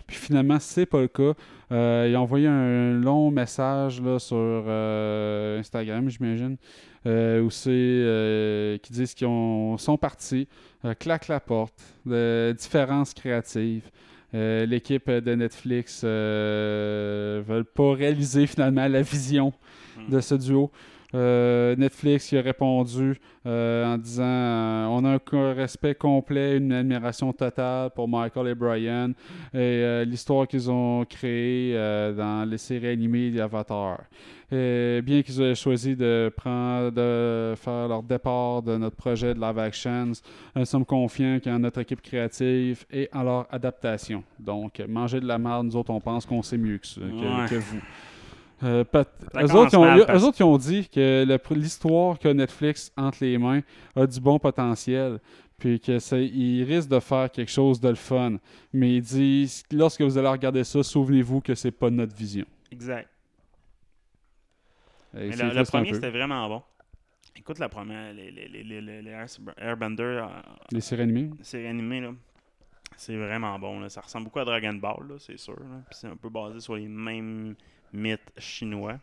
Puis 0.07 0.17
finalement, 0.17 0.59
c'est 0.61 0.87
pas 0.87 1.01
le 1.01 1.09
cas. 1.09 1.33
Euh, 1.73 2.07
ils 2.11 2.17
ont 2.17 2.21
envoyé 2.21 2.47
un 2.47 2.93
long 2.93 3.31
message 3.31 4.03
sur 4.19 4.69
Instagram, 5.59 6.09
j'imagine, 6.11 6.57
euh, 7.07 7.41
où 7.43 7.51
c'est 7.51 8.79
qui 8.83 8.93
disent 8.93 9.15
qu'ils 9.15 9.27
ont- 9.27 9.79
sont 9.79 9.97
partis, 9.97 10.47
claquent 10.99 11.29
la 11.29 11.41
porte, 11.41 11.81
de 12.05 12.55
différences 12.59 13.15
créatives. 13.15 13.91
Euh, 14.35 14.67
L'équipe 14.67 15.11
de 15.11 15.35
Netflix 15.35 16.03
euh, 16.05 17.43
veulent 17.47 17.65
pas 17.65 17.95
réaliser 17.95 18.47
finalement 18.47 18.89
la 18.89 19.03
vision 19.03 19.53
de 20.09 20.21
ce 20.21 20.35
duo. 20.35 20.71
Euh, 21.15 21.77
Netflix 21.77 22.29
qui 22.29 22.37
a 22.37 22.43
répondu 22.43 23.21
euh, 23.47 23.95
en 23.95 23.99
disant 23.99 24.25
euh, 24.25 24.87
on 24.87 25.05
a 25.05 25.19
un 25.33 25.53
respect 25.55 25.95
complet, 25.95 26.57
une 26.57 26.73
admiration 26.73 27.33
totale 27.33 27.91
pour 27.95 28.09
Michael 28.09 28.49
et 28.49 28.55
Brian 28.55 29.13
et 29.53 30.05
l'histoire 30.07 30.49
qu'ils 30.49 30.69
ont 30.71 31.05
créée 31.05 31.75
dans 32.17 32.49
les 32.49 32.59
séries 32.59 32.89
animées 32.89 33.31
d'Avatar. 33.31 34.01
Bien 34.51 35.23
qu'ils 35.23 35.41
aient 35.41 35.55
choisi 35.55 35.97
de 35.97 36.33
prendre, 36.37 36.91
de 36.91 37.55
faire 37.57 37.89
leur 37.89 38.03
départ 38.03 38.63
de 38.63 38.77
notre 38.77 38.97
projet 38.97 39.35
de 39.35 39.41
live 39.41 39.59
actions, 39.59 40.13
nous 40.55 40.65
sommes 40.65 40.85
confiants 40.85 41.39
qu'en 41.43 41.59
notre 41.59 41.81
équipe 41.81 42.03
créative 42.03 42.85
et 42.93 43.09
en 43.13 43.23
leur 43.23 43.47
adaptation. 43.53 44.23
Donc, 44.39 44.81
manger 44.89 45.21
de 45.21 45.27
la 45.27 45.39
merde, 45.39 45.67
nous 45.67 45.77
autres, 45.77 45.91
on 45.91 46.01
pense 46.01 46.25
qu'on 46.27 46.43
sait 46.43 46.59
mieux 46.59 46.79
que, 46.79 46.87
ça- 46.87 47.01
que- 47.01 47.43
Ouais. 47.43 47.49
que 47.49 47.55
vous. 47.57 47.81
Euh, 48.63 48.85
eux, 48.95 49.55
autres, 49.55 49.77
ont, 49.77 49.85
eux 49.97 50.25
autres, 50.25 50.41
ils 50.41 50.45
ont 50.45 50.57
dit 50.59 50.89
que 50.89 51.27
l'histoire 51.55 52.19
que 52.19 52.29
Netflix 52.29 52.93
entre 52.97 53.19
les 53.23 53.37
mains 53.37 53.61
a 53.97 54.07
du 54.07 54.21
bon 54.21 54.39
potentiel, 54.39 55.19
puis 55.59 55.81
que 55.81 55.99
ça, 55.99 56.19
ils 56.19 56.63
risquent 56.65 56.89
de 56.91 57.01
faire 57.01 57.31
quelque 57.31 57.51
chose 57.51 57.81
de 57.81 57.89
le 57.89 57.95
fun. 57.95 58.37
Mais 58.73 58.97
ils 58.97 59.03
disent, 59.03 59.65
lorsque 59.73 60.01
vous 60.03 60.17
allez 60.19 60.29
regarder 60.29 60.65
ça, 60.65 60.83
souvenez-vous 60.83 61.41
que 61.41 61.55
c'est 61.55 61.71
pas 61.73 61.91
notre 61.91 62.15
vision. 62.15 62.47
Exact. 62.71 63.09
Et 65.17 65.29
Mais 65.29 65.37
le, 65.37 65.65
premier, 65.65 65.95
c'était 65.95 66.11
vraiment 66.11 66.49
bon. 66.49 66.63
Écoute 67.37 67.59
la 67.59 67.69
première, 67.69 68.13
les, 68.13 68.31
les, 68.31 68.49
les, 68.49 68.63
les, 68.65 68.81
les- 68.81 69.03
les 69.03 69.11
Air- 69.11 69.27
Airbender, 69.59 70.03
euh, 70.03 70.27
Les 70.73 70.81
séries 70.81 71.03
animées. 71.03 71.31
série 71.43 71.67
animée, 71.67 72.01
là. 72.01 72.13
C'est 72.97 73.17
vraiment 73.17 73.59
bon. 73.59 73.81
Là. 73.81 73.89
Ça 73.89 74.01
ressemble 74.01 74.25
beaucoup 74.25 74.39
à 74.39 74.45
Dragon 74.45 74.73
Ball, 74.75 75.09
là, 75.09 75.15
c'est 75.19 75.37
sûr. 75.39 75.55
là. 75.59 75.83
Puis 75.91 75.99
c'est 76.01 76.07
un 76.07 76.17
peu 76.17 76.29
basé 76.31 76.61
sur 76.61 76.77
les 76.77 76.87
mêmes 76.89 77.55
mythes 77.95 78.33
chinois. 78.39 78.99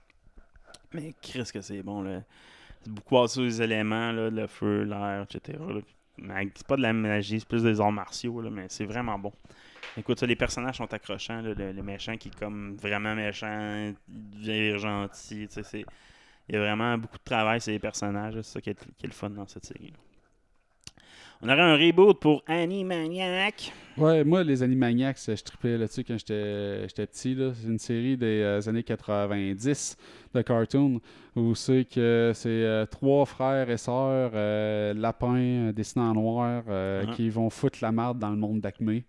Mais 0.93 1.13
qu'est-ce 1.21 1.53
que 1.53 1.61
c'est 1.61 1.81
bon. 1.81 2.23
C'est 2.83 2.91
beaucoup 2.91 3.15
basé 3.15 3.33
sur 3.33 3.41
les 3.43 3.61
éléments, 3.61 4.11
là, 4.11 4.29
le 4.29 4.47
feu, 4.47 4.83
l'air, 4.83 5.23
etc. 5.23 5.57
C'est 6.17 6.67
pas 6.67 6.75
de 6.75 6.81
la 6.81 6.93
magie, 6.93 7.39
c'est 7.39 7.47
plus 7.47 7.63
des 7.63 7.79
arts 7.79 7.91
martiaux, 7.91 8.41
là, 8.41 8.49
mais 8.49 8.65
c'est 8.69 8.85
vraiment 8.85 9.17
bon. 9.17 9.31
Écoute, 9.97 10.19
ça, 10.19 10.25
les 10.25 10.35
personnages 10.35 10.77
sont 10.77 10.93
accrochants. 10.93 11.41
le, 11.41 11.73
méchant 11.81 12.17
qui 12.17 12.29
est 12.29 12.39
comme 12.39 12.75
vraiment 12.75 13.15
méchant, 13.15 13.93
devient 14.07 14.77
gentil. 14.79 15.47
Il 16.47 16.55
y 16.55 16.57
a 16.57 16.59
vraiment 16.59 16.97
beaucoup 16.97 17.17
de 17.17 17.23
travail 17.23 17.61
sur 17.61 17.71
les 17.71 17.79
personnages. 17.79 18.35
C'est 18.35 18.53
ça 18.53 18.61
qui 18.61 18.69
est 18.69 19.03
le 19.03 19.11
fun 19.11 19.29
dans 19.29 19.47
cette 19.47 19.65
série. 19.65 19.93
On 21.43 21.49
aurait 21.49 21.61
un 21.61 21.75
reboot 21.75 22.19
pour 22.19 22.43
Animaniac. 22.45 23.73
Ouais, 23.97 24.23
moi, 24.23 24.43
les 24.43 24.61
Animaniacs, 24.63 25.17
je 25.27 25.43
tripais 25.43 25.77
là-dessus 25.77 26.03
quand 26.03 26.17
j'étais 26.17 27.05
petit. 27.07 27.35
C'est 27.55 27.67
une 27.67 27.79
série 27.79 28.15
des 28.15 28.41
euh, 28.41 28.69
années 28.69 28.83
90 28.83 29.97
de 30.33 30.41
cartoon 30.43 31.01
où 31.35 31.55
c'est 31.55 31.85
que 31.85 32.31
c'est 32.35 32.49
euh, 32.49 32.85
trois 32.85 33.25
frères 33.25 33.69
et 33.69 33.77
sœurs 33.77 34.31
euh, 34.35 34.93
lapins 34.93 35.71
dessinés 35.75 36.05
en 36.05 36.13
noir 36.13 36.63
Mhm. 36.67 37.13
qui 37.15 37.29
vont 37.29 37.49
foutre 37.49 37.79
la 37.81 37.91
marde 37.91 38.19
dans 38.19 38.29
le 38.29 38.37
monde 38.37 38.61
d'Acme. 38.61 39.01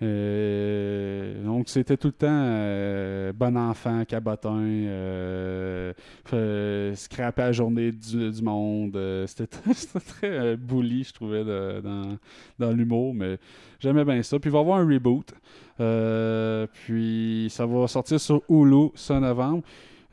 Euh, 0.00 1.42
donc, 1.44 1.68
c'était 1.68 1.96
tout 1.96 2.08
le 2.08 2.12
temps 2.12 2.26
euh, 2.30 3.32
bon 3.32 3.56
enfant, 3.56 4.04
cabotin, 4.04 4.56
euh, 4.60 5.92
fait- 6.24 6.94
scraper 6.96 7.42
la 7.42 7.52
journée 7.52 7.92
du, 7.92 8.42
monde. 8.42 8.96
euh, 8.96 9.26
c'était 9.26 9.58
très 9.58 10.30
euh, 10.30 10.56
bully, 10.56 11.04
je 11.04 11.12
trouvais, 11.12 11.44
dans, 11.44 12.16
dans 12.58 12.72
l'humour, 12.72 13.14
mais 13.14 13.38
j'aimais 13.80 14.04
bien 14.04 14.22
ça. 14.22 14.38
Puis, 14.38 14.50
il 14.50 14.52
va 14.52 14.58
y 14.58 14.62
avoir 14.62 14.78
un 14.78 14.86
reboot. 14.86 15.32
Euh, 15.80 16.66
puis, 16.72 17.48
ça 17.50 17.66
va 17.66 17.86
sortir 17.88 18.20
sur 18.20 18.42
Hulu 18.48 18.90
ce 18.94 19.12
novembre. 19.14 19.62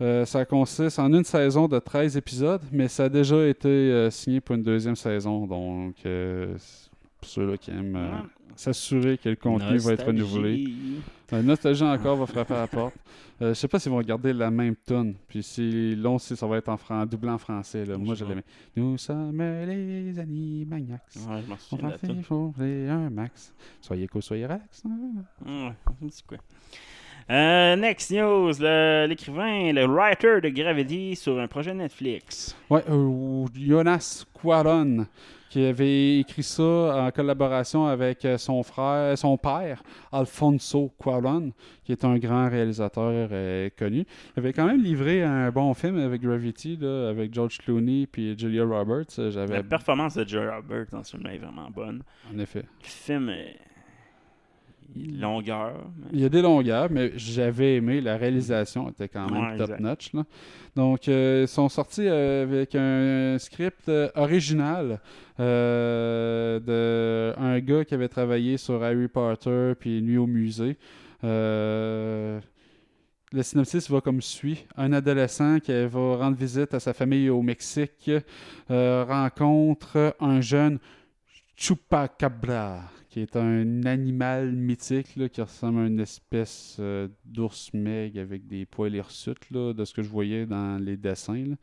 Euh, 0.02 0.26
ça 0.26 0.44
consiste 0.46 1.00
en 1.00 1.14
une 1.14 1.24
saison 1.24 1.68
de 1.70 1.80
13 1.80 2.18
épisodes, 2.18 2.62
mais 2.72 2.88
ça 2.90 3.06
a 3.06 3.10
déjà 3.10 3.48
été 3.48 3.70
euh, 3.70 4.10
signé 4.10 4.42
pour 4.42 4.56
une 4.56 4.64
deuxième 4.64 4.96
saison. 4.98 5.48
Donc, 5.48 5.96
euh, 6.06 6.56
pour 7.22 7.30
ceux-là 7.30 7.58
qui 7.58 7.72
aiment 7.72 7.96
euh. 7.96 8.12
S'assurer 8.56 9.18
que 9.18 9.30
le 9.30 9.36
contenu 9.36 9.78
va 9.78 9.94
être 9.94 10.06
renouvelé. 10.06 10.66
La 11.32 11.42
nostalgie 11.42 11.84
encore 11.84 12.18
va 12.18 12.26
frapper 12.26 12.54
à 12.54 12.62
la 12.62 12.68
porte. 12.68 12.96
Euh, 13.42 13.50
je 13.50 13.54
sais 13.56 13.68
pas 13.68 13.80
s'ils 13.80 13.92
vont 13.92 14.00
garder 14.02 14.32
la 14.32 14.50
même 14.50 14.76
tune. 14.86 15.16
Puis 15.28 15.44
si 15.44 15.96
long, 15.96 16.18
si 16.18 16.36
ça 16.38 16.48
va 16.48 16.58
être 16.58 16.70
en 16.70 16.78
fran 16.78 17.06
doublé 17.06 17.30
en 17.30 17.38
français. 17.38 17.84
Là. 17.84 17.98
Moi, 17.98 18.16
je 18.16 18.24
l'aimais. 18.24 18.44
Nous 18.76 18.98
sommes 18.98 19.42
les 19.42 20.18
animaniacs. 20.20 21.02
Ouais, 21.28 21.42
je 21.48 21.76
On 21.76 21.78
va 21.78 21.98
faire 21.98 22.94
un 22.94 23.10
max. 23.10 23.54
Soyez 23.82 24.08
co, 24.08 24.22
soyez 24.22 24.46
relax. 24.46 24.84
Ouais, 24.86 25.74
un 25.86 26.08
petit 26.08 26.24
quoi. 26.24 26.38
Euh, 27.28 27.76
next 27.76 28.12
news, 28.12 28.52
l'écrivain, 29.08 29.72
le 29.74 29.86
writer 29.86 30.42
de 30.42 30.50
Gravity 30.50 31.16
sur 31.16 31.40
un 31.40 31.48
projet 31.48 31.74
Netflix. 31.74 32.56
Ouais, 32.70 32.84
euh, 32.88 33.46
Jonas 33.56 34.26
Quaron, 34.40 35.08
qui 35.50 35.66
avait 35.66 36.20
écrit 36.20 36.44
ça 36.44 36.62
en 36.64 37.10
collaboration 37.10 37.88
avec 37.88 38.26
euh, 38.26 38.38
son 38.38 38.62
frère, 38.62 39.18
son 39.18 39.38
père, 39.38 39.82
Alfonso 40.12 40.94
Cuarón, 41.02 41.52
qui 41.84 41.94
est 41.94 42.06
un 42.06 42.16
grand 42.20 42.48
réalisateur 42.48 43.30
euh, 43.32 43.70
connu. 43.76 44.06
Il 44.36 44.40
avait 44.40 44.54
quand 44.54 44.68
même 44.68 44.84
livré 44.84 45.24
un 45.24 45.50
bon 45.50 45.74
film 45.74 45.98
avec 45.98 46.22
Gravity, 46.22 46.78
là, 46.80 47.10
avec 47.10 47.34
George 47.34 47.58
Clooney 47.58 48.06
puis 48.06 48.38
Julia 48.38 48.66
Roberts. 48.66 49.18
La 49.18 49.64
performance 49.64 50.14
de 50.14 50.28
Joe 50.28 50.48
Robert 50.54 50.86
dans 50.92 51.04
ce 51.04 51.18
film 51.18 51.26
est 51.26 51.40
vraiment 51.40 51.72
bonne. 51.72 52.04
en 52.32 52.38
effet. 52.38 52.66
Le 52.84 52.88
film 52.88 53.30
est 53.30 53.56
il 54.94 55.20
mais- 55.20 56.20
y 56.20 56.26
a 56.26 56.30
des 56.30 56.42
longueurs, 56.42 56.90
mais 56.92 57.12
j'avais 57.16 57.76
aimé. 57.76 58.02
La 58.02 58.18
réalisation 58.18 58.90
était 58.90 59.08
quand 59.08 59.30
même 59.30 59.44
Ouais, 59.44 59.54
exact. 59.54 59.68
top-notch. 59.78 60.14
là. 60.14 60.24
Donc, 60.76 61.08
euh, 61.08 61.42
ils 61.44 61.48
sont 61.48 61.70
sortis 61.70 62.08
euh, 62.08 62.44
avec 62.44 62.76
un 62.76 63.38
script 63.40 63.88
euh, 63.90 64.10
original 64.16 65.00
euh, 65.40 66.60
de 66.60 67.34
un 67.40 67.60
gars 67.60 67.84
qui 67.86 67.94
avait 67.94 68.08
travaillé 68.10 68.58
sur 68.58 68.84
Harry 68.84 69.08
Potter 69.08 69.74
puis 69.80 70.02
Nuit 70.02 70.18
au 70.18 70.28
musée. 70.28 70.78
Euh, 71.24 72.40
le 73.34 73.44
synopsis 73.44 73.90
va 73.90 74.00
comme 74.02 74.22
suit. 74.22 74.66
Un 74.78 74.94
adolescent 74.94 75.60
qui 75.60 75.72
va 75.72 76.16
rendre 76.18 76.38
visite 76.38 76.74
à 76.74 76.80
sa 76.80 76.94
famille 76.94 77.30
au 77.30 77.42
Mexique 77.42 78.12
rencontre 78.70 80.16
un 80.20 80.40
jeune 80.42 80.80
Chupacabra, 81.58 82.82
qui 83.16 83.22
est 83.22 83.38
un 83.38 83.84
animal 83.86 84.52
mythique 84.52 85.16
là, 85.16 85.30
qui 85.30 85.40
ressemble 85.42 85.80
à 85.80 85.86
une 85.86 86.02
espèce 86.02 86.76
euh, 86.82 87.08
d'ours 87.24 87.74
meg 87.74 88.20
avec 88.20 88.46
des 88.46 88.66
poils 88.66 88.94
hirsutes, 88.94 89.50
là, 89.52 89.72
de 89.72 89.86
ce 89.86 89.94
que 89.94 90.02
je 90.02 90.10
voyais 90.10 90.46
dans 90.46 90.78
les 90.84 90.98
dessins, 90.98 91.46
là, 91.46 91.56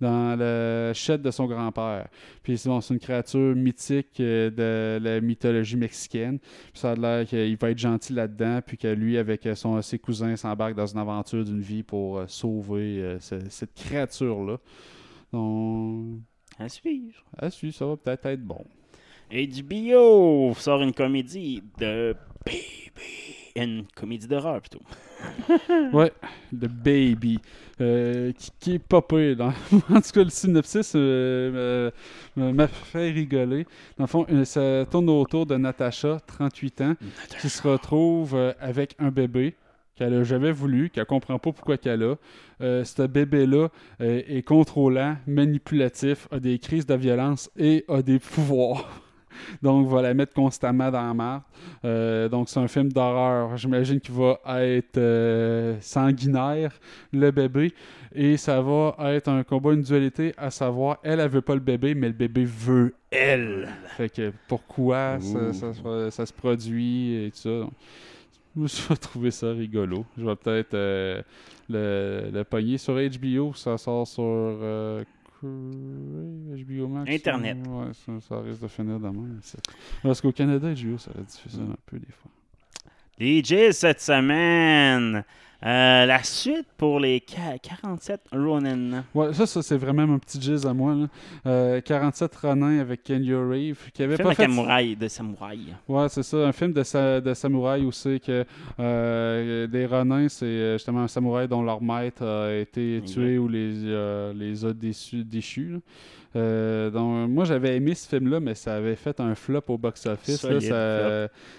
dans 0.00 0.36
la 0.36 0.92
chette 0.94 1.22
de 1.22 1.30
son 1.30 1.46
grand-père. 1.46 2.08
Puis 2.42 2.58
c'est 2.58 2.68
bon, 2.68 2.80
c'est 2.80 2.92
une 2.92 2.98
créature 2.98 3.54
mythique 3.54 4.18
euh, 4.18 4.50
de 4.50 5.04
la 5.04 5.20
mythologie 5.20 5.76
mexicaine. 5.76 6.40
Puis 6.40 6.80
ça 6.80 6.90
a 6.90 6.94
l'air 6.96 7.24
qu'il 7.24 7.56
va 7.56 7.70
être 7.70 7.78
gentil 7.78 8.12
là-dedans, 8.12 8.58
puis 8.66 8.76
que 8.76 8.88
lui, 8.88 9.16
avec 9.16 9.46
euh, 9.46 9.54
son, 9.54 9.80
ses 9.82 10.00
cousins, 10.00 10.34
s'embarque 10.34 10.74
dans 10.74 10.86
une 10.86 10.98
aventure 10.98 11.44
d'une 11.44 11.60
vie 11.60 11.84
pour 11.84 12.18
euh, 12.18 12.24
sauver 12.26 13.16
ce- 13.20 13.48
cette 13.48 13.74
créature-là. 13.74 14.58
Donc, 15.32 16.18
À 16.58 16.68
suivre. 16.68 17.22
à 17.38 17.48
suivre, 17.48 17.76
ça 17.76 17.86
va 17.86 17.96
peut-être 17.96 18.26
être 18.26 18.42
bon. 18.42 18.64
HBO 19.30 20.54
sort 20.54 20.82
une 20.82 20.92
comédie 20.92 21.62
de 21.78 22.14
baby. 22.44 22.60
Une 23.56 23.84
comédie 23.94 24.28
d'horreur 24.28 24.60
plutôt. 24.60 24.80
Ouais, 25.94 26.12
The 26.52 26.66
Baby, 26.68 27.38
euh, 27.80 28.30
qui, 28.32 28.50
qui 28.60 28.74
est 28.74 28.78
pas 28.78 29.00
pire. 29.00 29.34
Dans... 29.36 29.48
en 29.90 30.00
tout 30.00 30.10
cas, 30.12 30.24
le 30.24 30.28
synopsis 30.28 30.92
euh, 30.94 31.90
me- 32.36 32.52
m'a 32.52 32.68
fait 32.68 33.10
rigoler. 33.10 33.64
Dans 33.96 34.04
le 34.04 34.08
fond, 34.08 34.26
euh, 34.30 34.44
ça 34.44 34.84
tourne 34.90 35.08
autour 35.08 35.46
de 35.46 35.56
Natasha, 35.56 36.20
38 36.26 36.80
ans, 36.82 36.94
qui 37.40 37.48
se 37.48 37.66
retrouve 37.66 38.34
euh, 38.34 38.52
avec 38.60 38.94
un 38.98 39.10
bébé 39.10 39.54
qu'elle 39.94 40.12
a 40.12 40.22
jamais 40.24 40.52
voulu, 40.52 40.90
qu'elle 40.90 41.06
comprend 41.06 41.38
pas 41.38 41.52
pourquoi 41.52 41.78
qu'elle 41.78 42.02
a. 42.02 42.16
Euh, 42.60 42.84
ce 42.84 43.06
bébé-là 43.06 43.68
euh, 44.02 44.22
est 44.28 44.42
contrôlant, 44.42 45.16
manipulatif, 45.26 46.28
a 46.30 46.38
des 46.40 46.58
crises 46.58 46.84
de 46.86 46.94
violence 46.94 47.50
et 47.58 47.84
a 47.88 48.02
des 48.02 48.18
pouvoirs. 48.18 49.00
Donc, 49.62 49.88
va 49.88 50.02
la 50.02 50.14
mettre 50.14 50.32
constamment 50.34 50.90
dans 50.90 51.02
la 51.06 51.14
marde. 51.14 51.42
Euh, 51.84 52.28
donc, 52.28 52.48
c'est 52.48 52.60
un 52.60 52.68
film 52.68 52.92
d'horreur. 52.92 53.56
J'imagine 53.56 54.00
qu'il 54.00 54.14
va 54.14 54.38
être 54.64 54.98
euh, 54.98 55.76
sanguinaire, 55.80 56.72
le 57.12 57.30
bébé. 57.30 57.72
Et 58.14 58.36
ça 58.36 58.60
va 58.62 58.94
être 59.12 59.28
un 59.28 59.42
combat, 59.42 59.72
une 59.72 59.82
dualité, 59.82 60.32
à 60.38 60.50
savoir, 60.50 60.98
elle, 61.02 61.20
elle 61.20 61.28
veut 61.28 61.42
pas 61.42 61.54
le 61.54 61.60
bébé, 61.60 61.94
mais 61.94 62.06
le 62.08 62.14
bébé 62.14 62.44
veut 62.44 62.94
elle. 63.10 63.68
Fait 63.96 64.08
que 64.08 64.32
pourquoi 64.48 65.18
ça, 65.20 65.52
ça 65.52 65.72
se- 65.74 66.10
ça 66.10 66.24
se 66.26 66.32
produit 66.32 67.26
et 67.26 67.30
tout 67.30 67.38
ça. 67.38 67.50
Donc, 68.54 68.68
je 68.68 68.88
vais 68.88 68.96
trouver 68.96 69.30
ça 69.30 69.50
rigolo. 69.50 70.06
Je 70.16 70.24
vais 70.24 70.36
peut-être 70.36 70.72
euh, 70.74 71.20
le, 71.68 72.30
le 72.32 72.44
pogner 72.44 72.78
sur 72.78 72.94
HBO. 72.94 73.52
Ça 73.54 73.76
sort 73.76 74.06
sur 74.06 74.22
euh, 74.24 75.04
HBO 75.42 76.88
Max. 76.88 77.10
Internet. 77.10 77.58
Ouais, 77.66 77.92
ça, 77.92 78.12
ça 78.20 78.40
risque 78.40 78.62
de 78.62 78.68
finir 78.68 78.98
demain. 78.98 79.28
Parce 80.02 80.20
qu'au 80.20 80.32
Canada, 80.32 80.72
HBO, 80.72 80.98
ça 80.98 81.10
diffuse 81.26 81.60
un 81.60 81.76
peu 81.86 81.98
des 81.98 82.12
fois. 82.12 82.30
Les 83.18 83.42
Jays 83.42 83.72
cette 83.72 84.00
semaine. 84.00 85.24
Euh, 85.64 86.04
la 86.04 86.22
suite 86.22 86.66
pour 86.76 87.00
les 87.00 87.22
ca- 87.26 87.58
47 87.58 88.20
Ronin. 88.32 89.04
Ouais, 89.14 89.32
ça, 89.32 89.46
ça 89.46 89.62
c'est 89.62 89.78
vraiment 89.78 90.06
mon 90.06 90.18
petit 90.18 90.40
jizz 90.40 90.66
à 90.66 90.74
moi. 90.74 90.94
Là. 90.94 91.06
Euh, 91.46 91.80
47 91.80 92.36
Ronin 92.36 92.78
avec 92.80 93.02
Kenny 93.02 93.32
Reeve, 93.32 93.90
qui 93.94 94.02
avait 94.02 94.16
Film 94.16 94.28
pas 94.28 94.32
de 94.32 94.36
fait... 94.36 94.42
samouraï, 94.42 94.96
de 94.96 95.08
samouraï. 95.08 95.58
Ouais, 95.88 96.08
c'est 96.10 96.22
ça, 96.22 96.36
un 96.46 96.52
film 96.52 96.72
de, 96.74 96.82
sa- 96.82 97.20
de 97.22 97.32
samouraï 97.32 97.84
aussi 97.86 98.20
que 98.20 98.44
euh, 98.78 99.66
des 99.66 99.86
Ronins, 99.86 100.28
c'est 100.28 100.44
euh, 100.44 100.72
justement 100.74 101.00
un 101.02 101.08
samouraï 101.08 101.48
dont 101.48 101.62
leur 101.62 101.82
maître 101.82 102.24
a 102.24 102.54
été 102.54 103.02
tué 103.06 103.38
ou 103.38 103.48
les, 103.48 104.32
les 104.34 104.64
a 104.64 104.72
déçus, 104.72 105.24
déchus. 105.24 105.80
Euh, 106.34 106.90
donc, 106.90 107.30
moi, 107.30 107.44
j'avais 107.44 107.76
aimé 107.76 107.94
ce 107.94 108.08
film-là, 108.08 108.40
mais 108.40 108.54
ça 108.54 108.74
avait 108.74 108.96
fait 108.96 109.20
un 109.20 109.34
flop 109.34 109.62
au 109.68 109.78
box-office. 109.78 110.40
Ça- 110.40 110.48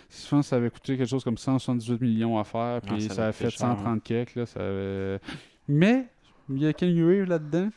Je 0.09 0.29
pense 0.29 0.45
que 0.45 0.49
ça 0.49 0.55
avait 0.57 0.69
coûté 0.69 0.97
quelque 0.97 1.09
chose 1.09 1.23
comme 1.23 1.37
178 1.37 2.01
millions 2.01 2.37
à 2.37 2.43
faire, 2.43 2.81
puis 2.81 2.95
Ah, 2.97 2.99
ça 3.01 3.13
ça, 3.13 3.21
avait 3.23 3.29
a 3.29 3.31
fait 3.33 3.49
cher, 3.49 3.59
130 3.59 4.03
quelques. 4.03 4.35
Là, 4.35 4.45
ça 4.45 4.59
avait- 4.59 5.19
Mais 5.67 6.05
il 6.49 6.59
y 6.61 6.67
a 6.67 6.73
Kenny 6.73 7.01
Reeve 7.03 7.25
là-dedans. 7.27 7.69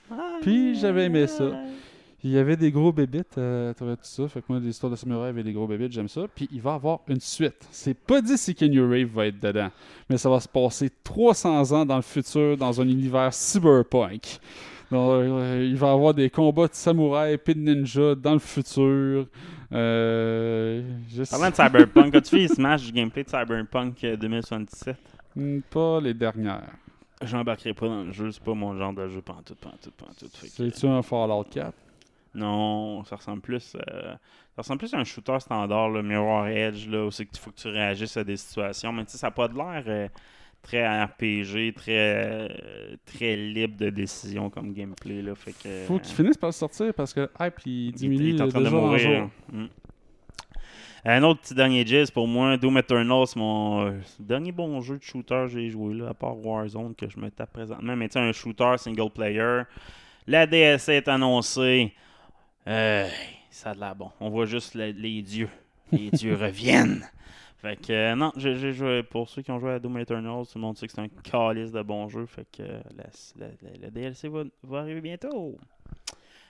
Puis, 0.42 0.74
j'avais 0.78 1.04
aimé 1.06 1.26
ça. 1.26 1.44
Il 2.22 2.30
y 2.32 2.36
avait 2.36 2.56
des 2.58 2.70
gros 2.70 2.92
bébites 2.92 3.38
euh, 3.38 3.70
à 3.70 3.74
travers 3.74 3.96
tout 3.96 4.04
ça? 4.04 4.28
Fait 4.28 4.40
que 4.40 4.44
moi, 4.50 4.58
l'histoire 4.60 4.92
de 4.92 4.96
samouraï 4.96 5.30
avait 5.30 5.42
des 5.42 5.54
gros 5.54 5.66
bébites, 5.66 5.90
j'aime 5.92 6.06
ça. 6.08 6.26
Puis 6.34 6.50
il 6.52 6.60
va 6.60 6.72
y 6.72 6.74
avoir 6.74 7.00
une 7.08 7.18
suite. 7.18 7.66
C'est 7.70 7.94
pas 7.96 8.20
dit 8.20 8.36
si 8.36 8.54
Kenny 8.54 8.78
Rave 8.78 9.06
va 9.06 9.26
être 9.28 9.40
dedans, 9.40 9.70
mais 10.10 10.18
ça 10.18 10.28
va 10.28 10.38
se 10.38 10.46
passer 10.46 10.90
300 11.02 11.72
ans 11.72 11.86
dans 11.86 11.96
le 11.96 12.02
futur, 12.02 12.58
dans 12.58 12.78
un 12.78 12.86
univers 12.86 13.32
cyberpunk. 13.32 14.38
Donc, 14.90 15.10
euh, 15.12 15.64
il 15.68 15.76
va 15.76 15.88
y 15.88 15.90
avoir 15.90 16.14
des 16.14 16.30
combats 16.30 16.66
de 16.68 16.74
samouraïs 16.74 17.38
et 17.46 17.54
de 17.54 17.60
ninjas 17.60 18.14
dans 18.16 18.32
le 18.32 18.38
futur. 18.40 19.26
Euh, 19.72 20.82
je 21.08 21.22
sais- 21.24 21.30
Parlant 21.36 21.50
de 21.50 21.54
Cyberpunk, 21.54 22.14
as-tu 22.16 22.38
vu 22.38 22.48
Smash 22.48 22.82
du 22.86 22.92
gameplay 22.92 23.22
de 23.24 23.28
Cyberpunk 23.30 24.02
euh, 24.04 24.16
2077? 24.16 24.96
Hmm, 25.36 25.60
pas 25.70 26.00
les 26.00 26.12
dernières. 26.14 26.72
J'embarquerai 27.22 27.74
pas 27.74 27.86
dans 27.86 28.02
le 28.04 28.12
jeu, 28.12 28.30
c'est 28.32 28.42
pas 28.42 28.54
mon 28.54 28.76
genre 28.76 28.92
de 28.94 29.06
jeu 29.08 29.20
pantoute, 29.20 29.58
pantoute, 29.58 29.92
pantoute. 29.94 30.30
C'est-tu 30.42 30.86
un 30.86 31.02
Fallout 31.02 31.44
4? 31.50 31.72
non, 32.32 33.02
ça 33.04 33.16
ressemble 33.16 33.40
plus 33.42 33.74
euh, 33.76 34.12
ça 34.54 34.62
ressemble 34.62 34.78
plus 34.78 34.94
à 34.94 34.98
un 34.98 35.04
shooter 35.04 35.38
standard, 35.40 35.88
le 35.90 36.00
Mirror 36.02 36.46
Edge, 36.46 36.86
là, 36.88 37.04
où 37.06 37.10
c'est 37.10 37.26
qu'il 37.26 37.38
faut 37.38 37.50
que 37.50 37.56
tu 37.60 37.66
réagisses 37.68 38.16
à 38.16 38.22
des 38.24 38.36
situations. 38.36 38.92
Mais 38.92 39.04
tu 39.04 39.10
sais, 39.12 39.18
ça 39.18 39.26
n'a 39.26 39.30
pas 39.32 39.48
de 39.48 39.54
l'air 39.56 39.82
euh, 39.88 40.08
très 40.62 40.86
RPG, 41.04 41.72
très, 41.74 41.92
euh, 41.96 42.48
très 43.06 43.36
libre 43.36 43.76
de 43.76 43.90
décision 43.90 44.50
comme 44.50 44.72
gameplay. 44.72 45.22
Là, 45.22 45.34
fait 45.34 45.52
que, 45.52 45.84
Faut 45.86 45.98
qu'il 45.98 46.14
finisse 46.14 46.36
par 46.36 46.48
le 46.48 46.52
sortir 46.52 46.92
parce 46.94 47.12
que 47.12 47.28
hype 47.40 47.54
il 47.66 47.92
diminue 47.92 48.30
il 48.30 48.36
est 48.38 48.42
en 48.42 48.48
train 48.48 48.60
de 48.60 48.68
mourir. 48.68 49.28
Mm. 49.52 49.66
Un 51.04 51.22
autre 51.22 51.40
petit 51.40 51.54
dernier 51.54 51.86
jazz 51.86 52.10
pour 52.10 52.28
moi, 52.28 52.58
Doom 52.58 52.76
Eternal, 52.76 53.26
c'est 53.26 53.38
mon 53.38 53.86
euh, 53.86 53.92
dernier 54.18 54.52
bon 54.52 54.82
jeu 54.82 54.98
de 54.98 55.02
shooter 55.02 55.44
que 55.46 55.48
j'ai 55.48 55.70
joué, 55.70 55.94
là, 55.94 56.10
à 56.10 56.14
part 56.14 56.36
Warzone 56.44 56.94
que 56.94 57.08
je 57.08 57.18
me 57.18 57.30
tape 57.30 57.52
présentement. 57.52 57.96
Mais 57.96 58.08
tu 58.08 58.18
un 58.18 58.32
shooter 58.32 58.74
single 58.76 59.08
player. 59.10 59.62
La 60.26 60.46
DLC 60.46 60.92
est 60.94 61.08
annoncée. 61.08 61.94
Euh, 62.68 63.08
ça 63.50 63.70
a 63.70 63.74
de 63.74 63.80
l'air 63.80 63.94
bon. 63.96 64.10
On 64.20 64.28
voit 64.28 64.44
juste 64.44 64.74
le- 64.74 64.90
les 64.90 65.22
dieux. 65.22 65.48
Les 65.90 66.10
dieux 66.10 66.34
reviennent. 66.40 67.06
Fait 67.62 67.76
que, 67.76 67.92
euh, 67.92 68.14
non, 68.16 68.32
j'ai 68.36 68.54
j'ai 68.56 68.72
joué. 68.72 69.02
Pour 69.02 69.28
ceux 69.28 69.42
qui 69.42 69.50
ont 69.50 69.58
joué 69.60 69.72
à 69.72 69.78
Doom 69.78 69.98
Eternal, 69.98 70.44
tout 70.46 70.52
le 70.56 70.60
monde 70.62 70.76
sait 70.78 70.86
que 70.86 70.92
c'est 70.92 71.00
un 71.02 71.08
calice 71.08 71.72
de 71.72 71.82
bons 71.82 72.08
jeux. 72.08 72.26
Fait 72.26 72.46
que 72.50 72.62
euh, 72.62 72.80
la- 72.96 73.04
la- 73.46 73.52
la- 73.62 73.86
le 73.86 73.90
DLC 73.90 74.28
va, 74.28 74.44
va 74.62 74.78
arriver 74.80 75.00
bientôt. 75.02 75.56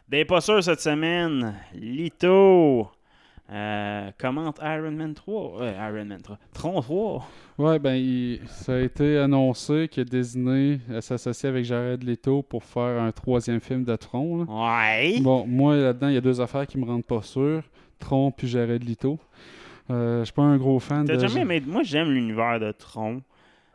Des 0.09 0.25
pas 0.25 0.41
sûrs 0.41 0.63
cette 0.63 0.81
semaine. 0.81 1.55
Lito. 1.75 2.89
Euh, 3.53 4.11
commente 4.21 4.59
Iron 4.63 4.93
Man 4.93 5.13
3. 5.15 5.61
Ouais, 5.61 5.75
Iron 5.75 6.05
Man 6.05 6.23
3. 6.23 6.39
Tron 6.53 6.81
3. 6.81 7.27
Ouais, 7.59 7.79
ben, 7.81 7.95
il- 7.95 8.41
ça 8.47 8.75
a 8.75 8.79
été 8.79 9.19
annoncé 9.19 9.89
que 9.93 10.01
Disney 10.03 10.79
euh, 10.91 11.01
s'associe 11.01 11.51
avec 11.51 11.65
Jared 11.65 12.05
Leto 12.05 12.43
pour 12.43 12.63
faire 12.63 13.03
un 13.03 13.11
troisième 13.11 13.61
film 13.61 13.83
de 13.83 13.97
Tron. 13.97 14.45
là. 14.45 14.95
Ouais. 14.95 15.21
Bon, 15.21 15.45
moi, 15.49 15.75
là-dedans, 15.77 16.07
il 16.09 16.15
y 16.15 16.19
a 16.19 16.21
deux 16.21 16.41
affaires 16.41 16.67
qui 16.69 16.79
me 16.79 16.85
rendent 16.85 17.05
pas 17.05 17.23
sûr. 17.23 17.63
Tron 17.99 18.31
puis 18.31 18.47
Jared 18.47 18.89
Leto. 18.89 19.19
Euh, 19.91 20.21
je 20.21 20.25
suis 20.27 20.33
pas 20.35 20.43
un 20.43 20.57
gros 20.57 20.79
fan 20.81 21.05
de... 21.05 21.19
jamais 21.19 21.41
aimé- 21.41 21.63
Moi, 21.67 21.83
j'aime 21.83 22.11
l'univers 22.13 22.61
de 22.61 22.71
Tron, 22.73 23.23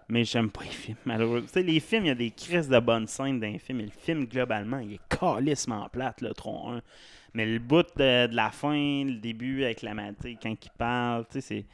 mais 0.07 0.23
j'aime 0.23 0.49
pas 0.49 0.61
les 0.63 0.69
films, 0.69 0.97
malheureusement. 1.05 1.49
Les 1.55 1.79
films, 1.79 2.05
il 2.05 2.07
y 2.07 2.11
a 2.11 2.15
des 2.15 2.31
crises 2.31 2.69
de 2.69 2.79
bonnes 2.79 3.07
scènes 3.07 3.39
dans 3.39 3.47
les 3.51 3.59
films, 3.59 3.79
mais 3.79 3.85
le 3.85 3.91
film, 3.91 4.25
globalement, 4.25 4.79
il 4.79 4.93
est 4.93 4.99
calissement 5.09 5.87
plate, 5.89 6.21
le 6.21 6.33
Tron 6.33 6.73
1. 6.77 6.81
Mais 7.33 7.45
le 7.45 7.59
bout 7.59 7.83
de, 7.97 8.27
de 8.27 8.35
la 8.35 8.49
fin, 8.49 8.73
le 9.03 9.15
début 9.19 9.63
avec 9.65 9.81
la 9.81 9.93
maté, 9.93 10.37
quand 10.41 10.51
il 10.51 10.71
parle, 10.77 11.25
tu 11.25 11.33
sais, 11.33 11.41
c'est. 11.41 11.65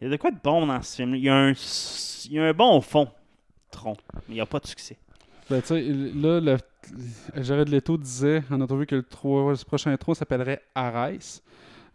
Il 0.00 0.04
y 0.04 0.06
a 0.08 0.10
de 0.10 0.16
quoi 0.16 0.32
de 0.32 0.38
bon 0.42 0.66
dans 0.66 0.82
ce 0.82 0.96
film 0.96 1.14
Il 1.14 1.22
y 1.22 1.28
a 1.28 1.36
un, 1.36 1.52
il 1.52 2.32
y 2.32 2.38
a 2.40 2.44
un 2.46 2.52
bon 2.52 2.80
fond, 2.80 3.08
Tron, 3.70 3.96
mais 4.14 4.20
il 4.30 4.34
n'y 4.34 4.40
a 4.40 4.46
pas 4.46 4.58
de 4.58 4.66
succès. 4.66 4.96
Ben, 5.48 5.60
tu 5.60 5.68
sais, 5.68 5.80
là, 5.82 6.40
le... 6.40 6.56
Jared 7.42 7.68
Leto 7.68 7.96
disait 7.96 8.42
en 8.50 8.60
entrevue 8.60 8.86
que 8.86 8.96
le 8.96 9.02
prochain 9.64 9.96
Tron 9.96 10.14
s'appellerait 10.14 10.62
Ares. 10.74 11.42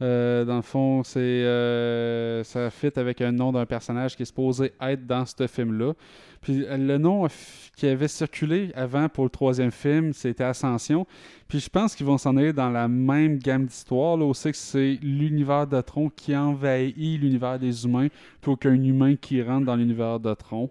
Euh, 0.02 0.46
dans 0.46 0.56
le 0.56 0.62
fond, 0.62 1.04
c'est 1.04 1.20
euh, 1.20 2.44
ça 2.46 2.70
fit 2.70 2.92
avec 2.96 3.20
un 3.20 3.34
nom 3.34 3.52
d'un 3.52 3.66
personnage 3.66 4.16
qui 4.16 4.24
est 4.24 4.26
supposé 4.26 4.72
être 4.80 5.06
dans 5.06 5.26
ce 5.26 5.46
film-là. 5.46 5.94
Puis 6.42 6.64
euh, 6.64 6.78
le 6.78 6.98
nom 6.98 7.28
qui 7.76 7.86
avait 7.88 8.08
circulé 8.08 8.72
avant 8.76 9.10
pour 9.10 9.26
le 9.26 9.30
troisième 9.30 9.72
film, 9.72 10.14
c'était 10.14 10.46
Ascension. 10.46 11.06
Puis 11.50 11.60
je 11.60 11.70
pense 11.70 11.96
qu'ils 11.96 12.06
vont 12.06 12.18
s'en 12.18 12.38
aller 12.38 12.54
dans 12.54 12.70
la 12.70 12.88
même 12.88 13.40
gamme 13.40 13.66
d'histoires. 13.66 14.16
Là, 14.16 14.24
aussi 14.24 14.52
que 14.52 14.58
c'est 14.58 14.98
l'univers 15.02 15.68
de 15.68 15.82
Tron 15.82 16.10
qui 16.10 16.36
envahit 16.36 17.20
l'univers 17.20 17.60
des 17.60 17.86
humains, 17.86 18.08
puis 18.42 18.52
aucun 18.52 18.74
humain 18.74 19.16
qui 19.16 19.42
rentre 19.42 19.66
dans 19.66 19.76
l'univers 19.76 20.20
de 20.20 20.34
Tron. 20.34 20.70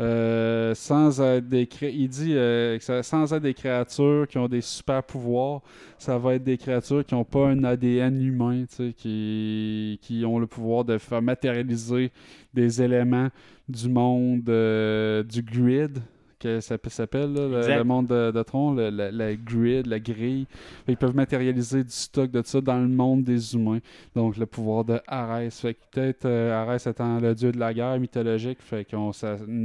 Euh, 0.00 0.74
sans 0.74 1.20
être 1.20 1.46
des 1.46 1.68
il 1.82 2.08
dit 2.08 2.34
euh, 2.34 2.78
sans 3.02 3.34
être 3.34 3.42
des 3.42 3.52
créatures 3.52 4.26
qui 4.26 4.38
ont 4.38 4.48
des 4.48 4.62
super 4.62 5.02
pouvoirs, 5.02 5.60
ça 5.98 6.16
va 6.16 6.36
être 6.36 6.44
des 6.44 6.56
créatures 6.56 7.04
qui 7.04 7.14
n'ont 7.14 7.24
pas 7.24 7.48
un 7.48 7.64
ADN 7.64 8.22
humain, 8.22 8.64
qui, 8.96 9.98
qui 10.00 10.24
ont 10.24 10.38
le 10.38 10.46
pouvoir 10.46 10.86
de 10.86 10.96
faire 10.96 11.20
matérialiser 11.20 12.12
des 12.54 12.80
éléments 12.80 13.28
du 13.68 13.90
monde 13.90 14.48
euh, 14.48 15.22
du 15.22 15.42
grid, 15.42 15.98
que 16.40 16.58
ça 16.60 16.76
s'appelle, 16.88 17.32
le, 17.32 17.76
le 17.76 17.84
monde 17.84 18.08
de, 18.08 18.32
de 18.32 18.42
Tron, 18.42 18.74
le- 18.74 18.90
la, 18.90 19.12
la 19.12 19.36
grid, 19.36 19.86
la 19.86 20.00
grille. 20.00 20.46
Ils 20.88 20.96
peuvent 20.96 21.14
matérialiser 21.14 21.84
du 21.84 21.90
stock 21.92 22.30
de 22.30 22.42
ça 22.44 22.60
dans 22.60 22.78
le 22.80 22.88
monde 22.88 23.22
des 23.22 23.54
humains. 23.54 23.78
Donc 24.16 24.36
le 24.36 24.46
pouvoir 24.46 24.84
de 24.84 25.00
Arès. 25.06 25.60
Fait 25.60 25.74
que 25.74 25.80
peut-être 25.92 26.24
euh, 26.24 26.60
Arès 26.60 26.86
étant 26.86 27.20
le 27.20 27.34
dieu 27.34 27.52
de 27.52 27.58
la 27.58 27.72
guerre 27.72 28.00
mythologique, 28.00 28.58
fait 28.60 28.84
qu'on 28.84 29.12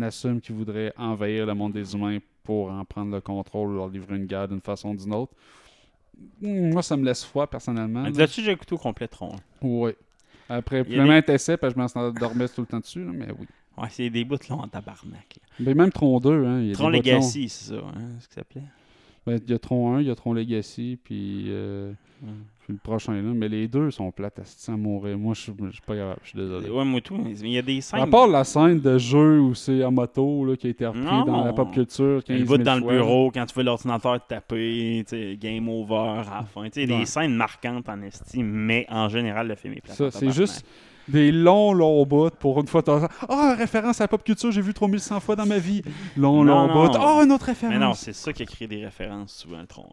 assume 0.01 0.39
qu'il 0.41 0.55
voudrait 0.55 0.93
envahir 0.97 1.47
le 1.47 1.53
monde 1.55 1.73
des 1.73 1.95
humains 1.95 2.19
pour 2.43 2.69
en 2.69 2.85
prendre 2.85 3.11
le 3.11 3.21
contrôle, 3.21 3.73
leur 3.73 3.87
livrer 3.89 4.17
une 4.17 4.25
guerre 4.27 4.47
d'une 4.47 4.61
façon 4.61 4.89
ou 4.89 4.95
d'une 4.95 5.13
autre. 5.13 5.33
Moi, 6.41 6.83
ça 6.83 6.95
me 6.95 7.03
laisse 7.03 7.23
froid 7.25 7.47
personnellement. 7.47 8.03
Là-dessus, 8.03 8.41
j'ai 8.43 8.51
écouté 8.51 8.75
au 8.75 8.77
complet 8.77 9.07
Tron. 9.07 9.35
Oui. 9.61 9.91
Après, 10.47 10.79
a 10.79 10.83
plein 10.83 11.21
des... 11.21 11.33
essai, 11.33 11.57
parce 11.57 11.73
que 11.73 11.81
je 11.81 11.99
m'endormais 11.99 12.47
tout 12.47 12.61
le 12.61 12.67
temps 12.67 12.79
dessus, 12.79 13.03
là, 13.03 13.11
mais 13.13 13.27
oui. 13.37 13.47
Ouais, 13.77 13.87
c'est 13.89 14.09
des 14.09 14.23
bouts 14.23 14.37
longs 14.49 14.61
en 14.61 14.67
tabarnak. 14.67 15.13
là. 15.35 15.41
Mais 15.59 15.73
même 15.73 15.91
Tron 15.91 16.19
2, 16.19 16.45
hein, 16.45 16.61
il 16.61 16.67
y 16.67 16.71
a 16.71 16.75
Tron 16.75 16.91
des. 16.91 16.97
Legacy, 16.97 17.49
c'est 17.49 17.73
ça, 17.73 17.79
hein, 17.79 18.01
ce 18.19 18.27
que 18.27 18.33
ça 18.35 18.41
s'appelait. 18.41 18.63
Ben, 19.27 19.39
il 19.43 19.51
y 19.51 19.53
a 19.55 19.59
Tron 19.59 19.95
1, 19.95 20.01
il 20.01 20.07
y 20.07 20.11
a 20.11 20.15
Tron 20.15 20.33
Legacy, 20.33 20.97
puis, 21.03 21.45
euh, 21.47 21.91
Mm. 22.21 22.27
puis 22.63 22.73
le 22.73 22.79
prochain 22.79 23.11
là. 23.13 23.33
Mais 23.33 23.49
les 23.49 23.67
deux 23.67 23.91
sont 23.91 24.09
plates 24.11 24.39
à 24.67 24.71
mourir. 24.77 25.17
Moi, 25.17 25.33
je 25.33 25.41
suis 25.41 25.51
pas 25.85 25.95
grave, 25.95 26.15
je 26.23 26.29
suis 26.29 26.37
désolé. 26.39 26.69
Ouais, 26.69 26.85
moi 26.85 27.01
tout. 27.01 27.17
Mais 27.17 27.33
il 27.39 27.49
y 27.49 27.57
a 27.57 27.61
des 27.61 27.81
scènes. 27.81 27.99
À 27.99 28.07
part 28.07 28.27
la 28.27 28.43
scène 28.45 28.79
de 28.79 28.97
jeu 28.97 29.41
où 29.41 29.53
c'est 29.53 29.83
en 29.83 29.91
moto 29.91 30.45
là, 30.45 30.55
qui 30.55 30.67
a 30.67 30.69
été 30.69 30.85
repris 30.85 31.01
Non. 31.01 31.25
dans 31.25 31.43
la 31.43 31.51
pop 31.51 31.73
culture 31.73 32.23
15 32.23 32.39
Le 32.39 32.45
000 32.45 32.57
bout 32.57 32.63
dans 32.63 32.75
le 32.75 32.81
bureau, 32.87 33.31
quand 33.31 33.45
tu 33.45 33.53
vois 33.53 33.63
l'ordinateur 33.63 34.23
te 34.23 34.29
taper, 34.29 35.03
game 35.41 35.67
over 35.67 35.95
à 36.21 36.37
la 36.39 36.43
fin. 36.43 36.63
Tu 36.69 36.85
sais, 36.85 36.91
Ouais. 36.91 36.99
des 36.99 37.05
scènes 37.05 37.35
marquantes 37.35 37.89
en 37.89 38.01
estime, 38.03 38.47
mais 38.47 38.85
en 38.89 39.09
général, 39.09 39.47
le 39.49 39.55
film 39.55 39.73
est 39.73 39.81
plat. 39.81 39.93
Ça, 39.93 40.09
c'est 40.11 40.31
juste 40.31 40.65
des 41.07 41.31
longs, 41.31 41.73
longs 41.73 42.05
bouts 42.05 42.29
pour 42.39 42.59
une 42.59 42.67
fois. 42.67 42.83
Ah, 43.29 43.55
référence 43.57 44.01
à 44.01 44.05
la 44.05 44.07
pop 44.07 44.23
culture, 44.23 44.51
j'ai 44.51 44.61
vu 44.61 44.73
3100 44.73 45.19
fois 45.19 45.35
dans 45.35 45.45
ma 45.45 45.57
vie. 45.59 45.81
Long, 46.17 46.43
Non, 46.43 46.67
long 46.67 46.67
non. 46.67 46.87
bout. 46.87 46.97
Ah, 46.99 47.21
une 47.23 47.31
autre 47.31 47.45
référence. 47.45 47.73
Mais 47.73 47.79
non, 47.83 47.93
c'est 47.93 48.13
ça 48.13 48.33
qui 48.33 48.43
a 48.43 48.45
créé 48.45 48.67
des 48.67 48.83
références 48.83 49.33
souvent, 49.35 49.59
le 49.61 49.67
tronc. 49.67 49.87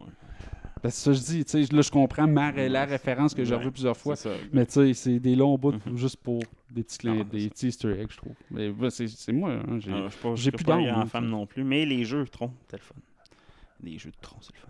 Ben, 0.83 0.89
c'est 0.89 1.05
ça 1.05 1.11
que 1.11 1.17
je 1.17 1.21
dis. 1.23 1.45
tu 1.45 1.65
sais, 1.65 1.73
Là, 1.73 1.81
je 1.81 1.89
comprends 1.91 2.27
ma, 2.27 2.51
la 2.51 2.83
référence 2.85 3.33
que 3.33 3.45
j'ai 3.45 3.55
revue 3.55 3.71
plusieurs 3.71 3.95
fois. 3.95 4.15
Mais 4.51 4.65
tu 4.65 4.73
sais, 4.73 4.93
c'est 4.93 5.19
des 5.19 5.35
longs 5.35 5.57
bouts 5.57 5.71
Mhm. 5.85 5.95
juste 5.97 6.17
pour 6.17 6.39
des 6.71 6.83
petits, 6.83 7.07
Non, 7.07 7.23
des 7.23 7.47
petits 7.49 7.67
easter 7.67 7.91
eggs, 8.01 8.07
je 8.11 8.17
trouve. 8.17 8.33
Mais 8.51 8.69
ben, 8.69 8.89
c'est 8.89 9.31
moi. 9.31 9.51
hein, 9.51 9.79
j'ai- 9.79 9.91
Ah, 9.93 10.07
je 10.07 10.09
suis 10.09 10.19
pas, 10.19 10.33
plus 10.33 10.51
plus 10.51 10.65
grand 10.65 10.85
hein, 10.85 11.05
ça. 11.09 11.21
non 11.21 11.45
plus, 11.45 11.63
mais 11.63 11.85
les 11.85 12.03
jeux 12.03 12.25
Tron, 12.25 12.51
c'est 12.69 12.77
le 12.77 12.81
fun. 12.83 12.95
Les 13.81 13.97
jeux 13.97 14.09
de 14.11 14.15
Tron, 14.21 14.37
c'est 14.41 14.53
le 14.55 14.59
fun. 14.59 14.67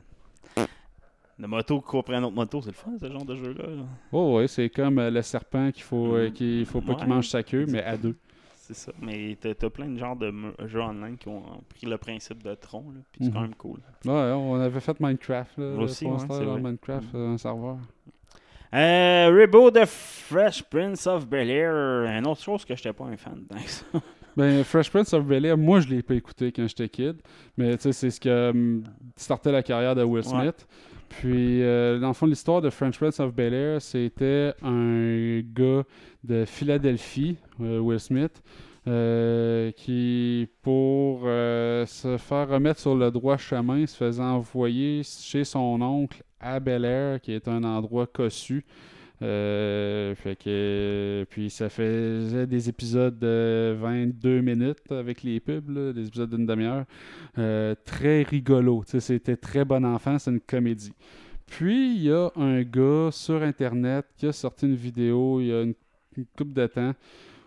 La 1.44 1.50
moto 1.50 1.82
qui 1.82 1.98
après 1.98 2.16
une 2.16 2.24
autre 2.24 2.36
moto, 2.38 2.62
c'est 2.62 2.70
le 2.70 2.74
fun, 2.74 2.92
ce 2.98 3.12
genre 3.12 3.26
de 3.26 3.36
jeu-là. 3.36 3.66
là. 3.68 3.84
Oh, 4.14 4.38
ouais, 4.38 4.48
c'est 4.48 4.70
comme 4.70 4.98
euh, 4.98 5.10
le 5.12 5.22
serpent 5.22 5.72
qu'il 5.74 5.84
faut, 5.84 6.16
euh, 6.16 6.28
Mhm. 6.28 6.32
qu'il 6.32 6.66
faut 6.66 6.80
pas 6.80 6.96
qu'il 6.96 7.08
mange 7.10 7.28
sa 7.28 7.44
queue, 7.44 7.66
mais 7.68 7.84
à 7.84 7.98
deux. 7.98 8.16
C'est 8.56 8.74
ça. 8.74 8.94
Mais 9.02 9.38
t'as 9.42 9.54
t'as 9.54 9.70
plein 9.70 9.90
de 9.90 9.98
genres 10.00 10.16
de 10.16 10.34
jeux 10.68 10.80
online 10.80 11.18
qui 11.18 11.28
ont 11.28 11.44
pris 11.68 11.86
le 11.86 11.98
principe 11.98 12.42
de 12.44 12.56
Tron, 12.56 12.86
là, 12.96 13.02
puis 13.12 13.26
c'est 13.26 13.28
Mhm. 13.28 13.34
quand 13.34 13.42
même 13.42 13.56
cool. 13.56 13.80
Ouais, 14.06 14.12
on 14.14 14.56
avait 14.56 14.80
fait 14.80 14.98
Minecraft. 15.02 15.58
Là, 15.58 15.76
aussi, 15.80 16.06
ouais, 16.06 16.18
c'est 16.30 16.46
vrai. 16.46 16.62
Minecraft, 16.62 17.14
Mhm. 17.14 17.20
euh, 17.20 17.34
un 17.34 17.38
serveur. 17.38 17.78
Euh, 18.74 19.38
Reboot 19.42 19.76
de 19.76 19.84
Fresh 19.86 20.64
Prince 20.64 21.06
of 21.08 21.28
Bel-Air. 21.28 22.06
Une 22.18 22.26
autre 22.26 22.42
chose 22.42 22.64
que 22.66 22.74
j'étais 22.76 22.94
pas 22.94 23.04
un 23.04 23.18
fan 23.18 23.44
de 23.50 23.58
ça. 23.68 23.86
Ben, 24.36 24.64
Fresh 24.64 24.90
Prince 24.90 25.14
of 25.14 25.26
Bel-Air, 25.26 25.56
moi, 25.58 25.80
je 25.82 25.88
l'ai 25.90 26.02
pas 26.02 26.16
écouté 26.16 26.52
quand 26.52 26.66
j'étais 26.68 26.90
kid. 26.90 27.18
Mais 27.56 27.76
tu 27.78 27.84
sais, 27.84 27.92
c'est 27.92 28.10
ce 28.10 28.20
qui 28.20 28.30
a 28.32 28.50
hum, 28.50 28.84
starté 29.16 29.52
la 29.52 29.62
carrière 29.62 29.94
de 29.94 30.02
Will 30.04 30.26
Ouais. 30.26 30.52
Puis, 31.20 31.62
euh, 31.62 32.00
dans 32.00 32.10
le 32.10 32.14
fond, 32.14 32.26
l'histoire 32.26 32.62
de 32.62 32.70
Fresh 32.70 32.98
Prince 32.98 33.20
of 33.20 33.34
Bel-Air, 33.34 33.82
c'était 33.82 34.54
un 34.62 35.42
gars 35.42 35.84
de 36.24 36.46
Philadelphie, 36.46 37.38
euh, 37.62 37.80
Will 37.80 38.00
Smith, 38.00 38.42
euh, 38.88 39.72
qui, 39.72 40.50
pour 40.62 41.22
se 41.22 42.18
faire 42.18 42.50
remettre 42.50 42.80
sur 42.80 42.96
le 42.96 43.12
droit 43.12 43.38
chemin, 43.38 43.86
se 43.86 43.96
faisait 43.96 44.24
envoyer 44.24 45.02
chez 45.04 45.44
son 45.44 45.82
oncle 45.82 46.24
à 46.40 46.60
Bel-Air, 46.60 47.22
qui 47.22 47.32
est 47.32 47.48
un 47.48 47.64
endroit 47.64 48.08
cossu. 48.08 48.66
Euh, 49.24 50.14
fait 50.16 50.36
que 50.36 51.26
puis 51.30 51.50
ça 51.50 51.70
faisait 51.70 52.46
des 52.46 52.68
épisodes 52.68 53.18
de 53.18 53.74
22 53.80 54.42
minutes 54.42 54.92
avec 54.92 55.24
les 55.24 55.40
pubs, 55.40 55.94
des 55.94 56.08
épisodes 56.08 56.30
d'une 56.30 56.46
demi-heure. 56.46 56.86
Euh, 57.38 57.74
très 57.86 58.24
rigolo. 58.24 58.84
C'était 58.86 59.38
très 59.38 59.64
bon 59.64 59.86
enfant, 59.86 60.20
c'est 60.20 60.32
une 60.32 60.42
comédie. 60.42 60.94
Puis 61.46 61.96
il 61.96 62.04
y 62.04 62.12
a 62.12 62.32
un 62.36 62.64
gars 62.64 63.10
sur 63.12 63.42
internet 63.42 64.06
qui 64.18 64.28
a 64.28 64.34
sorti 64.34 64.66
une 64.66 64.76
vidéo 64.76 65.40
il 65.40 65.48
y 65.48 65.54
a 65.54 65.62
une, 65.62 65.76
une 66.18 66.26
couple 66.38 66.54
de 66.54 66.68
temps 66.68 66.94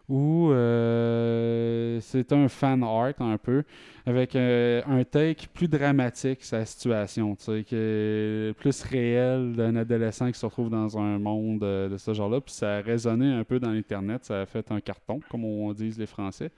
où 0.09 0.51
euh, 0.51 1.99
c'est 2.01 2.33
un 2.33 2.49
fan 2.49 2.83
art 2.83 3.21
un 3.21 3.39
peu, 3.39 3.65
avec 4.07 4.37
euh, 4.37 4.81
un 4.87 5.03
take 5.05 5.49
plus 5.53 5.69
dramatique 5.69 6.41
la 6.53 6.65
situation, 6.65 7.37
est 7.49 8.55
plus 8.59 8.83
réel 8.83 9.55
d'un 9.55 9.75
adolescent 9.77 10.31
qui 10.31 10.39
se 10.39 10.47
retrouve 10.47 10.71
dans 10.71 10.97
un 10.97 11.19
monde 11.19 11.65
euh, 11.65 11.89
de 11.89 11.97
ce 11.97 12.15
genre-là. 12.15 12.41
Puis 12.41 12.55
ça 12.55 12.77
a 12.77 12.81
résonné 12.81 13.33
un 13.33 13.45
peu 13.45 13.59
dans 13.59 13.73
l'Internet, 13.73 14.25
ça 14.25 14.43
a 14.43 14.47
fait 14.47 14.71
un 14.71 14.81
carton, 14.81 15.21
comme 15.29 15.45
on 15.45 15.73
dit 15.73 15.93
les 15.99 16.07
Français. 16.07 16.51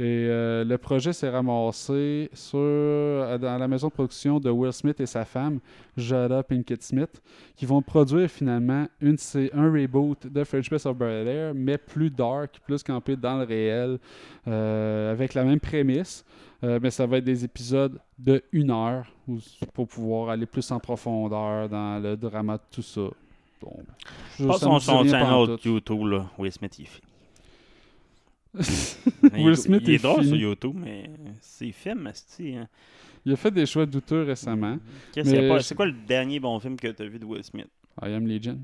Et 0.00 0.26
euh, 0.28 0.64
le 0.64 0.76
projet 0.76 1.12
s'est 1.12 1.28
ramassé 1.30 2.28
sur, 2.32 2.58
euh, 2.58 3.38
dans 3.38 3.56
la 3.58 3.68
maison 3.68 3.86
de 3.88 3.92
production 3.92 4.40
de 4.40 4.50
Will 4.50 4.72
Smith 4.72 4.98
et 5.00 5.06
sa 5.06 5.24
femme, 5.24 5.60
Jada 5.96 6.42
Pinkett 6.42 6.82
Smith, 6.82 7.22
qui 7.54 7.64
vont 7.64 7.80
produire 7.80 8.28
finalement 8.28 8.86
une, 9.00 9.16
un 9.52 9.70
reboot 9.72 10.26
de 10.26 10.42
French 10.42 10.68
Prince 10.68 10.86
of 10.86 10.96
Bel-Air, 10.96 11.52
mais 11.54 11.78
plus 11.78 12.10
dark, 12.10 12.60
plus 12.66 12.82
campé 12.82 13.14
dans 13.14 13.38
le 13.38 13.44
réel, 13.44 13.98
euh, 14.48 15.12
avec 15.12 15.32
la 15.34 15.44
même 15.44 15.60
prémisse. 15.60 16.24
Euh, 16.64 16.78
mais 16.82 16.90
ça 16.90 17.06
va 17.06 17.18
être 17.18 17.24
des 17.24 17.44
épisodes 17.44 18.00
de 18.18 18.42
une 18.50 18.70
heure 18.70 19.04
pour 19.74 19.86
pouvoir 19.86 20.30
aller 20.30 20.46
plus 20.46 20.68
en 20.72 20.80
profondeur 20.80 21.68
dans 21.68 22.02
le 22.02 22.16
drama 22.16 22.56
de 22.56 22.62
tout 22.70 22.82
ça. 22.82 23.02
Donc, 23.62 23.80
je- 24.38 24.44
rien 25.02 25.10
channel 25.10 25.20
pantoute. 25.46 25.64
YouTube, 25.64 26.06
là. 26.06 26.26
Will 26.38 26.50
Smith, 26.52 26.78
il 26.78 26.86
fini. 26.86 27.06
Will 29.34 29.48
il, 29.48 29.56
Smith 29.56 29.82
il 29.84 29.90
est, 29.90 29.94
est 29.96 30.02
drôle 30.02 30.24
sur 30.24 30.36
YouTube, 30.36 30.76
mais 30.76 31.10
ses 31.40 31.72
films, 31.72 32.10
c'est. 32.14 32.54
Hein. 32.54 32.68
Il 33.26 33.32
a 33.32 33.36
fait 33.36 33.50
des 33.50 33.66
choix 33.66 33.86
douteux 33.86 34.22
récemment. 34.22 34.78
Je- 35.16 35.58
C'est 35.62 35.74
quoi 35.74 35.86
le 35.86 35.92
dernier 36.06 36.38
bon 36.40 36.58
film 36.60 36.76
que 36.76 36.88
tu 36.88 37.02
as 37.02 37.06
vu 37.06 37.18
de 37.18 37.24
Will 37.24 37.42
Smith? 37.42 37.68
I 38.02 38.12
Am 38.12 38.26
Legion. 38.26 38.58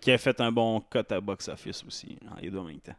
Qui 0.00 0.12
a 0.12 0.18
fait 0.18 0.40
un 0.40 0.52
bon 0.52 0.80
cut 0.90 0.98
à 1.10 1.20
box-office 1.20 1.82
aussi, 1.86 2.16
en 2.30 2.40
les 2.40 2.50
deux 2.50 2.58
en 2.58 2.64
même 2.64 2.78
temps. 2.78 2.92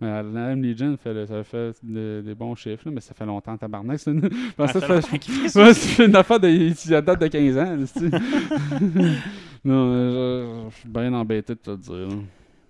Mais 0.00 0.08
Adam 0.10 0.56
Legion 0.56 0.96
fait, 0.96 1.14
le- 1.14 1.26
ça 1.26 1.44
fait 1.44 1.76
de- 1.82 2.22
des 2.26 2.34
bons 2.34 2.56
chiffres, 2.56 2.82
là, 2.86 2.90
mais 2.92 3.00
ça 3.00 3.14
fait 3.14 3.26
longtemps, 3.26 3.56
tabarnak. 3.56 4.00
C'est 4.00 4.10
une... 4.10 4.22
Ça 4.56 4.66
que 4.80 4.80
fait 5.00 5.18
fait 5.22 5.58
Ouais, 5.60 5.74
c'est 5.74 6.04
une 6.06 6.16
affaire 6.16 6.40
de, 6.40 7.00
date 7.00 7.20
de 7.20 7.26
15 7.28 7.58
ans. 7.58 7.76
c'est- 7.86 8.10
non, 9.64 9.92
euh, 9.92 10.64
je, 10.70 10.70
je 10.74 10.80
suis 10.80 10.88
bien 10.88 11.12
embêté 11.12 11.54
de 11.54 11.58
te 11.60 11.70
le 11.70 11.76
dire. 11.76 11.94
là. 12.08 12.14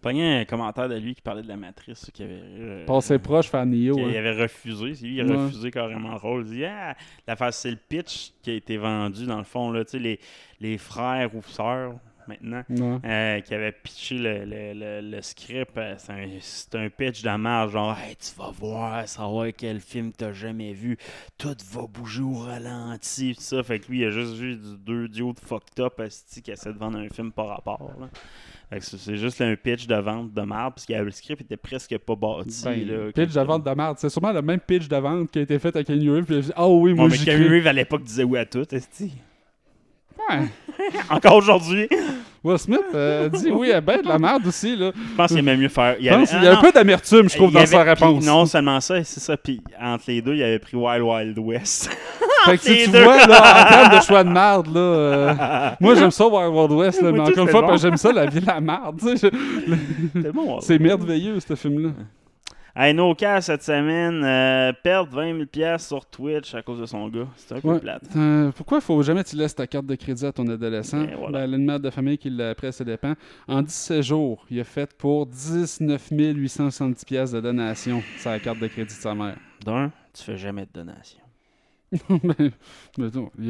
Pogné 0.03 0.41
un 0.41 0.45
commentaire 0.45 0.89
de 0.89 0.97
lui 0.97 1.15
qui 1.15 1.23
parlait 1.23 1.43
de 1.43 1.49
la 1.49 1.57
matrice, 1.57 2.11
qui 2.13 2.23
avait. 2.25 2.41
euh, 2.43 2.85
Passé 2.87 3.19
proche, 3.19 3.49
faire 3.49 3.65
Neo. 3.65 3.95
qui 3.95 4.03
hein. 4.03 4.09
avait 4.19 4.43
refusé. 4.43 4.95
C'est 4.95 5.05
lui, 5.07 5.15
il 5.15 5.21
a 5.21 5.25
Ouais. 5.25 5.45
refusé 5.45 5.71
carrément 5.71 6.11
le 6.11 6.17
rôle. 6.17 6.45
Il 6.49 6.53
dit 6.57 6.65
Ah, 6.65 6.97
l'affaire, 7.27 7.55
c'est 7.55 7.71
le 7.71 7.77
pitch 7.77 8.33
qui 8.43 8.51
a 8.51 8.55
été 8.55 8.77
vendu, 8.77 9.25
dans 9.27 9.39
le 9.39 9.45
fond, 9.45 9.71
là, 9.71 9.85
tu 9.85 9.93
sais, 9.93 9.99
les, 10.01 10.19
les 10.61 10.77
frères 10.77 11.35
ou 11.35 11.41
sœurs, 11.43 11.95
maintenant. 12.27 12.63
Euh, 13.05 13.41
qui 13.41 13.55
avait 13.55 13.73
pitché 13.73 14.17
le, 14.17 14.45
le- 14.45 14.75
le- 14.75 15.11
le 15.11 15.23
script. 15.23 15.77
euh, 15.77 15.95
C'est 15.99 16.75
un, 16.77 16.85
un 16.85 16.89
pitch 16.91 17.23
de 17.23 17.31
merde, 17.37 17.71
genre 17.71 17.97
hey, 17.99 18.17
tu 18.17 18.35
vas 18.37 18.51
voir, 18.51 19.09
savoir 19.09 19.47
quel 19.57 19.81
film 19.81 20.11
t'as 20.13 20.33
jamais 20.33 20.73
vu, 20.73 20.99
tout 21.39 21.55
va 21.73 21.87
bouger 21.87 22.23
au 22.23 22.35
ralenti, 22.39 23.35
tout 23.37 23.41
ça. 23.43 23.63
Fait 23.63 23.79
que 23.79 23.89
lui, 23.89 24.01
il 24.01 24.05
a 24.07 24.11
juste 24.11 24.35
vu 24.35 24.57
du- 24.57 24.79
deux 24.79 25.09
duos 25.09 25.33
de 25.33 25.41
fucked 25.41 25.79
up 25.81 26.01
qui 26.43 26.51
essaient 26.51 26.73
de 26.73 26.79
vendre 26.79 26.99
un 26.99 27.09
film 27.09 27.31
par 27.33 27.47
rapport. 27.49 27.91
là. 28.01 28.09
C'est 28.81 29.17
juste 29.17 29.41
un 29.41 29.55
pitch 29.57 29.87
de 29.87 29.95
vente 29.97 30.33
de 30.33 30.41
merde, 30.43 30.75
parce 30.75 30.87
que 30.87 30.93
le 30.93 31.11
script 31.11 31.43
était 31.43 31.57
presque 31.57 31.97
pas 31.99 32.15
bâti. 32.17 32.63
Ben, 32.65 32.87
là, 32.87 33.13
pitch 33.13 33.35
de 33.35 33.41
vente 33.41 33.65
de 33.65 33.71
merde. 33.71 33.97
C'est 33.99 34.09
sûrement 34.09 34.33
le 34.33 34.43
même 34.43 34.61
pitch 34.61 34.89
de 34.89 34.97
vente 34.97 35.31
qui 35.31 35.39
a 35.41 35.43
été 35.43 35.59
fait 35.59 35.75
à 35.77 35.85
Kenny 35.85 36.09
Reeves. 36.09 36.25
Puis 36.25 36.51
Ah 36.57 36.69
oui, 36.69 36.95
moi 36.95 37.07
Ouais, 37.07 37.11
mais 37.11 37.25
Kenny. 37.25 37.49
Reeves 37.49 37.67
à 37.67 37.73
l'époque 37.73 38.03
disait 38.03 38.25
oui 38.25 38.39
à 38.39 38.47
tout, 38.47 38.67
esti. 38.75 39.13
Ouais. 40.31 40.47
Encore 41.11 41.37
aujourd'hui, 41.37 41.89
Will 42.45 42.59
Smith 42.59 42.81
euh, 42.93 43.29
dit 43.29 43.51
oui 43.53 43.71
à 43.71 43.81
ben 43.81 44.03
de 44.03 44.09
la 44.09 44.19
merde 44.19 44.45
aussi. 44.47 44.75
Là. 44.75 44.91
je 44.95 45.17
pense 45.17 45.29
qu'il 45.29 45.39
aimait 45.39 45.57
mieux 45.57 45.69
faire. 45.69 45.97
Il 46.01 46.09
avait- 46.09 46.25
y 46.25 46.47
a 46.49 46.55
ah, 46.55 46.59
un 46.59 46.61
peu 46.61 46.73
d'amertume, 46.73 47.29
je 47.29 47.37
trouve, 47.37 47.51
Il 47.51 47.55
dans 47.55 47.61
avait 47.61 47.67
sa 47.69 47.83
réponse. 47.85 48.25
non 48.27 48.47
seulement 48.47 48.81
ça, 48.81 49.03
c'est 49.05 49.21
ça. 49.21 49.37
Puis 49.37 49.61
entre 49.81 50.05
les 50.09 50.21
deux, 50.21 50.35
il 50.35 50.43
avait 50.43 50.59
pris 50.59 50.77
Wild 50.77 51.03
Wild 51.03 51.39
West. 51.39 51.89
Fait 52.45 52.59
que 52.59 52.65
si 52.65 52.85
tu 52.85 52.91
deux. 52.91 53.05
vois, 53.05 53.25
là, 53.25 53.65
en 53.65 53.69
termes 53.69 53.97
de 54.01 54.05
choix 54.05 54.25
de 54.25 54.29
merde, 54.31 54.67
là, 54.75 54.81
euh, 54.81 55.35
moi 55.81 55.95
j'aime 55.95 56.11
ça 56.11 56.27
Wild 56.27 56.53
Wild 56.53 56.73
West, 56.73 57.01
là, 57.03 57.13
mais 57.13 57.21
encore 57.21 57.39
une 57.45 57.49
fois, 57.49 57.63
bon. 57.63 57.77
j'aime 57.77 57.97
ça 57.97 58.13
la 58.13 58.27
vie 58.27 58.41
de 58.41 58.47
la 58.47 58.61
merde. 58.61 59.01
C'est 60.61 60.79
merveilleux, 60.81 61.39
ce 61.39 61.55
film-là. 61.55 61.91
Hey, 62.75 62.95
No 62.95 63.15
Cash 63.15 63.45
cette 63.45 63.63
semaine, 63.63 64.25
euh, 64.25 64.73
perdre 64.83 65.15
20 65.15 65.35
000 65.35 65.47
piastres 65.47 65.89
sur 65.89 66.07
Twitch 66.07 66.55
à 66.55 66.63
cause 66.63 66.81
de 66.81 66.87
son 66.87 67.07
gars. 67.09 67.29
C'est 67.37 67.55
un 67.57 67.61
peu 67.61 67.69
Ouais. 67.69 67.81
plate. 67.81 68.03
Euh, 68.17 68.51
pourquoi 68.53 68.79
il 68.79 68.81
faut 68.81 69.03
jamais 69.03 69.23
tu 69.25 69.37
laisses 69.37 69.55
ta 69.55 69.67
carte 69.67 69.85
de 69.85 69.95
crédit 69.95 70.25
à 70.25 70.33
ton 70.33 70.47
adolescent? 70.49 71.05
Ben, 71.05 71.15
voilà. 71.17 71.47
Ben, 71.47 71.53
une 71.55 71.67
mère 71.67 71.81
de 71.81 71.91
famille 71.91 72.17
qui 72.17 72.31
l'a 72.31 72.49
après, 72.51 72.73
ça 72.73 72.83
dépend. 72.83 73.13
En 73.47 73.61
17 73.61 74.03
jours, 74.03 74.47
il 74.51 74.59
a 74.59 74.65
fait 74.65 74.91
pour 74.97 75.27
19 75.27 76.09
870 76.13 77.05
pièces 77.05 77.33
de 77.33 77.41
donation 77.43 78.03
sur 78.19 78.31
la 78.31 78.39
carte 78.41 78.59
de 78.59 78.67
crédit 78.69 78.95
de 78.95 79.01
sa 79.01 79.15
mère. 79.15 79.37
D'un, 79.67 79.93
tu 80.15 80.23
fais 80.23 80.39
jamais 80.39 80.65
de 80.65 80.73
donation. 80.73 81.21
Ben, 82.09 82.51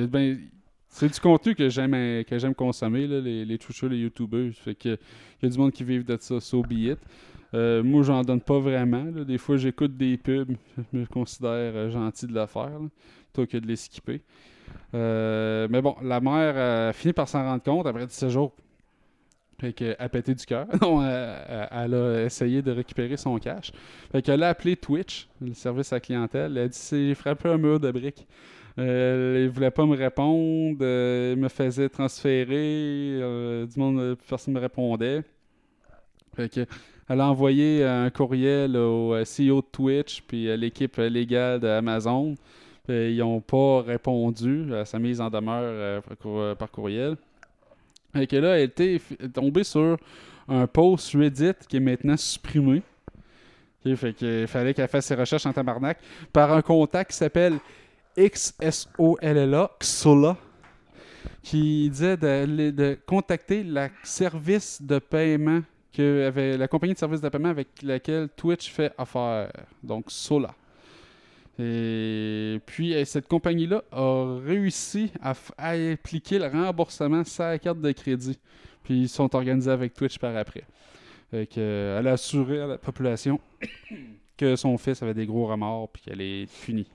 ben, 0.08 0.38
c'est 0.88 1.08
du 1.14 1.20
contenu 1.20 1.54
que 1.54 1.68
j'aime 1.68 1.92
que 2.24 2.38
j'aime 2.38 2.54
consommer, 2.56 3.06
là, 3.06 3.20
les, 3.20 3.44
les 3.44 3.56
Twitchers, 3.56 3.88
les 3.88 3.98
YouTubers. 3.98 4.50
Fait 4.52 4.74
que 4.74 4.88
il 5.40 5.44
y 5.44 5.46
a 5.46 5.48
du 5.48 5.58
monde 5.58 5.70
qui 5.70 5.84
vivent 5.84 6.04
de 6.04 6.18
ça, 6.20 6.40
so 6.40 6.60
be 6.62 6.72
it. 6.72 6.98
Euh, 7.54 7.82
moi, 7.82 8.02
j'en 8.02 8.22
donne 8.22 8.40
pas 8.40 8.58
vraiment. 8.58 9.04
Des 9.04 9.38
fois, 9.38 9.56
j'écoute 9.56 9.96
des 9.96 10.16
pubs. 10.16 10.52
Je 10.92 10.98
me 10.98 11.06
considère 11.06 11.50
euh, 11.74 11.90
gentil 11.90 12.26
de 12.26 12.34
le 12.34 12.46
faire, 12.46 12.70
plutôt 13.32 13.46
que 13.50 13.58
de 13.58 13.66
les 13.66 13.76
skipper. 13.76 14.22
Euh, 14.94 15.68
mais 15.70 15.82
bon, 15.82 15.96
la 16.02 16.20
mère 16.20 16.56
a 16.56 16.92
fini 16.92 17.12
par 17.12 17.28
s'en 17.28 17.42
rendre 17.44 17.62
compte 17.62 17.86
après 17.86 18.06
17 18.06 18.30
jours. 18.30 18.52
Fait 19.60 19.72
qu'elle 19.72 19.96
a 19.98 20.08
pété 20.08 20.34
du 20.34 20.44
cœur. 20.44 20.66
Elle, 21.70 21.94
a 21.94 22.24
essayé 22.24 22.62
de 22.62 22.72
récupérer 22.72 23.16
son 23.16 23.38
cash. 23.38 23.70
Fait 24.10 24.20
qu'elle 24.22 24.42
a 24.42 24.48
appelé 24.48 24.74
Twitch, 24.76 25.28
le 25.40 25.54
service 25.54 25.92
à 25.92 26.00
clientèle. 26.00 26.56
Elle 26.56 26.64
a 26.64 26.68
dit 26.68 26.76
c'est- 26.78 27.06
j'ai 27.08 27.14
frappé 27.14 27.48
un 27.48 27.58
mur 27.58 27.78
de 27.78 27.90
briques. 27.92 28.26
Euh, 28.78 29.42
il 29.44 29.50
voulait 29.50 29.70
pas 29.70 29.86
me 29.86 29.94
répondre. 29.96 30.78
il 30.80 31.36
me 31.40 31.48
faisait 31.48 31.88
transférer. 31.88 33.18
euh, 33.20 33.66
du 33.66 33.78
monde, 33.78 34.16
personne 34.28 34.54
ne 34.54 34.58
me 34.58 34.62
répondait. 34.62 35.22
Fait 36.34 36.48
elle 37.08 37.20
a 37.20 37.28
envoyé 37.28 37.84
un 37.84 38.10
courriel 38.10 38.76
au 38.76 39.14
euh, 39.14 39.24
CEO 39.24 39.60
de 39.60 39.66
Twitch 39.70 40.22
puis 40.22 40.50
à 40.50 40.56
l'équipe 40.56 40.98
euh, 40.98 41.08
légale 41.08 41.60
d'Amazon. 41.60 42.34
Ils 42.88 43.18
n'ont 43.18 43.40
pas 43.40 43.82
répondu 43.82 44.74
à 44.74 44.84
sa 44.84 44.98
mise 44.98 45.20
en 45.20 45.30
demeure 45.30 45.62
euh, 45.62 46.00
par 46.00 46.18
cour- 46.18 46.40
euh, 46.40 46.54
par 46.54 46.70
courriel. 46.70 47.16
Fait 48.12 48.26
que 48.26 48.36
là, 48.36 48.58
elle 48.58 48.64
était 48.64 49.00
tombée 49.32 49.64
sur 49.64 49.96
un 50.48 50.66
post 50.66 51.14
Reddit 51.14 51.52
qui 51.68 51.76
est 51.76 51.80
maintenant 51.80 52.16
supprimé. 52.16 52.82
Ok, 53.86 53.94
fait 53.94 54.12
qu'il 54.12 54.46
fallait 54.46 54.74
qu'elle 54.74 54.88
fasse 54.88 55.06
ses 55.06 55.14
recherches 55.14 55.46
en 55.46 55.52
tabarnak 55.52 55.98
par 56.32 56.52
un 56.52 56.62
contact 56.62 57.12
qui 57.12 57.16
s'appelle 57.16 57.58
XSOLLA, 58.18 59.70
XOLA, 59.80 60.36
qui 61.42 61.88
disait 61.90 62.16
de, 62.16 62.70
de 62.70 62.98
contacter 63.06 63.62
la 63.64 63.88
service 64.02 64.82
de 64.82 64.98
paiement 64.98 65.62
que 65.92 66.26
avait 66.26 66.56
la 66.56 66.68
compagnie 66.68 66.94
de 66.94 66.98
service 66.98 67.20
de 67.20 67.28
paiement 67.28 67.50
avec 67.50 67.68
laquelle 67.82 68.28
Twitch 68.36 68.70
fait 68.70 68.92
affaire, 68.96 69.50
donc 69.82 70.06
Sola. 70.08 70.54
Et 71.58 72.60
puis 72.64 72.94
euh, 72.94 73.04
cette 73.04 73.28
compagnie-là 73.28 73.84
a 73.92 74.38
réussi 74.44 75.12
à, 75.20 75.34
appliquer 75.58 76.38
le 76.38 76.46
remboursement 76.46 77.22
la 77.38 77.58
carte 77.58 77.80
de 77.80 77.92
crédit. 77.92 78.38
Puis 78.82 79.02
ils 79.02 79.08
sont 79.08 79.34
organisés 79.34 79.70
avec 79.70 79.94
Twitch 79.94 80.18
par 80.18 80.36
après. 80.36 80.64
Euh, 81.34 81.98
elle 81.98 82.08
a 82.08 82.12
assuré 82.12 82.60
à 82.60 82.66
la 82.66 82.78
population 82.78 83.38
que 84.36 84.56
son 84.56 84.76
fils 84.78 85.02
avait 85.02 85.14
des 85.14 85.26
gros 85.26 85.46
remords 85.46 85.90
puis 85.90 86.02
qu'elle 86.02 86.20
est 86.20 86.50
punie. 86.64 86.88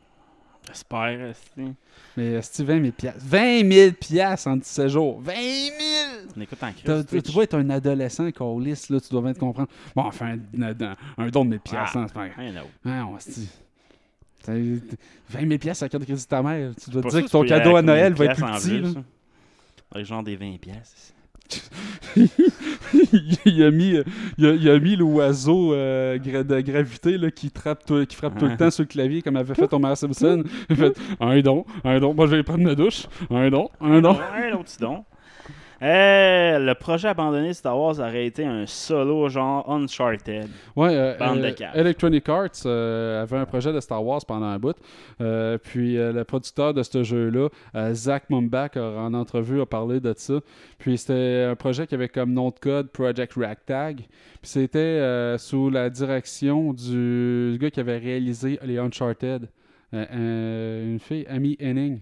J'espère. 0.68 1.22
esti. 1.30 1.74
Mais 2.18 2.42
c'est 2.42 2.64
20 2.64 2.82
000 2.82 2.92
piastres. 2.92 3.22
20 3.24 3.72
000 3.72 3.92
piastres 3.94 4.48
en 4.48 4.58
17 4.58 4.88
jours. 4.90 5.22
20 5.22 5.34
000! 5.34 5.42
On 6.36 6.42
écoute 6.42 6.64
en 6.64 6.72
crise. 6.74 7.06
Tu 7.24 7.32
dois 7.32 7.44
être 7.44 7.54
un 7.56 7.70
adolescent, 7.70 8.30
Carlis, 8.32 8.86
là, 8.90 9.00
tu 9.00 9.10
dois 9.10 9.22
bien 9.22 9.34
te 9.34 9.40
comprendre. 9.40 9.70
Bon, 9.96 10.04
enfin, 10.04 10.38
un, 10.60 10.96
un- 11.18 11.28
don 11.30 11.46
de 11.46 11.52
1000 11.52 11.60
piastres, 11.60 11.98
Ah. 11.98 12.00
hein, 12.02 12.06
c'est 12.08 12.14
pas 12.14 12.28
grave. 12.28 12.46
I 12.46 12.52
know. 12.52 12.68
Ah, 12.86 13.06
on 13.08 13.20
se 13.20 13.30
dit. 13.32 13.50
T'as- 14.44 14.54
20 14.54 15.48
000 15.48 15.58
piastres 15.60 15.84
à 15.84 15.90
carte 15.90 16.02
de 16.02 16.06
crédit 16.06 16.24
de 16.24 16.28
ta 16.28 16.42
mère. 16.42 16.72
Tu 16.84 16.90
dois 16.90 17.02
te 17.04 17.10
dire 17.10 17.24
que 17.26 17.30
ton 17.30 17.44
cadeau 17.46 17.76
à 17.76 17.82
Noël 17.82 18.14
va 18.14 18.26
être 18.26 18.36
plus 18.36 18.44
petit. 18.44 18.98
Avec 19.92 20.06
genre 20.06 20.24
des 20.24 20.36
20 20.36 20.58
pièces. 20.60 21.14
il, 23.46 23.64
a 23.64 23.72
mis, 23.72 23.96
il, 24.38 24.46
a, 24.46 24.52
il 24.52 24.70
a 24.70 24.80
mis 24.80 24.96
l'oiseau 24.96 25.74
euh, 25.74 26.18
de 26.18 26.62
gravité 26.62 27.18
là, 27.18 27.32
qui, 27.32 27.52
trappe 27.52 27.86
tout- 27.86 28.06
qui 28.06 28.16
frappe 28.16 28.38
tout 28.38 28.46
le 28.46 28.56
temps 28.58 28.72
sur 28.72 28.84
le 28.84 28.88
clavier 28.88 29.22
comme 29.22 29.36
avait 29.36 29.54
fait 29.56 29.72
Homer 29.74 29.96
Simpson. 29.96 30.44
Il 30.70 30.74
a 30.74 30.76
fait 30.76 30.98
un 31.20 31.40
don, 31.42 31.66
un 31.84 32.00
don. 32.00 32.14
Moi, 32.14 32.28
je 32.28 32.36
vais 32.36 32.44
prendre 32.44 32.64
ma 32.64 32.76
douche. 32.76 33.08
Un 33.30 33.50
don, 33.50 33.70
un 33.82 34.02
don. 34.02 34.12
Un 34.54 34.58
petit 34.64 34.78
don. 34.80 35.04
Euh, 35.82 36.58
le 36.58 36.74
projet 36.74 37.10
abandonné 37.10 37.50
de 37.50 37.54
Star 37.54 37.80
Wars 37.80 38.00
aurait 38.00 38.26
été 38.26 38.44
un 38.44 38.66
solo 38.66 39.30
genre 39.30 39.70
Uncharted. 39.70 40.50
Ouais, 40.76 40.90
euh, 40.92 41.18
Bande 41.18 41.42
de 41.42 41.46
euh. 41.46 41.72
Electronic 41.76 42.28
Arts 42.30 42.50
euh, 42.66 43.22
avait 43.22 43.38
un 43.38 43.46
projet 43.46 43.72
de 43.72 43.80
Star 43.80 44.04
Wars 44.04 44.22
pendant 44.28 44.48
un 44.48 44.58
bout. 44.58 44.76
Puis 45.20 45.96
le 45.96 46.24
producteur 46.24 46.74
de 46.74 46.82
ce 46.82 47.04
jeu-là, 47.04 47.50
Zach 47.94 48.30
Mumbach, 48.30 48.76
en 48.76 49.14
entrevue, 49.14 49.62
a 49.62 49.66
parlé 49.66 50.00
de 50.00 50.14
ça. 50.18 50.40
Puis 50.80 50.98
c'était 50.98 51.48
un 51.50 51.56
projet 51.56 51.86
qui 51.86 51.94
avait 51.96 52.10
comme 52.10 52.34
nom 52.34 52.50
de 52.50 52.60
code 52.60 52.90
Project 52.90 53.34
Ragtag. 53.36 53.98
Puis 53.98 54.52
c'était 54.52 55.38
sous 55.38 55.70
la 55.70 55.90
direction 55.90 56.74
du 56.74 57.58
gars 57.60 57.70
qui 57.70 57.80
avait 57.80 57.98
réalisé 57.98 58.60
les 58.64 58.80
Uncharted, 58.80 59.48
une 59.94 61.00
fille, 61.00 61.26
Amy 61.30 61.56
Henning. 61.62 62.00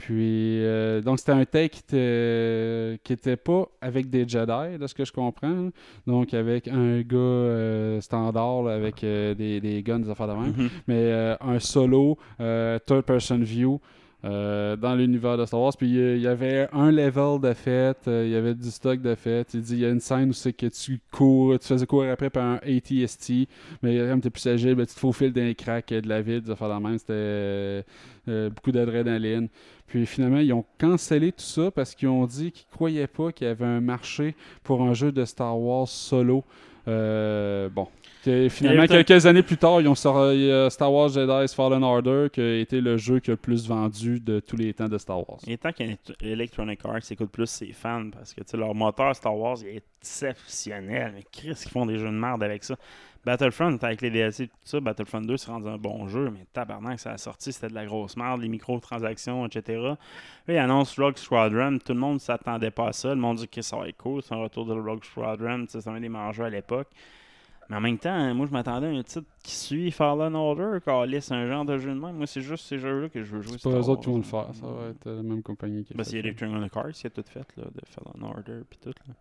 Puis, 0.00 0.64
euh, 0.64 1.02
donc, 1.02 1.18
c'était 1.18 1.32
un 1.32 1.44
take 1.44 1.68
qui 1.68 1.80
était, 1.80 2.98
qui 3.04 3.12
était 3.12 3.36
pas 3.36 3.68
avec 3.82 4.08
des 4.08 4.26
Jedi, 4.26 4.78
de 4.78 4.86
ce 4.86 4.94
que 4.94 5.04
je 5.04 5.12
comprends. 5.12 5.48
là. 5.48 5.70
Donc, 6.06 6.32
avec 6.32 6.68
un 6.68 7.02
gars 7.02 7.18
euh, 7.18 8.00
standard, 8.00 8.62
là, 8.62 8.72
avec 8.72 9.04
euh, 9.04 9.34
des, 9.34 9.60
des 9.60 9.82
guns, 9.82 9.98
des 9.98 10.08
affaires 10.08 10.28
de 10.28 10.32
même. 10.32 10.54
Mhm. 10.56 10.68
Mais 10.88 11.36
un 11.38 11.58
solo, 11.58 12.16
third-person 12.38 13.42
view, 13.42 13.78
dans 14.22 14.96
l'univers 14.96 15.36
de 15.36 15.44
Star 15.44 15.60
Wars. 15.60 15.74
Puis, 15.76 15.90
il 15.90 16.22
y 16.22 16.26
avait 16.26 16.66
un 16.72 16.90
level 16.90 17.38
de 17.38 17.52
fête, 17.52 18.04
il 18.06 18.30
y 18.30 18.36
avait 18.36 18.54
du 18.54 18.70
stock 18.70 19.02
de 19.02 19.14
fête. 19.14 19.52
Il 19.52 19.60
dit, 19.60 19.74
il 19.74 19.80
y 19.80 19.84
a 19.84 19.90
une 19.90 20.00
scène 20.00 20.30
où 20.30 20.32
c'est 20.32 20.54
que 20.54 20.66
tu 20.66 20.98
cours, 21.12 21.58
tu 21.58 21.68
faisais 21.68 21.86
courir 21.86 22.12
après 22.12 22.30
par 22.30 22.44
un 22.44 22.56
ATST, 22.56 23.48
mais 23.82 23.98
comme 23.98 24.22
tu 24.22 24.28
es 24.28 24.30
plus 24.30 24.46
agile, 24.46 24.76
ben, 24.76 24.86
tu 24.86 24.94
te 24.94 25.00
faufiles 25.00 25.34
d'un 25.34 25.52
crack 25.52 25.90
de 25.90 26.08
la 26.08 26.22
ville, 26.22 26.40
des 26.40 26.50
affaires 26.50 26.74
de 26.74 26.82
même. 26.82 26.98
C'était 26.98 27.84
beaucoup 28.48 28.72
d'adrénaline. 28.72 29.48
Puis 29.90 30.06
finalement, 30.06 30.38
ils 30.38 30.52
ont 30.52 30.64
cancellé 30.78 31.32
tout 31.32 31.42
ça 31.42 31.72
parce 31.72 31.96
qu'ils 31.96 32.06
ont 32.06 32.24
dit 32.24 32.52
qu'ils 32.52 32.68
croyaient 32.68 33.08
pas 33.08 33.32
qu'il 33.32 33.48
y 33.48 33.50
avait 33.50 33.64
un 33.64 33.80
marché 33.80 34.36
pour 34.62 34.82
un 34.82 34.94
jeu 34.94 35.10
de 35.10 35.24
Star 35.24 35.58
Wars 35.58 35.88
solo. 35.88 36.44
Euh, 36.86 37.68
bon. 37.68 37.88
Que 38.24 38.48
finalement, 38.48 38.86
quelques 38.86 39.24
années 39.26 39.42
plus 39.42 39.56
tard, 39.56 39.80
ils 39.80 39.88
ont 39.88 39.94
sorti 39.94 40.50
euh, 40.50 40.68
Star 40.68 40.92
Wars 40.92 41.08
Jedi 41.08 41.54
Fallen 41.54 41.82
Order, 41.82 42.28
qui 42.32 42.40
a 42.40 42.58
été 42.58 42.80
le 42.80 42.96
jeu 42.96 43.20
qui 43.20 43.30
a 43.30 43.34
le 43.34 43.36
plus 43.38 43.66
vendu 43.66 44.20
de 44.20 44.40
tous 44.40 44.56
les 44.56 44.74
temps 44.74 44.88
de 44.88 44.98
Star 44.98 45.18
Wars. 45.18 45.40
Il 45.46 45.52
est 45.52 45.56
temps 45.56 45.72
qu'Electronic 45.72 46.80
Arts 46.84 46.98
écoute 47.10 47.30
plus 47.30 47.48
ses 47.48 47.72
fans 47.72 48.10
parce 48.10 48.34
que 48.34 48.56
leur 48.56 48.74
moteur 48.74 49.14
Star 49.16 49.36
Wars 49.36 49.56
il 49.62 49.76
est 49.76 49.84
exceptionnel. 50.00 51.12
Mais 51.14 51.24
Chris, 51.30 51.62
ils 51.64 51.70
font 51.70 51.86
des 51.86 51.98
jeux 51.98 52.06
de 52.06 52.10
merde 52.10 52.42
avec 52.42 52.64
ça. 52.64 52.76
Battlefront, 53.24 53.76
avec 53.82 54.00
les 54.00 54.10
DLC 54.10 54.44
et 54.44 54.46
tout 54.48 54.54
ça, 54.64 54.80
Battlefront 54.80 55.20
2 55.20 55.36
s'est 55.36 55.50
rendu 55.50 55.68
un 55.68 55.76
bon 55.76 56.08
jeu, 56.08 56.30
mais 56.30 56.46
tabarnak, 56.54 56.98
ça 56.98 57.12
a 57.12 57.18
sorti, 57.18 57.52
c'était 57.52 57.68
de 57.68 57.74
la 57.74 57.84
grosse 57.84 58.16
merde, 58.16 58.40
les 58.40 58.48
microtransactions, 58.48 59.44
etc. 59.46 59.78
Là, 59.78 59.98
il 60.48 60.56
annonce 60.56 60.98
Rogue 60.98 61.18
Squadron, 61.18 61.78
tout 61.84 61.92
le 61.92 61.98
monde 61.98 62.18
s'attendait 62.18 62.70
pas 62.70 62.88
à 62.88 62.92
ça. 62.92 63.10
Le 63.10 63.20
monde 63.20 63.36
dit 63.36 63.48
que 63.48 63.60
ça 63.60 63.76
va 63.76 63.88
être 63.88 63.98
cool, 63.98 64.22
c'est 64.22 64.34
un 64.34 64.38
retour 64.38 64.64
de 64.64 64.72
Rogue 64.72 65.04
Squadron, 65.04 65.66
c'est 65.68 65.86
un 65.86 66.00
des 66.00 66.08
mangeurs 66.08 66.46
à 66.46 66.50
l'époque. 66.50 66.88
Mais 67.70 67.76
en 67.76 67.80
même 67.80 67.98
temps, 67.98 68.34
moi 68.34 68.46
je 68.46 68.50
m'attendais 68.50 68.88
à 68.88 68.90
un 68.90 69.02
titre 69.04 69.28
qui 69.44 69.54
suit 69.54 69.92
Fallen 69.92 70.34
Order, 70.34 70.78
c'est 71.20 71.34
un 71.34 71.46
genre 71.46 71.64
de 71.64 71.78
jeu 71.78 71.94
de 71.94 72.00
même. 72.00 72.16
Moi 72.16 72.26
c'est 72.26 72.40
juste 72.40 72.66
ces 72.66 72.78
jeux-là 72.78 73.08
que 73.08 73.22
je 73.22 73.36
veux 73.36 73.42
jouer. 73.42 73.58
C'est 73.58 73.70
pas 73.70 73.76
eux 73.76 73.88
autres 73.88 74.02
qui 74.02 74.08
vont 74.08 74.16
le 74.16 74.24
faire, 74.24 74.52
ça 74.52 74.66
va 74.66 74.88
être 74.88 75.08
la 75.08 75.22
même 75.22 75.40
compagnie 75.40 75.84
qui 75.84 75.94
Ben, 75.94 76.02
c'est 76.02 76.18
Electronic 76.18 76.76
Arts 76.76 76.90
qui 76.90 77.06
a 77.06 77.10
tout 77.10 77.22
fait, 77.24 77.46
là, 77.56 77.64
de 77.72 77.80
Fallen 77.86 78.24
Order 78.24 78.62
puis 78.68 78.78
tout. 78.82 78.90
Là. 79.06 79.14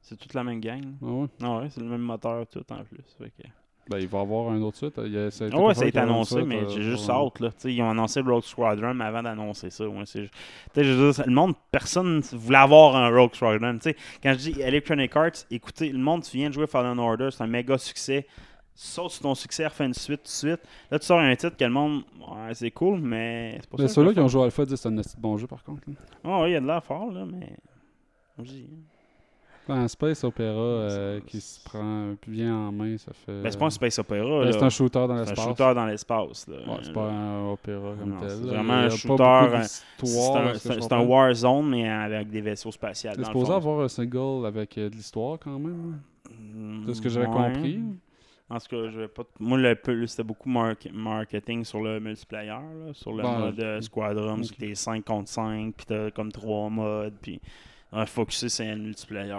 C'est 0.00 0.16
toute 0.16 0.34
la 0.34 0.42
même 0.42 0.60
gang. 0.60 0.82
Ah 1.00 1.06
ouais? 1.06 1.26
Ah 1.40 1.58
ouais, 1.58 1.70
c'est 1.70 1.80
le 1.80 1.86
même 1.86 2.02
moteur 2.02 2.48
tout 2.48 2.64
en 2.72 2.82
plus. 2.82 3.04
Fait 3.16 3.30
que... 3.30 3.48
Ben, 3.90 3.98
il 3.98 4.06
va 4.08 4.18
y 4.18 4.20
avoir 4.22 4.50
un 4.50 4.60
autre 4.62 4.76
suite. 4.76 5.00
Il 5.04 5.12
y 5.12 5.18
a, 5.18 5.30
ça 5.30 5.44
a 5.44 5.48
été 5.48 5.56
Ah 5.56 5.60
ouais, 5.60 5.74
ça 5.74 5.84
a 5.84 5.86
été 5.86 5.98
annoncé, 5.98 6.34
suite, 6.34 6.46
mais 6.46 6.62
euh, 6.62 6.68
j'ai 6.68 6.82
juste 6.82 7.06
pour- 7.06 7.14
hâte. 7.26 7.40
Là. 7.40 7.50
Ils 7.64 7.80
ont 7.82 7.90
annoncé 7.90 8.20
Rogue 8.20 8.42
Squadron 8.42 9.00
avant 9.00 9.22
d'annoncer 9.22 9.70
ça. 9.70 9.88
Ouais, 9.88 10.04
le 10.76 11.30
monde, 11.30 11.54
personne 11.70 12.20
voulait 12.32 12.58
avoir 12.58 12.96
un 12.96 13.08
Rogue 13.08 13.34
Squadron. 13.34 13.78
T'sais, 13.78 13.96
quand 14.22 14.32
je 14.34 14.50
dis 14.50 14.60
Electronic 14.60 15.16
Arts, 15.16 15.30
écoutez, 15.50 15.90
le 15.90 15.98
monde, 15.98 16.22
tu 16.22 16.36
viens 16.36 16.48
de 16.48 16.54
jouer 16.54 16.66
Fallen 16.66 16.98
Order, 16.98 17.28
c'est 17.30 17.42
un 17.42 17.46
méga 17.46 17.78
succès. 17.78 18.26
Saute 18.80 19.10
sur 19.10 19.22
ton 19.22 19.34
succès, 19.34 19.66
refais 19.66 19.86
une 19.86 19.94
suite 19.94 20.18
tout 20.22 20.24
de 20.24 20.28
suite. 20.28 20.60
Là, 20.90 20.98
tu 21.00 21.06
sors 21.06 21.18
un 21.18 21.34
titre 21.34 21.56
que 21.56 21.64
le 21.64 21.70
monde, 21.70 22.02
ouais, 22.20 22.54
c'est 22.54 22.70
cool, 22.70 23.00
mais 23.00 23.56
c'est 23.60 23.68
pas 23.70 23.76
Mais 23.80 23.88
ça. 23.88 23.94
ceux-là 23.94 24.12
qui 24.12 24.20
ont 24.20 24.28
joué 24.28 24.42
à 24.42 24.44
Alpha 24.44 24.64
disent 24.64 24.80
que 24.80 24.88
c'est 25.02 25.16
un 25.16 25.20
bon 25.20 25.36
jeu 25.36 25.48
par 25.48 25.64
contre. 25.64 25.82
là. 25.88 25.94
Ah 26.22 26.42
ouais, 26.42 26.50
il 26.50 26.52
y 26.52 26.56
a 26.56 26.60
de 26.60 26.66
l'air 26.66 26.84
fort, 26.84 27.10
là, 27.10 27.24
mais. 27.26 27.56
Un 29.70 29.86
Space 29.88 30.24
Opera 30.24 30.44
euh, 30.44 31.20
qui 31.26 31.40
se 31.40 31.62
prend 31.62 32.14
bien 32.26 32.54
en 32.54 32.72
main, 32.72 32.96
ça 32.96 33.12
fait. 33.12 33.42
Ben, 33.42 33.50
c'est 33.50 33.58
pas 33.58 33.66
un 33.66 33.70
Space 33.70 33.98
Opera. 33.98 34.16
Ben, 34.44 34.52
c'est 34.52 34.62
un 34.62 34.70
shooter 34.70 34.98
dans 35.00 35.06
C'est 35.08 35.12
un 35.12 35.18
l'espace. 35.24 35.44
shooter 35.44 35.74
dans 35.74 35.86
l'espace. 35.86 36.46
Ouais, 36.48 36.54
c'est 36.82 36.92
pas 36.92 37.10
un 37.10 37.50
opéra 37.50 37.94
comme 37.98 38.10
Non, 38.10 38.20
tel. 38.20 38.30
c'est 38.30 38.46
vraiment 38.46 38.72
un 38.74 38.88
shooter, 38.90 39.22
euh, 39.22 39.62
C'est 39.62 39.82
un, 40.04 40.54
c'est 40.54 40.70
un- 40.72 40.80
c'est. 40.80 40.94
Warzone, 41.06 41.68
mais 41.68 41.88
avec 41.88 42.30
des 42.30 42.40
vaisseaux 42.40 42.72
spatials. 42.72 43.14
C'est 43.16 43.24
supposé 43.26 43.52
avoir 43.52 43.80
un 43.80 43.88
single 43.88 44.46
avec 44.46 44.76
euh, 44.78 44.88
de 44.88 44.94
l'histoire 44.94 45.38
quand 45.38 45.58
même? 45.58 46.00
De 46.86 46.92
ce 46.92 47.00
que 47.00 47.08
j'avais 47.08 47.26
Ouais. 47.26 47.52
compris. 47.52 47.80
En 48.50 48.56
tout 48.58 48.66
cas, 48.70 48.88
je 48.88 49.00
vais 49.00 49.08
pas. 49.08 49.24
Moi, 49.38 49.58
le, 49.58 50.06
c'était 50.06 50.22
beaucoup 50.22 50.48
mark- 50.48 50.88
marketing 50.90 51.64
sur 51.64 51.82
le 51.82 52.00
multiplayer, 52.00 52.48
là, 52.48 52.92
sur 52.94 53.12
le 53.12 53.22
Ben, 53.22 53.38
mode 53.38 53.60
euh, 53.60 53.80
Squadron, 53.82 54.38
ok. 54.38 54.44
où 54.50 54.54
t'es 54.58 54.74
5 54.74 55.04
contre 55.04 55.28
5, 55.28 55.74
puis 55.76 55.84
t'as 55.86 56.10
comme 56.10 56.32
3 56.32 56.70
modes, 56.70 57.12
puis 57.20 57.42
un 57.92 58.04
focusé, 58.06 58.48
c'est 58.48 58.66
le 58.74 58.76
multiplayer. 58.82 59.32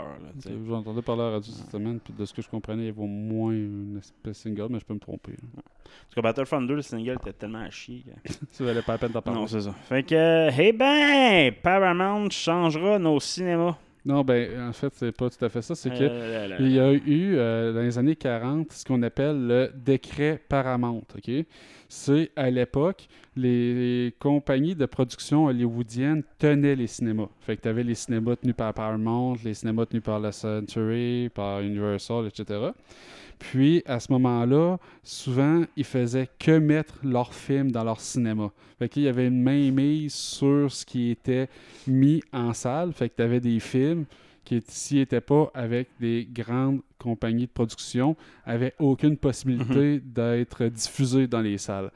Entendu 0.72 1.02
parler 1.02 1.22
à 1.22 1.26
la 1.26 1.32
radio 1.34 1.52
cette 1.52 1.70
semaine, 1.72 2.00
puis 2.00 2.14
de 2.18 2.26
ce 2.26 2.34
que 2.34 2.42
je 2.42 2.50
comprenais, 2.50 2.88
il 2.88 2.94
au 2.98 3.06
moins 3.06 3.52
une 3.52 3.98
espèce 4.00 4.24
de 4.24 4.34
single, 4.34 4.68
mais 4.72 4.80
je 4.80 4.86
peux 4.86 4.94
me 4.94 5.00
tromper. 5.00 5.34
là. 5.34 5.62
Parce 5.84 6.16
que 6.16 6.22
Battlefront 6.22 6.62
2, 6.62 6.76
le 6.76 6.82
single 6.82 7.18
était 7.22 7.34
tellement 7.34 7.60
à 7.60 7.70
chier. 7.70 8.04
que- 8.24 8.32
Ça 8.52 8.64
valait 8.64 8.82
pas 8.82 8.94
la 8.94 8.98
peine 8.98 9.12
d'en 9.12 9.22
parler. 9.22 9.40
Non, 9.40 9.48
c'est 9.48 9.62
ça. 9.62 9.72
Fait 9.88 10.04
que, 10.04 10.16
euh, 10.16 10.50
hey 10.52 10.72
ben, 10.72 11.52
Paramount 11.62 12.30
changera 12.32 12.98
nos 13.00 13.20
cinémas. 13.20 13.76
Non, 14.06 14.24
ben, 14.24 14.70
en 14.70 14.74
fait, 14.74 14.94
c'est 14.96 15.12
pas 15.12 15.30
tout 15.30 15.44
à 15.44 15.50
fait 15.50 15.62
ça. 15.62 15.76
C'est 15.76 15.90
que 15.90 15.96
Euh. 16.04 16.56
Il 16.60 16.72
y 16.72 16.80
a 16.80 16.92
eu, 16.94 17.36
euh, 17.36 17.74
dans 17.74 17.82
les 17.82 17.98
années 17.98 18.16
40, 18.16 18.72
ce 18.72 18.86
qu'on 18.86 19.02
appelle 19.04 19.46
le 19.46 19.72
décret 19.76 20.42
Paramount. 20.48 21.04
ok? 21.16 21.46
C'est 21.92 22.30
à 22.36 22.52
l'époque, 22.52 23.08
les, 23.36 24.14
compagnies 24.20 24.76
de 24.76 24.86
production 24.86 25.48
hollywoodiennes 25.48 26.24
tenaient 26.38 26.76
les 26.76 26.86
cinémas. 26.86 27.30
Fait 27.42 27.58
que 27.58 27.64
tu 27.64 27.68
avais 27.68 27.84
les 27.84 27.96
cinémas 27.96 28.36
tenus 28.36 28.56
par 28.56 28.76
Paramount, 28.76 29.36
les 29.44 29.56
cinémas 29.56 29.88
tenus 29.88 30.04
par 30.04 30.20
la 30.20 30.32
Century, 30.32 31.30
par 31.34 31.62
Universal, 31.62 32.28
etc. 32.28 32.70
Puis, 33.40 33.82
à 33.88 34.00
ce 34.00 34.12
moment-là, 34.12 34.78
souvent, 35.02 35.64
ils 35.76 35.84
faisaient 35.84 36.30
que 36.38 36.60
mettre 36.60 37.00
leurs 37.04 37.34
films 37.34 37.72
dans 37.72 37.84
leur 37.84 38.00
cinéma. 38.00 38.52
Fait 38.78 38.88
qu'il 38.88 39.04
y 39.04 39.08
avait 39.08 39.28
une 39.28 39.42
main 39.42 39.72
mise 39.72 40.14
sur 40.14 40.72
ce 40.72 40.86
qui 40.86 41.10
était 41.10 41.50
mis 41.88 42.22
en 42.32 42.54
salle. 42.54 42.94
Fait 42.94 43.10
que 43.10 43.16
tu 43.16 43.24
avais 43.24 43.40
des 43.40 43.60
films 43.60 44.06
qui, 44.50 44.64
s'ils 44.68 44.98
n'étaient 44.98 45.22
pas 45.22 45.52
avec 45.54 45.90
des 46.00 46.28
grandes 46.32 46.82
compagnies 46.98 47.46
de 47.46 47.52
production, 47.52 48.16
n'avaient 48.48 48.74
aucune 48.80 49.16
possibilité 49.16 50.00
d'être 50.00 50.66
diffusés 50.66 51.28
dans 51.28 51.42
les 51.42 51.58
salles. 51.58 51.92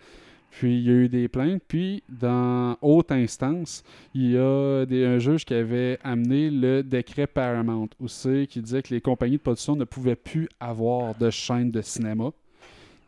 Puis 0.52 0.78
il 0.78 0.84
y 0.84 0.90
a 0.90 0.94
eu 0.94 1.10
des 1.10 1.28
plaintes. 1.28 1.64
Puis, 1.68 2.04
dans 2.08 2.78
haute 2.82 3.12
instance, 3.12 3.84
il 4.14 4.32
y 4.32 4.38
a 4.38 4.86
des, 4.86 5.04
un 5.04 5.18
juge 5.18 5.46
qui 5.46 5.56
avait 5.56 5.98
amené 6.04 6.52
le 6.52 6.84
décret 6.84 7.26
Paramount, 7.26 7.90
c'est 8.06 8.46
qui 8.48 8.62
disait 8.62 8.84
que 8.84 8.94
les 8.94 9.02
compagnies 9.02 9.38
de 9.38 9.42
production 9.42 9.76
ne 9.76 9.86
pouvaient 9.86 10.16
plus 10.16 10.48
avoir 10.60 11.16
de 11.16 11.32
chaîne 11.32 11.72
de 11.72 11.82
cinéma. 11.82 12.32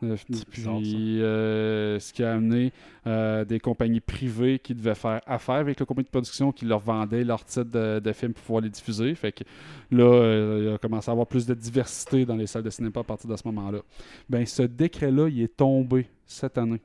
Euh, 0.02 0.16
bizarre, 0.50 0.78
puis, 0.78 1.22
euh, 1.22 1.98
ce 1.98 2.12
qui 2.12 2.22
a 2.22 2.34
amené 2.34 2.72
euh, 3.06 3.44
des 3.44 3.60
compagnies 3.60 4.00
privées 4.00 4.58
qui 4.58 4.74
devaient 4.74 4.94
faire 4.94 5.20
affaire 5.26 5.56
avec 5.56 5.80
les 5.80 5.86
compagnies 5.86 6.06
de 6.06 6.10
production 6.10 6.52
qui 6.52 6.66
leur 6.66 6.80
vendaient 6.80 7.24
leurs 7.24 7.44
titres 7.44 7.70
de, 7.70 7.98
de 8.00 8.12
films 8.12 8.34
pour 8.34 8.42
pouvoir 8.42 8.62
les 8.62 8.68
diffuser. 8.68 9.14
Fait 9.14 9.32
que 9.32 9.44
là, 9.90 10.04
euh, 10.04 10.66
il 10.66 10.74
a 10.74 10.78
commencé 10.78 11.10
à 11.10 11.12
avoir 11.12 11.26
plus 11.26 11.46
de 11.46 11.54
diversité 11.54 12.26
dans 12.26 12.36
les 12.36 12.46
salles 12.46 12.62
de 12.62 12.70
cinéma 12.70 13.00
à 13.00 13.04
partir 13.04 13.30
de 13.30 13.36
ce 13.36 13.42
moment-là. 13.46 13.78
Ben, 14.28 14.44
ce 14.44 14.62
décret-là, 14.62 15.28
il 15.28 15.42
est 15.42 15.56
tombé 15.56 16.06
cette 16.26 16.58
année. 16.58 16.80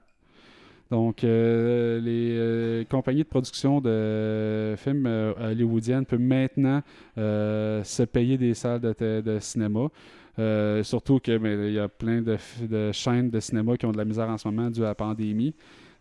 Donc, 0.89 1.23
euh, 1.23 2.01
les 2.01 2.35
euh, 2.37 2.83
compagnies 2.83 3.23
de 3.23 3.27
production 3.27 3.79
de 3.79 4.75
films 4.77 5.05
hollywoodiennes 5.39 6.05
peuvent 6.05 6.19
maintenant 6.19 6.81
se 7.15 8.03
payer 8.03 8.37
des 8.37 8.53
salles 8.53 8.81
de 8.81 9.37
cinéma. 9.39 9.87
Euh, 10.39 10.83
surtout 10.83 11.19
que 11.19 11.37
ben, 11.37 11.67
il 11.67 11.73
y 11.73 11.79
a 11.79 11.89
plein 11.89 12.21
de, 12.21 12.37
chaînes 12.91 13.29
de 13.29 13.39
cinéma 13.39 13.77
qui 13.77 13.85
ont 13.85 13.91
de 13.91 13.97
la 13.97 14.05
misère 14.05 14.29
en 14.29 14.37
ce 14.37 14.47
moment 14.47 14.69
dû 14.69 14.81
à 14.83 14.87
la 14.87 14.95
pandémie. 14.95 15.53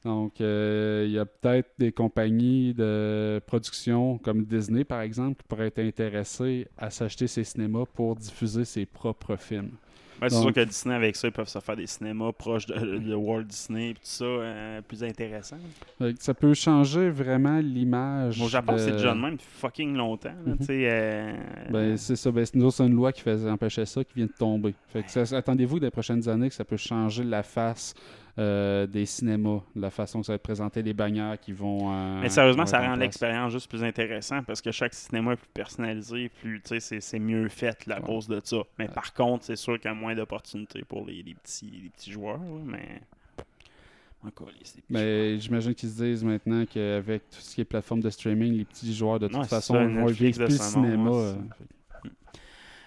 Donc, 0.05 0.41
euh, 0.41 1.05
il 1.07 1.13
y 1.13 1.19
a 1.19 1.27
peut-être 1.27 1.73
des 1.79 1.93
compagnies 1.93 2.73
de 2.73 3.41
production 3.47 4.17
comme 4.19 4.45
Disney, 4.45 4.85
par 4.85 5.03
exemple, 5.03 5.43
qui 5.43 5.49
pourraient 5.49 5.67
être 5.67 5.81
intéressées 5.81 6.69
à 6.79 6.89
s'acheter 6.91 7.27
ces 7.27 7.45
cinémas 7.45 7.85
pour 7.93 8.17
diffuser 8.17 8.65
ses 8.65 8.87
propres 8.87 9.37
films. 9.37 9.73
Ouais, 10.21 10.29
c'est 10.31 10.41
sûr 10.41 10.53
que 10.53 10.61
Disney, 10.65 10.95
avec 10.95 11.17
ça, 11.17 11.29
ils 11.29 11.33
peuvent 11.33 11.49
se 11.49 11.59
faire 11.59 11.77
des 11.77 11.87
cinémas 11.87 12.33
proches 12.33 12.67
de, 12.67 12.99
de 12.99 13.15
Walt 13.15 13.45
Disney 13.45 13.91
et 13.91 13.95
tout 13.95 14.01
ça, 14.03 14.25
euh, 14.25 14.81
plus 14.83 15.03
intéressant. 15.03 15.57
Ça 16.19 16.35
peut 16.35 16.55
changer 16.55 17.11
vraiment 17.11 17.59
l'image. 17.59 18.41
Au 18.43 18.49
Japon, 18.49 18.73
de- 18.75 18.79
c'est 18.79 18.93
déjà 18.93 19.15
de 19.15 19.21
même 19.21 19.33
depuis 19.35 19.47
fucking 19.51 19.97
longtemps. 19.97 20.33
là, 20.47 20.55
euh, 20.71 21.33
Ben, 21.71 21.97
c'est 21.97 22.17
ça. 22.17 22.31
Ben, 22.31 22.45
c'est 22.45 22.57
une 22.57 22.95
loi 22.95 23.13
qui 23.13 23.23
faisait, 23.23 23.51
empêchait 23.51 23.87
ça, 23.87 24.05
qui 24.05 24.13
vient 24.17 24.27
de 24.27 24.33
tomber. 24.39 24.75
Fait 24.89 25.03
que 25.03 25.11
ça- 25.11 25.37
attendez-vous 25.37 25.79
les 25.79 25.91
prochaines 25.91 26.29
années 26.29 26.49
que 26.49 26.55
ça 26.55 26.65
peut 26.65 26.77
changer 26.77 27.25
la 27.25 27.43
face 27.43 27.95
euh, 28.41 28.87
des 28.87 29.07
cinémas, 29.07 29.61
la 29.77 29.91
façon 29.91 30.21
que 30.21 30.27
ça 30.27 30.33
va 30.33 30.37
être 30.37 30.43
présenté, 30.43 30.83
les 30.83 30.95
bannières 30.95 31.39
qui 31.39 31.53
vont. 31.53 31.93
euh, 31.93 32.21
Mais 32.23 32.29
sérieusement, 32.31 32.67
ça 32.67 32.81
rend 32.81 32.97
l'expérience 32.97 33.53
juste 33.53 33.69
plus 33.69 33.85
intéressant 33.85 34.43
parce 34.43 34.61
que 34.63 34.73
chaque 34.73 34.95
cinéma 34.95 35.35
est 35.35 35.37
plus 35.37 35.49
personnalisé, 35.53 36.31
plus, 36.41 36.61
tu 36.63 36.81
sais, 36.81 37.01
c'est, 37.01 37.19
mieux 37.19 37.49
fait 37.49 37.87
là, 37.87 37.97
à 37.97 38.01
Ouais. 38.01 38.07
cause 38.07 38.27
de 38.29 38.41
ça. 38.43 38.59
Mais 38.79 38.87
Ouais. 38.89 38.95
par 38.95 39.13
contre, 39.15 39.45
c'est 39.45 39.57
sûr 39.57 39.79
qu'il 39.79 39.91
y 39.91 39.93
a 39.93 39.95
moins 39.95 40.15
d'opportunités 40.15 40.83
pour 40.89 41.07
les, 41.07 41.23
les 41.23 41.35
petits, 41.35 41.71
les 41.85 41.91
petits 41.91 42.13
joueurs, 42.13 42.41
mais... 42.65 43.01
Encore, 44.27 44.51
Mais 44.91 45.39
j'imagine 45.39 45.75
qu'ils 45.75 45.89
se 45.89 46.03
disent 46.03 46.25
maintenant 46.25 46.67
qu'avec 46.67 47.31
tout 47.31 47.41
ce 47.41 47.55
qui 47.55 47.63
est 47.63 47.65
plateforme 47.65 48.01
de 48.01 48.11
streaming, 48.11 48.53
les 48.53 48.67
petits 48.67 48.95
joueurs, 48.95 49.19
de 49.19 49.29
toute 49.29 49.47
façon, 49.47 49.73
ça, 49.75 49.87
vont 49.87 50.07
vivre 50.07 50.45
plus 50.45 50.59
le 50.59 50.59
cinéma. 50.59 51.11
euh, 51.11 51.35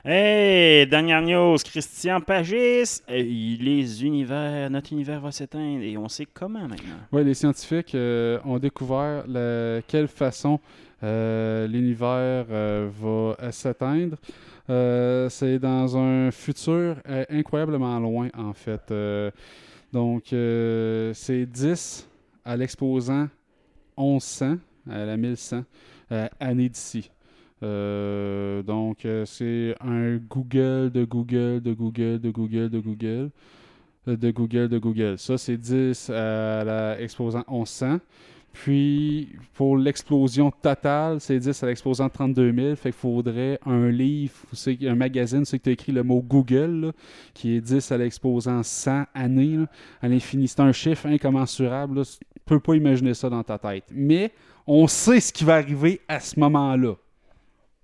Hey, 0.06 0.86
dernière 0.86 1.22
news, 1.22 1.56
Christian 1.64 2.20
Pagis, 2.20 3.02
euh, 3.10 3.24
les 3.24 4.04
univers, 4.04 4.70
notre 4.70 4.92
univers 4.92 5.22
va 5.22 5.32
s'éteindre 5.32 5.82
et 5.82 5.96
on 5.98 6.10
sait 6.10 6.26
comment 6.26 6.68
maintenant. 6.68 6.98
Oui, 7.14 7.24
les 7.24 7.34
scientifiques 7.34 7.96
euh, 7.96 8.38
ont 8.44 8.60
découvert 8.60 9.24
quelle 9.88 10.10
façon 10.10 10.60
euh, 11.04 11.68
l'univers 11.68 12.46
va 12.50 13.52
s'atteindre. 13.54 14.18
Euh, 14.70 15.30
c'est 15.30 15.58
dans 15.58 15.96
un 15.96 16.32
futur 16.32 16.98
incroyablement 17.30 17.98
loin, 18.00 18.28
en 18.38 18.52
fait. 18.52 18.94
Donc, 19.94 20.24
c'est 20.28 21.46
10 21.46 22.10
à 22.44 22.58
l'exposant 22.58 23.30
1100, 23.98 24.58
à 24.90 25.06
la 25.06 25.16
1100, 25.16 25.64
euh, 26.12 26.28
années 26.40 26.70
d'ici. 26.70 27.10
Euh, 27.64 28.62
donc, 28.62 29.06
euh, 29.06 29.26
c'est 29.26 29.76
un 29.80 30.18
Google 30.18 30.92
de 30.92 31.06
Google, 31.06 31.62
de 31.62 31.74
Google, 31.74 32.20
de 32.20 32.30
Google, 32.30 32.70
de 32.70 32.80
Google 32.80 33.32
euh, 34.08 34.18
de 34.18 34.32
Google, 34.32 34.68
de 34.68 34.78
Google. 34.80 35.18
Ça, 35.18 35.38
c'est 35.38 35.58
10 35.58 36.10
à 36.10 36.64
la 36.66 37.02
exposant 37.02 37.44
1100. 37.50 38.00
Puis, 38.52 39.30
pour 39.54 39.78
l'explosion 39.78 40.52
totale, 40.52 41.20
c'est 41.20 41.40
10 41.40 41.64
à 41.64 41.68
l'exposant 41.68 42.10
32 42.10 42.54
000. 42.54 42.76
Fait 42.76 42.92
qu'il 42.92 43.00
faudrait 43.00 43.60
un 43.66 43.90
livre, 43.90 44.36
un 44.84 44.96
magazine, 44.96 45.44
c'est 45.46 45.58
que 45.58 45.64
tu 45.64 45.70
as 45.70 45.74
écrit 45.74 45.92
le 45.92 46.04
mot 46.04 46.22
Google, 46.22 46.92
qui 47.34 47.56
est 47.56 47.62
10 47.62 47.92
à 47.92 47.98
l'exposant 47.98 48.62
100 48.62 49.06
années, 49.16 49.58
à 50.02 50.08
l'infini. 50.08 50.48
C'est 50.48 50.60
un 50.60 50.72
chiffre 50.72 51.08
incommensurable. 51.08 52.06
Tu 52.06 52.20
peux 52.46 52.60
pas 52.60 52.76
imaginer 52.76 53.14
ça 53.14 53.30
dans 53.30 53.42
ta 53.42 53.58
tête. 53.58 53.86
Mais 53.92 54.32
on 54.68 54.86
sait 54.88 55.20
ce 55.20 55.34
qui 55.34 55.46
va 55.46 55.56
arriver 55.56 56.02
à 56.08 56.20
ce 56.20 56.40
moment-là. 56.40 56.96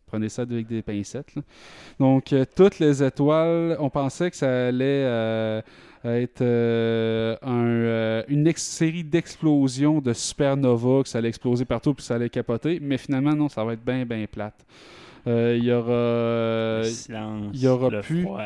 Prenez 0.10 0.30
ça 0.30 0.42
avec 0.44 0.68
des 0.68 0.82
pincettes. 0.82 1.36
là. 1.36 1.42
Donc, 2.00 2.34
euh, 2.34 2.46
toutes 2.56 2.80
les 2.80 3.04
étoiles, 3.04 3.76
on 3.80 3.90
pensait 3.90 4.30
que 4.32 4.36
ça 4.36 4.68
allait 4.68 5.04
euh, 5.06 5.62
être 6.04 6.42
euh, 6.42 7.36
un, 7.42 8.24
une 8.28 8.52
série 8.56 9.04
d'explosions 9.04 10.00
de 10.02 10.14
supernova, 10.14 11.04
que 11.04 11.10
ça 11.10 11.20
allait 11.20 11.30
exploser 11.30 11.66
partout 11.66 11.94
puis 11.94 12.04
ça 12.04 12.16
allait 12.16 12.30
capoter. 12.30 12.80
Mais 12.82 12.98
finalement, 12.98 13.36
non, 13.36 13.50
ça 13.50 13.64
va 13.64 13.74
être 13.74 13.84
bien, 13.86 14.06
bien 14.06 14.26
plate. 14.32 14.66
Il 15.26 15.64
y 15.64 15.72
aura. 15.72 16.80
le 16.80 16.84
silence, 16.86 17.52
il 17.54 17.62
y 17.62 17.68
aura 17.68 17.90
le 17.90 18.02
plus- 18.02 18.24
froid. 18.24 18.42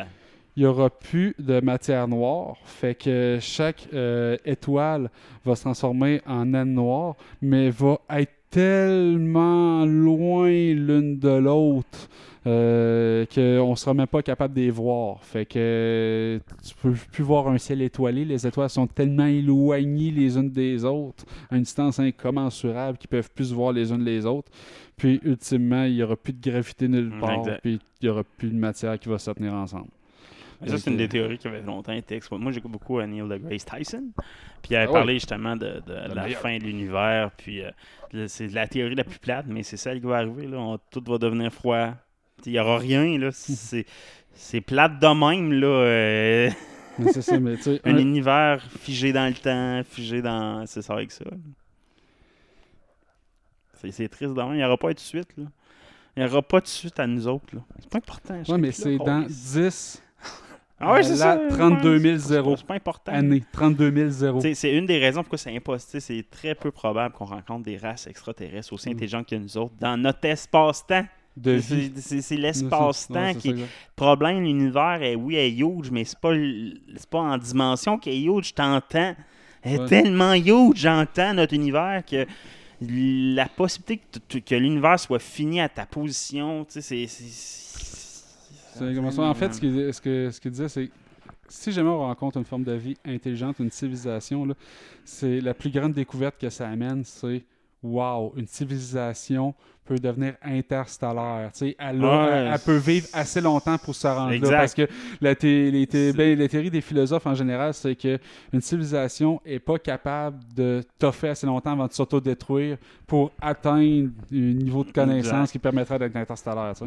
il 0.58 0.64
n'y 0.64 0.66
aura 0.66 0.90
plus 0.90 1.34
de 1.40 1.62
matière 1.62 2.08
noire. 2.08 2.58
Fait 2.66 2.96
que 2.96 3.38
chaque 3.40 3.88
euh, 3.94 4.36
étoile 4.44 5.10
va 5.46 5.56
se 5.56 5.62
transformer 5.62 6.22
en 6.26 6.46
naine 6.46 6.74
noire, 6.74 7.16
mais 7.42 7.70
va 7.70 8.00
être 8.10 8.34
tellement 8.54 9.84
loin 9.86 10.48
l'une 10.48 11.18
de 11.18 11.30
l'autre 11.30 12.08
euh, 12.46 13.26
qu'on 13.34 13.72
ne 13.72 13.76
sera 13.76 13.96
même 13.96 14.06
pas 14.06 14.22
capable 14.22 14.54
de 14.54 14.62
les 14.62 14.70
voir. 14.70 15.24
Fait 15.24 15.46
que 15.46 16.40
tu 16.64 16.76
peux 16.76 16.94
plus 17.12 17.24
voir 17.24 17.48
un 17.48 17.58
ciel 17.58 17.82
étoilé. 17.82 18.26
Les 18.26 18.46
étoiles 18.46 18.70
sont 18.70 18.86
tellement 18.86 19.26
éloignées 19.26 20.12
les 20.12 20.38
unes 20.38 20.52
des 20.52 20.86
autres 20.86 21.26
à 21.50 21.56
une 21.56 21.64
distance 21.64 22.00
incommensurable 22.00 23.00
qu'ils 23.00 23.10
peuvent 23.10 23.32
plus 23.34 23.46
se 23.46 23.56
voir 23.56 23.74
les 23.74 23.92
unes 23.92 24.04
les 24.04 24.26
autres. 24.26 24.52
Puis 24.98 25.20
ultimement, 25.24 25.86
il 25.86 25.96
n'y 25.96 26.04
aura 26.04 26.16
plus 26.16 26.34
de 26.34 26.52
gravité 26.52 26.88
nulle 26.88 27.12
part, 27.20 27.40
exact. 27.40 27.62
puis 27.62 27.80
il 28.02 28.06
n'y 28.06 28.10
aura 28.10 28.24
plus 28.24 28.50
de 28.50 28.56
matière 28.56 29.00
qui 29.00 29.10
va 29.10 29.18
se 29.18 29.32
tenir 29.32 29.54
ensemble. 29.54 29.88
Mais 30.62 30.70
ça, 30.70 30.78
c'est 30.78 30.90
une 30.92 30.98
des 30.98 31.08
théories 31.10 31.38
qui 31.38 31.48
avait 31.48 31.62
longtemps 31.62 31.92
été 31.94 32.16
exploitée. 32.16 32.44
Moi, 32.44 32.52
j'écoute 32.52 32.72
beaucoup 32.72 33.00
à 33.00 33.08
Neil 33.08 33.22
deGrasse 33.28 33.66
Tyson. 33.66 34.04
Puis 34.62 34.72
il 34.72 34.76
avait 34.76 34.88
Ah 34.90 34.94
parlé 34.94 35.14
justement 35.16 35.56
de, 35.56 35.82
la 35.88 36.24
meilleur. 36.24 36.40
fin 36.42 36.58
de 36.58 36.64
l'univers. 36.64 37.32
Puis 37.38 37.62
euh, 37.62 37.72
c'est 38.28 38.48
la 38.48 38.68
théorie 38.68 38.96
la 38.96 39.04
plus 39.04 39.20
plate, 39.20 39.46
mais 39.48 39.64
c'est 39.64 39.78
celle 39.78 40.00
qui 40.00 40.08
va 40.08 40.18
arriver. 40.18 40.48
Là. 40.48 40.58
On- 40.58 40.78
tout 40.92 41.04
va 41.08 41.18
devenir 41.18 41.52
froid. 41.52 41.92
Il 42.46 42.52
n'y 42.54 42.60
aura 42.60 42.78
rien. 42.78 43.18
là. 43.18 43.30
C'est 44.36 44.62
plate 44.62 45.00
de 45.00 45.08
même. 45.30 45.54
Là. 45.54 45.68
euh, 45.68 46.50
Mais 47.00 47.12
ça, 47.14 47.40
mais 47.40 47.56
un 47.86 47.94
un- 47.96 47.98
univers 47.98 48.62
figé 48.80 49.14
dans 49.14 49.28
le 49.28 49.34
temps, 49.36 49.82
figé 49.88 50.22
dans. 50.22 50.66
C'est 50.66 50.82
ça 50.82 50.94
avec 50.94 51.12
ça. 51.12 51.24
C'est 53.92 54.08
triste 54.08 54.34
de 54.34 54.42
même. 54.42 54.54
Il 54.54 54.58
n'y 54.58 54.64
aura 54.64 54.78
pas 54.78 54.94
de 54.94 55.00
suite. 55.00 55.30
Là. 55.38 55.46
Il 56.16 56.24
n'y 56.24 56.30
aura 56.30 56.42
pas 56.42 56.62
de 56.62 56.68
suite 56.68 57.00
à 57.00 57.08
nous 57.08 57.28
autres. 57.28 57.46
C'est 57.80 57.90
pas 57.90 57.98
important. 57.98 58.44
sais 58.46 58.58
mais 58.58 58.72
c'est 58.72 58.98
dans 58.98 59.22
qu'on- 59.24 59.28
10 59.28 60.03
Ah 60.86 60.94
ouais, 60.94 61.04
c'est 61.04 61.12
là, 61.16 61.18
ça. 61.50 61.56
32 61.58 61.98
000 62.00 62.14
ouais, 62.16 62.20
c'est-. 62.20 62.56
C'est 62.58 62.66
pas 62.68 62.74
important. 62.76 63.12
années. 63.12 63.44
32 63.52 63.92
000 63.92 64.10
zéros. 64.10 64.40
T'sais, 64.40 64.54
C'est 64.54 64.74
une 64.76 64.86
des 64.86 64.98
raisons 65.00 65.22
pourquoi 65.22 65.38
c'est 65.38 65.56
impossible. 65.56 66.02
C'est 66.02 66.26
très 66.30 66.56
peu 66.56 66.72
probable 66.72 67.14
qu'on 67.16 67.26
rencontre 67.26 67.64
des 67.64 67.78
races 67.78 68.08
extraterrestres 68.08 68.74
aussi 68.74 68.90
Mm. 68.90 68.94
intelligentes 68.94 69.28
que 69.30 69.36
nous 69.36 69.58
autres 69.58 69.74
dans 69.80 69.98
notre 69.98 70.26
espace-temps. 70.26 71.06
C'est-. 71.36 71.92
C'est 72.00 72.22
c'est 72.22 72.36
l'espace-temps 72.38 73.32
c'est 73.34 73.40
qui 73.40 73.50
exact. 73.50 73.70
problème. 73.96 74.44
L'univers 74.44 75.02
est, 75.02 75.16
oui, 75.16 75.36
est 75.36 75.50
huge, 75.52 75.90
mais 75.92 76.04
c'est 76.04 76.20
pas, 76.20 76.32
c'est 76.96 77.10
pas 77.10 77.20
en 77.22 77.38
dimension 77.40 77.98
qu'elle 77.98 78.14
est 78.14 78.22
huge. 78.24 78.50
Je 78.50 78.54
t'entends. 78.54 79.16
Elle 79.64 79.74
est 79.76 79.80
Ouais. 79.80 79.88
tellement 79.88 80.34
huge, 80.34 80.76
j'entends 80.76 81.34
notre 81.34 81.54
univers 81.56 82.04
que 82.06 82.26
la 82.82 83.48
possibilité 83.48 84.20
que, 84.42 84.56
l'univers 84.56 85.00
soit 85.00 85.20
fini 85.20 85.62
à 85.62 85.70
ta 85.70 85.86
position, 85.86 86.66
tu 86.66 86.82
sais, 86.82 87.08
c'est. 87.08 87.73
C'est- 88.74 88.90
C'est 88.90 88.96
comme 88.96 89.12
ça. 89.12 89.22
En 89.24 89.34
fait, 89.34 89.54
ce 89.54 89.60
qu'il 89.60 89.94
ce 89.94 90.02
que, 90.02 90.30
ce 90.32 90.50
disait, 90.50 90.70
c'est 90.70 90.90
si 91.48 91.72
jamais 91.72 91.90
on 91.90 92.00
rencontre 92.00 92.38
une 92.38 92.46
forme 92.46 92.64
de 92.64 92.74
vie 92.74 92.96
intelligente, 93.06 93.58
une 93.60 93.70
civilisation, 93.72 94.48
c'est 95.04 95.40
la 95.42 95.54
plus 95.54 95.70
grande 95.70 95.94
découverte 95.94 96.36
que 96.40 96.50
ça 96.50 96.68
amène, 96.68 97.04
c'est 97.04 97.44
wow, 97.84 98.34
une 98.38 98.48
civilisation 98.48 99.54
peut 99.86 100.00
devenir 100.00 100.36
interstellaire. 100.42 101.52
Elle, 101.78 102.04
a- 102.06 102.26
Ouais. 102.26 102.52
elle 102.54 102.60
peut 102.60 102.78
vivre 102.78 103.08
assez 103.12 103.42
longtemps 103.42 103.78
pour 103.78 103.94
se 103.94 104.08
rendre 104.08 104.32
Exact. 104.32 104.52
là. 104.52 104.58
Parce 104.60 104.74
que 104.74 104.88
la, 105.20 105.34
les 105.42 106.14
ben, 106.16 106.40
la 106.40 106.48
théorie 106.48 106.70
des 106.72 106.80
philosophes 106.80 107.28
en 107.28 107.36
général, 107.36 107.74
c'est 107.74 107.94
que 107.96 108.18
une 108.54 108.62
civilisation 108.62 109.42
est 109.46 109.60
pas 109.60 109.78
capable 109.78 110.38
de 110.56 110.82
toffer 110.98 111.30
assez 111.30 111.46
longtemps 111.46 111.74
avant 111.74 111.88
de 111.88 111.92
s'autodétruire 111.92 112.78
pour 113.06 113.32
atteindre 113.42 114.10
un 114.32 114.36
niveau 114.38 114.86
de 114.86 114.92
connaissance 114.94 115.34
Exact. 115.34 115.52
qui 115.52 115.60
permettrait 115.60 116.00
d'être 116.00 116.16
interstellaire. 116.16 116.74
tu 116.78 116.86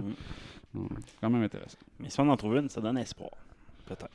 c'est 1.06 1.20
quand 1.20 1.30
même 1.30 1.42
intéressant. 1.42 1.78
Mais 2.00 2.08
si 2.10 2.20
on 2.20 2.28
en 2.28 2.36
trouve 2.36 2.56
une, 2.56 2.68
ça 2.68 2.80
donne 2.80 2.98
espoir. 2.98 3.30
Peut-être. 3.86 4.08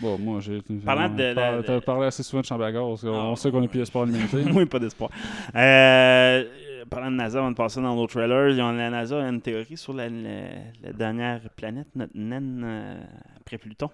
Bon, 0.00 0.16
moi, 0.18 0.40
j'ai. 0.40 0.62
Parlant 0.84 1.10
on 1.10 1.14
de 1.14 1.34
de- 1.34 1.62
T'as 1.66 1.80
parlé 1.82 2.06
assez 2.06 2.22
souvent 2.22 2.40
de 2.40 2.46
chambre 2.46 2.64
à 2.64 2.72
gaz. 2.72 3.04
On 3.04 3.32
Ah. 3.32 3.36
sait 3.36 3.50
qu'on 3.50 3.60
n'a 3.60 3.68
plus 3.68 3.80
d'espoir 3.80 4.06
limité. 4.06 4.42
Moi, 4.44 4.64
pas 4.70 4.78
d'espoir. 4.78 5.10
Euh, 5.54 6.44
parlant 6.88 7.10
de 7.10 7.16
NASA, 7.16 7.38
avant 7.38 7.50
de 7.50 7.56
passer 7.56 7.82
dans 7.82 7.94
nos 7.94 8.06
trailers, 8.06 8.48
ils 8.50 8.60
ont- 8.62 8.72
la 8.72 8.88
NASA 8.88 9.22
a 9.22 9.28
une 9.28 9.40
théorie 9.42 9.76
sur 9.76 9.92
la, 9.92 10.08
la- 10.08 10.48
la 10.82 10.92
dernière 10.92 11.40
planète, 11.50 11.88
notre 11.94 12.16
naine 12.16 12.62
euh, 12.64 13.02
après 13.40 13.58
Pluton, 13.58 13.90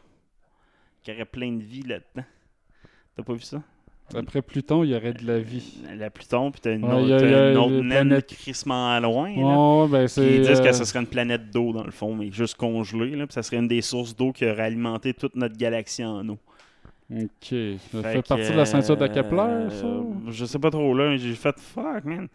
qui 1.02 1.10
aurait 1.10 1.24
plein 1.24 1.52
de 1.52 1.62
vie 1.62 1.82
là-dedans. 1.82 2.26
T'as 3.16 3.22
pas 3.24 3.32
vu 3.32 3.40
ça? 3.40 3.60
Après 4.14 4.40
Pluton, 4.42 4.84
il 4.84 4.90
y 4.90 4.94
aurait 4.94 5.12
de 5.14 5.26
la 5.26 5.38
vie. 5.40 5.78
La 5.98 6.10
Pluton, 6.10 6.50
puis 6.52 6.60
t'as 6.60 6.74
une 6.74 6.84
Ouais, 6.84 6.92
autre, 6.94 7.24
a- 7.24 7.50
une 7.50 7.56
autre 7.56 7.70
naine 7.72 8.08
planète- 8.08 8.26
crissement 8.26 8.98
loin. 9.00 9.30
là. 9.30 9.86
Ben 9.88 10.06
ils 10.16 10.40
disent 10.42 10.60
que 10.60 10.68
euh, 10.68 10.72
ce 10.72 10.84
serait 10.84 11.00
une 11.00 11.06
planète 11.08 11.50
d'eau, 11.50 11.72
dans 11.72 11.82
le 11.84 11.90
fond, 11.90 12.14
mais 12.14 12.30
juste 12.30 12.56
congelée. 12.56 13.16
Là, 13.16 13.26
puis 13.26 13.34
ça 13.34 13.42
serait 13.42 13.56
une 13.56 13.68
des 13.68 13.82
sources 13.82 14.14
d'eau 14.14 14.32
qui 14.32 14.44
aurait 14.48 14.62
alimenté 14.62 15.12
toute 15.12 15.34
notre 15.34 15.56
galaxie 15.56 16.04
en 16.04 16.26
eau. 16.28 16.38
Ok. 17.12 17.28
Ça 17.92 18.02
fait, 18.02 18.22
partie 18.26 18.50
de 18.50 18.56
la 18.56 18.64
ceinture 18.64 18.96
de 18.96 19.06
Kepler, 19.06 19.38
euh, 19.40 19.70
ça 19.70 19.86
Je 20.30 20.44
sais 20.44 20.58
pas 20.58 20.70
trop 20.70 20.92
là, 20.94 21.16
j'ai 21.16 21.34
fait 21.34 21.54
fuck 21.58 22.04
man. 22.04 22.28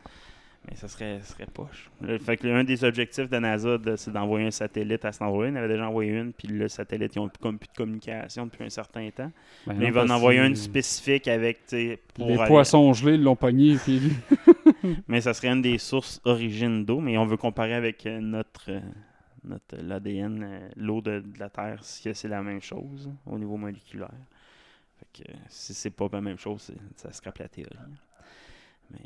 Mais 0.70 0.76
ça 0.76 0.88
serait, 0.88 1.20
ça 1.24 1.34
serait 1.34 1.48
poche. 1.52 1.90
Là, 2.02 2.20
fait 2.20 2.38
que 2.38 2.48
un 2.48 2.64
des 2.64 2.84
objectifs 2.84 3.28
de 3.28 3.38
NASA, 3.40 3.80
de- 3.80 3.96
c'est 3.96 4.12
d'envoyer 4.12 4.46
un 4.46 4.52
satellite 4.52 5.04
à 5.06 5.12
cet 5.12 5.24
endroit. 5.24 5.48
Il 5.48 5.54
en 5.54 5.56
avait 5.56 5.68
déjà 5.70 5.88
envoyé 5.88 6.12
une, 6.12 6.34
puis 6.34 6.48
le 6.50 6.68
satellite, 6.68 7.16
ils 7.16 7.20
ont 7.20 7.32
comme 7.42 7.58
plus 7.58 7.68
de 7.70 7.74
communication 7.76 8.46
depuis 8.46 8.64
un 8.66 8.70
certain 8.70 9.10
temps. 9.10 9.32
Ben 9.66 9.74
non, 9.74 9.82
ils 9.88 9.92
vont 9.92 10.02
en 10.02 10.10
envoyer 10.12 10.40
une 10.40 10.56
spécifique 10.56 11.28
avec, 11.28 11.62
pour 12.14 12.28
Les 12.28 12.38
aller- 12.38 12.48
poissons 12.48 12.94
gelés 12.94 13.18
l'ont 13.18 13.36
pogné. 13.36 13.76
Puis... 13.78 14.12
Mais 15.08 15.22
ça 15.22 15.34
serait 15.34 15.48
une 15.50 15.62
des 15.64 15.78
sources 15.80 16.22
origines 16.26 16.86
d'eau, 16.86 17.00
mais 17.00 17.16
on 17.18 17.26
veut 17.26 17.38
comparer 17.38 17.74
avec 17.76 18.06
euh, 18.08 18.20
notre, 18.20 18.72
euh, 18.72 18.80
notre 19.44 19.78
l'ADN, 19.78 20.44
euh, 20.44 20.70
l'eau 20.76 21.02
de, 21.02 21.20
de 21.20 21.40
la 21.40 21.50
Terre, 21.50 21.84
si 21.84 22.10
c'est 22.16 22.28
la 22.28 22.42
même 22.42 22.62
chose 22.62 23.12
au 23.28 23.38
niveau 23.38 23.58
moléculaire. 23.58 24.10
Fait 24.98 25.24
que 25.24 25.32
si 25.50 25.74
c'est 25.76 25.92
pas 25.92 26.08
la 26.12 26.22
même 26.22 26.38
chose, 26.40 26.72
ça 26.96 27.12
scrape 27.12 27.38
la 27.40 27.48
théorie. 27.48 27.76
Mais 28.90 29.00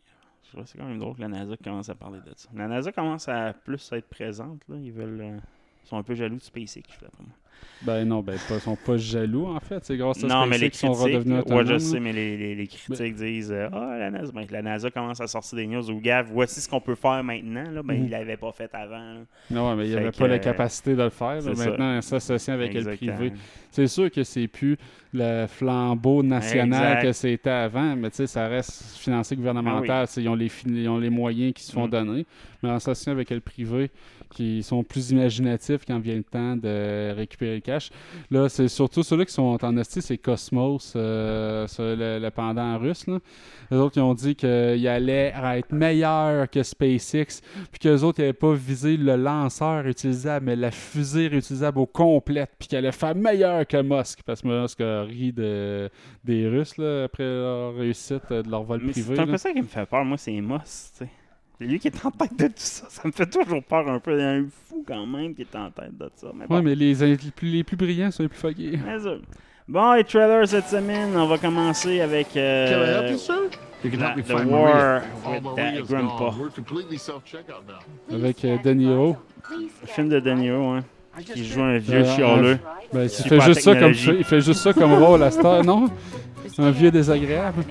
je 0.54 0.62
c'est 0.66 0.78
quand 0.78 0.86
même 0.86 1.00
drôle 1.00 1.16
que 1.16 1.22
la 1.22 1.28
NASA 1.28 1.56
commence 1.58 1.90
à 1.90 1.96
parler 1.96 2.20
de 2.20 2.32
ça. 2.36 2.50
La 2.54 2.68
NASA 2.68 2.92
commence 2.92 3.28
à 3.28 3.54
plus 3.54 3.92
être 3.92 4.08
présente, 4.08 4.62
là. 4.68 4.78
Ils 4.78 4.92
veulent. 4.92 5.22
euh, 5.22 5.40
ils 5.84 5.88
sont 5.88 5.98
un 5.98 6.04
peu 6.04 6.16
jaloux 6.16 6.38
de 6.38 6.42
SpaceX, 6.42 6.84
d'après 7.02 7.24
moi. 7.24 7.34
Ben 7.82 8.04
non, 8.06 8.22
ben 8.22 8.36
ils 8.50 8.60
sont 8.62 8.76
pas 8.78 8.98
jaloux 8.98 9.46
en 9.48 9.60
fait. 9.60 9.84
C'est 9.86 9.98
grâce 9.98 10.24
à 10.24 10.28
Non, 10.28 10.46
mais 10.48 10.58
les 10.58 10.70
qu'ils 10.72 10.80
sont 10.80 10.94
critiques, 10.94 11.18
redevenus 11.18 11.44
ouais, 11.46 11.66
je 11.66 11.78
sais, 11.78 12.00
mais 12.00 12.14
les, 12.14 12.36
les- 12.38 12.56
les 12.56 12.68
critiques 12.68 13.16
disent 13.16 13.52
euh, 13.52 13.68
Ah, 13.72 13.98
la 14.00 14.10
NASA, 14.10 14.32
ben, 14.32 14.46
la 14.50 14.62
NASA 14.62 14.90
commence 14.90 15.22
à 15.22 15.28
sortir 15.28 15.58
des 15.58 15.68
news 15.68 15.92
où, 15.92 16.00
gars, 16.00 16.24
voici 16.24 16.62
ce 16.62 16.70
qu'on 16.70 16.80
peut 16.82 16.96
faire 16.96 17.24
maintenant. 17.24 17.70
Là. 17.70 17.84
Ben, 17.84 17.98
Mhm. 18.00 18.06
il 18.06 18.10
l'avait 18.10 18.38
pas 18.38 18.52
fait 18.54 18.74
avant. 18.74 18.96
là. 18.98 19.20
Non, 19.52 19.76
mais 19.76 19.88
il 19.88 19.94
Fait 19.94 20.00
avait 20.00 20.12
que, 20.12 20.18
pas 20.18 20.28
la 20.28 20.36
euh, 20.36 20.40
capacité 20.40 20.96
de 20.96 21.04
le 21.04 21.10
faire. 21.10 21.42
là. 21.42 21.52
Maintenant, 21.56 22.02
s'associer 22.02 22.54
avec 22.54 22.74
le 22.74 22.96
privé. 22.96 23.34
C'est 23.70 23.88
sûr 23.88 24.10
que 24.10 24.24
c'est 24.24 24.48
plus 24.48 24.78
le 25.14 25.46
flambeau 25.48 26.24
national 26.24 26.94
Exact. 26.94 27.02
que 27.04 27.12
c'était 27.12 27.50
avant, 27.50 27.96
mais 27.98 28.10
tu 28.10 28.18
sais, 28.18 28.28
ça 28.28 28.48
reste 28.48 28.98
financé 28.98 29.36
gouvernemental. 29.36 30.08
Sais, 30.08 30.22
Ils, 30.24 30.30
ont 30.30 30.36
les, 30.36 30.50
ils 30.66 30.88
ont 30.88 30.98
les 30.98 31.10
moyens 31.10 31.54
qui 31.54 31.64
se 31.64 31.74
font 31.74 31.88
Mm. 31.88 31.92
donner. 31.92 32.26
Mais 32.64 32.70
en 32.70 32.80
s'associant 32.80 33.12
avec 33.12 33.30
le 33.30 33.42
privé, 33.42 33.92
qui 34.36 34.62
sont 34.64 34.84
plus 34.84 35.12
imaginatifs 35.12 35.82
quand 35.88 35.98
vient 36.00 36.16
le 36.16 36.24
temps 36.24 36.58
de 36.58 37.14
récupérer 37.16 37.56
le 37.56 37.62
cash. 37.62 37.90
Là, 38.30 38.50
c'est 38.50 38.68
surtout 38.68 39.02
ceux-là 39.02 39.26
qui 39.26 39.34
sont 39.34 39.58
en 39.64 39.78
hostie, 39.78 40.02
c'est 40.02 40.18
Cosmos, 40.18 40.94
euh, 40.96 41.68
sur 41.68 41.84
le, 41.84 42.20
le 42.20 42.30
pendant 42.32 42.78
russe. 42.78 43.08
Là. 43.08 43.20
Les 43.72 43.78
autres, 43.78 43.98
ils 43.98 44.02
ont 44.02 44.14
dit 44.14 44.36
qu'il 44.36 44.88
allait 44.88 45.34
être 45.56 45.72
meilleur 45.72 46.50
que 46.50 46.62
SpaceX, 46.62 47.42
puis 47.72 47.80
qu'eux 47.80 48.02
autres, 48.02 48.20
ils 48.20 48.24
n'avaient 48.24 48.34
pas 48.34 48.54
visé 48.54 48.98
le 48.98 49.16
lanceur 49.16 49.88
utilisable, 49.88 50.46
mais 50.48 50.56
la 50.56 50.72
fusée 50.72 51.28
réutilisable 51.28 51.80
au 51.80 51.86
complète, 51.86 52.52
puis 52.60 52.68
qu'il 52.68 52.78
allait 52.78 52.92
faire 52.92 53.16
meilleur 53.16 53.66
que 53.66 53.82
Musk, 53.82 54.20
parce 54.26 54.42
que 54.42 54.48
Musk 54.48 54.82
a 54.82 55.04
ri 55.04 55.32
de, 55.32 55.90
des 56.24 56.48
Russes 56.48 56.78
là, 56.78 57.06
après 57.06 57.24
leur 57.24 57.76
réussite 57.76 58.30
de 58.30 58.50
leur 58.50 58.64
vol 58.64 58.82
privé. 58.82 59.16
c'est 59.16 59.22
un 59.22 59.28
peu 59.28 59.38
ça 59.38 59.54
qui 59.54 59.62
me 59.62 59.68
fait 59.68 59.86
peur, 59.86 60.04
moi, 60.04 60.18
c'est 60.18 60.34
tu 60.36 60.44
sais. 60.94 61.10
C'est 61.60 61.66
lui 61.66 61.80
qui 61.80 61.88
est 61.88 62.06
en 62.06 62.12
tête 62.12 62.38
de 62.38 62.48
tout 62.48 62.54
ça. 62.58 62.86
Ça 62.90 63.02
me 63.06 63.12
fait 63.14 63.26
toujours 63.30 63.64
peur 63.64 63.88
un 63.90 64.00
peu. 64.00 64.14
Il 64.14 64.20
y 64.20 64.24
a 64.24 64.30
un 64.32 64.46
fou 64.68 64.84
quand 64.86 65.06
même 65.06 65.34
qui 65.34 65.44
est 65.44 65.56
en 65.56 65.72
tête 65.72 65.98
de 65.98 66.10
ça. 66.16 66.28
Mais 66.36 66.46
bon, 66.48 66.56
Ouais, 66.56 66.62
mais 66.62 66.76
les, 66.76 66.94
les 66.94 67.16
plus, 67.18 67.48
les 67.50 67.64
plus 67.64 67.78
brillants 67.78 68.12
sont 68.12 68.24
les 68.24 68.30
plus 68.30 68.38
fuckés. 68.40 68.78
Bon, 69.68 69.94
les 69.94 70.04
trailers 70.04 70.48
cette 70.48 70.68
semaine, 70.68 71.16
on 71.16 71.26
va 71.28 71.38
commencer 71.38 72.00
avec 72.02 72.34
Can 72.34 72.40
I 72.40 72.40
help 72.40 73.04
euh, 73.06 73.12
you, 73.12 73.18
sir? 73.18 73.36
You 73.84 73.92
can 73.92 73.98
la- 74.00 74.08
help 74.10 74.18
me 74.18 74.24
The 74.24 74.46
War 74.46 74.46
Maria. 74.46 75.02
with 75.82 75.84
Oh, 75.84 75.86
Grandpa. 75.88 76.34
Avec 78.12 78.46
euh, 78.46 78.74
Niro. 78.74 79.18
le 79.52 79.88
film 79.88 80.10
de 80.10 80.20
Niro, 80.20 80.70
hein, 80.72 80.84
qui 81.34 81.46
joue 81.46 81.62
un 81.62 81.78
vieux 81.78 82.00
Euh, 82.04 82.16
chialeux. 82.16 82.60
Ben, 82.94 83.04
il, 83.06 83.10
fait 83.10 83.40
juste 83.42 83.62
ça 83.62 83.76
comme, 83.76 83.92
il 83.94 84.24
fait 84.24 84.42
juste 84.42 84.62
ça 84.62 84.74
comme 84.74 84.94
rôle 84.94 85.24
à 85.24 85.32
Star, 85.32 85.64
non? 85.64 85.90
Un 86.58 86.72
vieux 86.72 86.92
désagréable. 86.92 87.64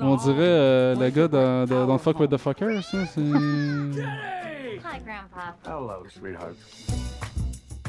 On 0.00 0.16
dirait 0.16 0.36
euh, 0.40 0.94
le 0.94 1.10
gars 1.10 1.28
dans, 1.28 1.64
de 1.64 1.86
Don't 1.86 1.98
Fuck 1.98 2.20
With 2.20 2.30
The 2.30 2.36
Fuckers, 2.38 2.82
ça. 2.82 2.98
C'est... 3.06 3.20
Hi, 3.20 4.98
Grandpa. 5.04 5.56
Hello, 5.66 6.04
sweetheart. 6.08 6.56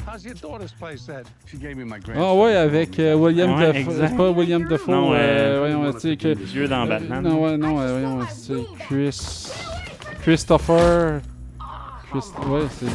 How's 0.06 0.22
your 0.24 0.34
daughter's 0.34 0.72
place 0.72 1.08
at? 1.08 1.24
She 1.46 1.56
gave 1.56 1.76
me 1.76 1.84
my 1.84 1.96
Ah 1.96 1.98
grandson. 2.04 2.42
ouais, 2.42 2.54
avec 2.56 2.98
euh, 2.98 3.14
William 3.14 3.54
Ouais, 3.54 3.68
Defoe. 3.72 3.78
exact. 3.90 4.08
C'est 4.10 4.16
pas 4.16 4.30
William 4.30 4.64
Defoe. 4.64 4.90
Non, 4.90 5.12
euh, 5.12 5.16
euh, 5.16 5.58
voyons, 5.60 5.92
tu 5.94 6.00
sais 6.00 6.16
que. 6.16 6.66
Dans 6.68 6.84
Euh, 6.84 6.86
Batman. 6.88 7.22
Non, 7.22 7.42
ouais, 7.42 7.56
non, 7.56 7.80
euh, 7.80 7.92
voyons, 8.00 8.20
c'est 8.30 8.64
Chris. 8.80 9.48
Christopher. 10.22 11.20
Ouais, 12.14 12.20
c'est. 12.70 12.86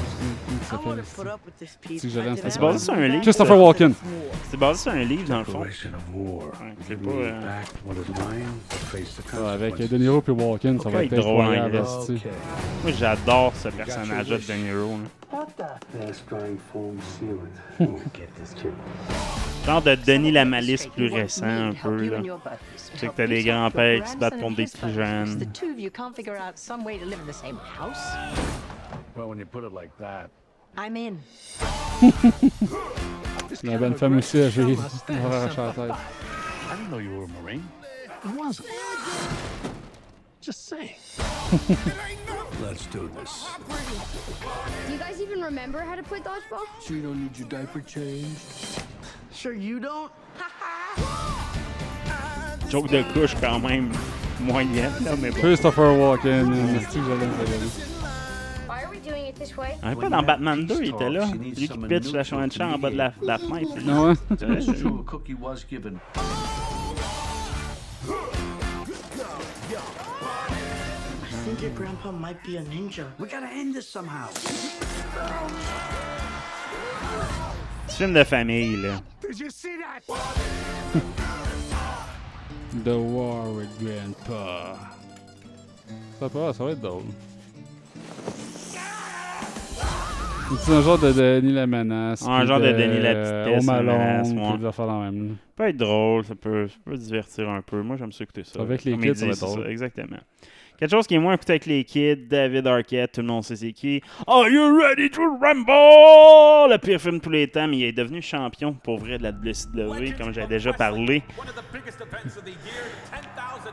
Comment 0.71 0.95
il 0.95 1.03
s'appelle 1.03 1.97
C'est 1.97 2.07
que 2.07 2.59
basé 2.61 2.79
sur 2.79 2.93
un 2.93 3.07
livre. 3.07 3.21
Christopher 3.21 3.57
Walken. 3.59 3.93
C'est 4.49 4.57
basé 4.57 4.79
sur 4.81 4.91
un 4.93 5.03
livre, 5.03 5.27
dans 5.27 5.39
le 5.39 5.43
fond. 5.45 5.59
Ouais, 5.59 5.69
c'est 6.87 7.01
pas, 7.01 7.09
euh, 9.35 9.53
avec. 9.53 9.75
De 9.77 9.97
Niro 9.97 10.21
puis 10.21 10.31
Walken, 10.33 10.79
ça 10.79 10.89
va 10.89 11.03
être 11.03 11.13
incroyable. 11.13 11.77
Okay. 11.77 12.19
Moi, 12.83 12.93
j'adore 12.97 13.53
ce 13.55 13.69
personnage-là 13.69 14.37
de 14.37 14.43
De 14.43 14.53
Niro. 14.53 14.91
là. 14.91 15.18
Fast 15.29 16.27
drying 16.27 16.57
foam 16.71 16.99
sealant. 16.99 17.53
Oh, 17.81 17.99
get 18.13 18.33
this 18.35 18.53
kid. 18.53 18.73
Genre 19.65 19.81
de 19.81 19.95
Denis 19.95 20.31
la 20.31 20.45
malice 20.45 20.87
plus 20.87 21.11
récent, 21.11 21.45
un 21.45 21.73
peu. 21.73 22.09
Là. 22.09 22.21
Tu 22.21 22.97
sais 22.97 23.07
que 23.07 23.13
t'as 23.15 23.27
des 23.27 23.43
grands-pères 23.43 24.03
qui 24.03 24.11
se 24.11 24.17
battent 24.17 24.39
contre 24.39 24.57
des 24.57 24.65
plus 24.65 24.91
jeunes. 24.91 25.39
Well, 29.15 29.27
when 29.27 29.39
you 29.39 29.45
put 29.45 29.63
it 29.63 29.73
like 29.73 29.91
that. 29.99 30.29
I'm 30.77 30.95
in. 30.95 31.17
La 33.63 33.77
bonne 33.77 33.95
femme 33.95 34.17
aussi 34.17 34.39
a 34.39 34.49
joué. 34.49 34.77
On 35.09 35.27
va 35.27 35.41
arracher 35.41 35.61
la 35.61 35.73
tête. 35.73 35.91
I 35.91 36.75
didn't 36.75 36.89
know 36.89 36.99
you 36.99 37.09
were 37.17 37.25
a 37.25 37.41
Marine. 37.41 37.63
I 38.23 38.31
wasn't. 38.37 38.67
Just 40.49 40.65
saying. 40.65 40.95
Let's 42.63 42.87
do 42.87 43.07
this. 43.19 43.45
Do 44.87 44.93
you 44.93 44.97
guys 44.97 45.21
even 45.21 45.43
remember 45.43 45.77
how 45.81 45.93
to 45.95 46.01
play 46.01 46.21
dodgeball? 46.21 46.65
So 46.81 46.95
you 46.95 47.03
don't 47.03 47.21
need 47.21 47.37
your 47.37 47.47
diaper 47.47 47.81
changed? 47.81 48.81
Sure 49.31 49.53
you 49.53 49.79
don't? 49.79 50.11
Joke 52.67 52.87
de 52.89 53.03
couche 53.13 53.35
quand 53.39 53.59
même 53.59 53.91
moyenne, 54.39 54.91
là, 55.05 55.15
mais 55.21 55.29
bon. 55.29 55.39
Christopher 55.39 55.93
Walken. 55.95 56.51
esti 56.77 56.97
que 56.97 57.05
j'allais 57.05 57.27
me 57.27 57.33
regarder. 57.33 57.69
Why 58.67 58.81
are 58.83 58.89
we 58.89 58.97
doing 59.07 59.27
it 59.27 59.35
this 59.35 59.55
way? 59.55 59.77
Ah, 59.83 59.89
Un 59.89 59.95
peu 59.95 60.09
dans 60.09 60.23
Batman 60.23 60.65
2, 60.65 60.79
il 60.81 60.89
était 60.95 61.11
là. 61.11 61.27
Lui 61.27 61.51
qui 61.51 61.67
pitch 61.67 62.11
la 62.11 62.23
Chouancha 62.23 62.65
en 62.69 62.79
bas 62.79 62.89
de 62.89 62.97
la, 62.97 63.13
la 63.21 63.37
fenêtre. 63.37 63.75
lui. 63.77 63.85
Non, 63.85 64.09
hein? 64.09 64.15
Think 71.59 71.77
your 71.77 71.77
grandpa 71.77 72.11
might 72.11 72.41
be 72.43 72.57
a 72.57 72.61
ninja. 72.63 73.05
We 73.17 73.27
gotta 73.27 73.47
end 73.47 73.75
this 73.75 73.87
somehow. 73.87 74.27
Petit 77.87 77.97
film 77.97 78.13
de 78.13 78.23
famille, 78.23 78.77
là. 78.77 79.01
Did 79.21 79.39
you 79.39 79.49
see 79.49 79.77
that? 79.77 80.03
The 82.83 82.97
War 82.97 83.49
with 83.51 83.69
Grandpa. 83.79 84.77
Ça 86.19 86.27
va, 86.27 86.53
ça 86.53 86.63
va 86.63 86.71
être 86.71 86.81
drôle. 86.81 87.03
C'est 90.59 90.71
un 90.71 90.81
genre 90.81 90.97
de 90.97 91.11
Denis 91.11 91.53
la 91.53 91.67
menace. 91.67 92.25
Un 92.27 92.45
genre 92.45 92.59
de 92.59 92.71
Denis 92.71 93.01
la 93.01 93.09
euh, 93.09 93.45
petitesse, 93.45 93.69
Alone, 93.69 94.33
menace, 94.35 94.63
affaires 94.65 94.87
dans 94.87 95.03
la 95.03 95.11
même. 95.11 95.29
Ça 95.29 95.35
peut 95.55 95.67
être 95.67 95.77
drôle, 95.77 96.23
ça 96.25 96.35
peut, 96.35 96.67
ça 96.67 96.75
peut 96.85 96.97
divertir 96.97 97.49
un 97.49 97.61
peu. 97.61 97.81
Moi, 97.81 97.97
j'aime 97.97 98.11
ça 98.11 98.23
écouter 98.23 98.43
ça. 98.43 98.61
Avec 98.61 98.83
les 98.83 98.97
kids, 98.97 99.15
ça 99.15 99.25
va 99.25 99.31
être 99.31 99.37
c'est 99.37 99.45
drôle. 99.45 99.67
exactement. 99.67 100.17
Quelque 100.79 100.91
chose 100.91 101.07
qui 101.07 101.15
est 101.15 101.19
moins 101.19 101.33
écouté 101.33 101.51
avec 101.53 101.65
les 101.65 101.83
kids, 101.83 102.27
David 102.29 102.65
Arquette, 102.65 103.11
tout 103.11 103.19
le 103.21 103.27
monde 103.27 103.43
sait 103.43 103.57
c'est 103.57 103.73
qui. 103.73 104.01
Are 104.25 104.47
you 104.47 104.79
ready 104.79 105.09
to 105.09 105.21
rumble? 105.21 106.71
Le 106.71 106.77
pire 106.77 107.01
film 107.01 107.17
de 107.17 107.21
tous 107.21 107.29
les 107.29 107.49
temps, 107.49 107.67
mais 107.67 107.79
il 107.79 107.83
est 107.83 107.91
devenu 107.91 108.21
champion 108.21 108.71
pour 108.71 108.97
vrai 108.97 109.17
de 109.17 109.23
la 109.23 109.31
WCW, 109.31 110.13
comme 110.17 110.33
j'ai 110.33 110.47
déjà 110.47 110.71
parlé. 110.71 111.21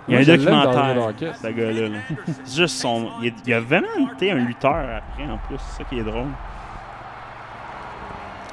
Il 0.08 0.14
y 0.14 0.16
a 0.16 0.20
un 0.20 0.24
David 0.24 0.44
documentaire, 0.46 1.12
ce 1.40 1.46
gars-là. 1.46 1.88
là. 1.90 1.98
Juste 2.44 2.76
son. 2.76 3.08
Il, 3.22 3.32
il 3.46 3.54
a 3.54 3.60
vraiment 3.60 4.12
été 4.12 4.32
un 4.32 4.36
lutteur 4.44 4.74
après, 4.74 5.24
en 5.30 5.38
plus. 5.38 5.58
C'est 5.58 5.82
ça 5.82 5.88
qui 5.88 6.00
est 6.00 6.04
drôle. 6.04 6.26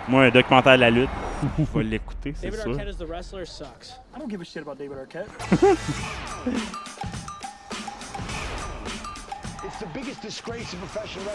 Moi, 0.08 0.26
un 0.26 0.30
documentaire 0.30 0.76
de 0.76 0.82
la 0.82 0.90
lutte, 0.92 1.10
vais 1.74 1.84
l'écouter, 1.84 2.34
c'est 2.36 2.52
David 2.52 2.62
sûr. 2.62 2.72
Arquette 2.72 2.88
as 2.90 2.98
the 3.04 3.08
wrestler 3.10 3.46
sucks. 3.46 4.00
I 4.16 4.20
don't 4.20 4.30
give 4.30 4.42
a 4.42 4.46
shit 4.46 4.62
about 4.62 4.76
David 4.78 4.98
Arquette. 5.00 5.28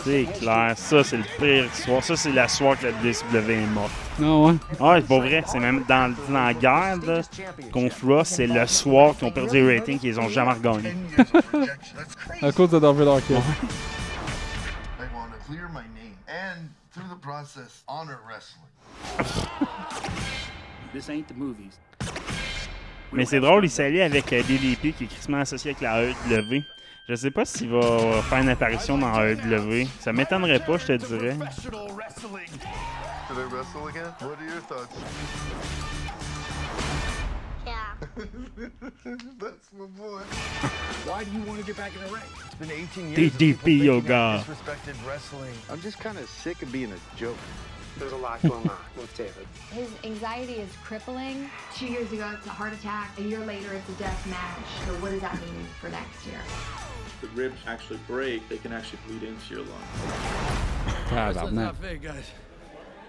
C'est 0.05 0.25
clair, 0.39 0.77
ça 0.77 1.05
c'est 1.05 1.17
le 1.17 1.25
pire 1.39 1.75
soir. 1.75 2.03
Ça 2.03 2.17
c'est 2.17 2.33
la 2.33 2.49
soirée 2.49 2.77
que 2.77 2.87
la 2.87 2.93
WCW 2.93 3.51
est 3.51 3.67
morte. 3.67 3.91
Non, 4.19 4.47
ouais? 4.49 4.55
Ah, 4.81 4.97
c'est 4.97 5.09
pas 5.09 5.19
vrai, 5.19 5.45
c'est 5.47 5.59
même 5.59 5.85
dans, 5.89 6.15
dans 6.29 6.45
la 6.45 6.55
guerre 6.55 6.97
là, 7.07 7.21
contre 7.73 7.97
Raw, 8.07 8.25
c'est 8.25 8.47
le 8.47 8.67
soir 8.67 9.17
qu'ils 9.17 9.29
ont 9.29 9.33
perdu 9.33 9.55
les 9.65 9.79
ratings 9.79 9.99
qu'ils 9.99 10.21
ont 10.21 10.29
jamais 10.29 10.53
regagné. 10.53 10.95
À 12.43 12.53
cause 12.53 12.71
de 12.71 12.79
David 12.79 13.09
Arquette. 13.09 13.31
I 13.31 15.05
want 15.15 15.31
to 15.33 15.39
clear 15.51 15.69
my 15.69 15.83
name 15.95 16.15
and, 16.29 16.69
through 16.93 17.09
the 17.09 17.21
process, 17.21 17.83
honor 17.89 18.19
wrestling. 18.29 18.65
This 20.93 21.09
ain't 21.11 21.29
the 21.29 21.35
movies. 21.37 21.79
Mais 23.13 23.25
c'est 23.25 23.41
drôle, 23.41 23.65
il 23.65 23.71
s'allie 23.71 24.03
avec 24.03 24.33
euh, 24.33 24.43
DDP 24.43 24.95
qui 24.95 25.05
est 25.05 25.07
crissement 25.07 25.39
associé 25.39 25.71
avec 25.71 25.81
la 25.81 26.03
AEW. 26.03 26.63
Je 27.09 27.15
sais 27.15 27.31
pas 27.31 27.47
s'il 27.47 27.71
va 27.71 28.21
faire 28.23 28.43
une 28.43 28.51
apparition 28.51 28.99
dans 28.99 29.15
AEW. 29.19 29.89
Ça 29.99 30.13
m'étonnerait 30.13 30.63
pas, 30.63 30.77
je 30.77 30.89
te 30.89 31.07
dirais. 31.07 31.35
Professional 31.39 31.89
wrestling. 31.97 32.51
Do 33.29 33.35
they 33.35 33.45
wrestle 33.45 33.89
again? 33.89 34.13
What 34.21 34.37
are 34.39 34.45
your 34.45 34.61
thoughts? 34.61 34.95
Yeah. 37.65 37.75
That's 39.41 39.73
my 39.73 39.87
boy. 39.97 40.21
Why 41.07 41.25
do 41.25 41.31
you 41.31 41.43
want 41.47 41.61
to 41.61 41.65
get 41.65 41.79
back 41.79 41.93
in 41.97 42.03
the 42.07 42.13
ring? 42.13 42.23
It's 42.45 42.55
been 42.57 42.71
18 42.71 43.09
years. 43.17 43.33
of 43.33 43.39
DDP 43.39 43.85
yoga. 43.85 44.45
Disrespected 44.45 44.95
wrestling. 45.07 45.55
I'm 45.71 45.81
just 45.81 45.99
kind 45.99 46.19
of 46.19 46.29
sick 46.29 46.61
of 46.63 46.71
being 46.71 46.93
a 46.93 47.17
joke. 47.19 47.39
There's 47.97 48.13
a 48.13 48.17
lot 48.17 48.43
going 48.43 48.69
on 48.69 48.77
with 48.97 49.17
David. 49.17 49.47
His 49.73 49.91
anxiety 50.05 50.55
is 50.55 50.71
crippling. 50.85 51.51
Two 51.75 51.87
years 51.87 52.13
ago, 52.13 52.31
it's 52.37 52.47
a 52.47 52.51
heart 52.51 52.73
attack. 52.73 53.19
A 53.19 53.23
year 53.23 53.41
later, 53.41 53.73
it's 53.73 53.89
a 53.89 53.99
death 53.99 54.27
match. 54.29 54.87
So 54.87 54.93
what 55.03 55.11
does 55.11 55.21
that 55.21 55.41
mean 55.41 55.67
for 55.81 55.89
next 55.89 56.27
year? 56.27 56.41
the 57.21 57.29
ribs 57.29 57.59
actually 57.67 57.99
break, 58.07 58.49
they 58.49 58.59
can 58.59 58.73
actually 58.73 58.99
bleed 59.07 59.23
into 59.25 59.55
your 59.55 59.65
lung. 59.65 59.83
Tabarnak. 61.09 61.75
fake, 61.77 62.03
guys. 62.03 62.31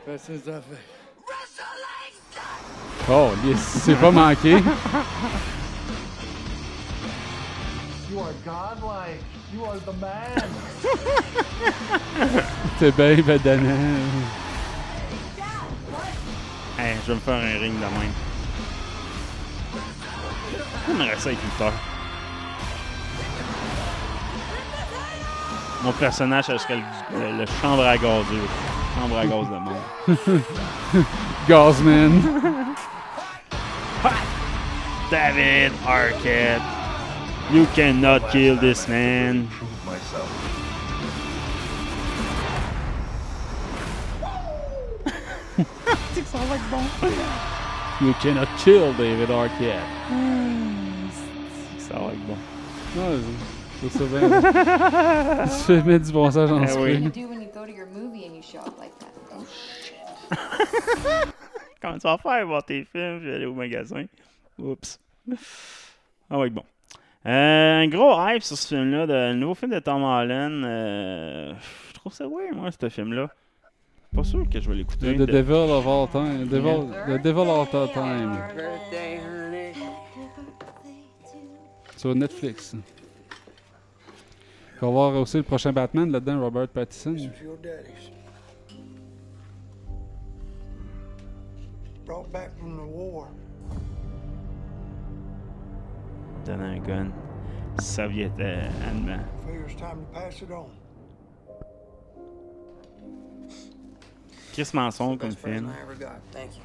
Wrestling's 0.06 0.48
not 0.48 0.64
fake. 0.64 0.78
Oh, 3.08 3.40
yes, 3.44 3.60
c'est 3.60 3.96
pas 3.96 4.12
manqué. 4.12 4.62
You 8.10 8.20
are 8.20 8.34
godlike. 8.46 9.20
You 9.54 9.66
are 9.66 9.80
the 9.80 9.94
man. 9.94 10.50
T'es 12.80 12.92
bien 12.92 13.22
badannant. 13.24 14.49
Hey, 16.82 16.96
je 17.04 17.12
vais 17.12 17.16
me 17.16 17.20
faire 17.20 17.34
un 17.34 17.60
ring 17.60 17.74
de 17.74 17.80
même. 17.80 18.14
J'aimerais 20.88 21.20
ça 21.20 21.32
être 21.34 21.44
lutteur. 21.44 21.74
Mon 25.84 25.92
personnage, 25.92 26.46
ce 26.46 26.58
serait 26.58 26.78
le, 26.78 27.20
le, 27.20 27.38
le 27.40 27.46
chambre 27.62 27.86
à 27.86 27.98
gazeux. 27.98 28.48
Chambre 28.96 29.18
à 29.18 29.26
gaz 29.26 29.46
de 29.50 29.58
monde. 29.58 30.42
Gazman. 31.50 32.22
David 35.12 35.74
Arquette. 35.86 36.62
You 37.52 37.66
cannot 37.76 38.30
kill 38.32 38.56
this 38.56 38.88
man. 38.88 39.50
Prove 45.64 46.50
myself. 46.50 48.02
You 48.02 48.14
cannot 48.22 48.48
kill 48.58 48.94
David 48.98 49.30
Arquette. 49.30 49.84
Ça 51.80 51.96
va 51.96 52.12
être 52.14 52.26
bon. 52.28 52.38
Non, 52.96 53.20
c'est 53.82 53.90
ça 53.90 54.04
bien. 54.06 55.46
tu 55.46 55.50
fais 55.66 55.82
mettre 55.84 56.06
du 56.06 56.12
bon 56.12 56.32
sens 56.32 56.50
en 56.52 56.64
Eh 56.64 56.78
oui. 56.78 57.00
do 57.10 57.28
when 57.28 57.42
you 57.42 57.48
go 57.54 57.66
to 57.66 57.72
your 57.72 57.88
movie 57.88 58.26
and 58.28 58.36
you 58.36 58.42
show 58.42 58.60
up 58.60 58.74
like 58.80 58.92
that? 59.00 59.08
Comment 61.82 61.98
tu 61.98 62.04
vas 62.08 62.18
faire 62.18 62.46
voir 62.46 62.64
tes 62.64 62.84
films? 62.86 63.20
Je 63.24 63.30
vais 63.30 63.36
aller 63.36 63.46
au 63.46 63.54
magasin. 63.54 64.06
Oups. 64.60 65.00
Ah 66.30 66.38
ouais, 66.38 66.50
bon. 66.50 66.64
Euh, 67.26 67.82
un 67.84 67.88
gros 67.88 68.14
hype 68.28 68.44
sur 68.44 68.58
ce 68.58 68.68
film-là, 68.76 69.06
le 69.06 69.34
nouveau 69.36 69.56
film 69.56 69.72
de 69.72 69.80
Tom 69.80 70.04
Holland. 70.04 70.64
euh, 70.64 71.54
je 71.90 71.94
trouve 71.96 72.14
ça 72.14 72.26
weird, 72.28 72.56
moi, 72.56 72.70
ce 72.72 72.90
film-là. 72.90 73.30
Pas 74.16 74.24
sûr 74.24 74.50
que 74.50 74.60
je 74.60 74.70
vais 74.70 74.76
l'écouter. 74.76 75.16
The 75.16 75.30
Devil 75.30 75.72
of 75.72 75.88
All 75.88 76.08
Time. 76.10 76.48
Devil, 76.48 76.88
the 77.08 77.22
Devil 77.22 77.50
of 77.50 77.74
All 77.74 77.92
Time. 77.92 78.38
Sur 81.96 82.16
Netflix. 82.16 82.76
On 84.82 84.86
va 84.88 84.92
voir 84.92 85.22
aussi 85.22 85.38
le 85.38 85.44
prochain 85.44 85.74
Batman 85.74 86.10
là-dedans, 86.12 86.40
Robert 86.40 86.70
Pattinson. 86.70 87.30
Brought 92.06 92.32
back 92.32 92.58
from 92.58 92.76
the 92.76 92.86
war. 92.86 93.28
Donne 96.46 96.62
un 96.62 96.80
gun. 96.80 97.12
Soviet 97.80 98.32
euh, 98.40 98.68
allemand. 98.90 99.24
Figure 99.46 99.66
it's 99.68 99.76
time 99.76 100.00
to 100.00 100.20
pass 100.20 100.42
it 100.42 100.50
on. 100.52 100.79
Chris 104.60 104.74
Manson 104.74 105.18
comme 105.18 105.30
Best 105.30 105.40
film. 105.40 105.70
I 105.70 105.82
ever 105.82 105.96
got. 105.96 106.20
Thank 106.34 106.52
you. 106.58 106.64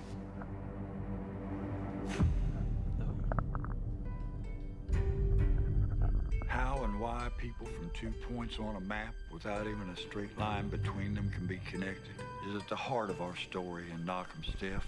How 6.48 6.82
and 6.82 6.98
why 6.98 7.28
people 7.38 7.68
from 7.68 7.88
two 7.94 8.12
points 8.34 8.58
on 8.58 8.74
a 8.74 8.80
map 8.80 9.14
without 9.32 9.68
even 9.68 9.88
a 9.92 9.96
straight 9.96 10.36
line 10.36 10.66
between 10.70 11.14
them 11.14 11.30
can 11.32 11.46
be 11.46 11.60
connected 11.70 12.16
is 12.48 12.60
at 12.60 12.68
the 12.68 12.74
heart 12.74 13.10
of 13.10 13.22
our 13.22 13.36
story 13.36 13.84
in 13.94 14.04
Knock 14.04 14.28
'em 14.34 14.42
Stiff. 14.42 14.84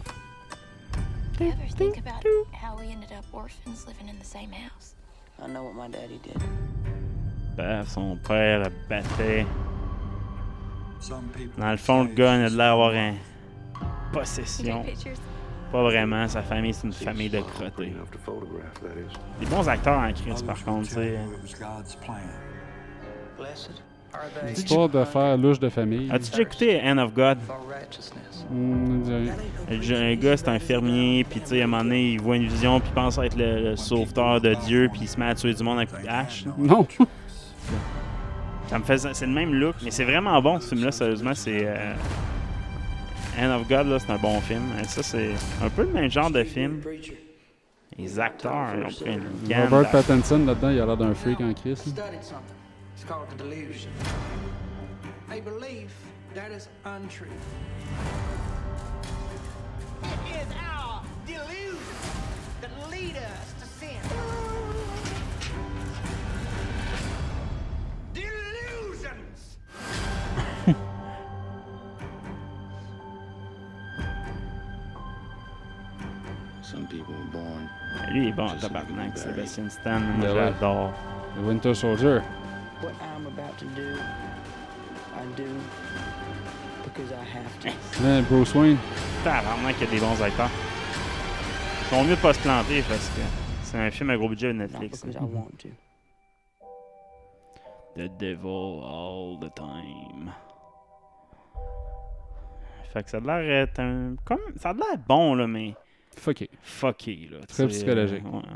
You 1.39 1.53
ever 1.53 1.69
think 1.77 1.99
about 1.99 2.24
how 2.53 2.77
we 2.77 2.89
ended 2.89 3.12
up 3.12 3.24
orphans 3.33 3.87
living 3.87 4.09
in 4.09 4.19
the 4.19 4.24
same 4.24 4.51
house? 4.51 4.97
I 5.41 5.47
know 5.47 5.62
what 5.62 5.77
my 5.77 5.87
daddy 5.87 6.19
did. 6.24 6.43
Ben, 7.57 7.87
son 7.87 8.19
père 8.24 8.65
le 8.65 8.70
battait. 8.89 9.47
Some 11.07 11.23
people 11.33 11.61
Dans 11.61 11.70
le 11.70 11.77
fond, 11.77 12.03
le 12.05 12.09
gars, 12.15 12.37
il 12.37 12.45
a 12.47 12.51
de 12.51 12.57
l'air 12.57 12.70
d'avoir 12.70 12.93
un 12.95 13.12
You 13.12 13.16
possession. 14.12 14.85
Pas 15.70 15.83
vraiment, 15.83 16.27
sa 16.27 16.43
famille, 16.43 16.73
c'est 16.74 16.87
une 16.87 16.93
famille 16.93 17.28
de 17.28 17.41
crottés. 17.41 17.93
Des 19.41 19.47
bons 19.47 19.69
acteurs 19.69 19.99
en 19.99 20.12
Chris, 20.12 20.43
par 20.45 20.65
contre, 20.65 20.89
tu 20.89 20.95
tell 20.95 21.05
sais. 21.05 21.12
you 21.12 21.33
it 21.33 21.43
was 21.43 21.59
God's 21.61 21.95
plan. 21.97 22.15
Blessed 23.39 23.70
are 24.15 24.20
they 24.43 24.53
Histoire 24.53 24.89
de 24.89 25.05
faire 25.05 25.37
louche 25.37 25.61
de 25.61 25.69
famille. 25.69 26.11
As-tu 26.11 26.31
déjà 26.31 26.43
écouté 26.43 26.81
Hand 26.83 26.99
of 26.99 27.12
God? 27.15 27.39
Hmm, 28.51 29.03
Un 29.69 30.15
gars, 30.15 30.37
c'est 30.37 30.49
un 30.49 30.59
fermier, 30.59 31.24
puis 31.28 31.41
tu 31.41 31.47
sais, 31.49 31.61
à 31.61 31.65
un 31.65 31.66
moment 31.66 31.83
donné, 31.85 32.12
il 32.12 32.20
voit 32.20 32.37
une 32.37 32.47
vision, 32.49 32.81
puis 32.81 32.89
il 32.91 32.95
pense 32.95 33.19
être 33.19 33.37
le, 33.37 33.70
le 33.70 33.77
sauveteur 33.77 34.41
de 34.41 34.55
Dieu, 34.66 34.89
puis 34.91 35.03
il 35.03 35.09
se 35.09 35.19
met 35.20 35.27
à 35.27 35.35
tuer 35.35 35.53
du 35.55 35.62
monde 35.62 35.78
avec 35.78 35.91
une 36.03 36.09
hache. 36.09 36.47
là. 36.47 36.53
Non! 36.57 36.87
Ça 38.68 38.78
me 38.78 38.84
fait, 38.84 38.98
c'est 38.98 39.26
le 39.26 39.32
même 39.32 39.55
look, 39.55 39.76
mais 39.84 39.90
c'est 39.90 40.05
vraiment 40.05 40.40
bon 40.43 40.59
ce 40.60 40.70
film-là, 40.70 40.90
sérieusement, 40.90 41.34
c'est 41.34 41.64
euh, 41.64 41.94
Hand 43.38 43.60
of 43.60 43.68
God, 43.68 43.86
là, 43.86 43.98
c'est 43.98 44.10
un 44.10 44.18
bon 44.18 44.40
film. 44.40 44.62
Et 44.80 44.84
ça, 44.84 45.02
c'est 45.02 45.32
un 45.62 45.68
peu 45.68 45.82
le 45.82 45.93
même 45.93 46.10
genre 46.10 46.30
de 46.30 46.43
film. 46.43 46.80
Les 47.98 48.18
acteurs, 48.18 48.68
ils 48.74 48.84
ont 48.84 48.88
pris 48.88 49.12
une 49.12 49.48
gamme. 49.48 49.68
Robert. 49.72 49.90
Pattinson 49.90 50.44
là-dedans, 50.44 50.70
il 50.70 50.80
a 50.80 50.86
l'air 50.86 50.97
d'un 50.97 51.14
freak 51.14 51.40
en 51.40 51.52
Chris. 51.52 51.76
Studied 51.76 52.22
something. 52.22 52.56
It's 52.94 53.05
called 53.05 53.28
the 53.30 53.43
delusion. 53.43 53.90
A 55.30 55.40
belief 55.40 55.93
that 56.34 56.51
is 56.51 56.68
untrue. 56.84 57.26
It 60.02 60.43
is 60.43 60.47
our 60.55 61.02
delusion 61.26 61.78
that 62.62 62.70
lead 62.90 63.16
us 63.16 63.56
Lui, 78.16 78.22
il 78.22 78.28
est 78.28 78.32
bon 78.32 78.47
tabarnak, 78.59 79.18
Sébastien 79.18 79.68
Stan. 79.68 80.01
Moi, 80.01 80.14
Ben 80.22 80.28
ouais. 80.34 80.34
j'adore. 80.55 80.90
Le 81.36 81.43
Winter 81.48 81.74
Soldier. 81.74 82.20
What 82.82 82.93
I'm 83.02 83.26
about 83.26 83.59
to 83.59 83.66
do, 83.76 83.93
I 85.14 85.26
do 85.36 85.44
because 86.82 87.12
I 87.12 87.36
have 87.36 87.60
to. 87.60 88.02
Là, 88.02 88.22
Bruce 88.22 88.55
Wayne. 88.55 88.78
Tabarnak, 89.22 89.76
il 89.82 89.84
y 89.84 89.88
a 89.88 89.90
des 89.90 90.01
bons 90.01 90.22
acteurs. 90.22 90.48
Ils 91.82 91.86
sont 91.94 92.05
mieux 92.05 92.16
de 92.16 92.20
pas 92.22 92.32
se 92.32 92.40
planter 92.40 92.82
parce 92.88 93.06
que 93.10 93.20
c'est 93.64 93.76
un 93.78 93.90
film 93.90 94.09
à 94.09 94.16
gros 94.16 94.30
budget 94.30 94.48
de 94.48 94.52
Not 94.55 94.64
Netflix. 94.68 95.05
because 95.05 95.16
I 95.16 95.24
want 95.24 95.51
to. 95.59 95.68
The 97.97 98.09
devil 98.18 98.82
all 98.82 99.38
the 99.38 99.55
time. 99.55 100.32
Fait 102.94 103.02
que 103.02 103.10
ça 103.10 103.18
a 103.18 103.20
l'air 103.20 103.62
être 103.64 103.78
un. 103.78 104.14
Comme. 104.24 104.40
Ça 104.56 104.70
a 104.70 104.72
l'air 104.72 104.97
bon, 105.06 105.34
là, 105.34 105.47
mais. 105.47 105.74
Fucké. 106.16 106.48
Fucké, 106.62 107.28
là. 107.30 107.38
Très 107.47 107.66
psychologique. 107.68 108.22
euh, 108.24 108.28
ouais, 108.30 108.36
ouais. 108.36 108.48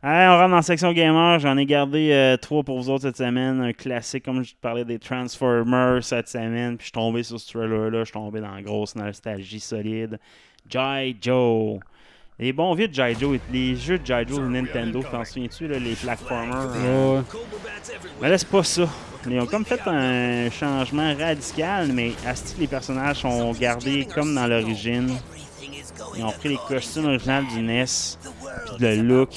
Hey, 0.00 0.28
on 0.28 0.36
rentre 0.36 0.50
dans 0.50 0.56
la 0.56 0.62
section 0.62 0.92
gamer. 0.92 1.40
J'en 1.40 1.56
ai 1.56 1.66
gardé 1.66 2.10
euh, 2.12 2.36
trois 2.36 2.62
pour 2.62 2.80
vous 2.80 2.88
autres 2.88 3.02
cette 3.02 3.16
semaine. 3.16 3.60
Un 3.60 3.72
classique, 3.72 4.24
comme 4.24 4.44
je 4.44 4.52
te 4.52 4.60
parlais 4.60 4.84
des 4.84 4.98
Transformers 5.00 6.04
cette 6.04 6.28
semaine. 6.28 6.76
Puis 6.76 6.84
je 6.84 6.84
suis 6.84 6.92
tombé 6.92 7.22
sur 7.24 7.40
ce 7.40 7.52
trailer-là. 7.52 8.00
Je 8.00 8.04
suis 8.04 8.12
tombé 8.12 8.40
dans 8.40 8.54
la 8.54 8.62
grosse 8.62 8.94
nostalgie 8.94 9.58
solide. 9.58 10.18
Jai 10.70 11.16
Joe. 11.20 11.80
Les 12.38 12.52
bons 12.52 12.74
vieux 12.74 12.86
de 12.86 12.94
Jai 12.94 13.16
Joe, 13.18 13.40
les 13.52 13.74
jeux 13.74 13.98
de 13.98 14.06
Jai 14.06 14.24
Joe 14.28 14.38
de 14.38 14.46
Nintendo, 14.46 15.02
t'en 15.02 15.24
souviens-tu, 15.24 15.66
là, 15.66 15.80
les 15.80 15.94
platformers? 15.96 16.70
euh, 16.76 17.22
mais 18.22 18.28
là, 18.28 18.38
c'est 18.38 18.48
pas 18.48 18.62
ça. 18.62 18.88
Ils 19.28 19.40
ont 19.40 19.46
comme 19.46 19.64
fait 19.64 19.80
un 19.86 20.48
changement 20.48 21.12
radical, 21.16 21.88
mais 21.92 22.12
à 22.24 22.36
ce 22.36 22.44
titre, 22.44 22.60
les 22.60 22.68
personnages 22.68 23.16
sont 23.16 23.50
gardés 23.54 24.06
comme 24.14 24.36
dans 24.36 24.46
l'origine. 24.46 25.16
Ils 26.16 26.24
ont 26.24 26.32
pris 26.32 26.48
les 26.50 26.58
costumes 26.68 27.06
originaux 27.06 27.42
du 27.54 27.62
NES, 27.62 27.84
puis 28.76 28.76
le 28.80 28.96
look. 29.02 29.30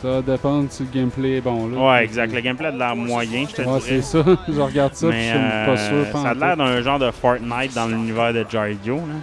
Ça 0.00 0.08
va 0.10 0.22
dépendre 0.22 0.70
si 0.70 0.84
le 0.84 0.88
gameplay 0.90 1.38
est 1.38 1.40
bon. 1.40 1.66
Là. 1.66 1.76
Ouais, 1.92 2.04
exact. 2.04 2.32
Le 2.32 2.40
gameplay 2.40 2.68
a 2.68 2.72
de 2.72 2.78
l'air 2.78 2.94
moyen, 2.94 3.46
je 3.48 3.54
te 3.56 3.62
Ouais, 3.62 3.80
dirais. 3.80 4.00
c'est 4.00 4.02
ça. 4.02 4.24
je 4.48 4.60
regarde 4.60 4.94
ça, 4.94 5.08
puis 5.08 5.18
je 5.18 5.24
suis 5.24 5.32
pas 5.32 5.70
euh, 5.70 6.04
sûr. 6.12 6.20
ça 6.22 6.28
a 6.28 6.34
l'air 6.34 6.56
d'un 6.56 6.80
genre 6.82 6.98
de 7.00 7.10
Fortnite 7.10 7.74
dans 7.74 7.88
l'univers 7.88 8.32
de 8.32 8.46
Jardio. 8.48 8.96
Là. 8.96 9.14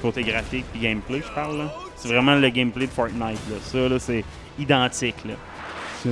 Côté 0.00 0.22
graphique 0.22 0.66
puis 0.70 0.80
gameplay, 0.80 1.22
je 1.26 1.32
parle. 1.34 1.58
là. 1.58 1.74
C'est 1.96 2.06
vraiment 2.08 2.36
le 2.36 2.48
gameplay 2.50 2.86
de 2.86 2.92
Fortnite. 2.92 3.20
Là. 3.50 3.56
Ça, 3.64 3.78
là, 3.88 3.98
c'est 3.98 4.24
identique. 4.60 5.16
Là. 5.24 5.34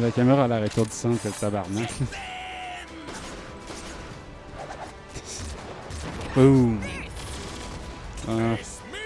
La 0.00 0.10
caméra 0.10 0.44
a 0.44 0.48
l'air 0.48 0.64
étourdissante 0.64 1.22
que 1.22 1.28
le 1.28 1.34
tabarnak. 1.34 1.88
Boom. 6.34 6.78
Ah, 8.28 8.32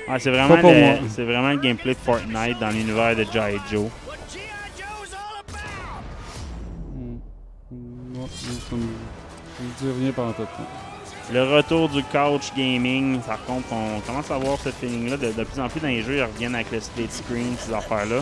Ouais, 0.09 0.21
c'est 0.21 0.31
vraiment, 0.31 0.57
Pas 0.63 0.73
le- 0.73 1.09
c'est 1.09 1.25
vraiment 1.25 1.51
le 1.51 1.59
gameplay 1.59 1.95
de 1.95 1.99
Fortnite 1.99 2.61
dans 2.61 2.71
l'univers 2.71 3.17
de 3.17 3.25
G.I. 3.25 3.59
Joe. 3.71 3.91
rien 9.99 10.13
pendant 10.13 10.33
tout. 10.33 10.43
Le 11.33 11.43
retour 11.43 11.89
du 11.89 12.03
couch 12.05 12.53
gaming, 12.57 13.19
par 13.21 13.45
contre, 13.45 13.67
on 13.73 14.01
commence 14.01 14.31
à 14.31 14.39
voir 14.39 14.59
ce 14.61 14.69
feeling-là. 14.71 15.17
De, 15.17 15.33
de 15.33 15.45
plus 15.45 15.61
en 15.61 15.69
plus 15.69 15.81
dans 15.81 15.89
les 15.89 16.03
jeux, 16.03 16.19
ils 16.19 16.23
reviennent 16.23 16.55
avec 16.55 16.71
le 16.71 16.79
split 16.81 17.09
screen, 17.11 17.57
ces 17.59 17.73
affaires-là. 17.75 18.19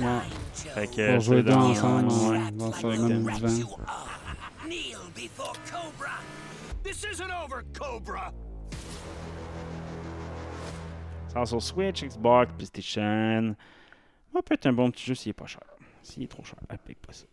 Ouais. 0.00 0.04
Fait 0.74 0.86
que, 0.88 1.12
Pour 1.12 1.20
jouer 1.20 1.36
c'est 1.38 1.42
deux 1.44 1.50
dans- 1.52 1.70
ensemble 1.70 2.08
en- 2.12 2.28
ouais. 2.30 2.38
dans 2.52 2.72
ce 2.72 2.86
même 2.86 3.30
divan. 3.32 3.78
This 6.86 7.02
isn't 7.02 7.32
over, 7.32 7.64
Cobra. 7.76 8.32
Ça 11.26 11.44
sur 11.44 11.60
Switch, 11.60 12.04
Xbox, 12.04 12.52
PlayStation. 12.56 13.56
Ça 14.32 14.42
peut 14.42 14.54
être 14.54 14.66
un 14.66 14.72
bon 14.72 14.92
petit 14.92 15.06
jeu 15.06 15.16
s'il 15.16 15.30
est 15.30 15.32
pas 15.32 15.46
cher. 15.46 15.62
S'il 16.04 16.22
est 16.22 16.28
trop 16.28 16.44
cher, 16.44 16.54
paye 16.84 16.94
pas 16.94 17.12
ça. 17.12 17.24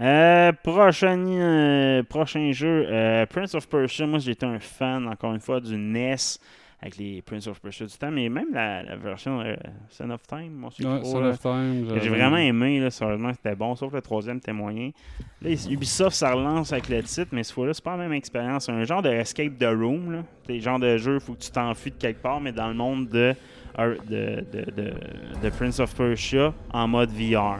Euh, 0.00 0.52
prochain, 0.52 1.26
euh, 1.26 2.04
prochain 2.04 2.52
jeu, 2.52 2.86
euh, 2.88 3.26
Prince 3.26 3.56
of 3.56 3.68
Persia. 3.68 4.06
Moi, 4.06 4.20
j'étais 4.20 4.46
un 4.46 4.60
fan, 4.60 5.08
encore 5.08 5.34
une 5.34 5.40
fois, 5.40 5.60
du 5.60 5.76
NES 5.76 6.38
avec 6.84 6.98
les 6.98 7.22
Prince 7.22 7.46
of 7.46 7.62
Persia 7.62 7.86
du 7.86 7.96
temps, 7.96 8.10
mais 8.10 8.28
même 8.28 8.48
la, 8.52 8.82
la 8.82 8.96
version 8.96 9.40
euh, 9.40 9.56
Son 9.88 10.10
of 10.10 10.20
Time, 10.26 10.52
moi, 10.52 10.68
c'est 10.70 10.84
Ouais, 10.86 11.00
trop, 11.00 11.12
Son 11.12 11.20
là, 11.20 11.28
of 11.30 11.40
Time, 11.40 11.86
J'ai 11.98 12.10
vraiment 12.10 12.36
aimé, 12.36 12.78
là, 12.78 12.90
sérieusement, 12.90 13.32
c'était 13.32 13.56
bon, 13.56 13.74
sauf 13.74 13.90
le 13.94 14.02
troisième 14.02 14.38
moyen. 14.52 14.90
Là, 15.40 15.50
Ubisoft, 15.70 16.14
ça 16.14 16.34
relance 16.34 16.74
avec 16.74 16.90
le 16.90 17.02
titre, 17.02 17.28
mais 17.32 17.42
cette 17.42 17.54
fois-là, 17.54 17.72
c'est 17.72 17.82
pas 17.82 17.92
la 17.92 18.02
même 18.02 18.12
expérience. 18.12 18.66
C'est 18.66 18.72
un 18.72 18.84
genre 18.84 19.00
de 19.00 19.08
Escape 19.08 19.56
the 19.58 19.64
Room, 19.64 20.12
là. 20.12 20.24
C'est 20.46 20.52
le 20.52 20.60
genre 20.60 20.78
de 20.78 20.98
jeu, 20.98 21.18
faut 21.20 21.32
que 21.32 21.40
tu 21.40 21.50
t'enfuis 21.50 21.90
de 21.90 21.96
quelque 21.96 22.20
part, 22.20 22.38
mais 22.38 22.52
dans 22.52 22.68
le 22.68 22.74
monde 22.74 23.08
de, 23.08 23.34
de, 23.78 24.44
de, 24.52 24.70
de, 24.70 24.92
de 25.42 25.48
Prince 25.56 25.80
of 25.80 25.94
Persia 25.94 26.52
en 26.70 26.86
mode 26.86 27.08
VR. 27.12 27.56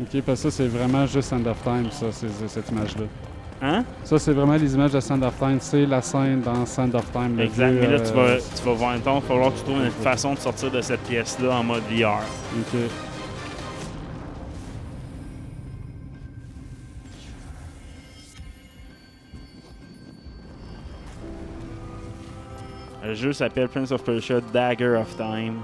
Ok, 0.00 0.22
parce 0.24 0.44
que 0.44 0.48
ça, 0.48 0.50
c'est 0.52 0.68
vraiment 0.68 1.06
juste 1.06 1.28
Sand 1.30 1.44
of 1.48 1.60
Time, 1.64 1.90
ça, 1.90 2.12
cette 2.12 2.70
image-là. 2.70 3.06
Hein? 3.62 3.84
Ça, 4.04 4.18
c'est 4.18 4.32
vraiment 4.32 4.54
les 4.56 4.74
images 4.74 4.92
de 4.92 5.00
Sand 5.00 5.22
of 5.22 5.38
Time. 5.38 5.58
C'est 5.60 5.84
la 5.84 6.00
scène 6.00 6.40
dans 6.40 6.64
Sand 6.64 6.94
of 6.94 7.10
Time. 7.12 7.38
Exact, 7.38 7.72
mais 7.72 7.86
là, 7.88 8.00
tu 8.00 8.12
vas, 8.14 8.20
euh, 8.22 8.40
tu 8.56 8.62
vas 8.62 8.72
voir, 8.72 8.92
mettons, 8.94 9.16
il 9.18 9.20
va 9.20 9.28
falloir 9.28 9.52
que 9.52 9.58
tu 9.58 9.64
trouves 9.64 9.84
une 9.84 9.90
façon 9.90 10.32
de 10.34 10.38
sortir 10.38 10.70
de 10.70 10.80
cette 10.80 11.02
pièce-là 11.02 11.56
en 11.58 11.62
mode 11.62 11.82
VR. 11.90 12.20
Ok. 12.58 12.80
Le 23.02 23.14
jeu 23.14 23.32
s'appelle 23.32 23.68
Prince 23.68 23.92
of 23.92 24.04
Persia 24.04 24.40
Dagger 24.52 24.96
of 25.00 25.16
Time. 25.16 25.58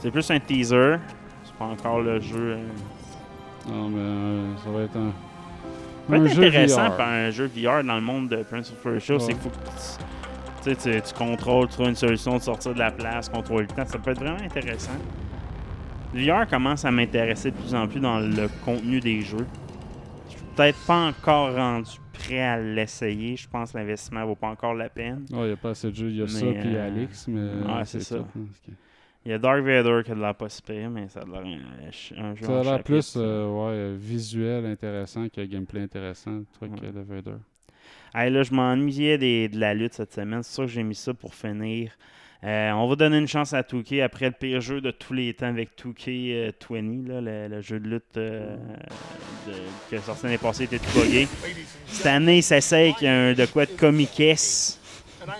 C'est 0.00 0.10
plus 0.10 0.28
un 0.30 0.40
teaser. 0.40 0.96
C'est 1.44 1.54
pas 1.54 1.66
encore 1.66 2.00
le 2.00 2.20
jeu. 2.20 2.56
euh, 2.58 2.66
Non, 3.68 3.88
mais 3.88 4.00
euh, 4.00 4.56
ça 4.64 4.70
va 4.70 4.82
être 4.82 4.96
un. 4.96 5.12
Peut 6.08 6.26
être 6.26 6.38
intéressant 6.38 6.90
par 6.90 7.08
un 7.08 7.30
jeu 7.30 7.46
VR 7.54 7.82
dans 7.84 7.94
le 7.96 8.00
monde 8.02 8.28
de 8.28 8.36
Prince 8.42 8.70
of 8.72 8.82
Persia, 8.82 9.18
c'est 9.18 9.26
Ouais. 9.26 9.32
qu'il 9.32 9.42
faut 9.42 9.50
que 9.50 11.00
tu, 11.08 11.14
contrôles, 11.14 11.68
tu 11.68 11.74
trouves 11.74 11.88
une 11.88 11.94
solution 11.94 12.36
de 12.36 12.42
sortir 12.42 12.74
de 12.74 12.78
la 12.78 12.90
place, 12.90 13.28
contrôler 13.28 13.66
le 13.68 13.74
temps. 13.74 13.86
Ça 13.86 13.98
peut 13.98 14.10
être 14.12 14.18
vraiment 14.20 14.40
intéressant. 14.40 14.92
Le 16.14 16.24
VR 16.24 16.46
commence 16.48 16.84
à 16.84 16.90
m'intéresser 16.90 17.50
de 17.50 17.56
plus 17.56 17.74
en 17.74 17.86
plus 17.88 18.00
dans 18.00 18.18
le 18.20 18.48
contenu 18.64 19.00
des 19.00 19.20
jeux. 19.22 19.46
Je 20.28 20.32
suis 20.36 20.42
peut-être 20.56 20.78
pas 20.86 21.06
encore 21.08 21.54
rendu 21.54 21.90
prêt 22.12 22.40
à 22.40 22.58
l'essayer. 22.60 23.36
Je 23.36 23.48
pense 23.48 23.72
que 23.72 23.78
l'investissement 23.78 24.24
vaut 24.24 24.36
pas 24.36 24.46
encore 24.48 24.74
la 24.74 24.88
peine. 24.88 25.24
Ouais, 25.32 25.38
il 25.40 25.46
n'y 25.46 25.52
a 25.52 25.56
pas 25.56 25.70
assez 25.70 25.90
de 25.90 25.96
jeux. 25.96 26.10
Il 26.10 26.16
y 26.16 26.22
a 26.22 26.28
ça, 26.28 26.46
puis 26.46 26.76
euh, 26.76 26.86
Alex, 26.86 27.26
mais. 27.28 27.40
ouais, 27.40 27.84
c'est 27.84 28.00
ça. 28.00 28.16
Il 29.26 29.30
y 29.30 29.34
a 29.34 29.38
Dark 29.38 29.62
Vader 29.64 30.02
qui 30.04 30.12
a 30.12 30.14
de 30.14 30.20
l'air 30.20 30.34
pas 30.34 30.48
si 30.50 30.60
pire, 30.60 30.90
mais 30.90 31.08
ça 31.08 31.20
a 31.20 31.24
l'air 31.24 31.42
un, 31.46 32.22
un 32.24 32.34
jeu 32.34 32.44
Ça 32.44 32.60
a 32.60 32.62
l'air 32.62 32.82
plus 32.82 33.14
euh, 33.16 33.46
ouais, 33.48 33.96
visuel 33.96 34.66
intéressant 34.66 35.28
que 35.28 35.40
gameplay 35.42 35.80
intéressant, 35.80 36.32
le 36.32 36.46
truc 36.52 36.72
Ouais. 36.72 36.88
euh, 36.88 36.92
de 36.92 37.00
Vader. 37.00 37.36
Hey, 38.14 38.30
là, 38.30 38.42
je 38.42 38.52
m'ennuyais 38.52 39.16
de 39.18 39.58
la 39.58 39.72
lutte 39.74 39.94
cette 39.94 40.12
semaine. 40.12 40.42
C'est 40.42 40.54
sûr 40.54 40.64
que 40.64 40.70
j'ai 40.70 40.82
mis 40.82 40.94
ça 40.94 41.14
pour 41.14 41.34
finir. 41.34 41.90
Euh, 42.44 42.70
on 42.72 42.86
va 42.86 42.94
donner 42.96 43.16
une 43.16 43.26
chance 43.26 43.54
à 43.54 43.62
2K 43.62 44.02
après 44.02 44.26
le 44.26 44.32
pire 44.32 44.60
jeu 44.60 44.82
de 44.82 44.90
tous 44.90 45.14
les 45.14 45.32
temps 45.32 45.46
avec 45.46 45.70
2K20, 45.82 47.06
là, 47.08 47.20
le, 47.22 47.48
le 47.48 47.60
jeu 47.62 47.80
de 47.80 47.88
lutte 47.88 48.18
euh, 48.18 48.54
de, 49.46 49.52
qui 49.88 49.94
est 49.94 49.98
sorti 50.00 50.24
l'année 50.26 50.36
passée 50.38 50.64
était 50.64 50.78
tout 50.78 50.90
buggé. 51.00 51.26
Cette 51.86 52.04
année, 52.06 52.42
ça 52.42 52.60
s'essaye 52.60 52.92
qu'il 52.94 53.06
y 53.06 53.10
a 53.10 53.14
un 53.14 53.32
de 53.32 53.46
quoi 53.46 53.64
de 53.64 53.70
comiquesse. 53.72 54.78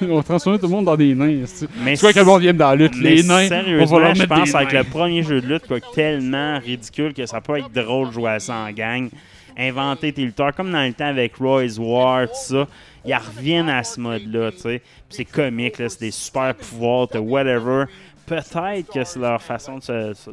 On 0.03 0.23
transforme 0.23 0.59
tout 0.59 0.67
le 0.67 0.73
monde 0.73 0.85
dans 0.85 0.97
des 0.97 1.15
nains. 1.15 1.45
Mais 1.83 1.97
quoi 1.97 2.13
que 2.13 2.19
le 2.19 2.25
monde 2.25 2.43
dans 2.43 2.71
la 2.71 2.77
lutte? 2.77 2.95
Mais 3.01 3.15
Les 3.17 3.23
nains, 3.23 3.49
on 3.81 3.85
va 3.85 3.99
leur 4.01 4.15
je 4.15 4.25
pense 4.25 4.51
des 4.51 4.57
avec 4.57 4.73
le 4.73 4.85
premier 4.85 5.23
jeu 5.23 5.41
de 5.41 5.47
lutte, 5.47 5.67
quoi, 5.67 5.79
tellement 5.95 6.59
ridicule 6.59 7.13
que 7.15 7.27
ça 7.27 7.41
peut 7.41 7.59
être 7.59 7.73
drôle 7.73 8.09
de 8.09 8.13
jouer 8.13 8.31
à 8.31 8.41
ça 8.41 8.55
en 8.55 8.71
gang. 8.73 9.09
Inventer 9.57 10.13
tes 10.13 10.23
lutteurs, 10.25 10.55
comme 10.55 10.73
dans 10.73 10.83
le 10.85 10.93
temps 10.93 11.07
avec 11.07 11.37
Roy's 11.37 11.79
War, 11.79 12.27
tout 12.27 12.35
ça. 12.35 12.67
Ils 13.07 13.15
reviennent 13.15 13.69
à 13.69 13.85
ce 13.85 14.01
mode-là, 14.01 14.51
tu 14.53 14.59
sais. 14.59 14.83
C'est 15.11 15.25
comique, 15.25 15.79
là, 15.79 15.89
c'est 15.89 16.01
des 16.01 16.11
super 16.11 16.55
pouvoirs, 16.55 17.07
t'as 17.09 17.21
whatever. 17.21 17.85
Peut-être 18.27 18.91
que 18.93 19.05
c'est 19.05 19.19
leur 19.21 19.41
façon 19.43 19.77
de 19.79 19.83
se, 19.83 19.93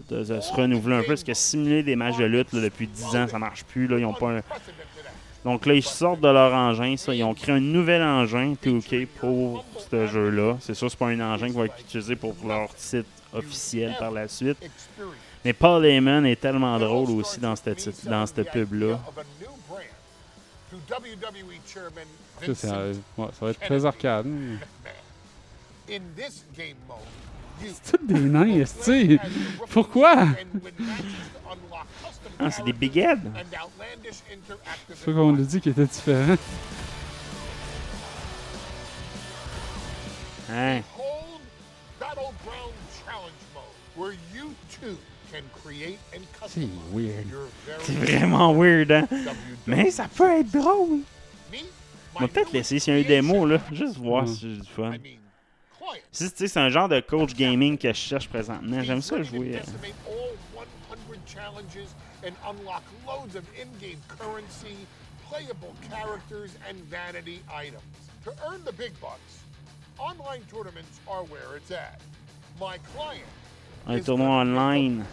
de- 0.10 0.24
de 0.24 0.40
se 0.40 0.54
renouveler 0.54 0.96
un 0.96 1.02
peu, 1.02 1.08
parce 1.08 1.24
que 1.26 1.34
simuler 1.34 1.84
des 1.84 1.98
matchs 1.98 2.18
de 2.18 2.24
lutte 2.24 2.54
là, 2.54 2.62
depuis 2.62 2.88
10 2.88 3.16
ans, 3.18 3.28
ça 3.28 3.38
marche 3.38 3.64
plus. 3.66 3.86
Là, 3.88 3.98
ils 4.00 4.06
ont 4.06 4.14
pas 4.14 4.30
un- 4.30 4.42
Donc 5.44 5.66
là, 5.66 5.74
ils 5.74 5.84
sortent 5.84 6.22
de 6.22 6.28
leur 6.28 6.54
engin, 6.54 6.96
ça. 6.98 7.14
Ils 7.14 7.24
ont 7.24 7.34
créé 7.34 7.56
un 7.56 7.60
nouvel 7.60 8.02
engin, 8.02 8.54
2K, 8.64 9.08
pour 9.08 9.66
ce 9.90 10.08
jeu-là. 10.08 10.58
C'est 10.60 10.76
sûr, 10.76 10.90
c'est 10.90 11.00
pas 11.00 11.08
un 11.08 11.20
engin 11.20 11.48
qui 11.48 11.54
va 11.54 11.66
être 11.66 11.80
utilisé 11.80 12.16
pour 12.16 12.36
leur 12.46 12.70
site 12.78 13.08
officiel 13.34 13.96
par 13.98 14.12
la 14.12 14.28
suite. 14.28 14.58
Mais 15.44 15.54
Paul 15.54 15.86
Heyman 15.86 16.26
est 16.26 16.40
tellement 16.40 16.78
drôle 16.78 17.10
aussi 17.12 17.40
dans 17.40 17.56
cette, 17.56 18.06
dans 18.06 18.26
cette 18.28 18.52
pub-là. 18.52 19.00
Ça, 22.46 22.56
c'est, 22.56 22.72
euh, 22.72 22.94
ouais, 23.18 23.28
ça 23.38 23.46
va 23.46 23.52
être 23.52 23.60
très 23.60 23.86
arcade. 23.86 24.26
In 25.90 26.00
this 26.16 26.46
game 26.56 26.78
mode, 26.88 27.00
you 27.62 27.74
C'est 27.84 27.98
tous 27.98 28.06
des 28.06 28.20
nains. 28.20 29.18
Pourquoi? 29.70 30.28
Ah, 32.44 32.52
c'est 32.52 32.64
des 32.64 32.74
big 32.74 32.98
heads. 32.98 33.18
and 33.26 33.46
outlandish 33.54 34.22
interactive 34.32 34.96
C'est 34.96 35.14
qu'on 35.14 35.36
a 35.36 35.38
dit 35.42 35.62
qu'il 35.62 35.72
était 35.72 35.86
différent. 35.86 36.36
Hein? 40.50 40.82
Behold 40.82 41.42
Battleground 42.00 42.74
Challenge 43.06 43.32
Mode, 43.54 43.96
where 43.96 44.14
you 44.34 44.54
too 44.70 44.98
can 45.32 45.44
create 45.64 46.00
and 46.14 46.22
C'est 46.48 46.68
weird. 46.94 47.28
C'est 47.84 47.94
vraiment 47.94 48.54
weird, 48.54 48.92
hein? 48.92 49.08
WWE. 49.12 49.28
Mais 49.68 49.92
ça 49.92 50.08
peut 50.14 50.30
être 50.40 50.52
drôle. 50.52 51.00
Me, 51.52 51.58
On 52.16 52.20
va 52.22 52.28
peut-être 52.28 52.52
l'essayer 52.52 52.80
s'il 52.80 52.94
y 52.94 52.98
a 52.98 53.00
un 53.00 53.08
démo, 53.08 53.46
là. 53.46 53.60
Juste 53.72 53.98
voir 53.98 54.28
si 54.28 54.40
j'ai 54.42 54.58
du 54.62 54.68
fun. 54.70 54.94
Si, 56.12 56.30
tu 56.32 56.38
sais, 56.38 56.48
c'est 56.48 56.60
un 56.60 56.70
genre 56.70 56.88
de 56.90 57.00
coach 57.02 57.34
gaming 57.34 57.78
que 57.78 57.90
je 57.90 57.94
cherche 57.94 58.28
présentement. 58.28 58.82
J'aime 58.82 59.02
ça 59.02 59.22
jouer. 59.24 59.56
euh, 59.58 59.60
decimate 62.22 62.38
all 62.46 62.54
100 62.54 62.54
challenges 62.54 62.54
and 62.54 62.60
unlock 62.60 62.84
loads 63.08 63.36
of 63.36 63.46
in-game 63.60 64.02
currency, 64.08 64.78
playable 65.28 65.76
characters, 65.90 66.56
and 66.68 66.78
vanity 66.86 67.42
items. 67.54 67.82
To 68.24 68.34
earn 68.48 68.64
the 68.64 68.74
big 68.74 69.00
bucks, 69.02 69.44
online 69.98 70.42
tournaments 70.52 71.00
are 71.08 71.24
where 71.24 71.58
it's 71.58 71.72
at. 71.72 72.00
My 72.60 72.78
client 72.96 73.26
tournoi 73.88 74.06
the 74.06 74.14
online. 74.14 75.06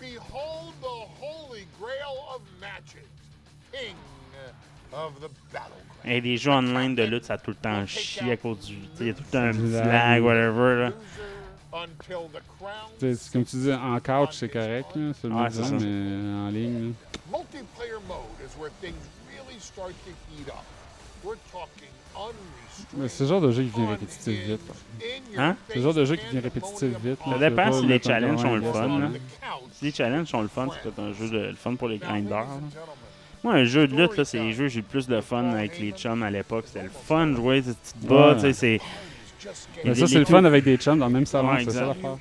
Behold 0.00 0.74
the 0.80 0.88
holy 0.88 1.66
grail 1.78 2.26
of 2.34 2.42
matches, 2.60 3.06
king 3.72 3.94
of 4.92 5.20
the 5.20 5.28
battleground. 5.52 5.78
Et 6.04 6.20
des 6.20 6.36
jeux 6.36 6.50
online 6.50 6.94
de 6.94 7.04
lutte, 7.04 7.24
ça 7.24 7.34
a 7.34 7.38
tout 7.38 7.50
le 7.50 7.56
temps 7.56 7.86
chier 7.86 8.32
à 8.32 8.36
cause 8.36 8.66
du. 8.66 8.76
Il 9.00 9.06
y 9.06 9.10
a 9.10 9.14
tout 9.14 9.22
le 9.22 9.30
temps 9.30 9.44
un 9.44 9.52
petit 9.52 9.70
lag. 9.70 9.86
lag, 9.86 10.22
whatever. 10.22 10.76
Là. 10.76 10.92
Until 11.74 12.28
the 12.32 12.42
crown 12.58 12.90
Tu 13.00 13.14
sais, 13.14 13.14
c'est 13.14 13.32
Comme 13.32 13.44
tu 13.44 13.56
dis, 13.56 13.72
en 13.72 13.98
couch, 14.00 14.30
c'est 14.32 14.48
correct, 14.50 14.88
là, 14.94 15.12
c'est 15.20 15.28
le 15.28 15.34
Ouais, 15.34 15.50
ça. 15.50 15.62
mais 15.70 16.38
en 16.38 16.48
ligne. 16.50 16.88
là. 16.88 17.38
Multiplayer 17.38 17.98
mode 18.06 18.38
is 18.44 18.58
where 18.60 18.70
things 18.82 18.94
really 19.30 19.58
start 19.58 19.92
to 20.04 20.10
heat 20.30 20.48
up. 20.48 20.64
We're 21.24 21.36
talking 21.50 21.88
Mais 22.96 23.08
c'est 23.08 23.24
le 23.24 23.28
genre 23.30 23.40
de 23.40 23.52
jeu 23.52 23.62
qui 23.62 23.70
devient 23.70 23.90
répétitif 23.90 24.38
vite. 24.44 24.60
là. 25.36 25.44
Hein? 25.44 25.56
C'est 25.68 25.76
le 25.76 25.82
genre 25.82 25.94
de 25.94 26.04
jeu 26.04 26.16
qui 26.16 26.26
devient 26.26 26.40
répétitif 26.40 26.88
vite. 27.02 27.18
Ça 27.24 27.38
dépend 27.38 27.72
si 27.72 27.86
les 27.86 28.02
challenges 28.02 28.40
sont 28.42 28.54
le 28.56 28.62
fun. 28.62 28.98
là. 28.98 29.08
Si 29.72 29.84
les 29.86 29.92
challenges 29.92 30.26
sont 30.28 30.42
le 30.42 30.48
fun, 30.48 30.68
c'est 30.72 30.82
peut-être 30.82 30.98
un 31.00 31.12
jeu 31.14 31.30
de, 31.30 31.38
le 31.38 31.54
fun 31.54 31.74
pour 31.76 31.88
les 31.88 31.98
grinders. 31.98 32.40
là. 32.40 32.46
Moi, 33.44 33.54
un 33.54 33.64
jeu 33.64 33.88
de 33.88 33.96
lutte, 33.96 34.16
là, 34.16 34.24
c'est 34.24 34.38
les 34.38 34.52
jeux 34.52 34.66
où 34.66 34.68
j'ai 34.68 34.80
le 34.80 34.86
plus 34.86 35.08
de 35.08 35.20
fun 35.20 35.44
avec 35.50 35.78
les 35.80 35.92
chums 35.92 36.22
à 36.22 36.30
l'époque. 36.30 36.64
C'était 36.66 36.84
le 36.84 36.90
fun 36.90 37.26
de 37.28 37.34
jouer, 37.36 37.62
tu 37.62 37.72
te 37.72 38.06
bats, 38.06 38.28
Ouais. 38.30 38.34
tu 38.36 38.40
sais, 38.42 38.52
c'est. 38.52 38.80
Mais 39.84 39.94
ça, 39.94 40.06
c'est 40.06 40.18
le 40.18 40.24
fun 40.24 40.44
avec 40.44 40.64
des 40.64 40.76
chums 40.76 40.98
dans 40.98 41.06
le 41.06 41.12
même 41.12 41.26
salon, 41.26 41.52
Ouais, 41.52 41.64
c'est 41.64 41.72
ça 41.72 41.86
l'affaire. 41.86 42.16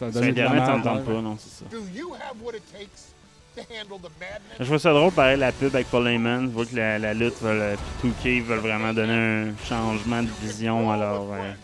La 0.00 0.06
Internet, 0.06 0.84
ouais. 0.84 1.00
pas, 1.02 1.20
non, 1.20 1.36
c'est 1.38 1.64
ça. 1.64 1.64
Do 1.70 1.78
you 1.94 2.12
have 2.14 2.36
what 2.42 2.52
it 2.54 2.62
takes 2.72 3.14
to 3.56 3.62
handle 3.72 3.98
the 3.98 4.10
madness? 4.20 4.58
Je 4.58 4.64
trouve 4.64 4.78
ça 4.78 4.92
drôle, 4.92 5.12
pareil, 5.12 5.38
la 5.38 5.52
pub 5.52 5.74
avec 5.74 5.88
Paul 5.88 6.08
Heyman. 6.08 6.46
Je 6.48 6.50
vois 6.50 6.66
que 6.66 6.76
la, 6.76 6.98
la 6.98 7.14
lutte, 7.14 7.40
veulent, 7.40 7.76
puis 8.00 8.12
2K 8.24 8.42
veulent 8.42 8.58
vraiment 8.58 8.92
donner 8.92 9.12
un 9.12 9.54
changement 9.66 10.22
de 10.22 10.28
vision 10.42 10.92
euh, 10.92 10.96
brawl 10.96 11.56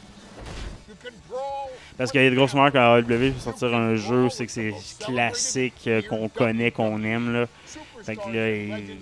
Parce 1.98 2.12
qu'il 2.12 2.22
y 2.22 2.26
a 2.26 2.30
de 2.30 2.36
grosses 2.36 2.54
marques 2.54 2.76
à 2.76 2.98
AEW 2.98 3.04
qui 3.04 3.30
vont 3.30 3.40
sortir 3.40 3.74
un 3.74 3.96
jeu, 3.96 4.30
c'est 4.30 4.46
que 4.46 4.52
c'est 4.52 4.74
classique, 5.00 5.82
euh, 5.86 6.02
qu'on 6.08 6.28
connaît, 6.28 6.70
qu'on 6.70 7.02
aime. 7.02 7.32
Là. 7.32 7.46
Fait 8.04 8.16
que 8.16 8.30
là, 8.30 8.50
ils 8.50 8.96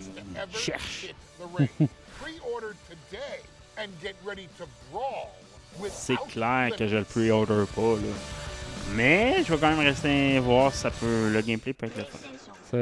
ils 0.51 0.59
cherchent. 0.59 1.15
C'est 5.91 6.17
clair 6.29 6.71
que 6.77 6.87
je 6.87 6.97
le 6.97 7.05
pre-order 7.05 7.65
pas. 7.75 7.95
Là. 7.95 8.13
Mais 8.95 9.37
je 9.45 9.53
vais 9.53 9.59
quand 9.59 9.71
même 9.71 9.87
rester 9.87 10.39
voir 10.39 10.73
si 10.73 10.79
ça 10.79 10.91
peut. 10.91 11.31
Le 11.33 11.41
gameplay 11.43 11.73
peut 11.73 11.87
être 11.87 11.97
le 11.97 12.05
fun. 12.05 12.19
Ça, 12.71 12.79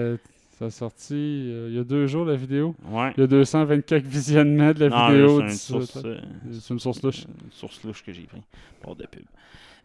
ça 0.59 0.65
a 0.67 0.71
sorti 0.71 1.15
euh, 1.15 1.69
il 1.71 1.77
y 1.77 1.79
a 1.79 1.85
deux 1.85 2.07
jours 2.07 2.25
la 2.25 2.37
vidéo. 2.37 2.75
Ouais. 2.89 3.13
Il 3.17 3.21
y 3.21 3.25
a 3.25 3.27
224 3.27 4.03
visionnements 4.05 4.73
de 4.73 4.87
la 4.87 4.89
Non, 4.89 5.09
vidéo. 5.09 5.43
c'est 5.49 5.73
une 5.75 5.81
euh, 6.07 6.19
une 6.71 6.79
source 6.79 7.03
louche. 7.03 7.25
Une 7.25 7.53
source 7.53 7.83
louche 7.85 8.05
que 8.05 8.13
j'ai 8.13 8.23
pris. 8.23 8.43
Pas 8.83 8.95
de 8.95 9.07
pub. 9.07 9.23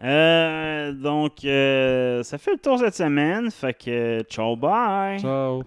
Euh, 0.04 0.94
donc, 0.94 1.46
euh, 1.46 2.24
ça 2.24 2.38
fait 2.38 2.54
le 2.54 2.58
tour 2.58 2.80
cette 2.80 2.96
semaine. 2.96 3.52
Fait 3.52 3.74
que, 3.74 4.22
ciao, 4.30 4.56
bye! 4.56 5.20
Ciao. 5.20 5.64